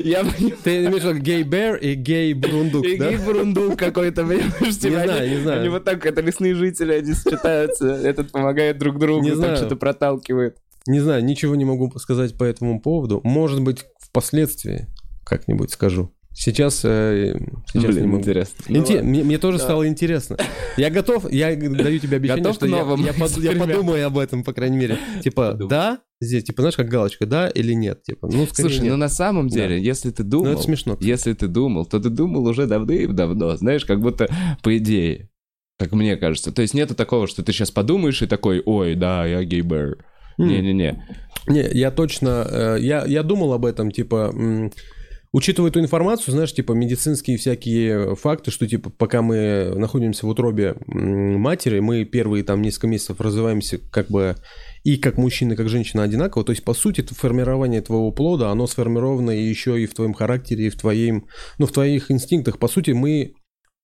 Я. 0.04 0.24
Ты 0.64 0.86
имеешь 0.86 1.02
в 1.02 1.08
виду 1.08 1.20
гей- 1.20 1.49
bear 1.49 1.78
и 1.78 1.96
гей-брундук, 1.96 2.86
И 2.86 2.98
да? 2.98 3.10
гей-бурундук 3.10 3.76
какой-то, 3.78 4.22
понимаешь? 4.24 4.78
типа, 4.78 5.04
знаю, 5.04 5.24
они- 5.24 5.36
не 5.36 5.42
знаю. 5.42 5.60
Они 5.62 5.70
вот 5.70 5.84
так, 5.84 6.06
это 6.06 6.22
лесные 6.22 6.54
жители, 6.54 6.94
они 6.94 7.14
сочетаются, 7.14 7.88
этот 7.88 8.32
помогает 8.32 8.78
друг 8.78 9.00
другу, 9.00 9.24
Не 9.24 9.30
так 9.32 9.38
знаю. 9.40 9.58
что-то 9.58 9.76
проталкивает. 9.76 10.58
Не 10.88 11.00
знаю, 11.00 11.24
ничего 11.24 11.56
не 11.56 11.66
могу 11.66 11.92
сказать 12.00 12.38
по 12.38 12.44
этому 12.44 12.82
поводу. 12.82 13.22
Может 13.24 13.62
быть, 13.62 13.86
впоследствии 14.00 14.88
как-нибудь 15.26 15.72
скажу. 15.72 16.12
Сейчас, 16.34 16.82
э, 16.86 17.36
сейчас 17.68 17.86
Блин, 17.92 18.02
не 18.04 18.08
могу. 18.08 18.20
интересно. 18.20 18.54
Ну 18.70 18.76
Инте- 18.80 18.96
ладно. 18.98 19.10
мне, 19.10 19.24
мне 19.24 19.38
тоже 19.40 19.58
стало 19.58 19.88
интересно. 19.88 20.38
Я 20.78 20.92
готов, 20.92 21.32
я 21.32 21.56
даю 21.56 21.98
тебе 21.98 22.18
обещание, 22.18 22.44
Готов 22.44 22.56
что 22.58 22.68
я- 22.68 22.72
новым 22.78 23.04
я, 23.04 23.14
под- 23.14 23.38
я 23.40 23.54
подумаю 23.54 24.06
об 24.06 24.20
этом, 24.20 24.44
по 24.44 24.54
крайней 24.54 24.78
мере. 24.78 25.00
Типа, 25.24 25.54
Подумай. 25.54 25.70
да, 25.72 26.00
здесь, 26.22 26.44
типа, 26.44 26.62
знаешь, 26.62 26.76
как 26.76 26.90
галочка, 26.90 27.26
да 27.26 27.50
или 27.50 27.74
нет? 27.74 28.04
Типа, 28.04 28.28
ну, 28.32 28.46
Слушай, 28.54 28.82
нет. 28.82 28.92
ну 28.92 28.98
на 28.98 29.10
самом 29.10 29.48
Да. 29.48 29.56
деле, 29.56 29.82
если 29.82 30.12
ты 30.12 30.24
Ну, 30.24 30.30
думал, 30.30 30.52
это 30.52 30.62
смешно. 30.62 30.94
кстати. 30.94 31.10
если 31.10 31.34
ты 31.34 31.48
думал, 31.48 31.86
то 31.88 32.00
ты 32.00 32.10
думал 32.10 32.46
уже 32.46 32.68
давным-давно, 32.68 33.58
знаешь, 33.58 33.84
как 33.86 34.00
будто 34.00 34.30
по 34.62 34.78
идее, 34.78 35.30
как 35.80 35.92
мне 35.94 36.18
кажется. 36.18 36.52
То 36.52 36.62
есть 36.62 36.76
нету 36.76 36.94
такого, 36.94 37.26
что 37.26 37.42
ты 37.44 37.52
сейчас 37.52 37.72
подумаешь 37.72 38.22
и 38.22 38.28
такой, 38.28 38.62
ой, 38.64 38.94
да, 38.94 39.26
я 39.26 39.44
гей-бэр. 39.44 40.06
Не-не-не. 40.38 41.04
Не, 41.48 41.68
я 41.72 41.92
точно, 41.92 42.46
э, 42.50 42.78
я, 42.80 43.06
я 43.06 43.24
думал 43.24 43.54
об 43.54 43.66
этом, 43.66 43.92
типа, 43.92 44.34
учитывая 45.32 45.70
эту 45.70 45.80
информацию, 45.80 46.34
знаешь, 46.34 46.54
типа, 46.54 46.74
медицинские 46.74 47.38
всякие 47.38 48.16
факты, 48.16 48.52
что, 48.52 48.68
типа, 48.68 48.90
пока 48.90 49.22
мы 49.22 49.74
находимся 49.76 50.26
в 50.26 50.30
утробе 50.30 50.76
матери, 50.88 51.80
мы 51.80 52.06
первые 52.06 52.44
там 52.44 52.62
несколько 52.62 52.88
месяцев 52.88 53.22
развиваемся 53.22 53.78
как 53.78 54.10
бы 54.10 54.36
и 54.84 54.98
как 54.98 55.18
мужчина, 55.18 55.54
и 55.54 55.56
как 55.56 55.70
женщина 55.70 56.04
одинаково. 56.04 56.44
То 56.44 56.52
есть, 56.52 56.64
по 56.64 56.74
сути, 56.74 57.02
это 57.02 57.16
формирование 57.16 57.82
твоего 57.82 58.12
плода, 58.12 58.50
оно 58.50 58.68
сформировано 58.68 59.32
еще 59.32 59.82
и 59.82 59.86
в 59.86 59.94
твоем 59.94 60.14
характере, 60.14 60.68
и 60.68 60.70
в 60.70 60.78
твоем, 60.78 61.28
ну, 61.58 61.66
в 61.66 61.72
твоих 61.72 62.12
инстинктах. 62.12 62.60
По 62.60 62.68
сути, 62.68 62.92
мы 62.92 63.34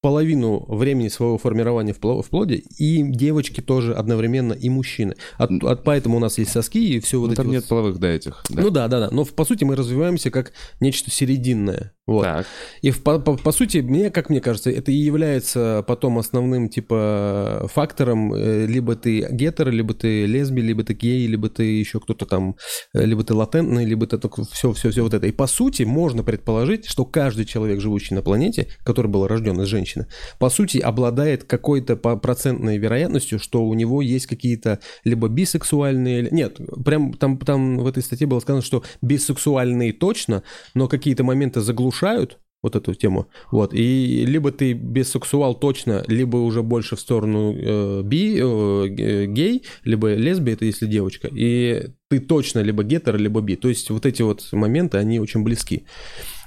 половину 0.03 0.65
времени 0.67 1.07
своего 1.07 1.37
формирования 1.37 1.93
в 1.93 1.99
пло- 1.99 2.21
в 2.21 2.29
плоде, 2.29 2.55
и 2.77 3.01
девочки 3.03 3.61
тоже 3.61 3.93
одновременно, 3.93 4.51
и 4.51 4.67
мужчины. 4.69 5.15
От, 5.37 5.49
от- 5.63 5.83
поэтому 5.85 6.17
у 6.17 6.19
нас 6.19 6.37
есть 6.37 6.51
соски 6.51 6.77
и 6.97 6.99
все 6.99 7.19
вот 7.21 7.27
Ну, 7.27 7.31
эти 7.31 7.37
там 7.37 7.45
вот 7.47 7.53
нет 7.53 7.65
половых, 7.69 7.99
да, 7.99 8.09
этих. 8.09 8.43
да. 8.49 8.61
ну 8.61 8.69
да, 8.69 8.87
да, 8.89 8.99
да. 8.99 9.09
Но 9.11 9.23
по 9.23 9.45
сути 9.45 9.63
мы 9.63 9.77
развиваемся 9.77 10.29
как 10.29 10.51
нечто 10.81 11.09
серединное. 11.09 11.93
Вот. 12.05 12.23
Так. 12.23 12.45
И 12.81 12.91
в- 12.91 13.01
по, 13.01 13.17
по- 13.17 13.37
по 13.37 13.51
сути, 13.53 13.77
мне, 13.77 14.09
как 14.09 14.29
мне 14.29 14.41
кажется, 14.41 14.69
это 14.69 14.91
и 14.91 14.95
является 14.95 15.85
потом 15.87 16.17
основным 16.17 16.67
типа 16.67 17.69
фактором. 17.73 18.33
э, 18.33 18.65
Либо 18.65 18.95
ты 18.95 19.25
гетер, 19.31 19.69
либо 19.71 19.93
ты 19.93 20.25
лесби, 20.25 20.59
либо 20.61 20.83
ты 20.83 20.93
гей, 20.93 21.25
либо 21.27 21.49
ты 21.49 21.63
еще 21.63 22.01
кто-то 22.01 22.25
там, 22.25 22.55
э, 22.93 23.05
либо 23.05 23.23
ты 23.23 23.33
латентный, 23.33 23.85
либо 23.85 24.05
ты 24.05 24.19
все, 24.51 24.73
все, 24.73 24.89
все 24.91 25.01
вот 25.01 25.13
это. 25.13 25.27
И 25.27 25.31
по 25.31 25.47
сути 25.47 25.83
можно 25.83 26.23
предположить, 26.23 26.85
что 26.87 27.05
каждый 27.05 27.45
человек, 27.45 27.79
живущий 27.79 28.15
на 28.15 28.21
планете, 28.21 28.67
который 28.83 29.07
был 29.07 29.25
рожден 29.25 29.61
из 29.61 29.67
женщины, 29.67 30.07
по 30.39 30.49
сути 30.49 30.79
обладает 30.79 31.45
какой-то 31.45 31.95
процентной 31.95 32.77
вероятностью, 32.79 33.39
что 33.39 33.63
у 33.63 33.73
него 33.75 34.01
есть 34.01 34.25
какие-то 34.25 34.79
либо 35.05 35.29
бисексуальные... 35.29 36.27
Нет, 36.31 36.59
прям 36.83 37.13
там, 37.13 37.37
там 37.37 37.77
в 37.77 37.87
этой 37.87 38.03
статье 38.03 38.27
было 38.27 38.41
сказано, 38.41 38.61
что 38.61 38.83
бисексуальные 39.01 39.93
точно, 39.93 40.43
но 40.73 40.89
какие-то 40.89 41.23
моменты 41.23 41.61
заглушают 41.93 42.39
вот 42.61 42.75
эту 42.77 42.93
тему. 42.93 43.27
Вот. 43.51 43.73
И 43.73 44.25
либо 44.25 44.51
ты 44.51 44.71
бисексуал 44.73 45.53
точно, 45.53 46.03
либо 46.07 46.37
уже 46.37 46.61
больше 46.63 46.95
в 46.95 46.99
сторону 46.99 47.53
э, 47.53 48.01
би, 48.03 48.37
э, 48.39 48.87
г- 48.87 49.25
гей, 49.27 49.63
либо 49.83 50.13
лесби, 50.15 50.53
это 50.53 50.63
если 50.65 50.87
девочка. 50.87 51.27
И 51.27 51.87
ты 52.09 52.19
точно 52.19 52.59
либо 52.63 52.83
гетер, 52.83 53.17
либо 53.17 53.41
би. 53.41 53.57
То 53.57 53.67
есть 53.67 53.89
вот 53.89 54.05
эти 54.05 54.21
вот 54.21 54.47
моменты, 54.53 54.97
они 54.97 55.19
очень 55.19 55.43
близки. 55.43 55.83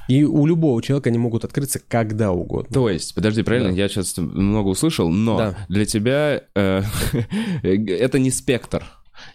И 0.09 0.24
у 0.24 0.47
любого 0.47 0.81
человека 0.82 1.10
они 1.10 1.18
могут 1.18 1.44
открыться 1.44 1.81
когда 1.86 2.32
угодно. 2.32 2.73
То 2.73 2.89
есть, 2.89 3.14
подожди, 3.14 3.43
правильно, 3.43 3.70
Да. 3.70 3.74
я 3.77 3.89
сейчас 3.89 4.16
много 4.16 4.68
услышал, 4.68 5.10
но 5.10 5.36
Да. 5.36 5.59
для 5.68 5.85
тебя 5.85 6.44
э, 6.55 6.82
это 7.62 8.18
не 8.18 8.31
спектр. 8.31 8.85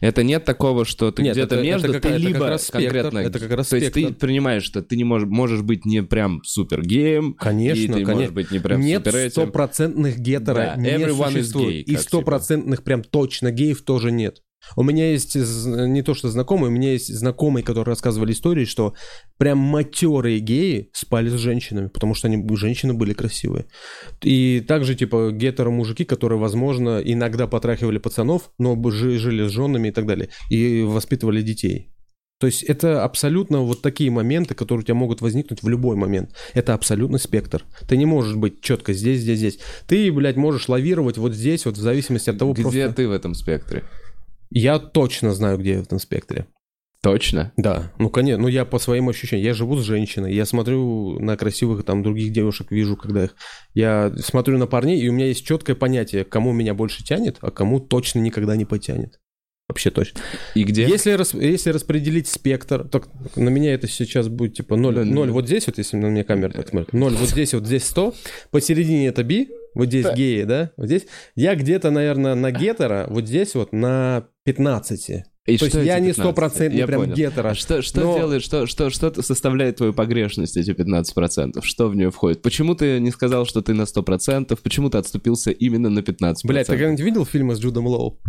Это 0.02 0.24
нет 0.24 0.44
такого, 0.46 0.84
что 0.84 1.12
ты 1.12 1.22
где-то 1.22 1.62
между, 1.62 2.00
ты 2.00 2.10
либо 2.18 2.58
конкретно... 2.72 3.20
это 3.20 3.40
как 3.40 3.52
раз 3.52 3.70
То 3.70 3.78
есть 3.78 3.94
ты 3.94 4.12
принимаешь, 4.12 4.64
что 4.64 4.82
ты 4.82 4.98
не 4.98 5.04
можешь, 5.04 5.30
можешь 5.30 5.62
быть 5.62 5.86
не 5.86 6.02
прям 6.04 6.42
супер 6.44 6.82
геем, 6.82 7.36
Конечно, 7.36 7.96
и 7.96 8.04
ты 8.04 8.12
можешь 8.12 8.32
быть 8.32 8.52
не 8.52 8.60
прям 8.60 8.82
Нет 8.82 9.08
стопроцентных 9.30 10.18
гетера 10.18 10.76
не 10.76 10.98
существует. 11.08 11.88
и 11.88 11.96
как 11.96 12.02
стопроцентных 12.04 12.84
прям 12.84 13.04
точно 13.04 13.52
геев 13.52 13.84
тоже 13.84 14.12
нет. 14.12 14.42
У 14.76 14.84
меня 14.84 15.12
есть 15.12 15.36
не 15.36 16.02
то 16.02 16.14
что 16.14 16.30
знакомые, 16.30 16.70
у 16.70 16.74
меня 16.74 16.92
есть 16.92 17.14
знакомые, 17.14 17.64
которые 17.64 17.92
рассказывали 17.94 18.32
истории, 18.32 18.66
что 18.66 18.94
прям 19.38 19.58
матерые 19.58 20.40
геи 20.40 20.90
спали 20.94 21.30
с 21.30 21.34
женщинами, 21.34 21.88
потому 21.88 22.14
что 22.14 22.28
они 22.28 22.46
женщины 22.56 22.94
были 22.94 23.14
красивые. 23.14 23.66
И 24.22 24.64
также 24.68 24.96
типа 24.96 25.32
гетеро-мужики, 25.32 26.06
которые, 26.06 26.40
возможно, 26.40 27.02
иногда 27.04 27.48
потрахивали 27.48 27.98
пацанов, 27.98 28.52
но 28.58 28.82
жили 28.92 29.48
с 29.48 29.52
женами 29.52 29.90
и 29.90 29.92
так 29.92 30.06
далее, 30.06 30.30
и 30.50 30.82
воспитывали 30.82 31.42
детей. 31.42 31.92
То 32.42 32.48
есть 32.48 32.64
это 32.64 33.04
абсолютно 33.04 33.60
вот 33.60 33.84
такие 33.84 34.10
моменты, 34.10 34.56
которые 34.56 34.82
у 34.82 34.84
тебя 34.84 34.96
могут 34.96 35.22
возникнуть 35.22 35.62
в 35.62 35.70
любой 35.70 35.96
момент. 35.96 36.36
Это 36.56 36.74
абсолютно 36.74 37.20
спектр. 37.20 37.64
Ты 37.88 37.98
не 37.98 38.08
можешь 38.08 38.36
быть 38.36 38.62
четко 38.62 38.94
здесь, 38.94 39.20
здесь, 39.20 39.38
здесь. 39.38 39.60
Ты, 39.86 40.12
блядь, 40.12 40.38
можешь 40.38 40.68
лавировать 40.68 41.20
вот 41.20 41.36
здесь, 41.36 41.66
вот 41.66 41.78
в 41.78 41.80
зависимости 41.80 42.32
от 42.32 42.40
того, 42.40 42.54
Где 42.54 42.64
просто... 42.64 42.94
ты 42.94 43.08
в 43.08 43.12
этом 43.12 43.36
спектре? 43.36 43.84
Я 44.52 44.78
точно 44.80 45.34
знаю, 45.34 45.58
где 45.58 45.72
я 45.74 45.80
в 45.80 45.84
этом 45.84 45.98
спектре. 46.00 46.46
Точно? 47.02 47.52
Да, 47.58 47.92
ну 47.98 48.12
конечно, 48.12 48.44
ну 48.44 48.48
я 48.48 48.64
по 48.64 48.78
своим 48.78 49.10
ощущениям, 49.10 49.44
я 49.48 49.54
живу 49.56 49.76
с 49.78 49.84
женщиной, 49.84 50.36
я 50.36 50.46
смотрю 50.46 51.18
на 51.20 51.36
красивых 51.36 51.84
там 51.84 52.04
других 52.04 52.32
девушек, 52.32 52.70
вижу, 52.70 52.96
когда 52.96 53.24
их, 53.24 53.36
я 53.74 54.14
смотрю 54.24 54.60
на 54.60 54.68
парней, 54.68 55.02
и 55.02 55.10
у 55.10 55.12
меня 55.12 55.26
есть 55.26 55.44
четкое 55.44 55.76
понятие, 55.76 56.26
кому 56.26 56.52
меня 56.52 56.76
больше 56.76 57.04
тянет, 57.04 57.38
а 57.42 57.50
кому 57.50 57.80
точно 57.80 58.20
никогда 58.20 58.56
не 58.56 58.66
потянет. 58.66 59.20
Вообще 59.68 59.90
точно. 59.90 60.20
И 60.54 60.64
где? 60.64 60.86
Если, 60.86 61.12
рас- 61.12 61.34
если 61.34 61.72
распределить 61.72 62.28
спектр, 62.28 62.88
то 62.88 63.02
на 63.36 63.50
меня 63.50 63.74
это 63.74 63.88
сейчас 63.88 64.28
будет 64.28 64.54
типа 64.56 64.76
0, 64.76 64.94
Да, 64.94 65.04
0 65.06 65.28
да. 65.28 65.34
вот 65.34 65.48
здесь, 65.48 65.66
вот 65.66 65.80
если 65.80 65.98
на 65.98 66.08
меня 66.08 66.24
камера 66.24 66.52
так 66.52 66.68
смотрит, 66.70 66.94
0 66.94 67.14
вот 67.16 67.30
здесь, 67.30 67.54
вот 67.56 67.66
здесь 67.66 67.86
100, 67.86 68.14
посередине 68.52 69.08
это 69.08 69.24
би, 69.24 69.50
вот 69.76 69.88
здесь 69.88 70.04
Да. 70.06 70.14
геи, 70.14 70.44
да, 70.44 70.72
вот 70.78 70.88
здесь. 70.88 71.06
Я 71.36 71.56
где-то, 71.56 71.92
наверное, 71.92 72.36
на 72.36 72.52
гетера, 72.52 73.08
вот 73.10 73.26
здесь 73.28 73.56
вот 73.56 73.72
на 73.74 74.26
15. 74.46 75.26
И 75.48 75.58
То 75.58 75.66
есть 75.66 75.76
я 75.76 75.98
эти 75.98 76.02
не 76.04 76.08
15? 76.10 76.16
стопроцентный 76.18 76.86
прям 76.86 77.02
понял. 77.02 77.16
гетеро. 77.16 77.50
А 77.50 77.56
что, 77.56 77.82
что 77.82 78.02
Но- 78.02 78.16
делает, 78.18 78.44
что, 78.44 78.68
что, 78.68 78.92
что 78.92 79.22
составляет 79.24 79.78
твою 79.78 79.92
погрешность, 79.92 80.56
эти 80.56 80.70
15%? 80.72 81.62
Что 81.64 81.88
в 81.88 81.96
нее 81.96 82.12
входит? 82.12 82.44
Почему 82.44 82.76
ты 82.76 83.00
не 83.00 83.10
сказал, 83.10 83.46
что 83.48 83.62
ты 83.64 83.74
на 83.74 83.86
100%? 83.88 84.60
Почему 84.62 84.92
ты 84.92 85.00
отступился 85.00 85.50
именно 85.50 85.90
на 85.90 86.00
15%? 86.00 86.36
Блять, 86.48 86.68
ты 86.68 86.74
когда-нибудь 86.74 87.04
видел 87.04 87.26
фильмы 87.26 87.56
с 87.56 87.60
Джудом 87.60 87.88
Лоу? 87.88 88.20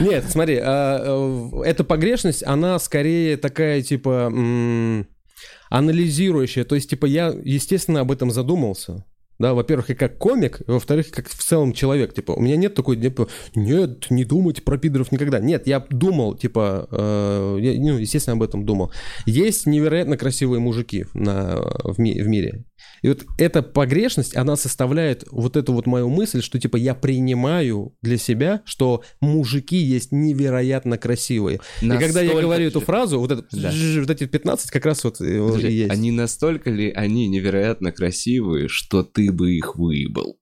Нет, 0.00 0.24
смотри, 0.28 0.58
а, 0.62 1.50
э, 1.54 1.62
эта 1.66 1.84
погрешность, 1.84 2.42
она 2.44 2.78
скорее 2.78 3.36
такая, 3.36 3.80
типа, 3.82 4.28
анализирующая. 5.70 6.64
То 6.64 6.74
есть, 6.74 6.90
типа, 6.90 7.06
я, 7.06 7.34
естественно, 7.44 8.00
об 8.00 8.10
этом 8.12 8.30
задумался. 8.30 9.04
Да, 9.38 9.52
во-первых, 9.52 9.90
и 9.90 9.94
как 9.94 10.16
комик, 10.16 10.60
и 10.60 10.70
во-вторых, 10.70 11.10
как 11.10 11.28
в 11.28 11.42
целом 11.42 11.72
человек. 11.72 12.14
Типа, 12.14 12.32
у 12.32 12.40
меня 12.40 12.56
нет 12.56 12.74
такой, 12.74 12.96
типа, 12.96 13.28
нет, 13.56 14.06
не 14.10 14.24
думать 14.24 14.62
про 14.62 14.78
пидоров 14.78 15.10
никогда. 15.10 15.40
Нет, 15.40 15.66
я 15.66 15.84
думал, 15.90 16.36
типа, 16.36 16.86
э, 16.90 17.58
я, 17.60 17.80
ну, 17.80 17.98
естественно, 17.98 18.36
об 18.36 18.44
этом 18.44 18.64
думал. 18.64 18.92
Есть 19.26 19.66
невероятно 19.66 20.16
красивые 20.16 20.60
мужики 20.60 21.06
на, 21.14 21.56
в, 21.82 21.98
ми- 21.98 22.20
в 22.20 22.28
мире. 22.28 22.64
И 23.04 23.08
вот 23.08 23.26
эта 23.36 23.62
погрешность, 23.62 24.34
она 24.34 24.56
составляет 24.56 25.24
вот 25.30 25.58
эту 25.58 25.74
вот 25.74 25.84
мою 25.84 26.08
мысль, 26.08 26.40
что 26.40 26.58
типа 26.58 26.78
я 26.78 26.94
принимаю 26.94 27.94
для 28.00 28.16
себя, 28.16 28.62
что 28.64 29.02
мужики 29.20 29.76
есть 29.76 30.10
невероятно 30.10 30.96
красивые. 30.96 31.60
И 31.82 31.86
когда 31.86 32.22
я 32.22 32.28
Настолько 32.28 32.40
говорю 32.40 32.62
ли? 32.62 32.68
эту 32.68 32.80
фразу, 32.80 33.18
вот, 33.18 33.30
это, 33.30 33.44
Да. 33.52 33.70
вот 34.00 34.08
эти 34.08 34.24
15 34.24 34.70
как 34.70 34.86
раз 34.86 35.04
вот 35.04 35.20
э, 35.20 35.38
Подожди, 35.38 35.70
есть. 35.70 35.90
Они 35.90 36.12
настолько 36.12 36.70
ли 36.70 36.90
они 36.92 37.28
невероятно 37.28 37.92
красивые, 37.92 38.68
что 38.68 39.02
ты 39.02 39.30
бы 39.30 39.52
их 39.52 39.76
выебал? 39.76 40.38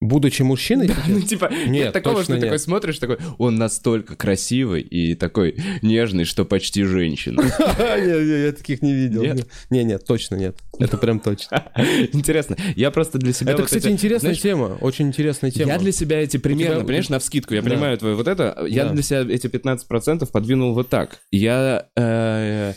Будучи 0.00 0.42
мужчиной, 0.42 0.90
Ну, 1.08 1.22
типа, 1.22 1.48
Нет, 1.50 1.68
нет 1.68 1.92
такого, 1.94 2.22
что 2.22 2.34
ты 2.34 2.40
такой 2.40 2.50
нет. 2.52 2.60
смотришь, 2.60 2.98
такой, 2.98 3.16
он 3.38 3.56
настолько 3.56 4.14
красивый 4.14 4.82
и 4.82 5.14
такой 5.14 5.56
нежный, 5.80 6.24
что 6.24 6.44
почти 6.44 6.82
женщина. 6.84 7.40
Не, 7.96 8.44
я 8.46 8.52
таких 8.52 8.82
не 8.82 8.92
видел. 8.92 9.22
Нет? 9.22 9.46
Не, 9.70 9.84
нет, 9.84 10.04
точно 10.04 10.34
нет. 10.36 10.58
Это 10.78 10.98
прям 10.98 11.18
точно. 11.18 11.64
Интересно. 12.12 12.56
Я 12.76 12.90
просто 12.90 13.16
для 13.18 13.32
себя 13.32 13.52
Это, 13.54 13.62
кстати, 13.62 13.88
интересная 13.88 14.34
тема, 14.34 14.76
очень 14.82 15.08
интересная 15.08 15.50
тема. 15.50 15.72
Я 15.72 15.78
для 15.78 15.92
себя 15.92 16.20
эти 16.22 16.36
примерно, 16.36 16.84
понимаешь, 16.84 17.08
на 17.08 17.18
вскидку, 17.18 17.54
я 17.54 17.62
Да. 17.62 17.70
понимаю 17.70 17.96
твое 17.96 18.14
вот 18.16 18.28
это, 18.28 18.66
я 18.68 18.84
Да. 18.84 18.90
для 18.92 19.02
себя 19.02 19.20
эти 19.26 19.46
15% 19.46 20.30
подвинул 20.30 20.74
вот 20.74 20.90
так. 20.90 21.20
Я 21.30 21.86
э, 21.96 22.74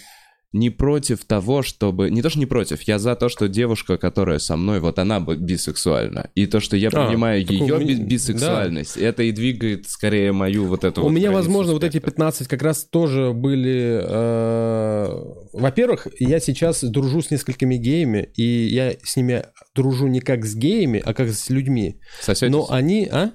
не 0.51 0.71
против 0.71 1.25
того, 1.25 1.61
чтобы... 1.61 2.09
Не 2.09 2.21
то, 2.23 2.29
что 2.31 2.39
не 2.39 2.47
против, 2.47 2.81
я 2.83 2.97
за 2.97 3.15
то, 3.15 3.29
что 3.29 3.47
девушка, 3.47 3.97
которая 3.97 4.39
со 4.39 4.55
мной, 4.55 4.79
вот 4.79 4.97
она 4.97 5.19
бисексуальна. 5.19 6.31
И 6.33 6.47
то, 6.47 6.59
что 6.59 6.75
я 6.75 6.87
А, 6.87 6.91
принимаю 6.91 7.45
у 7.47 7.51
ее 7.51 7.77
меня- 7.77 8.03
бисексуальность, 8.03 8.97
это 8.97 9.21
и 9.23 9.31
двигает 9.31 9.87
скорее 9.87 10.31
мою 10.31 10.65
вот 10.65 10.83
эту 10.83 11.01
У 11.01 11.03
вот 11.03 11.11
меня, 11.11 11.31
возможно, 11.31 11.73
вот 11.73 11.83
эти 11.83 11.93
спектра. 11.97 12.09
15 12.11 12.47
как 12.47 12.61
раз 12.63 12.85
тоже 12.85 13.31
были... 13.33 14.01
э, 14.03 15.23
Во-первых, 15.53 16.07
я 16.19 16.39
сейчас 16.39 16.83
дружу 16.83 17.21
с 17.21 17.29
несколькими 17.29 17.75
геями, 17.75 18.29
и 18.35 18.43
я 18.43 18.93
с 19.03 19.15
ними 19.17 19.43
дружу 19.75 20.07
не 20.07 20.19
как 20.19 20.45
с 20.45 20.55
геями, 20.55 21.01
а 21.05 21.13
как 21.13 21.29
с 21.29 21.49
людьми. 21.49 21.99
Сосётесь? 22.21 22.51
Но 22.51 22.67
они... 22.71 23.07
А? 23.11 23.33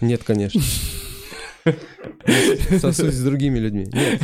Нет, 0.00 0.22
конечно. 0.24 0.60
Сосусь 2.80 3.14
с 3.14 3.22
другими 3.24 3.58
людьми. 3.58 3.86
Нет. 3.92 4.20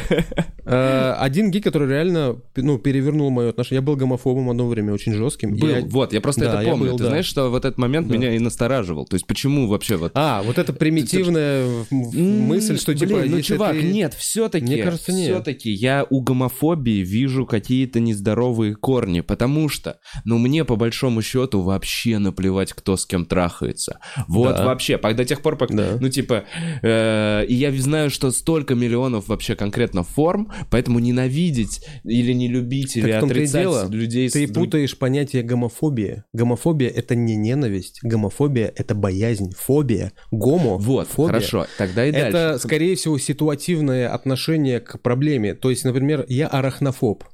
Э, 0.65 1.15
Один 1.19 1.51
гей, 1.51 1.61
который 1.63 1.89
реально 1.89 2.37
ну, 2.57 2.79
перевернул 2.79 3.31
мое 3.31 3.51
отношение. 3.51 3.79
Я 3.79 3.83
был 3.83 3.97
гомофобом 3.97 4.51
одно 4.51 4.67
время, 4.69 4.93
очень 4.93 5.13
жестким. 5.15 5.57
Был, 5.57 5.69
Я- 5.69 5.81
вот, 5.83 6.13
я 6.13 6.21
просто 6.21 6.43
Да, 6.43 6.61
это 6.63 6.71
помню. 6.71 6.91
был, 6.91 6.97
Ты 6.99 7.05
да. 7.05 7.09
знаешь, 7.11 7.27
что 7.27 7.49
вот 7.51 7.65
этот 7.65 7.79
момент 7.79 8.09
Да. 8.09 8.15
меня 8.15 8.35
и 8.35 8.39
настораживал. 8.39 9.07
То 9.07 9.15
есть 9.15 9.27
почему 9.27 9.67
вообще 9.67 9.97
вот... 9.97 10.13
А, 10.15 10.43
вот 10.43 10.59
эта 10.59 10.73
примитивная 10.73 11.65
в- 11.91 11.93
мысль, 12.19 12.79
что 12.79 12.95
типа... 12.95 13.15
Блин, 13.15 13.31
ну, 13.31 13.41
чувак, 13.43 13.73
ты- 13.73 13.83
нет, 13.83 14.15
все-таки. 14.15 14.65
Мне 14.67 14.83
кажется, 14.83 15.13
нет. 15.13 15.31
Все-таки 15.35 15.71
я 15.71 16.07
у 16.11 16.21
гомофобии 16.21 17.03
вижу 17.03 17.47
какие-то 17.47 18.01
нездоровые 18.01 18.75
корни, 18.75 19.21
потому 19.21 19.69
что, 19.69 19.99
ну, 20.25 20.39
мне 20.39 20.65
по 20.65 20.77
большому 20.77 21.23
счету 21.23 21.63
вообще 21.63 22.19
наплевать, 22.19 22.73
кто 22.75 22.97
с 22.97 23.07
кем 23.07 23.25
трахается. 23.25 24.01
Вот 24.29 24.57
Да. 24.57 24.67
вообще, 24.67 24.99
до 24.99 25.25
тех 25.25 25.41
пор, 25.41 25.57
пока, 25.57 25.75
Да. 25.75 25.97
ну, 26.01 26.09
типа, 26.11 26.45
э, 26.83 27.45
и 27.49 27.55
я 27.55 27.68
знаю, 27.77 28.11
что 28.11 28.31
столько 28.31 28.75
миллионов 28.75 29.29
вообще 29.29 29.55
конкретно 29.55 30.03
форм, 30.03 30.51
поэтому 30.71 30.99
ненавидеть 30.99 31.85
или 32.05 32.33
не 32.33 32.49
любить, 32.49 32.97
или 32.97 33.13
в 33.13 33.21
том-то 33.21 33.35
и 33.35 33.45
отрицать 33.45 33.91
людей 33.91 34.29
Ты 34.31 34.47
с 34.47 34.53
путаешь 34.53 34.97
понятие 34.97 35.43
гомофобия. 35.43 36.25
Гомофобия 36.33 36.89
это 36.89 37.15
не 37.15 37.37
ненависть, 37.37 38.01
гомофобия 38.03 38.73
это 38.75 38.95
боязнь, 38.95 39.53
фобия, 39.57 40.13
гомо. 40.31 40.79
Вот, 40.79 41.09
фобия. 41.09 41.35
хорошо, 41.35 41.67
тогда 41.77 42.07
и 42.07 42.13
Это, 42.13 42.33
дальше. 42.33 42.67
скорее 42.67 42.95
всего, 42.97 43.19
ситуативное 43.19 44.09
отношение 44.09 44.81
к 44.81 45.01
проблеме. 45.01 45.55
То 45.55 45.71
есть, 45.71 45.85
например, 45.85 46.25
я 46.29 46.49
арахнофоб. 46.49 47.25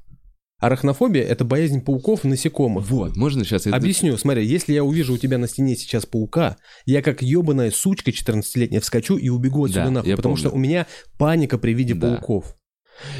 Арахнофобия 0.61 1.23
это 1.25 1.45
боязнь 1.45 1.81
пауков, 1.81 2.25
насекомых. 2.25 2.89
Вот, 2.89 3.17
можно 3.17 3.45
сейчас... 3.45 3.67
Объясню, 3.67 4.17
смотри, 4.17 4.47
если 4.47 4.73
я 4.73 4.85
увижу 4.85 5.15
у 5.15 5.19
тебя 5.19 5.37
на 5.39 5.49
стене 5.49 5.77
сейчас 5.77 6.07
паука, 6.07 6.57
я 6.87 7.03
как 7.03 7.23
ебаная 7.23 7.71
сучка 7.71 8.11
14-летняя 8.11 8.81
вскочу 8.81 9.17
и 9.17 9.29
убегу 9.29 9.65
отсюда 9.65 9.85
Да, 9.85 9.91
нахуй, 9.91 10.17
потому 10.17 10.37
помню. 10.37 10.49
что 10.49 10.57
у 10.57 10.59
меня 10.59 10.87
паника 11.19 11.59
при 11.59 11.73
виде 11.75 11.95
Да. 11.95 12.17
пауков. 12.17 12.57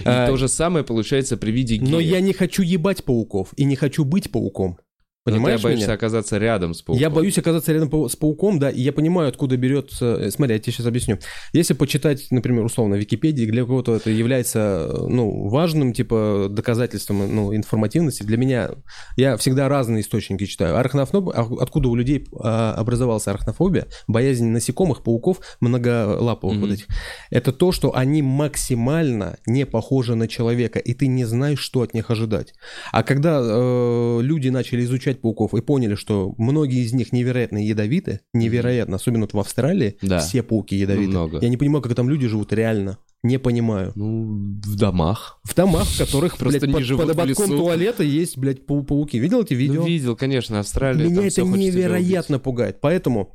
И 0.01 0.03
А, 0.05 0.29
то 0.29 0.37
же 0.37 0.47
самое 0.49 0.85
получается 0.85 1.37
при 1.37 1.51
виде 1.51 1.77
гея. 1.77 1.89
Но 1.91 1.99
я 2.01 2.21
не 2.21 2.33
хочу 2.33 2.63
ебать 2.63 3.05
пауков 3.05 3.49
и 3.57 3.65
не 3.65 3.75
хочу 3.77 4.05
быть 4.05 4.31
пауком. 4.31 4.79
Но 5.27 5.33
Понимаешь 5.33 5.61
ты 5.63 5.65
боишься 5.69 5.87
меня? 5.87 5.95
оказаться 5.95 6.37
рядом 6.37 6.75
с 6.75 6.83
пауком. 6.83 7.01
Я 7.01 7.09
боюсь 7.09 7.39
оказаться 7.39 7.73
рядом 7.73 8.09
с 8.11 8.15
пауком, 8.15 8.59
да, 8.59 8.69
и 8.69 8.83
я 8.83 8.93
понимаю, 8.93 9.31
откуда 9.31 9.57
берется... 9.57 10.19
э, 10.21 10.31
Смотри, 10.31 10.57
я 10.57 10.61
тебе 10.61 10.73
сейчас 10.75 10.85
объясню. 10.85 11.19
Если 11.55 11.73
почитать, 11.73 12.27
например, 12.31 12.63
условно, 12.67 12.97
Википедии, 12.97 13.47
для 13.47 13.65
кого-то 13.65 13.97
это 13.97 14.11
является, 14.11 14.87
э, 14.87 15.07
ну, 15.09 15.49
важным, 15.49 15.95
типа, 15.95 16.49
доказательством, 16.51 17.35
ну, 17.35 17.57
информативности, 17.57 18.23
для 18.23 18.37
меня... 18.37 18.73
Я 19.17 19.39
всегда 19.39 19.67
разные 19.71 20.03
источники 20.03 20.45
читаю. 20.45 20.77
Арахнофоб... 20.77 21.31
Откуда 21.59 21.89
у 21.89 21.95
людей 21.95 22.27
а, 22.39 22.75
образовалась 22.75 23.27
арахнофобия, 23.27 23.87
боязнь 24.07 24.49
насекомых, 24.49 25.03
пауков, 25.03 25.41
многолаповых 25.61 26.57
Мгм. 26.57 26.67
вот 26.67 26.75
этих. 26.75 26.87
Это 27.31 27.51
то, 27.53 27.73
что 27.73 27.97
они 27.97 28.21
максимально 28.21 29.39
не 29.47 29.65
похожи 29.65 30.17
на 30.17 30.29
человека, 30.29 30.79
и 30.81 30.93
ты 30.93 31.07
не 31.07 31.25
знаешь, 31.25 31.61
что 31.61 31.81
от 31.81 31.95
них 31.95 32.11
ожидать. 32.11 32.53
А 32.93 33.03
когда 33.03 33.41
э, 33.43 34.19
люди 34.21 34.51
начали 34.51 34.85
изучать 34.85 35.14
пауков 35.21 35.55
и 35.55 35.61
поняли, 35.61 35.95
что 35.95 36.35
многие 36.39 36.85
из 36.85 36.93
них 36.93 37.13
невероятно 37.13 37.65
ядовиты, 37.65 38.21
невероятно, 38.33 38.97
особенно 38.97 39.23
вот 39.23 39.35
в 39.35 39.39
Австралии, 39.39 39.97
Да. 40.03 40.19
все 40.21 40.43
пауки 40.43 40.77
ядовиты. 40.77 41.09
много. 41.11 41.39
Я 41.41 41.49
не 41.49 41.57
понимаю, 41.57 41.83
как 41.83 41.95
там 41.95 42.09
люди 42.09 42.27
живут 42.27 42.53
реально. 42.53 42.99
Не 43.23 43.39
понимаю. 43.39 43.93
Ну, 43.95 44.59
в 44.65 44.77
домах. 44.77 45.41
В 45.45 45.55
домах, 45.55 45.87
в 45.87 45.97
которых, 45.99 46.37
Просто 46.37 46.59
блядь, 46.61 46.69
не 46.69 46.75
под, 46.75 46.83
живут 46.85 47.07
под 47.07 47.19
ободком 47.19 47.49
туалета 47.49 48.03
есть, 48.03 48.37
блядь, 48.37 48.67
пау- 48.67 48.85
пауки. 48.85 49.19
Видел 49.19 49.41
эти 49.43 49.55
видео? 49.55 49.81
Ну, 49.81 49.87
видел, 49.87 50.15
конечно, 50.15 50.61
Австралия. 50.61 51.09
Меня 51.09 51.27
это 51.27 51.41
невероятно 51.43 52.39
пугает. 52.39 52.83
Поэтому 52.83 53.33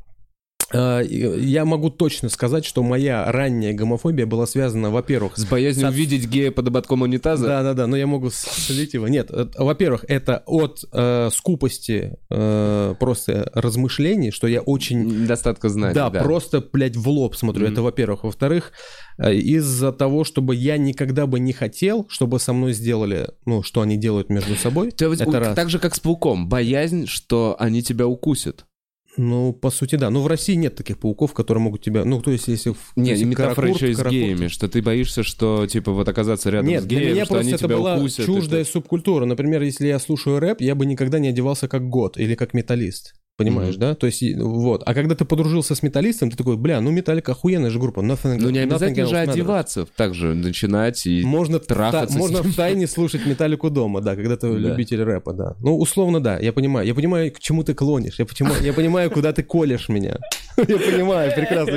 Я 0.72 1.66
могу 1.66 1.90
точно 1.90 2.30
сказать, 2.30 2.66
что 2.66 2.84
моя 2.84 3.32
ранняя 3.32 3.74
гомофобия 3.74 4.26
была 4.26 4.46
связана, 4.46 4.90
во-первых, 4.92 5.38
С 5.38 5.46
боязнью 5.46 5.88
Со- 5.88 5.92
увидеть 5.94 6.28
гея 6.28 6.52
под 6.52 6.68
ободком 6.68 7.02
унитаза? 7.02 7.46
Да, 7.48 7.64
да, 7.64 7.74
да, 7.74 7.88
но 7.88 7.98
я 7.98 8.08
могу 8.08 8.30
слить 8.32 8.94
его. 8.94 9.08
Нет, 9.08 9.30
э, 9.32 9.48
во-первых, 9.58 10.06
это 10.08 10.44
от 10.46 10.84
э, 10.92 11.30
скупости 11.34 12.18
э, 12.30 12.96
просто 13.00 13.50
размышлений, 13.54 14.32
что 14.32 14.48
я 14.48 14.62
очень 14.62 15.04
Недостатка 15.24 15.70
знаний, 15.70 15.96
да, 15.96 16.10
да. 16.10 16.22
просто, 16.22 16.62
блядь, 16.62 16.96
в 16.96 17.08
лоб 17.10 17.36
смотрю. 17.36 17.64
Мгм. 17.66 17.74
Это, 17.74 17.82
во-первых. 17.82 18.24
Во-вторых, 18.24 18.72
э, 19.18 19.34
из-за 19.36 19.92
того, 19.92 20.24
чтобы 20.24 20.56
я 20.56 20.78
никогда 20.78 21.26
бы 21.26 21.40
не 21.40 21.54
хотел, 21.54 22.06
чтобы 22.10 22.40
со 22.40 22.54
мной 22.54 22.74
сделали, 22.74 23.30
ну, 23.46 23.64
что 23.64 23.82
они 23.82 23.98
делают 23.98 24.30
между 24.30 24.56
собой. 24.56 24.90
Это 24.90 25.10
у- 25.28 25.32
раз. 25.32 25.56
Так 25.56 25.70
же, 25.70 25.80
как 25.80 25.96
с 25.96 26.00
пауком. 26.00 26.48
Боязнь, 26.50 27.08
что 27.08 27.56
они 27.60 27.82
тебя 27.82 28.08
укусят. 28.08 28.66
Ну, 29.22 29.52
по 29.52 29.70
сути, 29.70 29.96
да. 29.98 30.10
Ну, 30.10 30.22
в 30.22 30.28
России 30.28 30.54
нет 30.54 30.76
таких 30.76 30.98
пауков, 30.98 31.34
которые 31.34 31.62
могут 31.62 31.82
тебя... 31.84 32.06
Ну, 32.06 32.22
то 32.22 32.32
есть, 32.32 32.48
если... 32.48 32.74
Не, 32.96 33.10
если 33.12 33.26
метафора 33.26 33.56
каракурт, 33.56 33.82
еще 33.82 33.92
и 33.92 33.94
с 33.94 34.00
каракурт- 34.00 34.12
геями, 34.12 34.48
что 34.48 34.70
ты 34.70 34.82
боишься, 34.82 35.24
что, 35.24 35.68
типа, 35.68 35.92
вот 35.92 36.08
оказаться 36.08 36.50
рядом 36.50 36.70
Нет, 36.70 36.84
с 36.84 36.86
для 36.86 37.00
геем, 37.00 37.14
меня 37.16 37.26
что 37.26 37.34
просто 37.34 37.48
они 37.48 37.54
это 37.56 37.66
тебя 37.66 37.76
была 37.76 37.98
укусят. 37.98 38.26
чуждая 38.26 38.62
это- 38.62 38.72
субкультура. 38.72 39.26
Например, 39.26 39.62
если 39.62 39.88
я 39.88 40.00
слушаю 40.00 40.40
рэп, 40.40 40.62
я 40.62 40.74
бы 40.74 40.86
никогда 40.86 41.20
не 41.20 41.28
одевался 41.28 41.68
как 41.68 41.90
год 41.90 42.18
или 42.18 42.34
как 42.36 42.54
металлист. 42.54 43.16
Понимаешь, 43.40 43.76
Мгм. 43.76 43.80
да? 43.80 43.96
То 43.96 44.06
есть, 44.06 44.22
вот. 44.38 44.84
А 44.86 44.94
когда 44.94 45.16
ты 45.16 45.24
подружился 45.26 45.74
с 45.74 45.82
металлистом, 45.82 46.30
ты 46.30 46.38
такой, 46.38 46.58
бля, 46.58 46.80
ну 46.82 46.92
Металлика 46.92 47.32
охуенная 47.32 47.70
же 47.70 47.80
группа. 47.80 48.02
Nothing, 48.02 48.38
Ну, 48.40 48.50
не 48.50 48.60
обязательно 48.60 49.08
же 49.08 49.16
matters». 49.16 49.32
одеваться, 49.32 49.88
так 49.96 50.14
же 50.14 50.34
начинать 50.36 51.06
и... 51.08 51.24
Можно, 51.24 51.60
трахаться 51.60 52.14
та- 52.16 52.20
можно 52.20 52.40
ним. 52.40 52.52
в 52.52 52.56
тайне 52.56 52.86
слушать 52.86 53.26
металлику 53.26 53.70
дома, 53.70 54.02
да, 54.02 54.16
когда 54.16 54.36
ты 54.36 54.52
Да. 54.52 54.58
любитель 54.58 55.02
рэпа, 55.04 55.34
да. 55.34 55.56
Ну, 55.62 55.78
условно, 55.80 56.20
да, 56.22 56.38
я 56.38 56.52
понимаю. 56.54 56.86
Я 56.86 56.94
понимаю, 56.94 57.32
к 57.32 57.40
чему 57.40 57.64
ты 57.64 57.74
клонишь. 57.74 58.20
Я, 58.20 58.26
почему, 58.26 58.52
я 58.62 58.74
понимаю, 58.74 59.10
куда 59.10 59.32
ты 59.32 59.42
колешь 59.42 59.90
меня. 59.90 60.18
Я 60.68 60.78
понимаю, 60.78 61.34
прекрасно. 61.36 61.76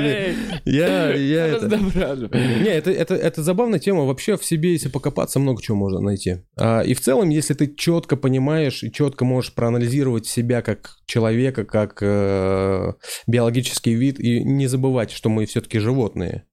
Я, 0.65 1.13
я 1.13 1.47
это... 1.47 1.77
Не, 1.77 2.69
это, 2.69 2.91
это, 2.91 3.15
это 3.15 3.43
забавная 3.43 3.79
тема. 3.79 4.05
Вообще 4.05 4.37
в 4.37 4.45
себе, 4.45 4.73
если 4.73 4.89
покопаться, 4.89 5.39
много 5.39 5.61
чего 5.61 5.77
можно 5.77 5.99
найти. 5.99 6.43
А, 6.57 6.81
и 6.81 6.93
в 6.93 7.01
целом, 7.01 7.29
если 7.29 7.53
ты 7.53 7.73
четко 7.73 8.15
понимаешь 8.15 8.83
и 8.83 8.91
четко 8.91 9.25
можешь 9.25 9.53
проанализировать 9.53 10.25
себя 10.27 10.61
как 10.61 10.97
человека, 11.05 11.65
как 11.65 11.99
э, 12.01 12.93
биологический 13.27 13.93
вид, 13.93 14.19
и 14.19 14.43
не 14.43 14.67
забывать, 14.67 15.11
что 15.11 15.29
мы 15.29 15.45
все-таки 15.45 15.79
животные. 15.79 16.45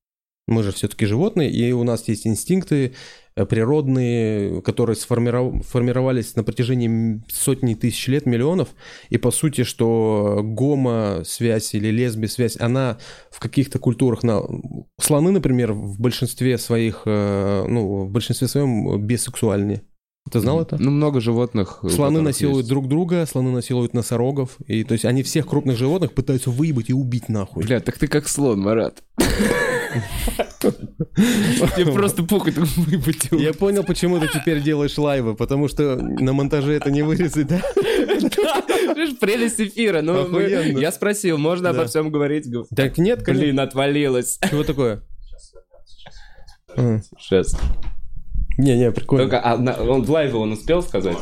Мы 0.46 0.62
же 0.62 0.72
все-таки 0.72 1.06
животные, 1.06 1.50
и 1.50 1.70
у 1.72 1.84
нас 1.84 2.08
есть 2.08 2.26
инстинкты 2.26 2.94
природные, 3.46 4.62
которые 4.62 4.96
сформиров- 4.96 5.62
формировались 5.62 6.36
на 6.36 6.44
протяжении 6.44 7.22
сотни 7.28 7.74
тысяч 7.74 8.08
лет, 8.08 8.26
миллионов. 8.26 8.68
И 9.08 9.18
по 9.18 9.30
сути, 9.30 9.64
что 9.64 10.40
гомо-связь 10.42 11.74
или 11.74 11.88
лесби-связь, 11.88 12.56
она 12.60 12.98
в 13.30 13.40
каких-то 13.40 13.78
культурах... 13.78 14.22
На... 14.22 14.42
Слоны, 15.00 15.30
например, 15.30 15.72
в 15.72 16.00
большинстве 16.00 16.58
своих, 16.58 17.02
э, 17.06 17.64
ну, 17.68 18.04
в 18.06 18.10
большинстве 18.10 18.48
своем 18.48 19.00
бисексуальные. 19.04 19.82
Ты 20.30 20.38
знал 20.40 20.60
это? 20.62 20.76
Ну, 20.78 20.90
много 20.90 21.20
животных. 21.20 21.80
Слоны 21.90 22.20
насилуют 22.20 22.58
есть. 22.58 22.68
друг 22.68 22.88
друга, 22.88 23.26
слоны 23.26 23.50
насилуют 23.50 23.94
носорогов. 23.94 24.56
И 24.66 24.84
то 24.84 24.92
есть 24.92 25.04
они 25.04 25.22
всех 25.24 25.46
крупных 25.46 25.76
животных 25.76 26.12
пытаются 26.12 26.50
выебать 26.50 26.90
и 26.90 26.92
убить 26.92 27.28
нахуй. 27.28 27.64
Бля, 27.64 27.80
так 27.80 27.98
ты 27.98 28.06
как 28.06 28.28
слон, 28.28 28.60
Марат. 28.60 29.02
Тебе 30.60 31.92
просто 31.92 32.22
похуй 32.22 32.52
так 32.52 32.64
выебать 32.76 33.24
его. 33.24 33.40
Я 33.40 33.52
понял, 33.52 33.82
почему 33.82 34.20
ты 34.20 34.28
теперь 34.28 34.62
делаешь 34.62 34.96
лайвы, 34.98 35.34
потому 35.34 35.66
что 35.66 35.96
на 35.96 36.32
монтаже 36.32 36.74
это 36.74 36.92
не 36.92 37.02
вырезать, 37.02 37.48
да? 37.48 37.60
Видишь, 37.76 39.18
прелесть 39.18 39.60
эфира. 39.60 40.00
Ну, 40.00 40.38
я 40.38 40.92
спросил, 40.92 41.38
можно 41.38 41.72
Да. 41.72 41.80
обо 41.80 41.88
всем 41.88 42.12
говорить? 42.12 42.46
Так 42.76 42.98
нет, 42.98 43.24
конечно. 43.24 43.46
Блин, 43.46 43.58
отвалилось. 43.60 44.38
Чего 44.48 44.62
такое? 44.62 45.02
Сейчас. 47.18 47.56
Не-не, 48.58 48.92
прикольно. 48.92 49.24
Только 49.24 49.44
а, 49.44 49.56
на- 49.56 49.74
он 49.82 50.02
в 50.02 50.10
лайве 50.10 50.34
он 50.34 50.52
успел 50.52 50.82
сказать? 50.82 51.16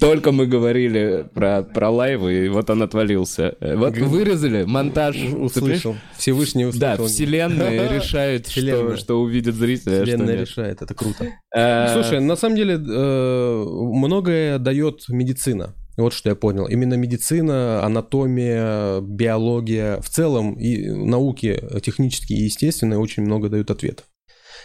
Только 0.00 0.32
мы 0.32 0.46
говорили 0.46 1.26
про, 1.34 1.62
про 1.62 1.90
лайвы, 1.90 2.46
и 2.46 2.48
вот 2.48 2.70
он 2.70 2.82
отвалился. 2.82 3.54
Э, 3.60 3.76
Вот 3.76 3.96
вырезали 3.98 4.64
монтаж. 4.64 5.14
Услышал. 5.34 5.94
Всевышний 6.16 6.64
Да, 6.72 6.94
услышал. 6.94 7.06
вселенная 7.06 7.88
решает, 7.94 8.46
что, 8.48 8.50
Вселенная. 8.60 8.96
что 8.96 9.20
увидит 9.20 9.54
зритель, 9.54 9.92
а 9.92 9.94
что 9.96 10.04
Вселенная 10.06 10.36
решает, 10.40 10.80
это 10.80 10.94
круто. 10.94 11.26
Э, 11.54 11.92
Слушай, 11.92 12.20
на 12.20 12.34
самом 12.34 12.56
деле 12.56 12.74
э, 12.76 13.64
многое 13.66 14.58
дает 14.58 15.04
медицина. 15.10 15.74
Вот 15.98 16.12
что 16.14 16.30
я 16.30 16.34
понял. 16.34 16.66
Именно 16.66 16.94
медицина, 16.94 17.84
анатомия, 17.84 19.00
биология, 19.00 20.00
в 20.00 20.08
целом 20.08 20.54
и 20.54 20.88
науки 20.90 21.62
технические 21.82 22.40
и 22.40 22.44
естественные 22.44 22.98
очень 22.98 23.22
много 23.22 23.48
дают 23.50 23.70
ответов. 23.70 24.06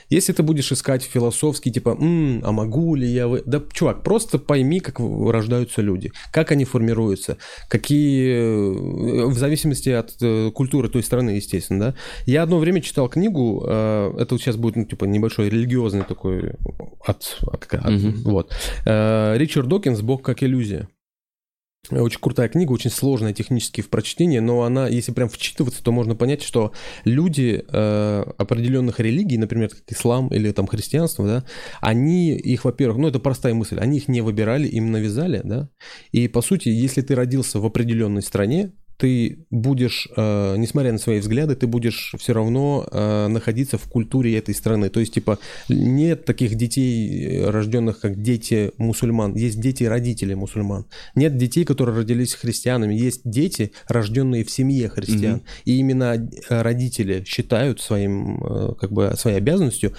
Если 0.10 0.34
ты 0.34 0.44
будешь 0.44 0.72
искать 0.72 1.04
философский, 1.04 1.72
типа, 1.72 1.98
«М, 2.00 2.42
а 2.44 2.52
могу 2.52 2.96
ли 2.96 3.08
я... 3.08 3.28
вы-» 3.28 3.44
Да, 3.46 3.62
чувак, 3.72 4.04
просто 4.04 4.40
пойми, 4.40 4.80
как 4.80 5.00
рождаются 5.00 5.82
люди, 5.82 6.12
как 6.32 6.52
они 6.52 6.66
формируются, 6.66 7.38
какие... 7.68 8.34
э, 8.34 9.26
В 9.28 9.38
зависимости 9.38 9.90
от 9.90 10.16
э, 10.22 10.52
культуры 10.52 10.90
той 10.90 11.04
страны, 11.04 11.32
естественно, 11.32 11.80
да. 11.80 11.96
Я 12.26 12.44
одно 12.44 12.58
время 12.60 12.82
читал 12.82 13.08
книгу, 13.10 13.64
э, 13.68 14.14
это 14.20 14.38
сейчас 14.38 14.56
будет, 14.56 14.76
ну, 14.78 14.86
типа, 14.86 15.06
небольшой 15.06 15.50
религиозный 15.50 16.04
такой 16.04 16.54
от... 17.06 17.38
от- 17.42 17.74
от- 17.74 17.90
Мгм. 17.92 18.22
Вот. 18.24 18.52
Ричард 18.86 19.68
Докинс 19.68 20.02
«Бог 20.02 20.22
как 20.24 20.44
иллюзия». 20.44 20.88
Очень 21.90 22.20
крутая 22.20 22.50
книга, 22.50 22.72
очень 22.72 22.92
сложная 22.92 23.34
технически 23.34 23.82
в 23.82 23.90
прочтении, 23.90 24.40
но 24.40 24.62
она, 24.62 24.88
если 24.88 25.12
прям 25.12 25.28
вчитываться, 25.28 25.84
то 25.84 25.92
можно 25.92 26.16
понять, 26.16 26.44
что 26.44 26.72
люди 27.04 27.66
э, 27.68 28.26
определенных 28.38 29.00
религий, 29.00 29.38
например, 29.38 29.70
как 29.70 29.82
ислам 29.88 30.28
или 30.28 30.52
там 30.52 30.68
христианство, 30.68 31.26
да, 31.26 31.46
они 31.82 32.36
их, 32.36 32.66
во-первых, 32.66 32.98
ну 33.00 33.08
это 33.08 33.20
простая 33.20 33.56
мысль, 33.56 33.80
они 33.80 33.98
их 33.98 34.08
не 34.08 34.22
выбирали, 34.22 34.68
им 34.68 34.92
навязали, 34.92 35.42
да, 35.44 35.70
и 36.12 36.28
по 36.28 36.42
сути, 36.42 36.70
если 36.70 37.02
ты 37.02 37.16
родился 37.16 37.60
в 37.60 37.66
определенной 37.66 38.22
стране, 38.22 38.74
ты 39.00 39.46
будешь, 39.50 40.10
э, 40.18 40.56
несмотря 40.58 40.92
на 40.92 40.98
свои 40.98 41.20
взгляды, 41.20 41.56
ты 41.56 41.68
будешь 41.68 42.14
все 42.18 42.34
равно 42.34 42.86
э, 42.92 43.28
находиться 43.28 43.78
в 43.78 43.84
культуре 43.84 44.38
этой 44.38 44.54
страны. 44.54 44.90
То 44.90 45.00
есть, 45.00 45.14
типа, 45.14 45.40
нет 45.70 46.26
таких 46.26 46.56
детей, 46.56 47.38
э, 47.38 47.50
рожденных 47.50 48.02
как 48.02 48.22
дети 48.22 48.74
мусульман. 48.78 49.36
Есть 49.36 49.62
дети 49.62 49.86
родителей 49.86 50.36
мусульман. 50.36 50.86
Нет 51.16 51.38
детей, 51.38 51.64
которые 51.64 51.96
родились 51.96 52.34
христианами. 52.34 52.94
Есть 52.94 53.22
дети, 53.24 53.72
рожденные 53.88 54.44
в 54.44 54.52
семье 54.52 54.90
христиан. 54.90 55.36
Мгм. 55.36 55.44
И 55.64 55.78
именно 55.78 56.30
родители 56.50 57.24
считают 57.26 57.80
своим, 57.80 58.44
э, 58.44 58.76
как 58.82 58.92
бы, 58.92 59.14
своей 59.16 59.38
обязанностью 59.38 59.94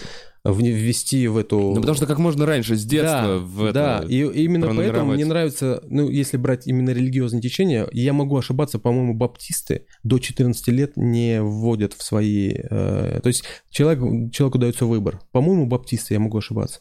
ввести 0.45 1.29
в 1.29 1.37
эту... 1.37 1.59
Ну, 1.59 1.75
потому 1.77 1.95
что 1.95 2.07
как 2.07 2.19
можно 2.19 2.47
раньше, 2.47 2.77
с 2.77 2.85
детства, 2.85 3.23
Да, 3.23 3.39
в 3.39 3.65
это... 3.65 3.73
да, 3.73 4.05
и 4.09 4.23
именно 4.45 4.73
поэтому 4.75 5.13
мне 5.13 5.25
нравится, 5.25 5.83
ну, 5.87 6.09
если 6.09 6.37
брать 6.37 6.67
именно 6.67 6.91
религиозные 6.91 7.43
течения, 7.43 7.87
я 7.93 8.13
могу 8.13 8.37
ошибаться, 8.37 8.79
по-моему, 8.79 9.15
баптисты 9.15 9.85
до 10.03 10.19
14 10.19 10.69
лет 10.69 10.97
не 10.97 11.43
вводят 11.43 11.93
в 11.93 12.03
свои... 12.03 12.55
э, 12.55 13.21
то 13.23 13.27
есть 13.27 13.45
человек, 13.71 14.33
человеку 14.33 14.59
дается 14.59 14.87
выбор. 14.87 15.21
По-моему, 15.33 15.67
баптисты, 15.67 16.15
я 16.15 16.21
могу 16.21 16.39
ошибаться. 16.39 16.81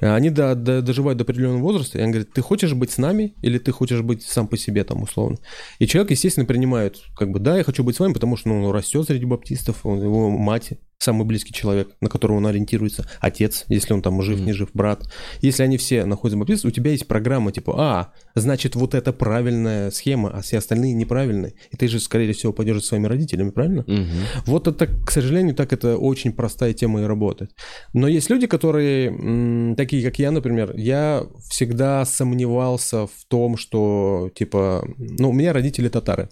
Э, 0.00 0.14
Они 0.14 0.30
до- 0.30 0.54
до- 0.54 0.82
доживают 0.82 1.18
до 1.18 1.24
определенного 1.24 1.60
возраста, 1.62 1.98
и 1.98 2.02
они 2.02 2.12
говорят, 2.12 2.32
ты 2.32 2.40
хочешь 2.42 2.74
быть 2.74 2.90
с 2.90 2.98
нами, 2.98 3.34
или 3.42 3.58
ты 3.58 3.72
хочешь 3.72 4.02
быть 4.02 4.22
сам 4.22 4.48
по 4.48 4.56
себе 4.56 4.84
там, 4.84 5.02
условно. 5.02 5.38
И 5.78 5.86
человек, 5.86 6.10
естественно, 6.10 6.46
принимает, 6.46 6.96
как 7.16 7.30
бы, 7.30 7.38
да, 7.40 7.56
я 7.58 7.64
хочу 7.64 7.84
быть 7.84 7.96
с 7.96 8.00
вами, 8.00 8.12
потому 8.12 8.36
что 8.36 8.48
ну, 8.48 8.64
он 8.64 8.70
растет 8.72 9.06
среди 9.06 9.24
баптистов, 9.26 9.84
он, 9.84 10.02
его 10.02 10.30
мать 10.30 10.72
самый 10.98 11.26
близкий 11.26 11.52
человек, 11.52 11.90
на 12.00 12.08
которого 12.08 12.38
он 12.38 12.46
ориентируется, 12.46 13.06
отец, 13.20 13.64
если 13.68 13.92
он 13.92 14.02
там 14.02 14.20
жив, 14.22 14.40
не 14.40 14.52
жив, 14.52 14.70
брат. 14.72 15.02
Если 15.40 15.62
они 15.62 15.76
все 15.76 16.04
находятся 16.04 16.36
в 16.36 16.40
баптистах, 16.40 16.70
у 16.70 16.74
тебя 16.74 16.90
есть 16.90 17.06
программа 17.06 17.52
типа, 17.52 17.74
а, 17.76 18.12
значит, 18.34 18.76
вот 18.76 18.94
это 18.94 19.12
правильная 19.12 19.90
схема, 19.90 20.30
а 20.30 20.42
все 20.42 20.58
остальные 20.58 20.94
неправильные. 20.94 21.54
И 21.70 21.76
ты 21.76 21.88
же, 21.88 22.00
скорее 22.00 22.32
всего, 22.32 22.52
пойдешь 22.52 22.80
за 22.80 22.82
своими 22.82 23.06
родителями, 23.06 23.50
правильно? 23.50 23.84
Мгм. 23.86 24.08
Вот 24.46 24.68
это, 24.68 24.86
к 24.86 25.10
сожалению, 25.10 25.54
так 25.54 25.72
это 25.72 25.96
очень 25.96 26.32
простая 26.32 26.72
тема 26.72 27.02
и 27.02 27.04
работает. 27.04 27.52
Но 27.92 28.08
есть 28.08 28.30
люди, 28.30 28.46
которые, 28.46 29.74
такие 29.76 30.02
как 30.02 30.18
я, 30.18 30.30
например, 30.30 30.74
я 30.76 31.24
всегда 31.48 32.04
сомневался 32.04 33.06
в 33.06 33.24
том, 33.28 33.56
что, 33.56 34.30
типа, 34.34 34.86
ну, 34.96 35.30
у 35.30 35.32
меня 35.32 35.52
родители 35.52 35.88
татары. 35.88 36.28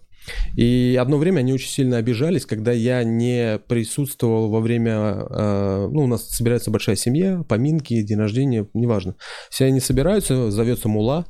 И 0.56 0.98
одно 1.00 1.18
время 1.18 1.40
они 1.40 1.52
очень 1.52 1.68
сильно 1.68 1.96
обижались, 1.96 2.46
когда 2.46 2.72
я 2.72 3.04
не 3.04 3.58
присутствовал 3.68 4.50
во 4.50 4.60
время... 4.60 5.26
э, 5.28 5.88
ну, 5.90 6.04
у 6.04 6.06
нас 6.06 6.28
собирается 6.28 6.70
большая 6.70 6.96
семья, 6.96 7.42
поминки, 7.48 8.02
день 8.02 8.18
рождения, 8.18 8.66
неважно. 8.74 9.16
Все 9.50 9.66
они 9.66 9.80
собираются, 9.80 10.50
зовется 10.50 10.88
мула, 10.88 11.26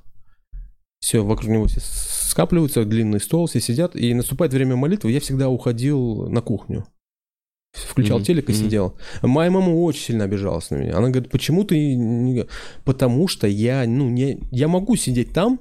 все 1.00 1.22
вокруг 1.22 1.50
него 1.50 1.66
все 1.66 1.80
скапливаются, 1.82 2.84
длинный 2.84 3.20
стол, 3.20 3.46
все 3.46 3.60
сидят, 3.60 3.94
и 3.94 4.14
наступает 4.14 4.52
время 4.52 4.76
молитвы, 4.76 5.12
я 5.12 5.20
всегда 5.20 5.48
уходил 5.48 6.28
на 6.28 6.40
кухню. 6.40 6.86
Включал 7.74 8.18
Мгм, 8.18 8.24
телек 8.24 8.48
и 8.48 8.52
мгм. 8.52 8.60
сидел. 8.62 8.98
Моя 9.20 9.50
мама 9.50 9.70
очень 9.70 10.02
сильно 10.02 10.24
обижалась 10.24 10.70
на 10.70 10.76
меня. 10.76 10.96
Она 10.96 11.10
говорит, 11.10 11.30
почему 11.30 11.64
ты... 11.64 11.94
не-» 11.96 12.46
Потому 12.84 13.26
что 13.26 13.46
я, 13.48 13.84
ну, 13.86 14.08
не... 14.08 14.38
Я 14.52 14.68
могу 14.68 14.94
сидеть 14.94 15.32
там, 15.32 15.58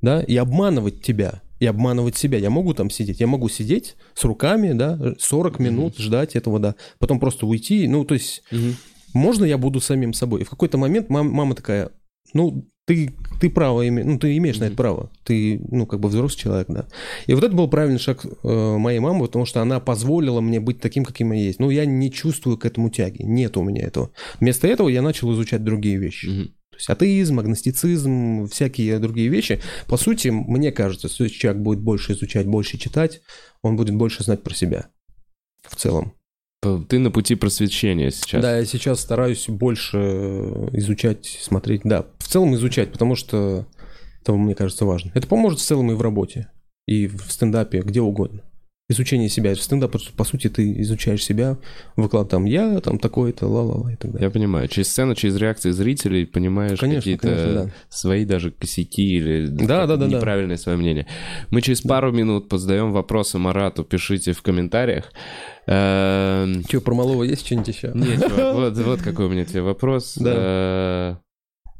да, 0.00 0.22
и 0.22 0.36
обманывать 0.36 1.02
тебя. 1.02 1.42
И 1.64 1.66
обманывать 1.66 2.16
себя. 2.16 2.38
Я 2.38 2.50
могу 2.50 2.74
там 2.74 2.90
сидеть, 2.90 3.20
я 3.20 3.26
могу 3.26 3.48
сидеть 3.48 3.96
с 4.14 4.24
руками, 4.24 4.72
да, 4.72 5.14
40 5.18 5.58
минут 5.58 5.98
ждать 5.98 6.36
этого, 6.36 6.58
да, 6.58 6.74
потом 6.98 7.18
просто 7.18 7.46
уйти, 7.46 7.88
ну, 7.88 8.04
то 8.04 8.14
есть, 8.14 8.42
можно 9.14 9.44
я 9.44 9.58
буду 9.58 9.80
самим 9.80 10.12
собой? 10.12 10.42
И 10.42 10.44
в 10.44 10.50
какой-то 10.50 10.76
момент 10.78 11.08
мам- 11.08 11.30
мама 11.30 11.54
такая, 11.54 11.90
ну, 12.34 12.68
ты, 12.86 13.14
ты 13.40 13.48
право 13.48 13.86
име, 13.88 14.04
ну, 14.04 14.18
ты 14.18 14.36
имеешь 14.36 14.58
на 14.58 14.64
это 14.64 14.76
право. 14.76 15.10
Ты, 15.24 15.58
ну, 15.70 15.86
как 15.86 16.00
бы 16.00 16.08
взрослый 16.10 16.42
человек, 16.42 16.66
да. 16.68 16.86
И 17.26 17.32
вот 17.32 17.42
это 17.42 17.54
был 17.56 17.68
правильный 17.68 17.98
шаг 17.98 18.26
э, 18.26 18.76
моей 18.76 18.98
мамы, 18.98 19.24
потому 19.24 19.46
что 19.46 19.62
она 19.62 19.80
позволила 19.80 20.42
мне 20.42 20.60
быть 20.60 20.80
таким, 20.80 21.04
каким 21.04 21.32
я 21.32 21.40
есть. 21.40 21.60
Ну, 21.60 21.70
я 21.70 21.86
не 21.86 22.10
чувствую 22.10 22.58
к 22.58 22.66
этому 22.66 22.90
тяги. 22.90 23.22
Нет 23.22 23.56
у 23.56 23.62
меня 23.62 23.84
этого. 23.84 24.10
Вместо 24.38 24.68
этого 24.68 24.90
я 24.90 25.00
начал 25.00 25.32
изучать 25.32 25.64
другие 25.64 25.96
вещи. 25.96 26.26
Мгм. 26.26 26.50
То 26.74 26.78
есть 26.78 26.90
атеизм, 26.90 27.38
агностицизм, 27.38 28.48
всякие 28.48 28.98
другие 28.98 29.28
вещи. 29.28 29.60
По 29.86 29.96
сути, 29.96 30.28
мне 30.28 30.72
кажется, 30.72 31.08
что 31.08 31.24
если 31.24 31.38
человек 31.38 31.62
будет 31.62 31.80
больше 31.80 32.12
изучать, 32.12 32.46
больше 32.46 32.78
читать, 32.78 33.22
он 33.62 33.76
будет 33.76 33.94
больше 33.94 34.24
знать 34.24 34.42
про 34.42 34.54
себя 34.54 34.88
в 35.62 35.76
целом. 35.76 36.14
Ты 36.88 36.98
на 36.98 37.10
пути 37.10 37.34
просвещения 37.34 38.10
сейчас. 38.10 38.42
Да, 38.42 38.58
я 38.58 38.64
сейчас 38.64 39.00
стараюсь 39.00 39.48
больше 39.48 39.98
изучать, 40.72 41.26
смотреть. 41.26 41.82
Да, 41.84 42.06
в 42.18 42.26
целом 42.26 42.54
изучать, 42.54 42.90
потому 42.90 43.14
что 43.14 43.66
это, 44.22 44.32
мне 44.32 44.54
кажется, 44.54 44.84
важно. 44.84 45.12
Это 45.14 45.26
поможет 45.26 45.60
в 45.60 45.64
целом 45.64 45.92
и 45.92 45.94
в 45.94 46.00
работе, 46.00 46.50
и 46.86 47.06
в 47.06 47.30
стендапе, 47.30 47.82
где 47.82 48.00
угодно. 48.00 48.42
Изучение 48.90 49.30
себя. 49.30 49.54
Стендап, 49.54 49.96
по, 50.14 50.24
сути, 50.24 50.48
ты 50.50 50.78
изучаешь 50.82 51.24
себя, 51.24 51.56
выклад 51.96 52.28
там 52.28 52.44
я, 52.44 52.80
там 52.80 52.98
такой-то, 52.98 53.46
ла-ла-ла 53.46 53.90
и 53.90 53.96
так 53.96 54.12
далее. 54.12 54.26
Я 54.26 54.30
понимаю. 54.30 54.68
Через 54.68 54.90
сцену, 54.90 55.14
через 55.14 55.36
реакции 55.36 55.70
зрителей 55.70 56.26
понимаешь 56.26 56.78
какие-то 56.78 57.54
да. 57.54 57.70
свои 57.88 58.26
даже 58.26 58.50
косяки 58.50 59.16
или 59.16 59.46
Да, 59.46 59.86
да, 59.86 59.96
да, 59.96 60.06
да. 60.06 60.06
неправильное 60.08 60.58
свое 60.58 60.76
мнение. 60.76 61.06
Мы 61.48 61.62
через 61.62 61.80
пару 61.80 62.12
минут 62.12 62.50
позадаем 62.50 62.92
вопросы 62.92 63.38
Марату. 63.38 63.84
Пишите 63.84 64.32
в 64.34 64.42
комментариях. 64.42 65.12
Эм, 65.66 66.62
Че, 66.64 66.82
про 66.82 66.94
малого 66.94 67.22
есть 67.22 67.46
что-нибудь 67.46 67.68
еще? 67.68 67.90
Нет, 67.94 68.20
чувак, 68.28 68.54
вот, 68.54 68.76
вот 68.76 69.00
какой 69.00 69.26
у 69.26 69.30
меня 69.30 69.46
тебе 69.46 69.62
вопрос. 69.62 70.14
Да. 70.16 70.32
Э, 70.36 71.16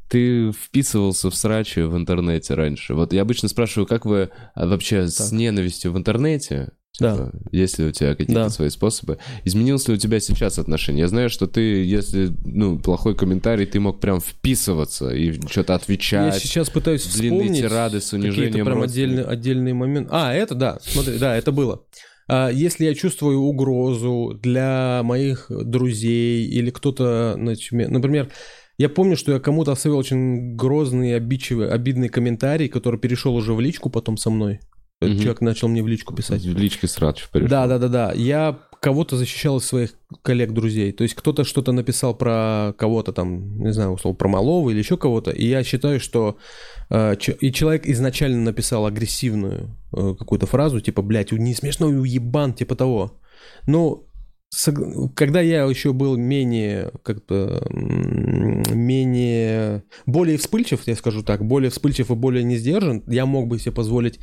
Ты 0.09 0.51
вписывался 0.51 1.29
в 1.29 1.35
срачи 1.35 1.81
в 1.81 1.95
интернете 1.95 2.55
раньше. 2.55 2.95
Вот 2.95 3.13
я 3.13 3.21
обычно 3.21 3.47
спрашиваю, 3.47 3.85
как 3.85 4.05
вы 4.05 4.29
а, 4.55 4.65
вообще 4.65 5.07
с 5.07 5.17
Так. 5.17 5.31
ненавистью 5.33 5.91
в 5.91 5.97
интернете? 5.99 6.71
Да. 6.99 7.15
Типа, 7.15 7.31
Есть 7.51 7.79
ли 7.79 7.85
у 7.85 7.91
тебя 7.91 8.11
какие-то 8.11 8.33
Да. 8.33 8.49
свои 8.49 8.69
способы? 8.69 9.17
Изменилось 9.43 9.87
ли 9.87 9.93
у 9.95 9.97
тебя 9.97 10.19
сейчас 10.19 10.59
отношение? 10.59 11.01
Я 11.01 11.07
знаю, 11.07 11.29
что 11.29 11.47
ты, 11.47 11.61
если, 11.83 12.31
ну, 12.45 12.79
плохой 12.79 13.15
комментарий, 13.15 13.65
ты 13.65 13.79
мог 13.79 13.99
прям 13.99 14.19
вписываться 14.21 15.09
и 15.09 15.33
что-то 15.49 15.73
Я 15.73 15.77
отвечать. 15.77 16.35
сейчас 16.41 16.69
пытаюсь 16.69 17.05
длинные 17.15 17.41
вспомнить 17.41 17.61
тирады 17.61 18.01
с 18.01 18.13
унижением 18.13 18.65
прям 18.65 18.81
отдельные, 18.81 19.25
отдельные 19.25 19.73
моменты. 19.73 20.09
А, 20.11 20.33
это 20.33 20.55
да, 20.55 20.77
смотри, 20.81 21.17
да, 21.17 21.35
это 21.35 21.51
было. 21.51 21.83
А, 22.27 22.49
Если 22.49 22.85
я 22.85 22.95
чувствую 22.95 23.39
угрозу 23.39 24.39
для 24.41 25.01
моих 25.03 25.47
друзей 25.49 26.45
или 26.47 26.69
кто-то, 26.71 27.35
например, 27.37 28.29
я 28.77 28.89
помню, 28.89 29.15
что 29.15 29.31
я 29.31 29.39
кому-то 29.39 29.71
оставил 29.71 29.97
очень 29.97 30.55
грозный, 30.55 31.15
обидчивый, 31.15 31.69
обидный 31.69 32.09
комментарий, 32.09 32.67
который 32.67 32.99
перешел 32.99 33.35
уже 33.35 33.53
в 33.53 33.61
личку 33.61 33.89
потом 33.89 34.17
со 34.17 34.29
мной. 34.29 34.59
Этот 35.01 35.15
Мгм. 35.15 35.23
Человек 35.23 35.41
начал 35.41 35.67
мне 35.67 35.83
в 35.83 35.87
личку 35.87 36.13
писать. 36.13 36.43
В 36.43 36.57
личке 36.57 36.87
срач. 36.87 37.27
Да, 37.33 37.67
да, 37.67 37.77
да, 37.77 37.87
да. 37.87 38.13
Я 38.13 38.59
кого-то 38.79 39.17
защищал 39.17 39.57
из 39.57 39.65
своих 39.65 39.91
коллег, 40.21 40.51
друзей. 40.51 40.91
То 40.91 41.03
есть 41.03 41.15
кто-то 41.15 41.43
что-то 41.43 41.71
написал 41.71 42.15
про 42.15 42.73
кого-то 42.77 43.11
там, 43.11 43.59
не 43.59 43.73
знаю, 43.73 43.91
условно, 43.91 44.17
про 44.17 44.29
Малого 44.29 44.69
или 44.69 44.77
еще 44.77 44.95
кого-то. 44.95 45.31
И 45.31 45.47
я 45.47 45.63
считаю, 45.63 45.99
что 45.99 46.37
э, 46.89 47.15
и 47.41 47.51
человек 47.51 47.87
изначально 47.87 48.41
написал 48.41 48.85
агрессивную 48.85 49.75
э, 49.91 50.15
какую-то 50.17 50.45
фразу, 50.45 50.79
типа, 50.79 51.01
блядь, 51.01 51.31
не 51.31 51.55
смешной 51.55 51.99
уебан, 51.99 52.53
типа 52.53 52.75
того. 52.75 53.19
Сог- 54.55 55.13
когда 55.15 55.41
я 55.41 55.63
еще 55.63 55.91
был 55.91 56.15
менее, 56.15 56.91
как-то, 57.03 57.67
менее, 57.71 59.83
более 60.05 60.37
вспыльчив, 60.37 60.81
я 60.85 60.95
скажу 60.95 61.23
так, 61.23 61.45
более 61.45 61.69
вспыльчив 61.69 62.11
и 62.11 62.15
более 62.15 62.43
не 62.43 62.57
сдержан, 62.57 63.03
я 63.07 63.25
мог 63.25 63.47
бы 63.47 63.59
себе 63.59 63.73
позволить 63.73 64.19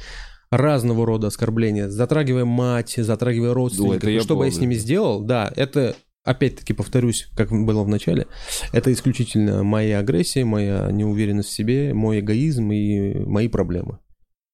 разного 0.52 1.06
рода 1.06 1.28
оскорбления, 1.28 1.88
затрагивая 1.88 2.44
мать, 2.44 2.94
затрагивая 2.98 3.54
родственников. 3.54 4.04
я 4.04 4.18
И 4.18 4.20
что 4.20 4.36
бы 4.36 4.44
я 4.44 4.52
с 4.52 4.58
ними 4.58 4.74
сделал, 4.74 5.22
да, 5.22 5.50
это, 5.56 5.96
опять-таки 6.24 6.74
повторюсь, 6.74 7.28
как 7.34 7.50
было 7.50 7.82
в 7.82 7.88
начале, 7.88 8.26
это 8.72 8.92
исключительно 8.92 9.62
моя 9.62 9.98
агрессия, 9.98 10.44
моя 10.44 10.90
неуверенность 10.92 11.48
в 11.48 11.52
себе, 11.52 11.94
мой 11.94 12.20
эгоизм 12.20 12.70
и 12.70 13.14
мои 13.24 13.48
проблемы. 13.48 13.98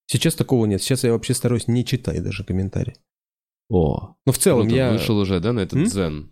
Сейчас 0.06 0.34
такого 0.36 0.66
нет. 0.66 0.80
Сейчас 0.80 1.02
я 1.02 1.12
вообще 1.12 1.34
стараюсь 1.34 1.66
не 1.66 1.84
читать 1.84 2.22
даже 2.22 2.44
комментарии. 2.44 2.94
О, 3.68 4.14
Но 4.24 4.32
в 4.32 4.38
целом 4.38 4.68
я... 4.68 4.92
вышел 4.92 5.18
уже, 5.18 5.40
да, 5.40 5.52
на 5.52 5.60
этот 5.60 5.80
М? 5.80 5.84
дзен? 5.84 6.30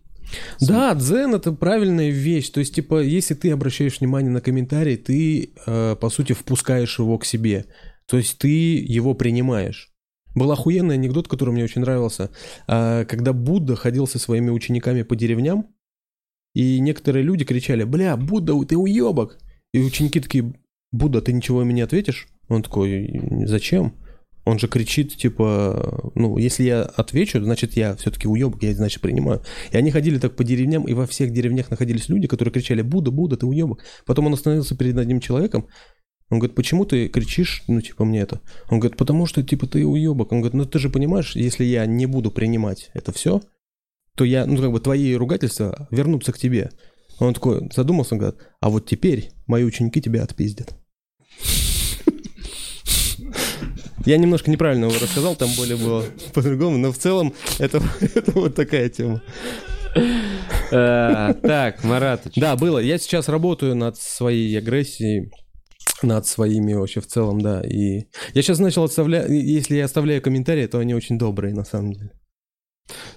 Да, 0.61 0.95
дзен 0.95 1.35
это 1.35 1.53
правильная 1.53 2.11
вещь. 2.11 2.51
То 2.51 2.61
есть, 2.61 2.75
типа, 2.75 3.03
если 3.03 3.35
ты 3.35 3.51
обращаешь 3.51 3.99
внимание 3.99 4.31
на 4.31 4.41
комментарий, 4.41 4.97
ты, 4.97 5.53
э, 5.67 5.97
по 6.01 6.09
сути, 6.09 6.33
впускаешь 6.35 6.99
его 6.99 7.19
к 7.19 7.25
себе. 7.25 7.67
То 8.09 8.17
есть 8.17 8.39
ты 8.39 8.49
его 8.49 9.15
принимаешь. 9.15 9.93
Был 10.35 10.53
охуенный 10.53 10.95
анекдот, 10.95 11.29
который 11.29 11.51
мне 11.51 11.65
очень 11.65 11.81
нравился. 11.81 12.31
А, 12.69 13.05
Когда 13.05 13.33
Будда 13.33 13.75
ходил 13.75 14.07
со 14.07 14.19
своими 14.19 14.51
учениками 14.51 15.03
по 15.03 15.17
деревням, 15.17 15.75
и 16.55 16.79
некоторые 16.81 17.23
люди 17.23 17.45
кричали, 17.45 17.85
бля, 17.85 18.17
Будда, 18.17 18.53
ты 18.65 18.77
уебок. 18.77 19.39
И 19.73 19.81
ученики 19.81 20.21
такие, 20.21 20.55
Будда, 20.93 21.21
ты 21.21 21.33
ничего 21.33 21.65
мне 21.65 21.75
не 21.75 21.81
ответишь? 21.83 22.29
Он 22.49 22.63
такой, 22.63 23.21
зачем? 23.45 23.95
Он 24.47 24.61
же 24.61 24.69
кричит, 24.69 25.17
типа, 25.17 26.13
ну, 26.15 26.39
если 26.39 26.63
я 26.63 26.83
отвечу, 26.83 27.43
значит, 27.43 27.77
я 27.77 27.97
все-таки 27.97 28.29
уебок, 28.29 28.63
я, 28.63 28.73
значит, 28.75 29.01
принимаю. 29.01 29.43
И 29.73 29.77
они 29.77 29.91
ходили 29.91 30.19
так 30.19 30.37
по 30.37 30.45
деревням, 30.45 30.85
и 30.85 30.95
во 30.95 31.07
всех 31.07 31.33
деревнях 31.33 31.69
находились 31.69 32.09
люди, 32.09 32.29
которые 32.29 32.53
кричали, 32.53 32.83
Будда, 32.83 33.11
Будда, 33.11 33.37
ты 33.37 33.45
уебок. 33.45 33.83
Потом 34.05 34.27
он 34.27 34.35
остановился 34.35 34.77
перед 34.77 34.97
одним 34.99 35.19
человеком, 35.19 35.67
он 36.29 36.39
говорит, 36.39 36.57
почему 36.57 36.85
ты 36.85 37.09
кричишь, 37.09 37.63
ну, 37.69 37.81
типа, 37.81 38.05
мне 38.05 38.21
это? 38.21 38.41
Он 38.69 38.81
говорит, 38.81 38.99
потому 38.99 39.27
что, 39.27 39.43
типа, 39.43 39.67
ты 39.67 39.87
уебок. 39.87 40.33
Он 40.33 40.41
говорит, 40.41 40.55
ну, 40.55 40.65
ты 40.65 40.79
же 40.79 40.91
понимаешь, 40.91 41.37
если 41.37 41.65
я 41.65 41.87
не 41.87 42.07
буду 42.07 42.31
принимать 42.33 42.91
это 42.95 43.13
все, 43.13 43.43
то 44.17 44.25
я, 44.25 44.45
ну, 44.47 44.57
как 44.57 44.73
бы, 44.73 44.81
твои 44.81 45.15
ругательства 45.15 45.87
вернутся 45.91 46.33
к 46.33 46.39
тебе. 46.39 46.71
Он 47.21 47.33
такой 47.33 47.71
задумался, 47.73 48.15
он 48.15 48.19
говорит, 48.19 48.41
а 48.61 48.71
вот 48.71 48.87
теперь 48.87 49.31
мои 49.47 49.63
ученики 49.65 50.01
тебя 50.01 50.23
отпиздят. 50.25 50.75
Я 54.05 54.19
немножко 54.19 54.51
неправильно 54.51 54.85
его 54.85 54.95
рассказал, 55.01 55.35
там 55.35 55.49
более 55.57 55.77
было 55.77 56.05
по-другому, 56.35 56.79
но 56.79 56.93
в 56.93 56.99
целом 56.99 57.35
это, 57.59 57.83
это 58.01 58.33
вот 58.33 58.55
такая 58.55 58.89
тема. 58.89 59.23
Э, 60.71 61.35
Так, 61.43 61.83
Маратыч. 61.83 62.35
Да, 62.37 62.57
было. 62.57 62.79
Я 62.79 62.99
сейчас 62.99 63.29
работаю 63.29 63.75
над 63.75 63.97
своей 63.97 64.57
агрессией, 64.59 65.33
над 66.03 66.27
своими 66.27 66.75
вообще 66.75 67.01
в 67.01 67.07
целом, 67.07 67.41
да. 67.41 67.63
И 67.63 68.07
я 68.35 68.43
сейчас 68.43 68.59
начал 68.59 68.85
оставлять, 68.85 69.29
если 69.31 69.77
я 69.77 69.85
оставляю 69.85 70.23
комментарии, 70.23 70.67
то 70.67 70.79
они 70.79 70.95
очень 70.95 71.19
добрые 71.19 71.55
на 71.55 71.65
самом 71.65 71.93
деле. 71.93 72.11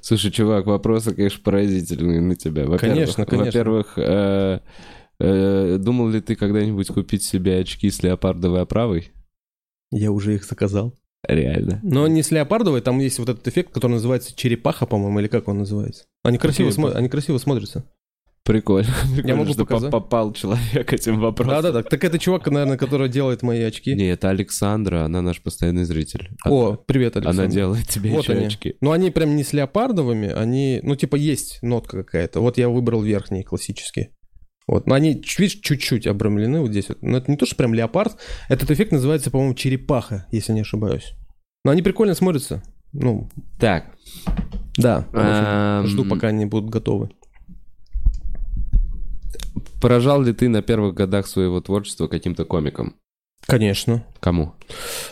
Слушай, 0.01 0.31
чувак, 0.31 0.65
вопросы, 0.65 1.13
конечно, 1.13 1.41
поразительные 1.43 2.21
на 2.21 2.35
тебя. 2.35 2.65
Во-первых, 2.65 2.79
Конечно, 2.81 3.25
конечно. 3.25 3.45
Во-первых, 3.45 3.93
э, 3.97 4.59
э, 5.19 5.77
думал 5.77 6.09
ли 6.09 6.21
ты 6.21 6.35
когда-нибудь 6.35 6.87
купить 6.87 7.23
себе 7.23 7.59
очки 7.59 7.89
с 7.91 8.01
леопардовой 8.01 8.61
оправой? 8.61 9.11
Я 9.91 10.11
уже 10.11 10.35
их 10.35 10.45
заказал. 10.45 10.95
Реально. 11.27 11.81
Но 11.83 12.07
не 12.07 12.23
с 12.23 12.31
леопардовой, 12.31 12.81
там 12.81 12.99
есть 12.99 13.19
вот 13.19 13.27
этот 13.29 13.47
эффект, 13.47 13.73
который 13.73 13.93
называется 13.93 14.33
черепаха, 14.35 14.85
по-моему, 14.85 15.19
или 15.19 15.27
как 15.27 15.47
он 15.47 15.59
называется. 15.59 16.05
Они 16.23 16.37
красиво, 16.37 16.69
смо- 16.69 16.93
они 16.93 17.09
красиво 17.09 17.37
смотрятся. 17.37 17.83
Прикольно. 18.49 18.89
Прикольно, 19.15 19.37
могу 19.37 19.53
что 19.53 19.63
показать. 19.65 19.91
по- 19.91 19.99
попал 19.99 20.33
человек 20.33 20.91
этим 20.91 21.19
вопросом. 21.19 21.53
Да-да-да. 21.61 21.83
Так 21.83 22.03
это 22.03 22.17
чувак, 22.17 22.47
наверное, 22.47 22.77
который 22.77 23.07
делает 23.07 23.43
мои 23.43 23.61
очки. 23.61 23.93
Не, 23.93 24.09
это 24.09 24.29
Александра, 24.29 25.03
она 25.03 25.21
наш 25.21 25.39
постоянный 25.39 25.83
зритель. 25.83 26.29
А- 26.43 26.49
О, 26.51 26.75
привет, 26.75 27.15
Александр. 27.15 27.43
Она 27.43 27.51
делает 27.51 27.87
тебе 27.87 28.09
Вот 28.09 28.23
еще 28.23 28.33
они. 28.33 28.45
очки. 28.47 28.73
Но 28.81 28.91
они 28.91 29.11
прям 29.11 29.35
не 29.35 29.43
с 29.43 29.53
леопардовыми, 29.53 30.29
они, 30.29 30.79
ну, 30.81 30.95
типа, 30.95 31.15
есть 31.15 31.59
нотка 31.61 31.97
какая-то. 32.03 32.39
Вот 32.39 32.57
я 32.57 32.69
выбрал 32.69 33.03
верхние, 33.03 33.43
классические. 33.43 34.09
Вот, 34.65 34.87
но 34.87 34.95
они, 34.95 35.21
видишь, 35.37 35.59
чуть-чуть 35.61 36.07
обрамлены 36.07 36.61
вот 36.61 36.71
здесь 36.71 36.89
вот. 36.89 37.03
Но 37.03 37.17
это 37.17 37.29
не 37.29 37.37
то, 37.37 37.45
что 37.45 37.55
прям 37.55 37.75
леопард. 37.75 38.17
Этот 38.49 38.71
эффект 38.71 38.91
называется, 38.91 39.29
по-моему, 39.29 39.53
черепаха, 39.53 40.25
если 40.31 40.53
не 40.53 40.61
ошибаюсь. 40.61 41.13
Но 41.63 41.71
они 41.71 41.83
прикольно 41.83 42.15
смотрятся. 42.15 42.63
Ну, 42.93 43.29
Так, 43.59 43.85
да. 44.77 45.05
Эм. 45.13 45.85
Жду, 45.87 46.03
пока 46.05 46.29
они 46.29 46.45
будут 46.47 46.71
готовы. 46.71 47.09
Поражал 49.81 50.21
ли 50.21 50.33
ты 50.33 50.49
на 50.49 50.61
первых 50.61 50.93
годах 50.93 51.27
своего 51.27 51.61
творчества 51.61 52.07
каким-то 52.07 52.45
комиком? 52.45 52.95
Конечно. 53.45 54.05
Кому? 54.19 54.53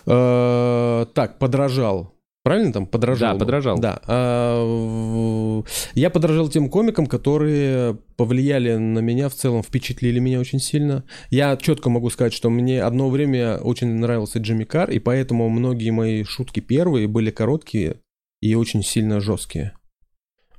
Э, 0.05 1.05
Так, 1.13 1.39
подражал. 1.39 2.13
Правильно 2.47 2.71
там 2.71 2.85
подражал? 2.85 3.33
Да, 3.33 3.39
подражал. 3.39 3.77
Да. 3.77 4.01
А, 4.07 5.63
я 5.95 6.09
подражал 6.09 6.47
тем 6.47 6.69
комикам, 6.69 7.05
которые 7.05 7.97
повлияли 8.15 8.75
на 8.77 8.99
меня 8.99 9.27
в 9.27 9.33
целом, 9.33 9.63
впечатлили 9.63 10.19
меня 10.19 10.39
очень 10.39 10.59
сильно. 10.59 11.03
Я 11.29 11.57
четко 11.57 11.89
могу 11.89 12.09
сказать, 12.09 12.31
что 12.31 12.49
мне 12.49 12.81
одно 12.81 13.09
время 13.09 13.57
очень 13.57 13.89
нравился 13.95 14.39
Джимми 14.39 14.63
Карр, 14.63 14.91
и 14.91 14.99
поэтому 14.99 15.49
многие 15.49 15.89
мои 15.89 16.23
шутки 16.23 16.61
первые 16.61 17.09
были 17.09 17.31
короткие 17.31 17.97
и 18.41 18.55
очень 18.55 18.81
сильно 18.81 19.19
жесткие. 19.19 19.73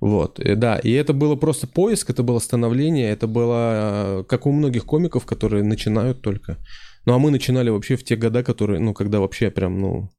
Вот, 0.00 0.38
и 0.38 0.54
да, 0.54 0.78
и 0.78 0.92
это 0.92 1.12
было 1.12 1.34
просто 1.34 1.66
поиск, 1.66 2.10
это 2.10 2.22
было 2.22 2.38
становление, 2.38 3.10
это 3.10 3.26
было 3.26 4.20
э, 4.20 4.24
как 4.28 4.46
у 4.46 4.52
многих 4.52 4.84
комиков, 4.84 5.26
которые 5.26 5.64
начинают 5.64 6.22
только. 6.22 6.56
Ну, 7.04 7.14
а 7.14 7.18
мы 7.18 7.30
начинали 7.30 7.70
вообще 7.70 7.96
в 7.96 8.04
те 8.04 8.14
года, 8.16 8.44
которые, 8.44 8.78
ну, 8.80 8.94
когда 8.94 9.18
вообще 9.18 9.50
прям, 9.50 9.80
ну, 9.80 10.10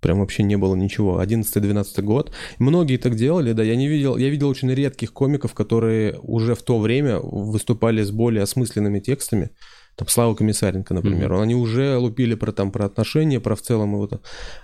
прям 0.00 0.20
вообще 0.20 0.42
не 0.42 0.56
было 0.56 0.74
ничего. 0.74 1.22
11-12 1.22 2.02
год. 2.02 2.32
Многие 2.58 2.96
так 2.96 3.14
делали, 3.14 3.52
да, 3.52 3.62
я 3.62 3.76
не 3.76 3.88
видел, 3.88 4.16
я 4.16 4.28
видел 4.28 4.48
очень 4.48 4.70
редких 4.72 5.12
комиков, 5.12 5.54
которые 5.54 6.18
уже 6.22 6.54
в 6.54 6.62
то 6.62 6.78
время 6.78 7.18
выступали 7.20 8.02
с 8.02 8.10
более 8.10 8.42
осмысленными 8.42 9.00
текстами. 9.00 9.50
Там 9.96 10.08
Слава 10.08 10.34
Комиссаренко, 10.34 10.94
например. 10.94 11.34
Они 11.34 11.54
уже 11.54 11.98
лупили 11.98 12.34
про 12.34 12.50
там 12.52 12.72
про 12.72 12.86
отношения, 12.86 13.40
про 13.40 13.54
в 13.54 13.60
целом 13.60 13.92
его. 13.92 14.08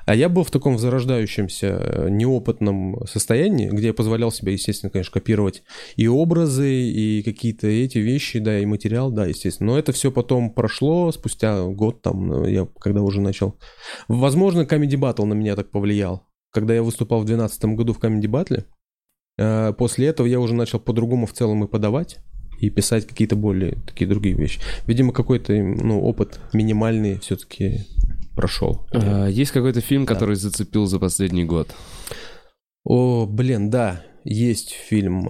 А 0.06 0.14
я 0.14 0.30
был 0.30 0.42
в 0.42 0.50
таком 0.50 0.78
зарождающемся 0.78 1.66
э, 1.66 2.08
неопытном 2.08 3.06
состоянии, 3.06 3.68
где 3.68 3.88
я 3.88 3.94
позволял 3.94 4.32
себе, 4.32 4.54
естественно, 4.54 4.90
конечно, 4.90 5.12
копировать 5.12 5.62
и 5.96 6.08
образы, 6.08 6.72
и 6.72 7.22
какие-то 7.22 7.66
эти 7.66 7.98
вещи, 7.98 8.38
да, 8.38 8.58
и 8.58 8.64
материал, 8.64 9.10
да, 9.10 9.26
естественно. 9.26 9.72
Но 9.72 9.78
это 9.78 9.92
все 9.92 10.10
потом 10.10 10.50
прошло 10.50 11.12
спустя 11.12 11.62
год, 11.64 12.00
там, 12.00 12.44
э, 12.44 12.52
я 12.52 12.68
когда 12.80 13.02
уже 13.02 13.20
начал. 13.20 13.58
Возможно, 14.08 14.62
Comedy 14.62 14.96
Battle 14.98 15.26
на 15.26 15.34
меня 15.34 15.56
так 15.56 15.70
повлиял. 15.70 16.26
Когда 16.52 16.74
я 16.74 16.82
выступал 16.82 17.20
в 17.20 17.26
2012 17.26 17.76
году 17.76 17.92
в 17.92 17.98
Comedy 18.02 18.30
Battle, 18.30 18.64
э, 19.36 19.74
после 19.74 20.06
этого 20.06 20.26
я 20.26 20.40
уже 20.40 20.54
начал 20.54 20.80
по-другому 20.80 21.26
в 21.26 21.34
целом 21.34 21.64
и 21.64 21.68
подавать 21.68 22.18
и 22.58 22.70
писать 22.70 23.06
какие-то 23.06 23.36
более 23.36 23.78
такие 23.86 24.08
другие 24.08 24.34
вещи. 24.34 24.60
Видимо, 24.86 25.12
какой-то 25.12 25.52
ну, 25.52 26.00
опыт 26.00 26.40
минимальный 26.52 27.18
все-таки 27.20 27.86
прошел. 28.34 28.86
А, 28.92 29.26
Есть 29.26 29.52
какой-то 29.52 29.80
фильм, 29.80 30.06
который 30.06 30.36
зацепил 30.36 30.86
за 30.86 30.98
последний 30.98 31.44
год? 31.44 31.74
О, 32.84 33.26
блин, 33.26 33.70
да, 33.70 34.02
есть 34.28 34.72
фильм. 34.72 35.26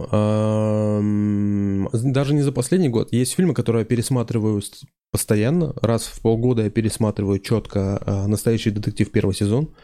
Даже 1.93 2.35
не 2.35 2.43
за 2.43 2.53
последний 2.53 2.89
год. 2.89 3.13
Есть 3.13 3.35
фильмы, 3.35 3.55
которые 3.55 3.83
я 3.83 3.87
пересматриваю 3.87 4.61
постоянно. 5.13 5.73
Раз 5.81 6.05
в 6.07 6.21
полгода 6.21 6.65
я 6.65 6.71
пересматриваю 6.71 7.39
четко 7.39 8.03
а, 8.05 8.27
«Настоящий 8.27 8.71
детектив» 8.71 9.11
первый 9.11 9.35
сезон. 9.35 9.75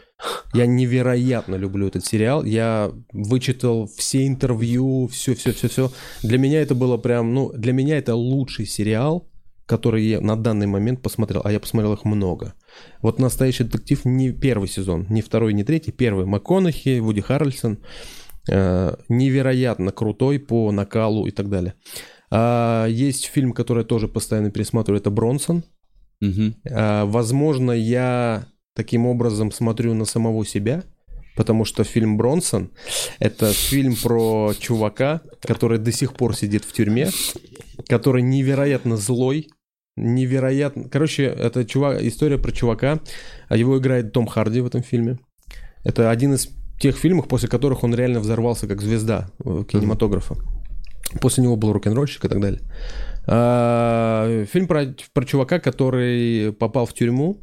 Я 0.53 0.65
невероятно 0.65 1.55
люблю 1.55 1.87
этот 1.87 2.05
сериал. 2.05 2.43
Я 2.43 2.91
вычитал 3.11 3.87
все 3.87 4.27
интервью, 4.27 5.07
все-все-все-все. 5.07 5.91
Для 6.21 6.37
меня 6.37 6.61
это 6.61 6.75
было 6.75 6.97
прям, 6.97 7.33
ну, 7.33 7.51
для 7.53 7.73
меня 7.73 7.97
это 7.97 8.15
лучший 8.15 8.65
сериал, 8.65 9.27
который 9.65 10.05
я 10.05 10.21
на 10.21 10.35
данный 10.35 10.67
момент 10.67 11.01
посмотрел, 11.01 11.41
а 11.43 11.51
я 11.51 11.59
посмотрел 11.59 11.93
их 11.93 12.05
много. 12.05 12.53
Вот 13.01 13.17
«Настоящий 13.19 13.63
детектив» 13.63 14.05
не 14.05 14.31
первый 14.31 14.67
сезон, 14.67 15.07
не 15.09 15.21
второй, 15.21 15.53
не 15.53 15.63
третий, 15.63 15.91
первый. 15.91 16.25
МакКонахи, 16.25 16.99
Вуди 16.99 17.21
Харрельсон. 17.21 17.79
Э, 18.47 18.95
невероятно 19.09 19.91
крутой 19.91 20.39
по 20.39 20.71
накалу 20.71 21.25
и 21.25 21.31
так 21.31 21.49
далее. 21.49 21.73
А, 22.29 22.85
есть 22.85 23.25
фильм, 23.25 23.53
который 23.53 23.79
я 23.79 23.85
тоже 23.85 24.07
постоянно 24.07 24.51
пересматриваю, 24.51 24.99
это 24.99 25.09
«Бронсон». 25.09 25.63
Мгм. 26.21 26.55
А, 26.69 27.05
Возможно, 27.05 27.71
я 27.71 28.47
таким 28.75 29.07
образом 29.07 29.51
смотрю 29.51 29.93
на 29.93 30.05
самого 30.05 30.45
себя, 30.45 30.83
потому 31.35 31.65
что 31.65 31.83
фильм 31.83 32.17
«Бронсон»— 32.17 32.71
это 33.19 33.51
фильм 33.51 33.95
про 33.95 34.53
чувака, 34.57 35.21
который 35.41 35.79
до 35.79 35.91
сих 35.91 36.13
пор 36.13 36.35
сидит 36.35 36.65
в 36.65 36.73
тюрьме, 36.73 37.09
который 37.87 38.21
невероятно 38.21 38.97
злой, 38.97 39.47
невероятно... 39.95 40.87
Короче, 40.89 41.23
это 41.23 41.65
чувак... 41.65 42.03
история 42.03 42.37
про 42.37 42.51
чувака, 42.51 42.99
а 43.47 43.57
его 43.57 43.77
играет 43.79 44.11
Том 44.11 44.27
Харди 44.27 44.61
в 44.61 44.67
этом 44.67 44.83
фильме. 44.83 45.19
Это 45.83 46.11
один 46.11 46.33
из 46.33 46.49
тех 46.79 46.95
фильмов, 46.97 47.27
после 47.27 47.47
которых 47.49 47.83
он 47.83 47.93
реально 47.95 48.19
взорвался 48.19 48.67
как 48.67 48.81
звезда 48.81 49.29
э, 49.43 49.63
кинематографа. 49.69 50.35
После 51.21 51.43
него 51.43 51.55
был 51.55 51.71
рок-н-ролльщик 51.71 52.25
и 52.25 52.27
так 52.27 52.39
далее. 52.41 52.61
А, 53.27 54.45
Фильм 54.51 54.67
про, 54.67 54.93
про 55.13 55.25
чувака, 55.25 55.59
который 55.59 56.51
попал 56.53 56.85
в 56.85 56.93
тюрьму 56.93 57.37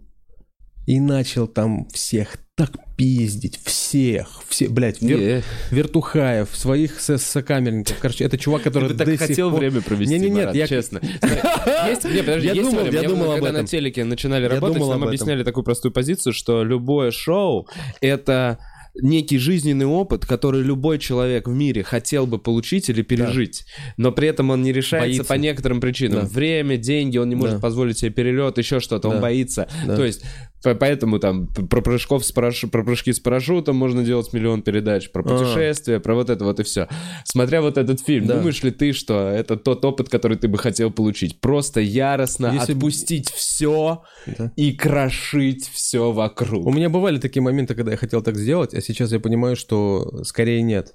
и 0.87 1.01
начал 1.01 1.47
там 1.47 1.87
всех 1.91 2.37
так 2.55 2.71
пиздить, 2.97 3.59
всех, 3.65 4.43
все, 4.49 4.69
блядь, 4.69 5.01
вер- 5.01 5.39
Э, 5.39 5.43
вертухаев, 5.71 6.55
своих 6.55 7.01
со- 7.01 7.17
сокамерников. 7.19 7.97
Короче, 7.99 8.25
это 8.25 8.37
чувак, 8.37 8.63
который 8.63 8.91
Ты 8.91 8.97
так 8.97 9.19
хотел 9.19 9.51
пор- 9.51 9.61
время 9.61 9.81
провести, 9.81 10.13
Не-не-нет, 10.15 10.35
Марат, 10.47 10.55
я- 10.55 10.67
честно. 10.67 11.01
Есть, 11.89 12.05
не, 12.05 12.19
подожди, 12.21 12.49
Я 12.49 12.53
есть 12.55 12.69
думал- 12.71 12.83
время. 12.85 13.01
я 13.03 13.09
думал 13.09 13.25
об 13.31 13.35
когда 13.37 13.49
этом. 13.51 13.63
на 13.63 13.67
телеке 13.67 14.05
начинали 14.05 14.43
Я 14.43 14.49
работать, 14.51 14.77
думал 14.77 14.91
нам 14.91 15.05
объясняли 15.05 15.45
такую 15.45 15.65
простую 15.65 15.93
позицию, 15.93 16.33
что 16.35 16.63
любое 16.63 17.11
шоу— 17.11 17.67
это 18.01 18.59
некий 19.01 19.39
жизненный 19.39 19.87
опыт, 19.87 20.27
который 20.27 20.63
любой 20.63 20.99
человек 20.99 21.49
в 21.49 21.53
мире 21.53 21.83
хотел 21.83 22.27
бы 22.27 22.39
получить 22.39 22.89
или 22.91 23.03
пережить, 23.03 23.65
но 23.97 24.13
при 24.13 24.29
этом 24.29 24.51
он 24.51 24.63
не 24.63 24.73
решается 24.73 25.09
Боится. 25.19 25.25
по 25.25 25.39
некоторым 25.39 25.81
причинам. 25.81 26.21
Да. 26.21 26.27
Время, 26.27 26.77
деньги, 26.77 27.17
он 27.19 27.29
не 27.29 27.35
может 27.35 27.57
Да. 27.57 27.61
позволить 27.61 27.99
себе 27.99 28.11
перелет, 28.11 28.59
еще 28.59 28.81
что-то, 28.81 29.09
он 29.09 29.17
Да. 29.17 29.21
боится. 29.23 29.69
Да. 29.87 29.97
То 29.97 30.05
есть 30.05 30.23
Поэтому 30.63 31.19
там 31.19 31.47
про 31.49 31.81
прыжков 31.81 32.25
с 32.25 32.33
параш- 32.35 32.69
про 32.69 32.85
прыжки 32.85 33.13
с 33.13 33.21
парашютом 33.21 33.77
можно 33.77 34.05
делать 34.05 34.33
миллион 34.33 34.63
передач, 34.63 35.11
про 35.11 35.23
А. 35.23 35.25
путешествия, 35.25 35.99
про 36.01 36.15
вот 36.15 36.31
это 36.31 36.45
вот 36.45 36.61
и 36.61 36.63
все. 36.63 36.89
Смотря 37.25 37.61
вот 37.63 37.79
этот 37.79 38.01
фильм, 38.01 38.27
Да. 38.27 38.37
думаешь 38.37 38.63
ли 38.63 38.71
ты, 38.71 38.93
что 38.93 39.29
это 39.29 39.57
тот 39.57 39.85
опыт, 39.85 40.09
который 40.09 40.37
ты 40.37 40.49
бы 40.49 40.59
хотел 40.59 40.91
получить? 40.91 41.41
Просто 41.41 41.81
яростно 41.81 42.53
Если 42.55 42.75
отпустить 42.75 43.31
все 43.31 44.03
Да. 44.27 44.53
и 44.57 44.73
крошить 44.73 45.69
все 45.73 46.13
вокруг. 46.13 46.67
У 46.67 46.73
меня 46.73 46.89
бывали 46.89 47.19
такие 47.19 47.43
моменты, 47.43 47.75
когда 47.75 47.91
я 47.93 47.97
хотел 47.97 48.23
так 48.23 48.37
сделать, 48.37 48.75
а 48.75 48.81
сейчас 48.81 49.13
я 49.13 49.21
понимаю, 49.21 49.57
что 49.57 50.23
скорее 50.25 50.63
нет. 50.63 50.95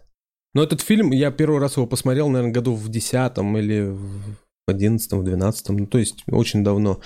Но 0.54 0.64
этот 0.64 0.82
фильм, 0.82 1.12
я 1.12 1.30
первый 1.30 1.60
раз 1.60 1.76
его 1.78 1.86
посмотрел, 1.86 2.30
наверное, 2.30 2.54
году 2.54 2.74
в 2.74 2.88
десятом 2.90 3.58
или 3.58 3.82
в 3.82 4.22
одиннадцатом, 4.68 5.22
в 5.22 5.24
двенадцатом, 5.24 5.78
ну, 5.78 5.88
то 5.88 5.98
есть 5.98 6.24
очень 6.30 6.62
давно. 6.64 7.00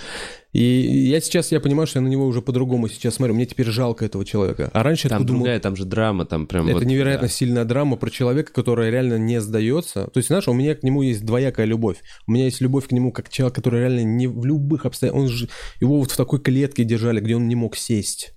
И 0.52 0.62
я 0.62 1.20
сейчас, 1.20 1.52
я 1.52 1.60
понимаю, 1.60 1.86
что 1.86 2.00
я 2.00 2.02
на 2.02 2.08
него 2.08 2.26
уже 2.26 2.42
по-другому 2.42 2.88
сейчас 2.88 3.14
смотрю. 3.14 3.34
Мне 3.34 3.46
теперь 3.46 3.66
жалко 3.66 4.04
этого 4.04 4.24
человека. 4.24 4.68
А 4.74 4.82
раньше 4.82 5.06
я 5.06 5.10
Там 5.10 5.24
думал, 5.24 5.40
другая, 5.40 5.60
там 5.60 5.76
же 5.76 5.84
драма, 5.84 6.26
там 6.26 6.46
прям 6.46 6.66
это 6.66 6.78
вот, 6.78 6.84
невероятно 6.84 7.28
да. 7.28 7.32
сильная 7.32 7.64
драма 7.64 7.96
про 7.96 8.10
человека, 8.10 8.52
который 8.52 8.90
реально 8.90 9.16
не 9.16 9.40
сдается. 9.40 10.08
То 10.08 10.18
есть, 10.18 10.26
знаешь, 10.26 10.48
у 10.48 10.52
меня 10.52 10.74
к 10.74 10.82
нему 10.82 11.02
есть 11.02 11.24
двоякая 11.24 11.66
любовь. 11.66 11.98
У 12.26 12.32
меня 12.32 12.44
есть 12.46 12.60
любовь 12.60 12.88
к 12.88 12.92
нему 12.92 13.12
как 13.12 13.28
человек, 13.28 13.54
который 13.54 13.80
реально 13.80 14.02
не 14.02 14.26
в 14.26 14.44
любых 14.44 14.84
обстоятельствах... 14.84 15.30
Он 15.30 15.34
же... 15.34 15.48
Его 15.80 15.98
вот 15.98 16.10
в 16.10 16.16
такой 16.16 16.40
клетке 16.40 16.84
держали, 16.84 17.20
где 17.20 17.36
он 17.36 17.46
не 17.46 17.54
мог 17.54 17.76
сесть. 17.76 18.34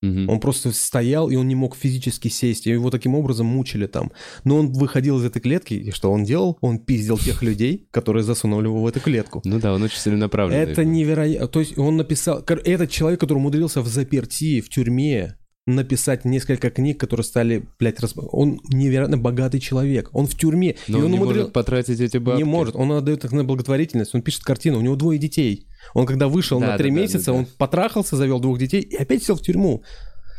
Мгм. 0.00 0.28
Он 0.28 0.38
просто 0.38 0.70
стоял, 0.72 1.28
и 1.28 1.36
он 1.36 1.48
не 1.48 1.54
мог 1.56 1.74
физически 1.74 2.28
сесть. 2.28 2.66
И 2.66 2.70
его 2.70 2.90
таким 2.90 3.14
образом 3.14 3.46
мучили 3.46 3.86
там. 3.86 4.12
Но 4.44 4.58
он 4.58 4.72
выходил 4.72 5.18
из 5.18 5.24
этой 5.24 5.40
клетки, 5.40 5.74
и 5.74 5.90
что 5.90 6.12
он 6.12 6.24
делал? 6.24 6.56
Он 6.60 6.78
пиздил 6.78 7.18
тех 7.18 7.42
людей, 7.42 7.88
которые 7.90 8.22
засунули 8.22 8.66
его 8.66 8.80
в 8.82 8.86
эту 8.86 9.00
клетку. 9.00 9.42
Ну 9.44 9.58
да, 9.58 9.74
он 9.74 9.82
очень 9.82 9.98
целенаправленный. 9.98 10.62
Это 10.62 10.84
невероятно. 10.84 11.48
То 11.48 11.60
есть 11.60 11.76
он 11.78 11.96
написал... 11.96 12.44
Этот 12.64 12.90
человек, 12.90 13.20
который 13.20 13.38
умудрился 13.38 13.80
в 13.82 13.88
заперти, 13.88 14.60
в 14.60 14.68
тюрьме, 14.68 15.36
написать 15.66 16.24
несколько 16.24 16.70
книг, 16.70 16.98
которые 16.98 17.24
стали, 17.24 17.66
блядь, 17.78 18.00
расп- 18.00 18.26
он 18.32 18.60
невероятно 18.72 19.18
богатый 19.18 19.60
человек. 19.60 20.10
Он 20.12 20.26
в 20.26 20.34
тюрьме. 20.34 20.76
Но 20.86 20.98
и 20.98 21.00
он, 21.00 21.06
он 21.06 21.12
не 21.12 21.18
умудрил- 21.18 21.36
может 21.40 21.52
потратить 21.52 22.00
эти 22.00 22.16
бабки. 22.18 22.38
Не 22.38 22.44
может. 22.44 22.74
Он 22.74 22.92
отдает 22.92 23.24
их 23.24 23.32
на 23.32 23.44
благотворительность. 23.44 24.14
Он 24.14 24.22
пишет 24.22 24.44
картину. 24.44 24.78
У 24.78 24.80
него 24.80 24.96
двое 24.96 25.18
детей. 25.18 25.66
Он 25.94 26.06
когда 26.06 26.28
вышел 26.28 26.60
Да, 26.60 26.68
на 26.68 26.76
три 26.78 26.90
да, 26.90 26.96
месяца, 26.96 27.26
да, 27.26 27.32
да. 27.32 27.38
он 27.38 27.46
потрахался, 27.46 28.16
завел 28.16 28.40
двух 28.40 28.58
детей 28.58 28.80
и 28.80 28.96
опять 28.96 29.22
сел 29.22 29.36
в 29.36 29.42
тюрьму. 29.42 29.82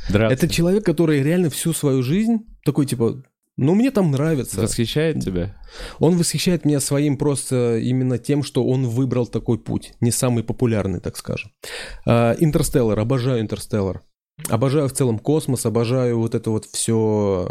Драться. 0.10 0.34
Это 0.34 0.48
человек, 0.54 0.86
который 0.86 1.22
реально 1.22 1.50
всю 1.50 1.74
свою 1.74 2.02
жизнь 2.04 2.40
такой 2.64 2.86
типа, 2.86 3.24
ну 3.58 3.76
мне 3.76 3.92
там 3.92 4.12
нравится. 4.12 4.62
Восхищает 4.62 5.20
тебя? 5.20 5.56
Он 6.00 6.18
восхищает 6.18 6.66
меня 6.66 6.80
своим 6.80 7.18
просто 7.18 7.78
именно 7.78 8.18
тем, 8.18 8.44
что 8.44 8.66
он 8.66 8.88
выбрал 8.88 9.28
такой 9.28 9.60
путь, 9.60 9.94
не 10.00 10.12
самый 10.12 10.44
популярный, 10.44 11.00
так 11.00 11.18
скажем. 11.18 11.52
А, 12.06 12.36
Интерстеллар, 12.40 12.98
обожаю 12.98 13.42
Интерстеллар. 13.42 14.02
Обожаю 14.48 14.88
в 14.88 14.94
целом 14.94 15.20
космос, 15.20 15.66
обожаю 15.66 16.20
вот 16.20 16.34
это 16.34 16.50
вот 16.52 16.66
все. 16.66 17.50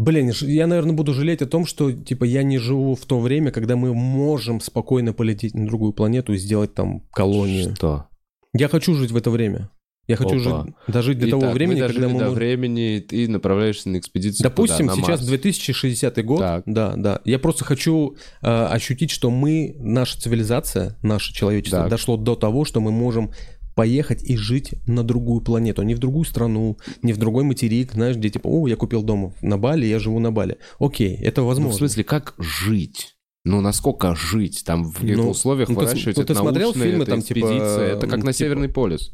Блин, 0.00 0.32
я, 0.40 0.66
наверное, 0.66 0.94
буду 0.94 1.12
жалеть 1.12 1.42
о 1.42 1.46
том, 1.46 1.66
что, 1.66 1.92
типа, 1.92 2.24
я 2.24 2.42
не 2.42 2.56
живу 2.56 2.94
в 2.94 3.04
то 3.04 3.20
время, 3.20 3.52
когда 3.52 3.76
мы 3.76 3.92
можем 3.92 4.58
спокойно 4.60 5.12
полететь 5.12 5.52
на 5.52 5.66
другую 5.66 5.92
планету 5.92 6.32
и 6.32 6.38
сделать 6.38 6.72
там 6.72 7.02
колонию. 7.12 7.76
Что? 7.76 8.06
Я 8.54 8.68
хочу 8.68 8.94
жить 8.94 9.10
в 9.10 9.16
это 9.16 9.30
время. 9.30 9.68
Я 10.06 10.16
хочу 10.16 10.40
Опа. 10.40 10.64
жить, 10.64 10.74
дожить 10.88 11.18
до 11.18 11.28
того 11.28 11.42
Итак, 11.42 11.54
времени, 11.54 11.82
мы 11.82 11.86
когда 11.86 12.08
мы 12.08 12.14
до 12.14 12.24
можем... 12.24 12.34
времени, 12.34 12.96
и 12.96 13.00
ты 13.00 13.28
направляешься 13.28 13.90
на 13.90 13.98
экспедицию 13.98 14.42
Допустим, 14.42 14.88
куда? 14.88 14.96
На 14.96 15.02
сейчас 15.02 15.20
Марс. 15.20 15.26
2060 15.26 16.24
год. 16.24 16.38
Так. 16.38 16.62
Да, 16.64 16.94
да. 16.96 17.20
Я 17.26 17.38
просто 17.38 17.66
хочу 17.66 18.16
э, 18.40 18.46
ощутить, 18.46 19.10
что 19.10 19.30
мы, 19.30 19.76
наша 19.78 20.18
цивилизация, 20.18 20.96
наше 21.02 21.34
человечество 21.34 21.80
Так. 21.80 21.90
дошло 21.90 22.16
до 22.16 22.36
того, 22.36 22.64
что 22.64 22.80
мы 22.80 22.90
можем 22.90 23.32
поехать 23.80 24.22
и 24.22 24.36
жить 24.36 24.74
на 24.86 25.02
другую 25.02 25.40
планету, 25.40 25.80
не 25.80 25.94
в 25.94 25.98
другую 25.98 26.26
страну, 26.26 26.76
не 27.00 27.14
в 27.14 27.16
другой 27.16 27.44
материк, 27.44 27.92
знаешь, 27.94 28.16
где 28.16 28.28
типа, 28.28 28.46
о, 28.46 28.68
я 28.68 28.76
купил 28.76 29.02
дом 29.02 29.32
на 29.40 29.56
Бали, 29.56 29.86
я 29.86 29.98
живу 29.98 30.18
на 30.18 30.30
Бали. 30.30 30.58
Окей, 30.78 31.16
это 31.16 31.40
Ну, 31.40 31.46
возможно. 31.46 31.72
в 31.72 31.78
смысле, 31.78 32.04
как 32.04 32.34
жить? 32.38 33.16
Ну, 33.46 33.62
насколько 33.62 34.14
жить? 34.14 34.64
Там 34.66 34.84
в 34.84 34.98
каких-то 34.98 35.22
Ну, 35.22 35.30
условиях 35.30 35.70
ну, 35.70 35.76
ты 35.76 35.86
выращивать, 35.86 36.16
ну, 36.18 36.22
это 36.24 36.34
ты 36.34 36.38
смотрел 36.40 36.74
фильмы 36.74 37.04
это 37.04 37.12
там, 37.12 37.22
типа, 37.22 37.46
это 37.46 38.06
как 38.06 38.18
на 38.18 38.20
типа- 38.20 38.32
Северный 38.34 38.68
полюс. 38.68 39.12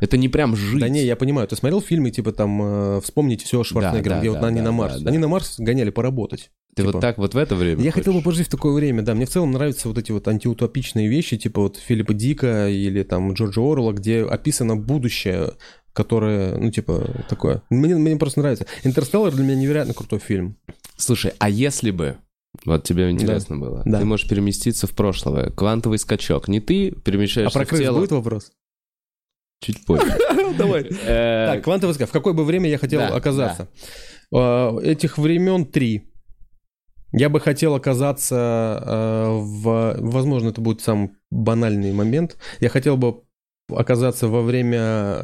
Это 0.00 0.16
не 0.16 0.28
прям 0.28 0.54
жить. 0.56 0.80
Да 0.80 0.88
не, 0.88 1.04
я 1.04 1.16
понимаю, 1.16 1.48
ты 1.48 1.56
смотрел 1.56 1.80
фильмы, 1.80 2.10
типа 2.10 2.32
там, 2.32 2.60
э, 2.62 3.00
вспомните 3.02 3.44
все 3.44 3.62
Шварценеггера, 3.64 4.14
да, 4.14 4.20
где 4.20 4.30
да, 4.32 4.38
вот 4.38 4.44
они 4.46 4.56
да, 4.58 4.62
на 4.62 4.70
да, 4.70 4.72
Марс. 4.72 5.00
да. 5.00 5.08
Они 5.10 5.18
на 5.18 5.28
Марс 5.28 5.58
гоняли 5.58 5.90
поработать. 5.90 6.50
Ты 6.74 6.82
типа- 6.82 6.92
вот 6.92 7.00
так 7.00 7.18
вот 7.18 7.34
в 7.34 7.36
это 7.36 7.56
время 7.56 7.82
Я 7.82 7.90
хотел 7.90 8.12
бы 8.12 8.18
хочешь? 8.20 8.24
пожить 8.36 8.46
в 8.48 8.50
такое 8.50 8.72
время, 8.74 9.02
да. 9.02 9.14
Мне 9.14 9.26
в 9.26 9.30
целом 9.30 9.50
нравятся 9.50 9.88
вот 9.88 9.98
эти 9.98 10.12
вот 10.12 10.28
антиутопичные 10.28 11.08
вещи, 11.08 11.36
типа 11.36 11.62
вот 11.62 11.76
Филиппа 11.76 12.14
Дика 12.14 12.68
или 12.68 13.02
там 13.02 13.32
Джорджа 13.32 13.60
Орла, 13.60 13.92
где 13.92 14.22
описано 14.22 14.76
будущее, 14.76 15.54
которое, 15.92 16.56
ну, 16.58 16.70
типа, 16.70 17.24
такое. 17.28 17.62
Мне, 17.70 17.96
мне 17.96 18.16
просто 18.16 18.38
нравится. 18.40 18.66
«Интерстеллар» 18.84 19.32
для 19.34 19.42
меня 19.44 19.56
невероятно 19.56 19.94
крутой 19.94 20.20
фильм. 20.20 20.56
Слушай, 20.96 21.32
а 21.40 21.48
если 21.50 21.90
бы, 21.90 22.18
вот 22.64 22.84
тебе 22.84 23.10
интересно 23.10 23.56
было, 23.58 23.82
Да. 23.84 23.98
ты 23.98 24.04
можешь 24.04 24.28
переместиться 24.28 24.86
в 24.86 24.90
прошлое, 24.92 25.50
квантовый 25.50 25.98
скачок, 25.98 26.46
не 26.46 26.60
ты 26.60 26.90
А 26.96 27.00
перемещаешься 27.00 27.58
про 27.58 27.64
в 27.64 27.68
крыс 27.68 27.80
тело... 27.80 27.98
будет 27.98 28.12
вопрос? 28.12 28.52
Чуть 29.60 29.84
позже. 29.84 30.12
Давай. 30.58 30.84
Э, 31.04 31.52
Так, 31.54 31.64
квантовый 31.64 31.94
скачок. 31.94 32.10
В 32.10 32.12
какое 32.12 32.32
бы 32.32 32.44
время 32.44 32.68
я 32.68 32.78
хотел 32.78 33.00
оказаться? 33.02 33.68
А, 34.32 34.78
Этих 34.80 35.18
времен 35.18 35.66
три. 35.66 36.04
Я 37.12 37.30
бы 37.30 37.40
хотел 37.40 37.74
оказаться 37.74 38.82
э, 38.84 39.38
в... 39.40 39.96
Возможно, 39.98 40.50
это 40.50 40.60
будет 40.60 40.82
самый 40.82 41.10
банальный 41.30 41.92
момент. 41.92 42.36
Я 42.60 42.68
хотел 42.68 42.96
бы 42.98 43.22
оказаться 43.70 44.28
во 44.28 44.42
время 44.42 44.78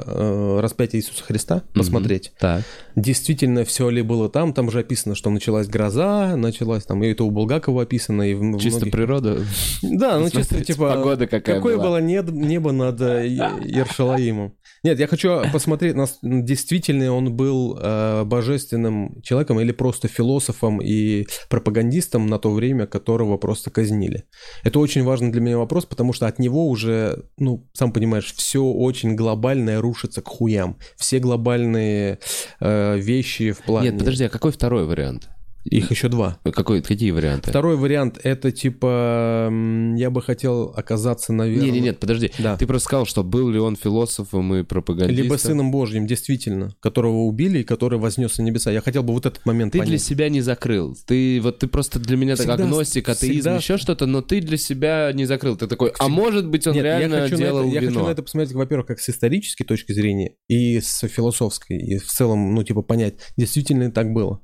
э, 0.05 0.59
распятия 0.61 1.01
Иисуса 1.01 1.25
Христа, 1.25 1.63
посмотреть. 1.75 2.33
Так. 2.39 2.63
Действительно, 2.95 3.65
все 3.65 3.89
ли 3.89 4.03
было 4.03 4.29
там? 4.29 4.53
Там 4.53 4.71
же 4.71 4.81
описано, 4.81 5.15
что 5.15 5.31
началась 5.31 5.67
гроза, 5.67 6.37
началась 6.37 6.85
там, 6.85 7.03
и 7.03 7.09
это 7.09 7.25
у 7.25 7.31
Булгакова 7.31 7.83
описано, 7.83 8.23
и 8.23 8.35
в 8.35 8.59
Чисто 8.59 8.81
многих- 8.81 8.93
природа. 8.93 9.39
Да, 9.83 10.19
ну 10.19 10.29
чисто 10.31 10.63
типа... 10.63 10.95
Погода 10.95 11.27
какая 11.27 11.57
Какое 11.57 11.77
была. 11.77 11.85
было 11.87 12.01
неб- 12.01 12.31
небо 12.31 12.73
над 12.73 13.01
э, 13.01 13.27
Е- 13.29 13.61
Иершалаимом? 13.65 14.55
Нет, 14.83 14.99
я 15.01 15.07
хочу 15.07 15.41
посмотреть, 15.51 15.97
действительно 16.23 17.13
он 17.15 17.35
был 17.35 17.79
э, 17.81 18.25
божественным 18.25 19.21
человеком 19.23 19.59
или 19.61 19.73
просто 19.73 20.09
философом 20.09 20.81
и 20.83 21.27
пропагандистом 21.49 22.27
на 22.27 22.39
то 22.39 22.51
время, 22.53 22.87
которого 22.87 23.39
просто 23.39 23.71
казнили. 23.71 24.25
Это 24.63 24.79
очень 24.79 25.03
важный 25.03 25.31
для 25.31 25.41
меня 25.41 25.57
вопрос, 25.57 25.87
потому 25.87 26.13
что 26.13 26.27
от 26.27 26.39
него 26.39 26.69
уже, 26.69 27.25
ну, 27.39 27.67
сам 27.73 27.93
понимаешь, 27.93 28.34
все 28.35 28.63
очень 28.63 29.15
глобальное 29.15 29.81
рушится 29.81 30.23
к 30.23 30.29
хуям. 30.29 30.79
Все 30.97 31.19
глобальные 31.19 32.19
э, 32.61 32.99
вещи 32.99 33.53
в 33.53 33.59
плане... 33.63 33.91
Нет, 33.91 33.99
подожди, 33.99 34.25
а 34.25 34.29
какой 34.29 34.53
второй 34.53 34.85
вариант? 34.85 35.29
Их 35.65 35.91
еще 35.91 36.09
два. 36.09 36.39
Какой, 36.45 36.83
какие 36.83 37.11
варианты? 37.11 37.51
Второй 37.51 37.77
вариант 37.77 38.19
это 38.23 38.53
типа 38.53 39.51
я 39.97 40.11
бы 40.11 40.23
хотел 40.23 40.73
оказаться, 40.77 41.33
наверное. 41.33 41.67
Не, 41.67 41.71
не, 41.73 41.81
нет, 41.81 41.99
подожди. 42.01 42.31
Да. 42.39 42.57
Ты 42.57 42.67
просто 42.67 42.87
сказал, 42.87 43.07
что 43.07 43.25
был 43.25 43.49
ли 43.49 43.59
он 43.59 43.77
философом 43.77 44.55
и 44.55 44.63
пропагандистом. 44.63 45.25
Либо 45.25 45.37
сыном 45.37 45.71
Божьим, 45.71 46.07
действительно, 46.07 46.75
которого 46.81 47.23
убили 47.23 47.61
и 47.61 47.65
который 47.65 47.99
вознесся 47.99 48.43
на 48.43 48.47
небеса. 48.47 48.71
Я 48.71 48.81
хотел 48.81 49.03
бы 49.03 49.13
вот 49.15 49.27
этот 49.27 49.45
момент 49.47 49.73
Ты 49.73 49.79
понять. 49.79 49.91
для 49.91 49.99
себя 49.99 50.29
не 50.29 50.41
закрыл. 50.41 50.97
Ты 51.07 51.41
вот 51.41 51.59
ты 51.59 51.67
просто 51.67 51.99
для 51.99 52.17
меня 52.17 52.37
так 52.37 52.47
Всегда- 52.47 52.65
агностик, 52.65 53.09
атеизм, 53.09 53.35
всегда- 53.41 53.57
еще 53.57 53.79
что-то, 53.79 54.07
но 54.07 54.21
ты 54.21 54.41
для 54.41 54.57
себя 54.59 55.11
не 55.13 55.25
закрыл. 55.25 55.57
Ты 55.57 55.67
такой, 55.67 55.93
а 55.99 56.09
может 56.09 56.49
быть 56.49 56.67
он 56.67 56.75
Нет, 56.75 56.85
реально 56.85 57.15
я 57.15 57.23
хочу, 57.23 57.35
на 57.35 57.39
делал 57.39 57.61
это, 57.61 57.75
я 57.75 57.81
хочу 57.81 58.05
на 58.05 58.11
это 58.11 58.23
посмотреть, 58.23 58.55
во-первых, 58.55 58.87
как 58.87 59.01
с 59.01 59.09
исторической 59.09 59.65
точки 59.65 59.93
зрения 59.93 60.35
и 60.49 60.81
с 60.81 61.07
философской, 61.09 61.79
и 61.79 61.99
в 61.99 62.07
целом, 62.07 62.55
ну, 62.55 62.63
типа, 62.63 62.83
понять, 62.83 63.15
действительно 63.37 63.85
ли 63.85 63.91
так 63.91 64.13
было. 64.13 64.41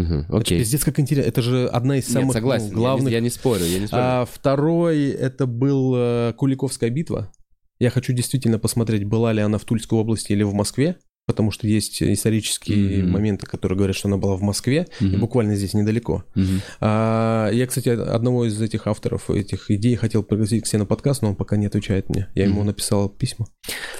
Это 0.00 0.36
Окей. 0.36 0.58
пиздец 0.58 0.84
как 0.84 0.98
интересно. 1.00 1.28
Это 1.28 1.42
же 1.42 1.66
одна 1.66 1.96
из 1.98 2.04
Нет, 2.04 2.12
самых 2.12 2.26
ну, 2.28 2.32
согласен. 2.32 2.64
я 2.66 2.70
не- 2.70 2.76
главных... 2.76 3.12
Я 3.12 3.20
не 3.20 3.30
спорю, 3.30 3.64
я 3.64 3.78
не 3.78 3.86
спорю. 3.86 4.02
А 4.04 4.24
второй 4.30 5.08
это 5.10 5.46
был 5.46 5.94
э, 5.96 6.32
Куликовская 6.36 6.90
битва. 6.90 7.30
Я 7.78 7.90
хочу 7.90 8.12
действительно 8.12 8.58
посмотреть, 8.58 9.04
была 9.04 9.32
ли 9.32 9.40
она 9.42 9.58
в 9.58 9.64
Тульской 9.64 9.98
области 9.98 10.32
или 10.32 10.42
в 10.44 10.54
Москве, 10.54 10.96
потому 11.26 11.50
что 11.50 11.66
есть 11.66 12.02
исторические 12.02 13.02
Мгм. 13.02 13.12
моменты, 13.12 13.46
которые 13.46 13.76
говорят, 13.78 13.96
что 13.96 14.08
она 14.08 14.16
была 14.18 14.36
в 14.36 14.42
Москве, 14.42 14.86
и 15.00 15.04
Мгм. 15.06 15.20
буквально 15.20 15.56
здесь 15.56 15.74
недалеко. 15.74 16.22
Мгм. 16.34 16.60
А, 16.80 17.50
я, 17.50 17.66
кстати, 17.66 17.88
одного 17.88 18.44
из 18.46 18.60
этих 18.60 18.86
авторов 18.86 19.30
этих 19.30 19.70
идей 19.70 19.96
хотел 19.96 20.22
пригласить 20.22 20.62
к 20.64 20.66
себе 20.66 20.80
на 20.80 20.86
подкаст, 20.86 21.22
но 21.22 21.30
он 21.30 21.36
пока 21.36 21.56
не 21.56 21.66
отвечает 21.66 22.08
мне. 22.10 22.28
Я 22.34 22.44
ему 22.44 22.58
Мгм. 22.58 22.66
написал 22.66 23.08
письма. 23.08 23.46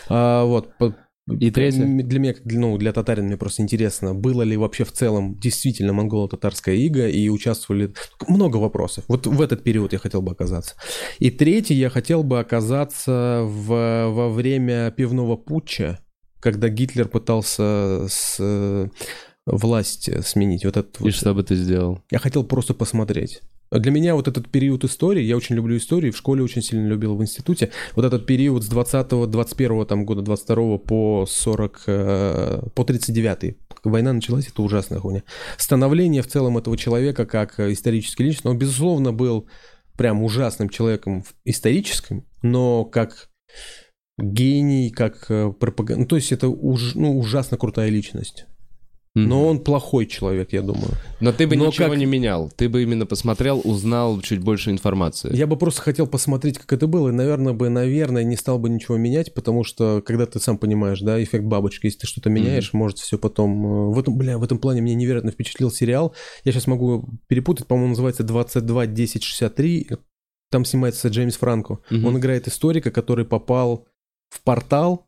А, 0.09 0.45
вот. 0.45 0.71
По- 1.27 1.33
И 1.33 1.51
третье? 1.51 1.85
Для 1.85 2.19
меня, 2.19 2.35
как 2.35 2.45
для- 2.45 2.61
ну, 2.61 2.77
для 2.79 2.93
татарин, 2.93 3.27
мне 3.27 3.37
просто 3.37 3.63
интересно, 3.63 4.15
было 4.15 4.43
ли 4.43 4.57
вообще 4.57 4.85
в 4.85 4.93
целом 4.93 5.39
действительно 5.39 5.93
монголо-татарская 5.93 6.75
ига 6.77 7.09
и 7.09 7.29
участвовали... 7.29 7.95
Много 8.29 8.59
вопросов. 8.59 9.05
Вот 9.09 9.27
в 9.27 9.41
этот 9.41 9.63
период 9.65 9.93
я 9.93 9.99
хотел 9.99 10.23
бы 10.23 10.33
оказаться. 10.33 10.75
И 11.19 11.31
третий, 11.31 11.75
я 11.75 11.89
хотел 11.91 12.23
бы 12.23 12.39
оказаться 12.41 13.43
в, 13.45 13.69
во 14.11 14.29
время 14.31 14.91
пивного 14.91 15.37
путча, 15.37 15.99
когда 16.41 16.69
Гитлер 16.69 17.09
пытался 17.09 18.07
с, 18.09 18.37
э, 18.39 18.89
власть 19.47 20.11
сменить. 20.27 20.65
Вот 20.65 20.77
этот 20.77 21.01
И 21.01 21.05
вот- 21.05 21.15
что 21.15 21.35
бы 21.35 21.43
ты 21.43 21.55
сделал? 21.55 22.03
я 22.11 22.19
хотел 22.19 22.45
просто 22.45 22.75
посмотреть. 22.75 23.41
Для 23.70 23.91
меня 23.91 24.15
вот 24.15 24.28
этот 24.28 24.49
период 24.51 24.85
истории, 24.85 25.23
я 25.23 25.36
очень 25.36 25.57
люблю 25.57 25.77
историю, 25.77 26.12
в 26.12 26.16
школе 26.16 26.43
очень 26.43 26.62
сильно 26.62 26.86
любил 26.86 27.16
в 27.16 27.23
институте, 27.23 27.70
вот 27.97 28.05
этот 28.05 28.27
период 28.27 28.62
с 28.62 28.69
20 28.69 29.31
21 29.31 29.86
там, 29.86 30.05
года 30.05 30.23
22 30.23 30.78
по 30.78 31.27
40, 31.28 31.82
э, 31.86 32.62
по 32.74 32.85
39 32.85 33.57
война 33.85 34.12
началась, 34.12 34.49
это 34.49 34.62
ужасная 34.62 34.99
хуйня. 34.99 35.23
Становление 35.59 36.23
в 36.23 36.28
целом 36.28 36.57
этого 36.57 36.77
человека 36.77 37.27
как 37.27 37.59
э, 37.59 37.73
исторический 37.73 38.24
личность, 38.24 38.47
он, 38.47 38.59
безусловно, 38.59 39.12
был 39.12 39.49
прям 39.97 40.23
ужасным 40.23 40.69
человеком 40.69 41.24
историческим, 41.45 42.24
но 42.43 42.85
как 42.85 43.31
гений, 44.19 44.91
как 44.91 45.27
пропаганда, 45.59 46.03
ну, 46.03 46.07
то 46.07 46.16
есть 46.16 46.32
это 46.32 46.49
уж, 46.49 46.95
ну, 46.95 47.19
ужасно 47.19 47.57
крутая 47.57 47.91
личность. 47.91 48.47
Но 49.16 49.47
он 49.47 49.61
плохой 49.61 50.07
человек, 50.07 50.53
я 50.53 50.61
думаю. 50.61 50.91
Но 51.20 51.32
ты 51.32 51.47
бы 51.47 51.55
Но 51.55 51.66
ничего 51.69 51.89
как- 51.89 51.99
не 51.99 52.05
менял. 52.05 52.51
Ты 52.57 52.69
бы 52.69 52.82
именно 52.82 53.07
посмотрел, 53.07 53.61
узнал 53.62 54.20
чуть 54.20 54.41
больше 54.41 54.73
информации. 54.73 55.35
Я 55.36 55.47
бы 55.47 55.57
просто 55.57 55.82
хотел 55.82 56.09
посмотреть, 56.09 56.59
как 56.59 56.73
это 56.73 56.89
было, 56.89 57.11
и, 57.11 57.12
наверное, 57.12 57.53
бы, 57.53 57.69
наверное, 57.69 58.24
не 58.24 58.36
стал 58.36 58.59
бы 58.59 58.69
ничего 58.69 58.97
менять, 58.97 59.32
потому 59.32 59.62
что, 59.62 60.03
когда 60.05 60.27
ты 60.27 60.41
сам 60.41 60.59
понимаешь, 60.59 61.01
да, 61.01 61.23
эффект 61.23 61.45
бабочки, 61.45 61.86
если 61.86 62.01
ты 62.01 62.07
что-то 62.09 62.28
меняешь, 62.28 62.73
может 62.73 62.99
все 62.99 63.16
потом... 63.16 63.65
э, 63.65 63.95
В 63.95 63.99
этом, 64.01 64.16
бля, 64.19 64.36
в 64.36 64.43
этом 64.43 64.59
плане 64.59 64.81
меня 64.81 64.97
невероятно 64.97 65.31
впечатлил 65.31 65.70
сериал. 65.70 66.12
Я 66.43 66.51
сейчас 66.51 66.66
могу 66.66 67.09
перепутать, 67.28 67.69
по-моему, 67.69 67.91
называется 67.91 68.24
22 68.24 68.86
10 68.89 69.23
63. 69.23 69.91
Там 70.51 70.65
снимается 70.65 71.07
Джеймс 71.09 71.36
Франко. 71.36 71.78
Мгм. 71.91 72.05
Он 72.05 72.19
играет 72.19 72.49
историка, 72.49 72.91
который 72.91 73.24
попал 73.24 73.86
в 74.28 74.43
портал 74.43 75.07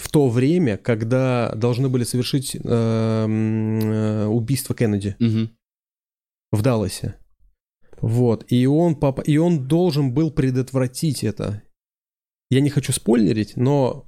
в 0.00 0.08
то 0.08 0.30
время, 0.30 0.78
когда 0.78 1.52
должны 1.54 1.90
были 1.90 2.04
совершить 2.04 2.56
э, 2.56 2.58
э, 2.64 4.26
убийство 4.26 4.74
Кеннеди 4.74 5.14
Мгм. 5.18 5.50
в 6.50 6.62
Далласе. 6.62 7.16
Вот. 8.00 8.44
И 8.50 8.66
он, 8.66 8.96
поп- 8.96 9.28
и 9.28 9.36
он 9.36 9.68
должен 9.68 10.14
был 10.14 10.30
предотвратить 10.30 11.22
это. 11.22 11.62
Я 12.50 12.62
не 12.62 12.70
хочу 12.70 12.92
спойлерить, 12.92 13.56
но 13.56 14.06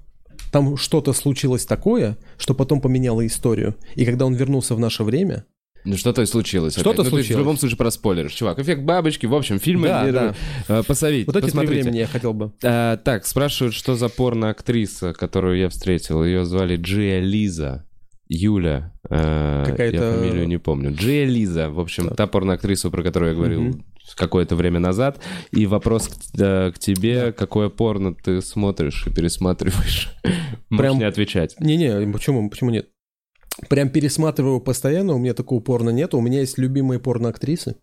там 0.51 0.78
что-то 0.78 1.12
случилось 1.12 1.66
такое, 1.66 2.16
что 2.39 2.55
потом 2.55 2.81
поменяло 2.81 3.27
историю. 3.27 3.77
И 3.94 4.06
когда 4.06 4.24
он 4.24 4.35
вернулся 4.35 4.74
в 4.74 4.81
наше 4.81 5.05
время... 5.05 5.44
Ну 5.85 5.97
что-то 5.97 6.23
и 6.23 6.27
случилось. 6.27 6.75
Что-то 6.75 6.91
опять. 6.91 6.99
Ну, 6.99 7.05
ты 7.05 7.11
случилось. 7.11 7.37
в 7.37 7.39
любом 7.41 7.57
случае 7.59 7.77
проспойлеришь. 7.77 8.33
Чувак, 8.35 8.59
эффект 8.61 8.83
бабочки, 8.83 9.27
в 9.27 9.35
общем, 9.35 9.59
фильмы 9.59 9.89
Да, 9.89 10.07
э, 10.09 10.13
да. 10.13 10.35
э, 10.69 10.83
Вот 10.87 10.91
эти 11.03 11.25
три 11.25 11.41
посмотрите. 11.43 11.83
времени 11.83 11.99
я 11.99 12.07
хотел 12.07 12.33
бы. 12.35 12.53
А, 12.63 12.97
так, 12.99 13.27
спрашивают, 13.27 13.75
что 13.75 13.97
за 13.97 14.09
порно-актриса, 14.09 15.13
которую 15.13 15.59
я 15.59 15.69
встретил. 15.69 16.25
Ее 16.25 16.45
звали 16.45 16.77
Джия 16.77 17.21
Лиза. 17.21 17.85
Юля. 18.29 18.93
э, 19.11 19.65
Какая-то- 19.67 19.97
Я 19.97 20.13
фамилию 20.15 20.47
не 20.49 20.59
помню. 20.59 20.95
Джия 20.95 21.27
Лиза, 21.27 21.69
в 21.69 21.79
общем, 21.81 22.09
та 22.15 22.27
порно-актриса, 22.27 22.89
про 22.89 23.03
которую 23.03 23.33
я 23.33 23.37
говорил 23.37 23.61
Мгм. 23.63 23.85
какое-то 24.17 24.57
время 24.57 24.79
назад. 24.81 25.21
И 25.51 25.67
вопрос 25.67 26.09
к, 26.09 26.15
да, 26.33 26.71
к 26.73 26.79
тебе, 26.79 27.33
какое 27.33 27.69
порно 27.69 28.15
ты 28.15 28.41
смотришь 28.41 29.07
и 29.07 29.11
пересматриваешь? 29.11 30.09
Можешь 30.71 30.81
Прям- 30.93 30.99
не 30.99 31.05
отвечать. 31.05 31.57
Не-не, 31.61 32.11
почему, 32.11 32.49
почему 32.49 32.71
нет? 32.71 32.89
Прям 33.69 33.91
пересматриваю 33.91 34.61
постоянно, 34.61 35.15
у 35.15 35.19
меня 35.19 35.35
такого 35.35 35.61
порно 35.61 35.91
нет. 35.91 36.15
У 36.15 36.20
меня 36.20 36.41
есть 36.41 36.59
любимые 36.59 37.01
порно-актрисы. 37.01 37.77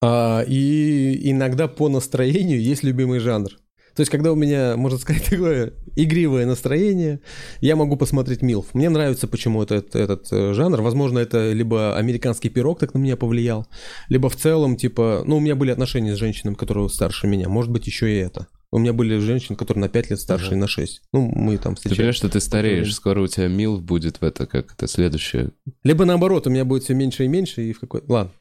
А, 0.00 0.42
и 0.46 1.30
иногда 1.30 1.68
по 1.68 1.88
настроению 1.88 2.60
есть 2.60 2.82
любимый 2.82 3.18
жанр. 3.18 3.50
То 3.94 4.02
есть, 4.02 4.12
когда 4.12 4.30
у 4.30 4.36
меня, 4.36 4.76
можно 4.76 4.96
сказать, 4.96 5.24
такое 5.30 5.72
игривое 5.96 6.46
настроение, 6.46 7.20
я 7.60 7.74
могу 7.74 7.96
посмотреть 7.96 8.42
Милф. 8.42 8.72
Мне 8.72 8.90
нравится, 8.90 9.26
почему 9.26 9.60
этот, 9.60 9.96
этот 9.96 10.28
э, 10.30 10.52
жанр. 10.54 10.80
Возможно, 10.82 11.18
это 11.18 11.50
либо 11.50 11.96
американский 11.96 12.48
пирог 12.48 12.78
так 12.78 12.94
на 12.94 12.98
меня 12.98 13.16
повлиял, 13.16 13.66
либо 14.08 14.28
в 14.28 14.36
целом, 14.36 14.76
типа, 14.76 15.24
ну, 15.26 15.38
у 15.38 15.40
меня 15.40 15.56
были 15.56 15.72
отношения 15.72 16.14
с 16.14 16.18
женщинами, 16.18 16.54
которые 16.54 16.88
старше 16.88 17.26
меня. 17.26 17.48
Может 17.48 17.72
быть, 17.72 17.88
еще 17.88 18.08
и 18.08 18.18
это. 18.18 18.46
У 18.70 18.78
меня 18.78 18.92
были 18.92 19.18
женщины, 19.18 19.56
которые 19.56 19.80
на 19.82 19.88
5 19.88 20.10
лет 20.10 20.20
старше 20.20 20.52
и 20.52 20.56
на 20.56 20.66
6. 20.68 21.00
Ну, 21.14 21.32
мы 21.34 21.56
там 21.56 21.72
Ты 21.74 21.76
встречались. 21.76 21.96
понимаешь, 21.96 22.16
что 22.16 22.28
ты 22.28 22.40
стареешь, 22.40 22.94
скоро 22.94 23.22
у 23.22 23.26
тебя 23.26 23.48
мил 23.48 23.80
будет 23.80 24.20
в 24.20 24.24
это, 24.24 24.46
как 24.46 24.72
это, 24.74 24.86
следующее. 24.86 25.52
Либо 25.84 26.04
наоборот, 26.04 26.46
у 26.46 26.50
меня 26.50 26.66
будет 26.66 26.84
все 26.84 26.92
меньше 26.94 27.24
и 27.24 27.28
меньше, 27.28 27.62
и 27.62 27.72
в 27.72 27.80
какой... 27.80 28.02
Ладно. 28.06 28.32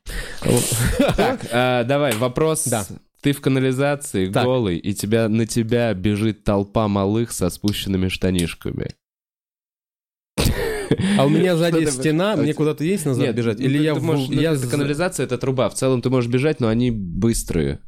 Так, 1.15 1.47
а, 1.51 1.83
давай, 1.85 2.13
вопрос. 2.17 2.65
Да. 2.67 2.85
Ты 3.21 3.31
в 3.31 3.39
канализации, 3.41 4.29
Так. 4.29 4.43
голый, 4.45 4.77
и 4.77 4.93
тебя, 4.93 5.29
на 5.29 5.45
тебя 5.45 5.93
бежит 5.93 6.43
толпа 6.43 6.87
малых 6.89 7.31
со 7.31 7.49
спущенными 7.49 8.09
штанишками. 8.09 8.91
А 11.17 11.25
у 11.25 11.29
меня 11.29 11.55
сзади 11.57 11.85
ты- 11.85 11.91
стена, 11.91 12.35
мне 12.35 12.53
куда-то 12.53 12.83
есть 12.83 13.05
назад 13.05 13.25
Нет, 13.27 13.35
бежать? 13.35 13.59
ну, 13.59 13.65
Или 13.65 13.77
ты- 13.79 13.83
я... 13.83 13.93
ты 13.95 14.01
можешь- 14.01 14.29
ну, 14.29 14.39
я 14.41 14.51
это 14.51 14.59
за- 14.59 14.69
канализация, 14.69 15.25
это 15.25 15.37
труба. 15.37 15.69
В 15.69 15.73
целом 15.73 16.01
ты 16.01 16.09
можешь 16.09 16.29
бежать, 16.29 16.59
но 16.59 16.67
они 16.67 16.91
быстрые. 16.91 17.79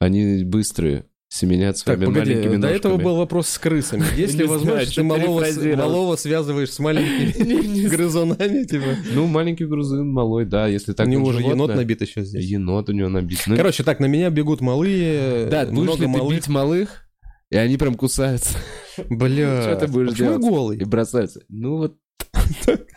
Они 0.00 0.42
быстрые. 0.44 1.06
Семенят 1.28 1.74
Так, 1.76 1.96
своими 1.98 2.04
погоди, 2.06 2.34
маленькими 2.34 2.56
до 2.56 2.68
этого 2.68 2.98
был 2.98 3.16
вопрос 3.16 3.48
с 3.48 3.58
крысами. 3.58 4.04
Есть 4.16 4.34
ли 4.34 4.42
Не 4.42 4.46
знаю, 4.46 4.48
возможность, 4.50 4.92
что 4.92 5.00
ты 5.00 5.06
малого, 5.06 5.76
малого 5.76 6.16
связываешь 6.16 6.70
с 6.70 6.78
маленькими 6.78 7.86
грызунами, 7.88 8.64
типа? 8.64 8.86
Ну, 9.12 9.26
маленький 9.26 9.64
грузин, 9.66 10.08
малой, 10.12 10.44
да, 10.44 10.68
если 10.68 10.92
так 10.92 11.06
У 11.06 11.10
него 11.10 11.32
же 11.32 11.40
енот 11.42 11.74
набит 11.74 12.00
еще 12.00 12.22
здесь. 12.24 12.44
Енот 12.44 12.88
у 12.88 12.92
него 12.92 13.08
набит. 13.08 13.42
Ну, 13.46 13.56
Короче, 13.56 13.82
так, 13.82 13.98
на 13.98 14.06
меня 14.06 14.30
бегут 14.30 14.60
малые, 14.60 15.46
да, 15.46 15.66
будешь 15.66 15.82
много 15.82 15.98
ли 15.98 16.12
ты 16.12 16.18
малых. 16.18 16.36
бить 16.36 16.48
малых, 16.48 17.08
и 17.50 17.56
они 17.56 17.76
прям 17.76 17.94
кусаются 17.96 18.56
Бля, 19.10 19.62
Что 19.62 19.76
ты 19.76 19.88
будешь 19.88 20.14
делать? 20.14 20.40
голый? 20.40 20.78
и 20.78 20.84
бросаются. 20.84 21.40
Ну 21.48 21.76
вот, 21.78 21.96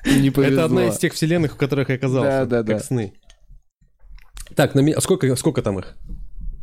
не 0.06 0.30
повезло. 0.30 0.54
Это 0.54 0.66
одна 0.66 0.88
из 0.88 0.98
тех 1.00 1.14
вселенных, 1.14 1.54
в 1.54 1.58
которых 1.58 1.90
я 1.90 1.96
оказался. 1.96 2.46
Да, 2.46 2.46
да, 2.46 2.58
как 2.60 2.78
да. 2.78 2.80
сны. 2.80 3.14
Так, 4.56 4.76
на 4.76 4.82
меня... 4.82 4.98
а 4.98 5.02
Сколько, 5.02 5.36
сколько 5.36 5.62
там 5.64 5.80
их? 5.80 5.98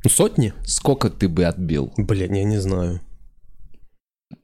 Ну, 0.06 0.10
Сотни? 0.10 0.52
Сколько 0.64 1.10
ты 1.10 1.28
бы 1.28 1.46
отбил? 1.46 1.92
Блин, 1.96 2.32
я 2.32 2.44
не 2.44 2.58
знаю. 2.58 3.00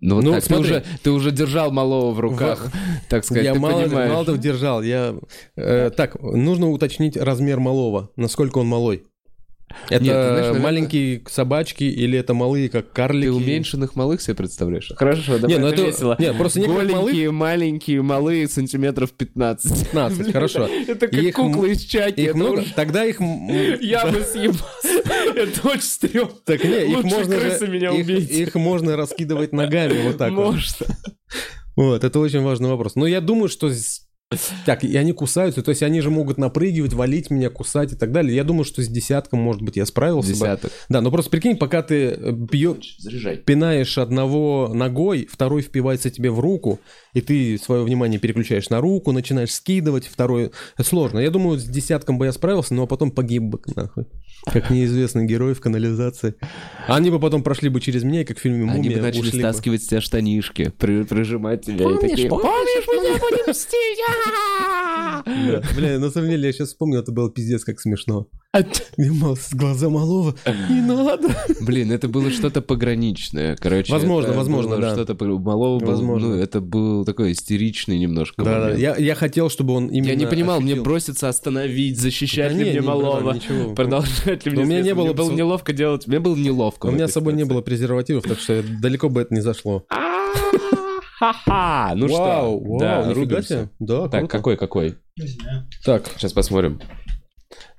Ну, 0.00 0.16
вот 0.16 0.24
Ну, 0.24 0.32
так, 0.32 0.40
ты, 0.40 0.46
смотри. 0.48 0.64
уже, 0.72 0.84
ты 1.04 1.10
уже 1.12 1.30
держал 1.30 1.70
малого 1.70 2.10
в 2.10 2.18
руках, 2.18 2.72
так 3.08 3.24
сказать, 3.24 3.44
я 3.44 3.52
ты 3.52 3.60
мало, 3.60 3.84
понимаешь. 3.84 4.10
мало 4.10 4.36
держал. 4.38 4.82
Я... 4.82 5.14
э, 5.54 5.90
так, 5.96 6.20
нужно 6.20 6.68
уточнить 6.68 7.16
размер 7.16 7.60
малого. 7.60 8.10
Насколько 8.16 8.58
он 8.58 8.66
малой. 8.66 9.04
Это 9.88 10.02
Нет, 10.04 10.12
ты 10.14 10.20
знаешь, 10.22 10.36
наверное- 10.40 10.60
маленькие 10.62 11.22
собачки 11.28 11.84
или 11.84 12.18
это 12.18 12.34
малые, 12.34 12.68
как 12.68 12.92
карлики? 12.92 13.26
Ты 13.26 13.32
уменьшенных 13.32 13.94
малых 13.96 14.20
себе 14.22 14.34
представляешь? 14.34 14.90
Хорошо, 14.96 15.38
давай, 15.38 15.50
Не, 15.56 15.60
ну 15.60 15.66
это 15.68 15.82
это... 15.82 15.86
весело. 15.90 16.16
Нет, 16.18 16.36
просто 16.36 16.60
малых 16.60 16.90
Голенькие, 16.90 17.30
маленькие, 17.30 18.02
малые, 18.02 18.48
сантиметров 18.48 19.12
15. 19.12 19.80
15, 19.90 20.18
Блин, 20.18 20.32
хорошо. 20.32 20.66
Это 20.66 21.08
как 21.08 21.14
Их 21.22 21.34
куклы 21.34 21.72
из 21.72 21.82
чаки. 21.82 22.22
Их 22.22 22.34
много? 22.34 22.60
уж- 22.60 22.72
Тогда 22.74 23.04
их... 23.04 23.20
Я 23.80 24.06
бы 24.06 24.20
съебался. 24.22 25.02
Это 25.34 25.68
очень 25.68 25.82
стрёмно. 25.82 26.32
Так 26.44 26.64
не, 26.64 26.90
их 26.90 26.96
Лучше 26.96 27.16
можно, 27.16 27.36
крысы 27.36 27.66
меня 27.68 27.90
их, 27.92 28.04
убейте. 28.04 28.42
их 28.42 28.54
можно 28.54 28.96
раскидывать 28.96 29.52
ногами 29.52 30.02
вот 30.04 30.18
так 30.18 30.32
вот. 30.32 30.52
Можно. 30.54 30.86
Вот, 31.76 32.04
это 32.04 32.18
очень 32.18 32.42
важный 32.42 32.68
вопрос. 32.68 32.96
Но 32.96 33.06
я 33.06 33.20
думаю, 33.20 33.48
что... 33.48 33.70
Так, 34.66 34.84
и 34.84 34.96
они 34.96 35.12
кусаются, 35.12 35.62
то 35.62 35.70
есть 35.70 35.82
они 35.82 36.00
же 36.00 36.10
могут 36.10 36.38
напрыгивать, 36.38 36.92
валить 36.92 37.30
меня, 37.30 37.50
кусать 37.50 37.92
и 37.92 37.96
так 37.96 38.12
далее. 38.12 38.34
Я 38.34 38.44
думаю, 38.44 38.64
что 38.64 38.82
с 38.82 38.88
десятком, 38.88 39.40
может 39.40 39.62
быть, 39.62 39.76
я 39.76 39.86
справился 39.86 40.30
бы. 40.30 40.34
Десяток. 40.34 40.72
Да, 40.88 41.00
но 41.00 41.10
просто 41.10 41.30
прикинь, 41.30 41.56
пока 41.56 41.82
ты 41.82 41.94
э, 42.10 42.30
бьё- 42.32 42.80
Заряжай. 42.98 43.36
пинаешь 43.38 43.98
одного 43.98 44.70
ногой, 44.72 45.28
второй 45.30 45.62
впивается 45.62 46.10
тебе 46.10 46.30
в 46.30 46.40
руку, 46.40 46.80
и 47.14 47.20
ты 47.20 47.58
свое 47.58 47.82
внимание 47.84 48.18
переключаешь 48.18 48.70
на 48.70 48.80
руку, 48.80 49.12
начинаешь 49.12 49.52
скидывать, 49.52 50.06
второй... 50.06 50.50
Сложно. 50.82 51.18
Я 51.18 51.30
думаю, 51.30 51.58
с 51.58 51.64
десятком 51.64 52.18
бы 52.18 52.26
я 52.26 52.32
справился, 52.32 52.74
но 52.74 52.86
потом 52.86 53.10
погиб 53.10 53.42
бы, 53.42 53.60
нахуй. 53.76 54.06
Как 54.44 54.70
неизвестный 54.70 55.24
герой 55.26 55.54
в 55.54 55.60
канализации. 55.60 56.34
А 56.88 56.96
Они 56.96 57.10
бы 57.10 57.20
потом 57.20 57.42
прошли 57.42 57.68
бы 57.68 57.80
через 57.80 58.02
меня, 58.02 58.22
и 58.22 58.24
как 58.24 58.38
в 58.38 58.40
фильме 58.40 58.64
«Мумия» 58.64 58.74
Они 58.74 58.88
бы 58.90 59.00
начали 59.00 59.20
ушли 59.20 59.32
бы. 59.32 59.38
стаскивать 59.38 59.82
с 59.84 59.86
тебя 59.86 60.00
штанишки, 60.00 60.72
при- 60.78 61.04
прижимать 61.04 61.64
тебя 61.64 61.88
и 61.90 61.98
такие... 62.00 62.28
помнишь, 62.28 62.84
мы 62.88 63.18
будем 63.18 63.50
мстить? 63.50 63.98
Да. 65.26 65.62
Бля, 65.76 65.98
на 65.98 66.10
самом 66.10 66.30
деле, 66.30 66.46
я 66.46 66.52
сейчас 66.52 66.68
вспомнил, 66.68 67.00
это 67.00 67.12
было 67.12 67.30
пиздец 67.30 67.64
как 67.64 67.80
смешно. 67.80 68.26
Мал- 68.98 69.36
с 69.36 69.54
глаза 69.54 69.88
малого, 69.88 70.34
не 70.68 70.82
надо. 70.82 71.30
Блин, 71.62 71.90
это 71.90 72.08
было 72.08 72.30
что-то 72.30 72.60
пограничное, 72.60 73.56
короче. 73.56 73.90
Возможно, 73.90 74.34
возможно, 74.34 74.76
да. 74.76 74.92
Что-то 74.92 75.14
малого 75.24 75.78
Возможно. 75.82 76.28
ну, 76.28 76.34
это 76.34 76.60
был 76.60 77.04
такой 77.06 77.32
истеричный 77.32 77.98
немножко 77.98 78.42
Да, 78.44 78.68
да, 78.68 78.74
я, 78.74 78.94
я 78.96 79.14
хотел, 79.14 79.48
чтобы 79.48 79.72
он 79.72 79.86
именно 79.86 80.10
Я 80.10 80.16
не 80.16 80.26
понимал, 80.26 80.60
мне 80.60 80.74
броситься 80.74 81.30
остановить, 81.30 81.98
защищать 81.98 82.52
Да 82.52 82.58
ли 82.58 82.64
не, 82.64 82.70
мне 82.72 82.80
не, 82.80 82.86
малого, 82.86 83.20
братан, 83.74 84.04
продолжать 84.40 84.46
ли 84.46 84.52
мне 84.52 84.62
у 84.62 84.66
меня 84.66 84.80
не 84.82 84.94
было 84.94 85.04
Мне 85.04 85.14
было 85.14 85.28
бы- 85.30 85.34
неловко 85.36 85.72
делать, 85.72 86.06
мне 86.06 86.20
было 86.20 86.36
неловко. 86.36 86.86
У 86.86 86.90
меня 86.90 87.08
с 87.08 87.12
собой 87.12 87.32
не 87.34 87.44
было 87.44 87.60
презервативов, 87.60 88.24
так 88.24 88.38
что 88.38 88.62
далеко 88.80 89.08
бы 89.08 89.20
это 89.22 89.34
не 89.34 89.40
зашло. 89.40 89.84
Ха-ха! 91.18 91.92
Ну 91.94 92.08
что? 92.08 92.18
вау, 92.18 92.78
да, 92.80 93.12
рубимся. 93.12 93.70
Да, 93.78 94.08
Так, 94.08 94.20
круто. 94.22 94.26
какой, 94.28 94.56
какой? 94.56 94.98
Не 95.16 95.28
знаю. 95.28 95.68
Так, 95.84 96.06
Сейчас 96.16 96.32
посмотрим. 96.32 96.80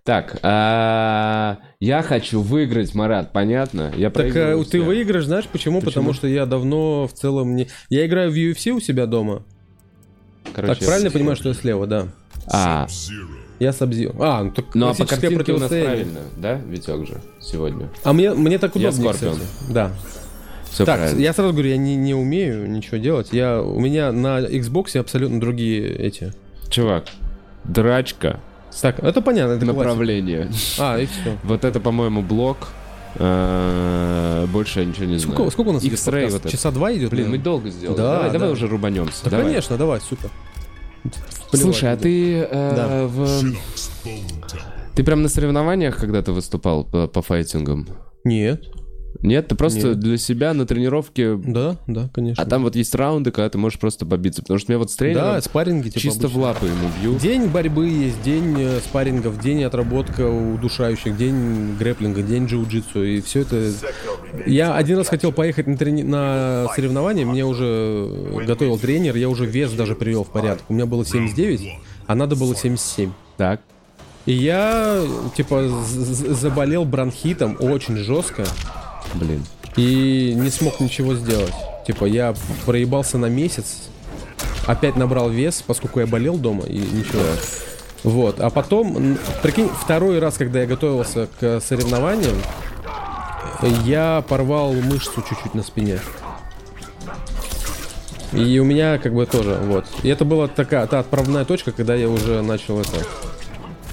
Так, 0.05 0.39
а, 0.43 1.59
я 1.79 2.01
хочу 2.03 2.41
выиграть, 2.41 2.93
Марат, 2.93 3.31
понятно? 3.31 3.91
Я 3.95 4.09
так 4.09 4.13
проигрываю 4.31 4.65
ты 4.65 4.81
выиграешь, 4.81 5.25
знаешь 5.25 5.47
почему? 5.47 5.79
Почему? 5.79 5.91
Потому 5.91 6.13
что 6.13 6.27
я 6.27 6.45
давно 6.45 7.07
в 7.07 7.13
целом 7.13 7.55
не... 7.55 7.69
Я 7.89 8.05
играю 8.05 8.31
в 8.31 8.35
UFC 8.35 8.71
у 8.71 8.81
себя 8.81 9.05
дома. 9.05 9.43
Короче, 10.53 10.75
так, 10.75 10.85
правильно 10.85 11.09
понимаю, 11.09 11.35
что 11.37 11.49
я 11.49 11.55
слева, 11.55 11.87
да. 11.87 12.07
А, 12.51 12.87
Я 13.63 13.73
Сабзио. 13.73 14.11
А, 14.19 14.43
ну 14.43 14.51
так 14.51 14.65
ну 14.73 14.87
а 14.87 14.89
по 14.89 14.95
классическое 14.97 15.29
картинке 15.29 15.53
у 15.53 15.57
нас 15.57 15.69
противостояние. 15.69 16.05
правильно, 16.05 16.19
да, 16.37 16.55
Витек 16.69 17.07
же, 17.07 17.21
сегодня? 17.39 17.89
А 18.03 18.13
мне, 18.13 18.31
мне 18.33 18.57
так 18.59 18.75
Я 18.75 18.89
удобнее, 18.89 19.13
Скорпион. 19.13 19.35
кстати. 19.39 19.73
Да. 19.73 19.91
Все 20.69 20.85
так, 20.85 20.97
правильно. 20.99 21.19
я 21.21 21.33
сразу 21.33 21.53
говорю, 21.53 21.69
я 21.69 21.77
не, 21.77 21.95
не 21.95 22.13
умею 22.13 22.69
ничего 22.69 22.97
делать. 22.97 23.29
Я, 23.31 23.61
у 23.61 23.79
меня 23.79 24.11
на 24.11 24.39
Xbox 24.39 24.97
абсолютно 24.97 25.39
другие 25.39 25.87
эти. 25.95 26.33
Чувак, 26.69 27.05
драчка, 27.63 28.39
Так, 28.81 28.99
это 28.99 29.21
понятно, 29.21 29.53
это 29.53 29.65
классика. 29.65 29.83
направление. 29.83 30.49
А, 30.79 30.97
и 30.99 31.05
все. 31.05 31.37
Вот 31.43 31.63
это, 31.63 31.79
по-моему, 31.79 32.21
блок. 32.23 32.57
А, 33.15 34.47
Больше 34.47 34.79
я 34.79 34.85
ничего 34.85 35.05
не 35.05 35.17
знаю. 35.19 35.33
Сколько, 35.35 35.51
сколько 35.51 35.69
у 35.69 35.73
нас 35.73 35.83
идет 35.83 35.93
X-Ray 35.93 36.11
подкаст? 36.23 36.33
вот 36.33 36.41
это. 36.41 36.49
Часа 36.51 36.71
два 36.71 36.91
идет? 36.93 37.11
Блин, 37.11 37.25
мы 37.25 37.37
наверное? 37.37 37.43
долго 37.43 37.69
сделали. 37.69 37.97
Да, 37.97 38.13
давай, 38.15 38.27
да. 38.31 38.33
давай 38.39 38.51
уже 38.53 38.67
рубанемся. 38.67 39.29
Да, 39.29 39.41
конечно, 39.41 39.77
давай, 39.77 40.01
супер. 40.01 40.29
Слушай, 41.57 41.93
а 41.93 41.97
Плевать 41.97 42.01
ты 42.01 42.35
э, 42.51 42.73
Да. 42.75 43.07
в... 43.07 43.27
Ты 44.95 45.03
прям 45.03 45.23
на 45.23 45.29
соревнованиях 45.29 45.97
когда-то 45.97 46.33
выступал 46.33 46.83
по, 46.85 47.07
по 47.07 47.21
файтингам? 47.21 47.87
Нет. 48.23 48.63
Нет, 49.21 49.47
ты 49.47 49.55
просто 49.55 49.89
Нет. 49.89 49.99
для 49.99 50.17
себя 50.17 50.53
на 50.53 50.65
тренировке... 50.65 51.35
Да, 51.37 51.77
да, 51.87 52.09
конечно. 52.13 52.43
А 52.43 52.47
там 52.47 52.63
вот 52.63 52.75
есть 52.75 52.93
раунды, 52.95 53.31
когда 53.31 53.47
ты 53.49 53.57
можешь 53.57 53.79
просто 53.79 54.05
побиться. 54.05 54.41
Потому 54.41 54.59
что 54.59 54.71
меня 54.71 54.79
вот 54.79 54.91
с 54.91 54.95
тренером 54.95 55.23
Да, 55.33 55.41
спарринги 55.41 55.89
типа 55.89 55.99
чисто 55.99 56.25
обычно. 56.25 56.39
в 56.39 56.43
лапы 56.43 56.65
ему 56.65 56.89
бью. 57.01 57.19
День 57.19 57.47
борьбы 57.47 57.87
есть, 57.87 58.21
день 58.23 58.55
э, 58.57 58.79
спаррингов, 58.79 59.39
день 59.39 59.63
отработка 59.63 60.27
удушающих, 60.27 61.15
день 61.15 61.75
грэплинга, 61.77 62.21
день 62.23 62.45
джиу-джитсу, 62.45 63.05
и 63.05 63.21
все 63.21 63.41
это... 63.41 63.71
Я 64.45 64.75
один 64.75 64.97
раз 64.97 65.07
хотел 65.09 65.31
поехать 65.31 65.67
на, 65.67 65.75
трени- 65.75 66.03
на 66.03 66.67
соревнования, 66.75 67.25
мне 67.25 67.45
уже 67.45 68.09
готовил 68.47 68.77
тренер, 68.79 69.15
я 69.15 69.29
уже 69.29 69.45
вес 69.45 69.71
даже 69.71 69.95
привел 69.95 70.23
в 70.23 70.29
порядок. 70.29 70.63
У 70.69 70.73
меня 70.73 70.85
было 70.85 71.05
79, 71.05 71.79
а 72.07 72.15
надо 72.15 72.35
было 72.35 72.55
77. 72.55 73.11
Так. 73.37 73.61
И 74.25 74.33
я, 74.33 75.01
типа, 75.35 75.67
заболел 75.83 76.85
бронхитом 76.85 77.57
очень 77.59 77.97
жестко 77.97 78.45
Блин. 79.15 79.43
и 79.75 80.33
не 80.35 80.49
смог 80.49 80.79
ничего 80.79 81.13
сделать. 81.15 81.53
Типа, 81.85 82.05
я 82.05 82.33
проебался 82.65 83.17
на 83.17 83.25
месяц, 83.25 83.89
опять 84.65 84.95
набрал 84.95 85.29
вес, 85.29 85.61
поскольку 85.65 85.99
я 85.99 86.07
болел 86.07 86.37
дома 86.37 86.63
и 86.65 86.77
ничего. 86.77 87.21
Вот, 88.03 88.39
а 88.39 88.49
потом, 88.49 89.17
прикинь, 89.41 89.69
второй 89.69 90.19
раз, 90.19 90.35
когда 90.37 90.61
я 90.61 90.65
готовился 90.65 91.27
к 91.39 91.61
соревнованиям, 91.61 92.35
я 93.67 94.23
порвал 94.27 94.73
мышцу 94.73 95.21
чуть-чуть 95.27 95.53
на 95.53 95.63
спине. 95.63 95.99
И 98.31 98.57
у 98.59 98.63
меня 98.63 98.97
как 98.97 99.13
бы 99.13 99.25
тоже, 99.27 99.59
вот. 99.63 99.85
И 100.01 100.09
это 100.09 100.25
была 100.25 100.47
такая, 100.47 100.87
та 100.87 100.99
отправная 100.99 101.45
точка, 101.45 101.71
когда 101.71 101.93
я 101.93 102.09
уже 102.09 102.41
начал 102.41 102.79
это, 102.79 102.97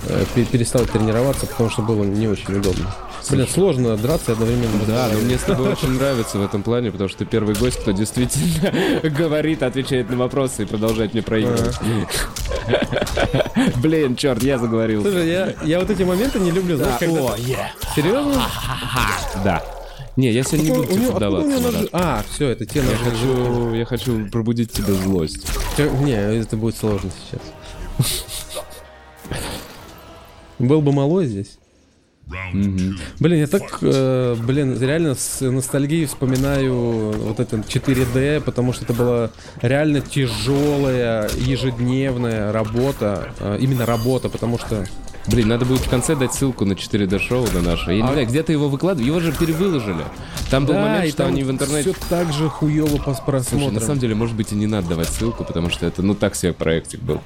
э, 0.09 0.25
пе- 0.35 0.47
перестал 0.47 0.87
тренироваться, 0.87 1.47
потому 1.47 1.69
что 1.69 1.83
было 1.83 2.05
не 2.05 2.27
очень 2.27 2.57
удобно. 2.57 2.87
Блин, 3.29 3.47
сложно 3.49 3.97
драться 3.97 4.33
и 4.33 4.35
одновременно 4.35 4.85
Да, 4.87 5.09
но 5.13 5.19
мне 5.21 5.39
с 5.39 5.43
тобой 5.43 5.71
очень 5.71 5.91
нравится 5.91 6.39
в 6.39 6.45
этом 6.45 6.63
плане, 6.63 6.91
потому 6.91 7.09
что 7.09 7.19
ты 7.19 7.25
первый 7.27 7.55
гость, 7.55 7.79
кто 7.81 7.93
действительно 7.93 8.71
говорит, 9.11 9.63
отвечает 9.63 10.11
на 10.11 10.17
вопросы 10.17 10.63
и 10.63 10.67
продолжает 10.67 11.13
мне 11.13 11.23
проигрывать. 11.23 11.77
Блин, 13.77 14.17
черт, 14.17 14.43
я 14.43 14.59
заговорил. 14.59 15.03
Слушай, 15.03 15.29
я, 15.29 15.55
я 15.63 15.81
вот 15.81 15.91
эти 15.91 16.03
моменты 16.03 16.39
не 16.39 16.51
люблю, 16.51 16.77
знаешь, 16.77 16.99
когда... 16.99 17.37
Серьезно? 17.95 18.43
Да. 19.45 19.63
Не, 20.17 20.33
я 20.33 20.43
сегодня 20.43 20.71
не 20.71 20.77
буду 20.77 20.93
тебе 20.93 21.09
у 21.09 21.13
поддаваться. 21.13 21.89
А, 21.93 22.25
все, 22.29 22.49
это 22.49 22.67
те 22.67 22.81
Я 22.81 22.97
хочу, 22.97 23.75
я 23.75 23.85
хочу 23.85 24.29
пробудить 24.29 24.73
тебе 24.73 24.93
злость. 24.93 25.47
Не, 26.03 26.41
это 26.41 26.57
будет 26.57 26.77
сложно 26.77 27.11
сейчас. 27.31 27.41
Был 30.59 30.83
бы 30.83 30.93
малой 30.93 31.27
здесь. 31.27 31.60
Мгм. 32.53 32.99
Блин, 33.19 33.39
я 33.41 33.47
так, 33.47 33.79
э, 33.83 34.37
блин, 34.41 34.81
реально 34.81 35.15
с 35.15 35.41
ностальгией 35.41 36.07
вспоминаю 36.07 37.13
вот 37.13 37.41
это 37.41 37.57
4D, 37.57 38.41
потому 38.41 38.73
что 38.73 38.85
это 38.85 38.93
была 38.95 39.31
реально 39.63 40.01
тяжелая 40.01 41.29
ежедневная 41.37 42.53
работа, 42.53 43.29
э, 43.41 43.59
именно 43.61 43.87
работа, 43.87 44.29
потому 44.29 44.59
что... 44.59 44.87
Блин, 45.27 45.49
надо 45.49 45.67
будет 45.67 45.81
в 45.81 45.89
конце 45.91 46.17
дать 46.17 46.33
ссылку 46.33 46.65
на 46.65 46.73
4D-шоу 46.73 47.47
на 47.53 47.61
наше. 47.61 47.91
Я 47.93 47.97
не 47.99 48.09
А- 48.09 48.13
знаю, 48.13 48.27
где-то 48.27 48.53
его 48.53 48.69
выкладывали. 48.69 49.07
Его 49.07 49.21
же 49.21 49.33
перевыложили. 49.33 50.03
Там 50.51 50.65
был 50.67 50.75
момент, 50.75 51.13
что 51.13 51.27
они 51.27 51.45
в 51.45 51.51
интернете... 51.51 51.93
все 51.93 52.01
так 52.09 52.33
же 52.33 52.49
хуево 52.49 52.97
по 52.97 53.15
Слушай, 53.15 53.23
просмотрам. 53.27 53.75
на 53.75 53.81
самом 53.81 53.99
деле, 53.99 54.15
может 54.15 54.35
быть, 54.35 54.51
и 54.53 54.55
не 54.55 54.67
надо 54.67 54.89
давать 54.89 55.09
ссылку, 55.09 55.45
потому 55.45 55.69
что 55.69 55.87
это, 55.87 56.03
ну, 56.03 56.15
так 56.15 56.35
себе 56.35 56.53
проектик 56.55 57.01
был. 57.01 57.21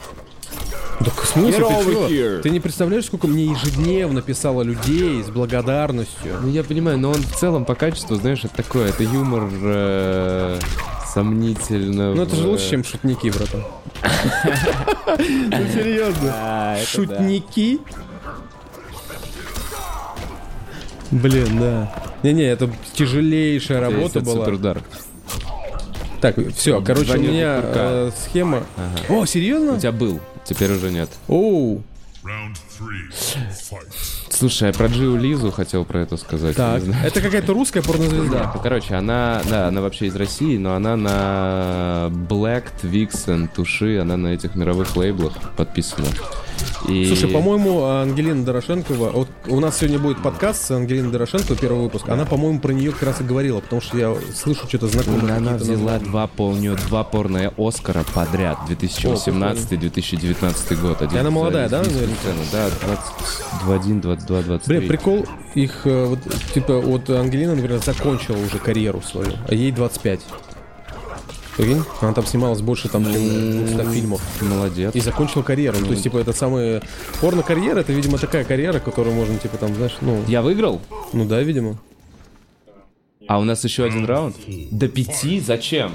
Да 1.01 1.11
в 1.11 1.27
смысле, 1.27 1.65
ты 1.65 2.09
чё? 2.09 2.41
Ты 2.43 2.51
не 2.51 2.61
представляешь, 2.61 3.07
сколько 3.07 3.27
мне 3.27 3.45
ежедневно 3.47 4.23
писало 4.23 4.63
людей 4.63 5.23
с 5.23 5.29
благодарностью. 5.29 6.39
Ну, 6.41 6.49
я 6.49 6.63
понимаю, 6.65 6.99
но 6.99 7.11
он 7.11 7.23
в 7.23 7.37
целом 7.37 7.65
по 7.65 7.75
качеству, 7.75 8.17
знаешь, 8.17 8.45
это 8.45 8.55
такое, 8.57 8.89
это 8.89 9.03
юмор 9.03 9.51
э, 9.53 10.59
сомнительно. 11.13 12.15
Ну 12.15 12.23
это 12.23 12.37
же 12.37 12.47
лучше, 12.47 12.71
чем 12.71 12.85
шутники, 12.85 13.31
братан. 13.31 13.65
Ну 15.19 15.69
серьезно. 15.73 16.77
Шутники? 16.87 17.81
Блин, 21.11 21.59
да. 21.61 21.95
Не-не, 22.23 22.45
это 22.45 22.71
тяжелейшая 22.95 23.81
работа 23.81 24.21
была. 24.21 24.45
Суперудар. 24.45 24.83
Так, 26.21 26.37
все, 26.57 26.81
короче, 26.81 27.19
у 27.19 27.21
меня 27.21 27.61
э, 27.63 28.11
схема. 28.25 28.63
О, 29.11 29.21
У 29.21 29.27
серьезно? 29.27 29.79
тебя 29.79 29.93
был, 29.93 30.21
теперь 30.45 30.73
уже 30.73 30.91
нет. 30.91 31.11
Оу. 31.29 31.83
Слушай, 34.31 34.69
я 34.69 34.73
про 34.73 34.87
Джиу 34.87 35.17
Лизу 35.17 35.51
хотел 35.51 35.85
про 35.85 36.01
это 36.01 36.17
сказать. 36.17 36.57
так. 36.57 36.83
Это 37.05 37.21
какая-то 37.21 37.53
русская 37.53 37.83
порнозвезда. 37.83 38.51
Ну, 38.55 38.61
Короче, 38.63 38.95
она, 38.95 39.43
да, 39.49 39.69
она 39.69 39.83
вообще 39.83 40.07
из 40.07 40.17
России, 40.17 40.57
но 40.57 40.75
она 40.75 40.97
на 40.97 42.09
Black, 42.11 42.65
Vixen, 42.83 43.49
Туши, 43.55 43.99
она 43.99 44.17
на 44.17 44.29
этих 44.29 44.55
мировых 44.55 44.97
лейблах 44.97 45.35
подписана. 45.57 46.07
И... 46.89 47.07
Слушай, 47.07 47.31
по-моему, 47.31 47.85
Ангелина 47.85 48.45
Дорошенкова, 48.45 49.11
вот 49.11 49.29
у 49.49 49.61
нас 49.61 49.79
сегодня 49.79 49.99
будет 49.99 50.23
подкаст 50.23 50.65
с 50.67 50.71
Ангелиной 50.71 51.11
Дорошенко, 51.11 51.55
первый 51.57 51.83
выпуск. 51.85 52.09
Она, 52.09 52.25
по-моему, 52.27 52.61
про 52.61 52.73
нее 52.73 52.93
как 52.93 53.05
раз 53.05 53.21
и 53.21 53.25
говорила, 53.25 53.61
потому 53.61 53.81
что 53.81 53.97
я 53.97 54.15
слышу 54.35 54.67
что-то 54.69 54.89
знакомое. 54.89 55.37
Она 55.37 55.55
взяла 55.55 55.99
два, 55.99 56.27
по- 56.27 56.49
у 56.49 56.57
нее 56.57 56.77
два 56.89 57.05
порные 57.05 57.53
Оскара 57.57 58.05
подряд, 58.15 58.59
2018-2019 58.69 60.81
год. 60.81 61.03
Один 61.03 61.17
И 61.17 61.21
она 61.21 61.31
молодая, 61.31 61.69
да, 61.69 61.83
Да, 62.53 62.69
21, 63.65 64.01
22, 64.01 64.43
23. 64.43 64.79
Блин, 64.79 64.89
прикол 64.89 65.27
их, 65.55 65.81
э, 65.85 66.05
вот, 66.07 66.19
типа, 66.53 66.81
вот 66.81 67.09
Ангелина, 67.11 67.55
например, 67.55 67.81
закончила 67.83 68.37
уже 68.37 68.59
карьеру 68.59 69.03
свою, 69.03 69.33
а 69.49 69.55
ей 69.55 69.73
25. 69.73 70.21
Прикинь? 71.57 71.83
Она 72.01 72.13
там 72.13 72.27
снималась 72.27 72.61
больше 72.61 72.89
там, 72.89 73.05
чем 73.05 73.13
200 73.13 73.93
фильмов. 73.93 74.21
Молодец. 74.43 74.95
И 74.95 75.01
закончила 75.01 75.43
карьеру. 75.43 75.79
То 75.79 75.91
есть, 75.91 76.03
типа, 76.03 76.19
это 76.19 76.33
самая... 76.33 76.83
Порно-карьера, 77.21 77.81
это, 77.81 77.93
видимо, 77.93 78.19
такая 78.19 78.45
карьера, 78.45 78.81
которую 78.81 79.15
можно, 79.15 79.39
типа, 79.39 79.57
там, 79.59 79.75
знаешь, 79.75 79.97
ну... 80.01 80.23
Я 80.27 80.43
выиграл? 80.43 80.81
Ну 81.13 81.25
да, 81.27 81.41
видимо. 81.43 81.79
А 83.29 83.39
у 83.39 83.45
нас 83.45 83.63
еще 83.65 83.85
один 83.85 84.05
раунд? 84.05 84.37
До 84.71 84.89
пяти? 84.89 85.41
Зачем? 85.41 85.93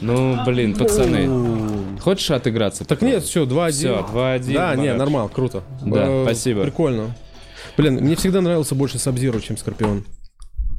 Ну, 0.00 0.38
блин, 0.44 0.74
пацаны. 0.76 1.98
Хочешь 2.00 2.30
отыграться? 2.30 2.84
Так 2.84 3.02
нет, 3.02 3.24
все, 3.24 3.44
2-1. 3.44 3.70
Все, 3.70 4.06
2-1. 4.12 4.52
Да, 4.54 4.76
не, 4.76 4.94
нормально, 4.94 5.28
круто. 5.28 5.62
Да, 5.82 6.04
Э, 6.06 6.24
спасибо. 6.24 6.62
Прикольно. 6.62 7.16
Блин, 7.76 7.94
мне 7.96 8.16
всегда 8.16 8.40
нравился 8.40 8.74
больше 8.74 8.98
Сабзиру, 8.98 9.40
чем 9.40 9.56
Скорпион. 9.56 10.04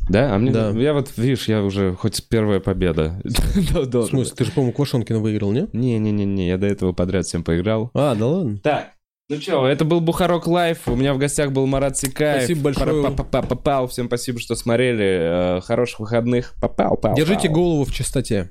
Да? 0.09 0.33
А 0.33 0.37
мне... 0.37 0.51
Да. 0.51 0.71
Я 0.71 0.93
вот, 0.93 1.11
видишь, 1.17 1.47
я 1.47 1.63
уже 1.63 1.93
хоть 1.95 2.27
первая 2.27 2.59
победа. 2.59 3.21
В 3.23 4.03
смысле, 4.05 4.33
ты 4.35 4.45
же, 4.45 4.51
по-моему, 4.51 4.73
Квашонкина 4.73 5.19
выиграл, 5.19 5.51
не? 5.51 5.67
Не-не-не, 5.71 6.47
я 6.47 6.57
до 6.57 6.67
этого 6.67 6.93
подряд 6.93 7.25
всем 7.25 7.43
поиграл. 7.43 7.91
А, 7.93 8.15
да 8.15 8.25
ладно. 8.25 8.59
Так, 8.63 8.93
ну 9.29 9.39
что, 9.39 9.67
это 9.67 9.85
был 9.85 10.01
Бухарог 10.01 10.47
Лайв. 10.47 10.87
У 10.87 10.95
меня 10.95 11.13
в 11.13 11.19
гостях 11.19 11.51
был 11.51 11.67
Марат 11.67 11.95
Секаев. 11.97 12.45
Спасибо 12.45 12.61
большое. 12.63 13.03
Пара-па-па-па-пау. 13.03 13.85
Всем 13.85 14.07
спасибо, 14.07 14.39
что 14.39 14.55
смотрели. 14.55 15.57
Э, 15.57 15.61
Хороших 15.61 15.99
выходных. 15.99 16.55
Попау, 16.59 16.97
пау. 16.97 17.15
Держите 17.15 17.47
голову 17.47 17.85
в 17.85 17.93
чистоте. 17.93 18.49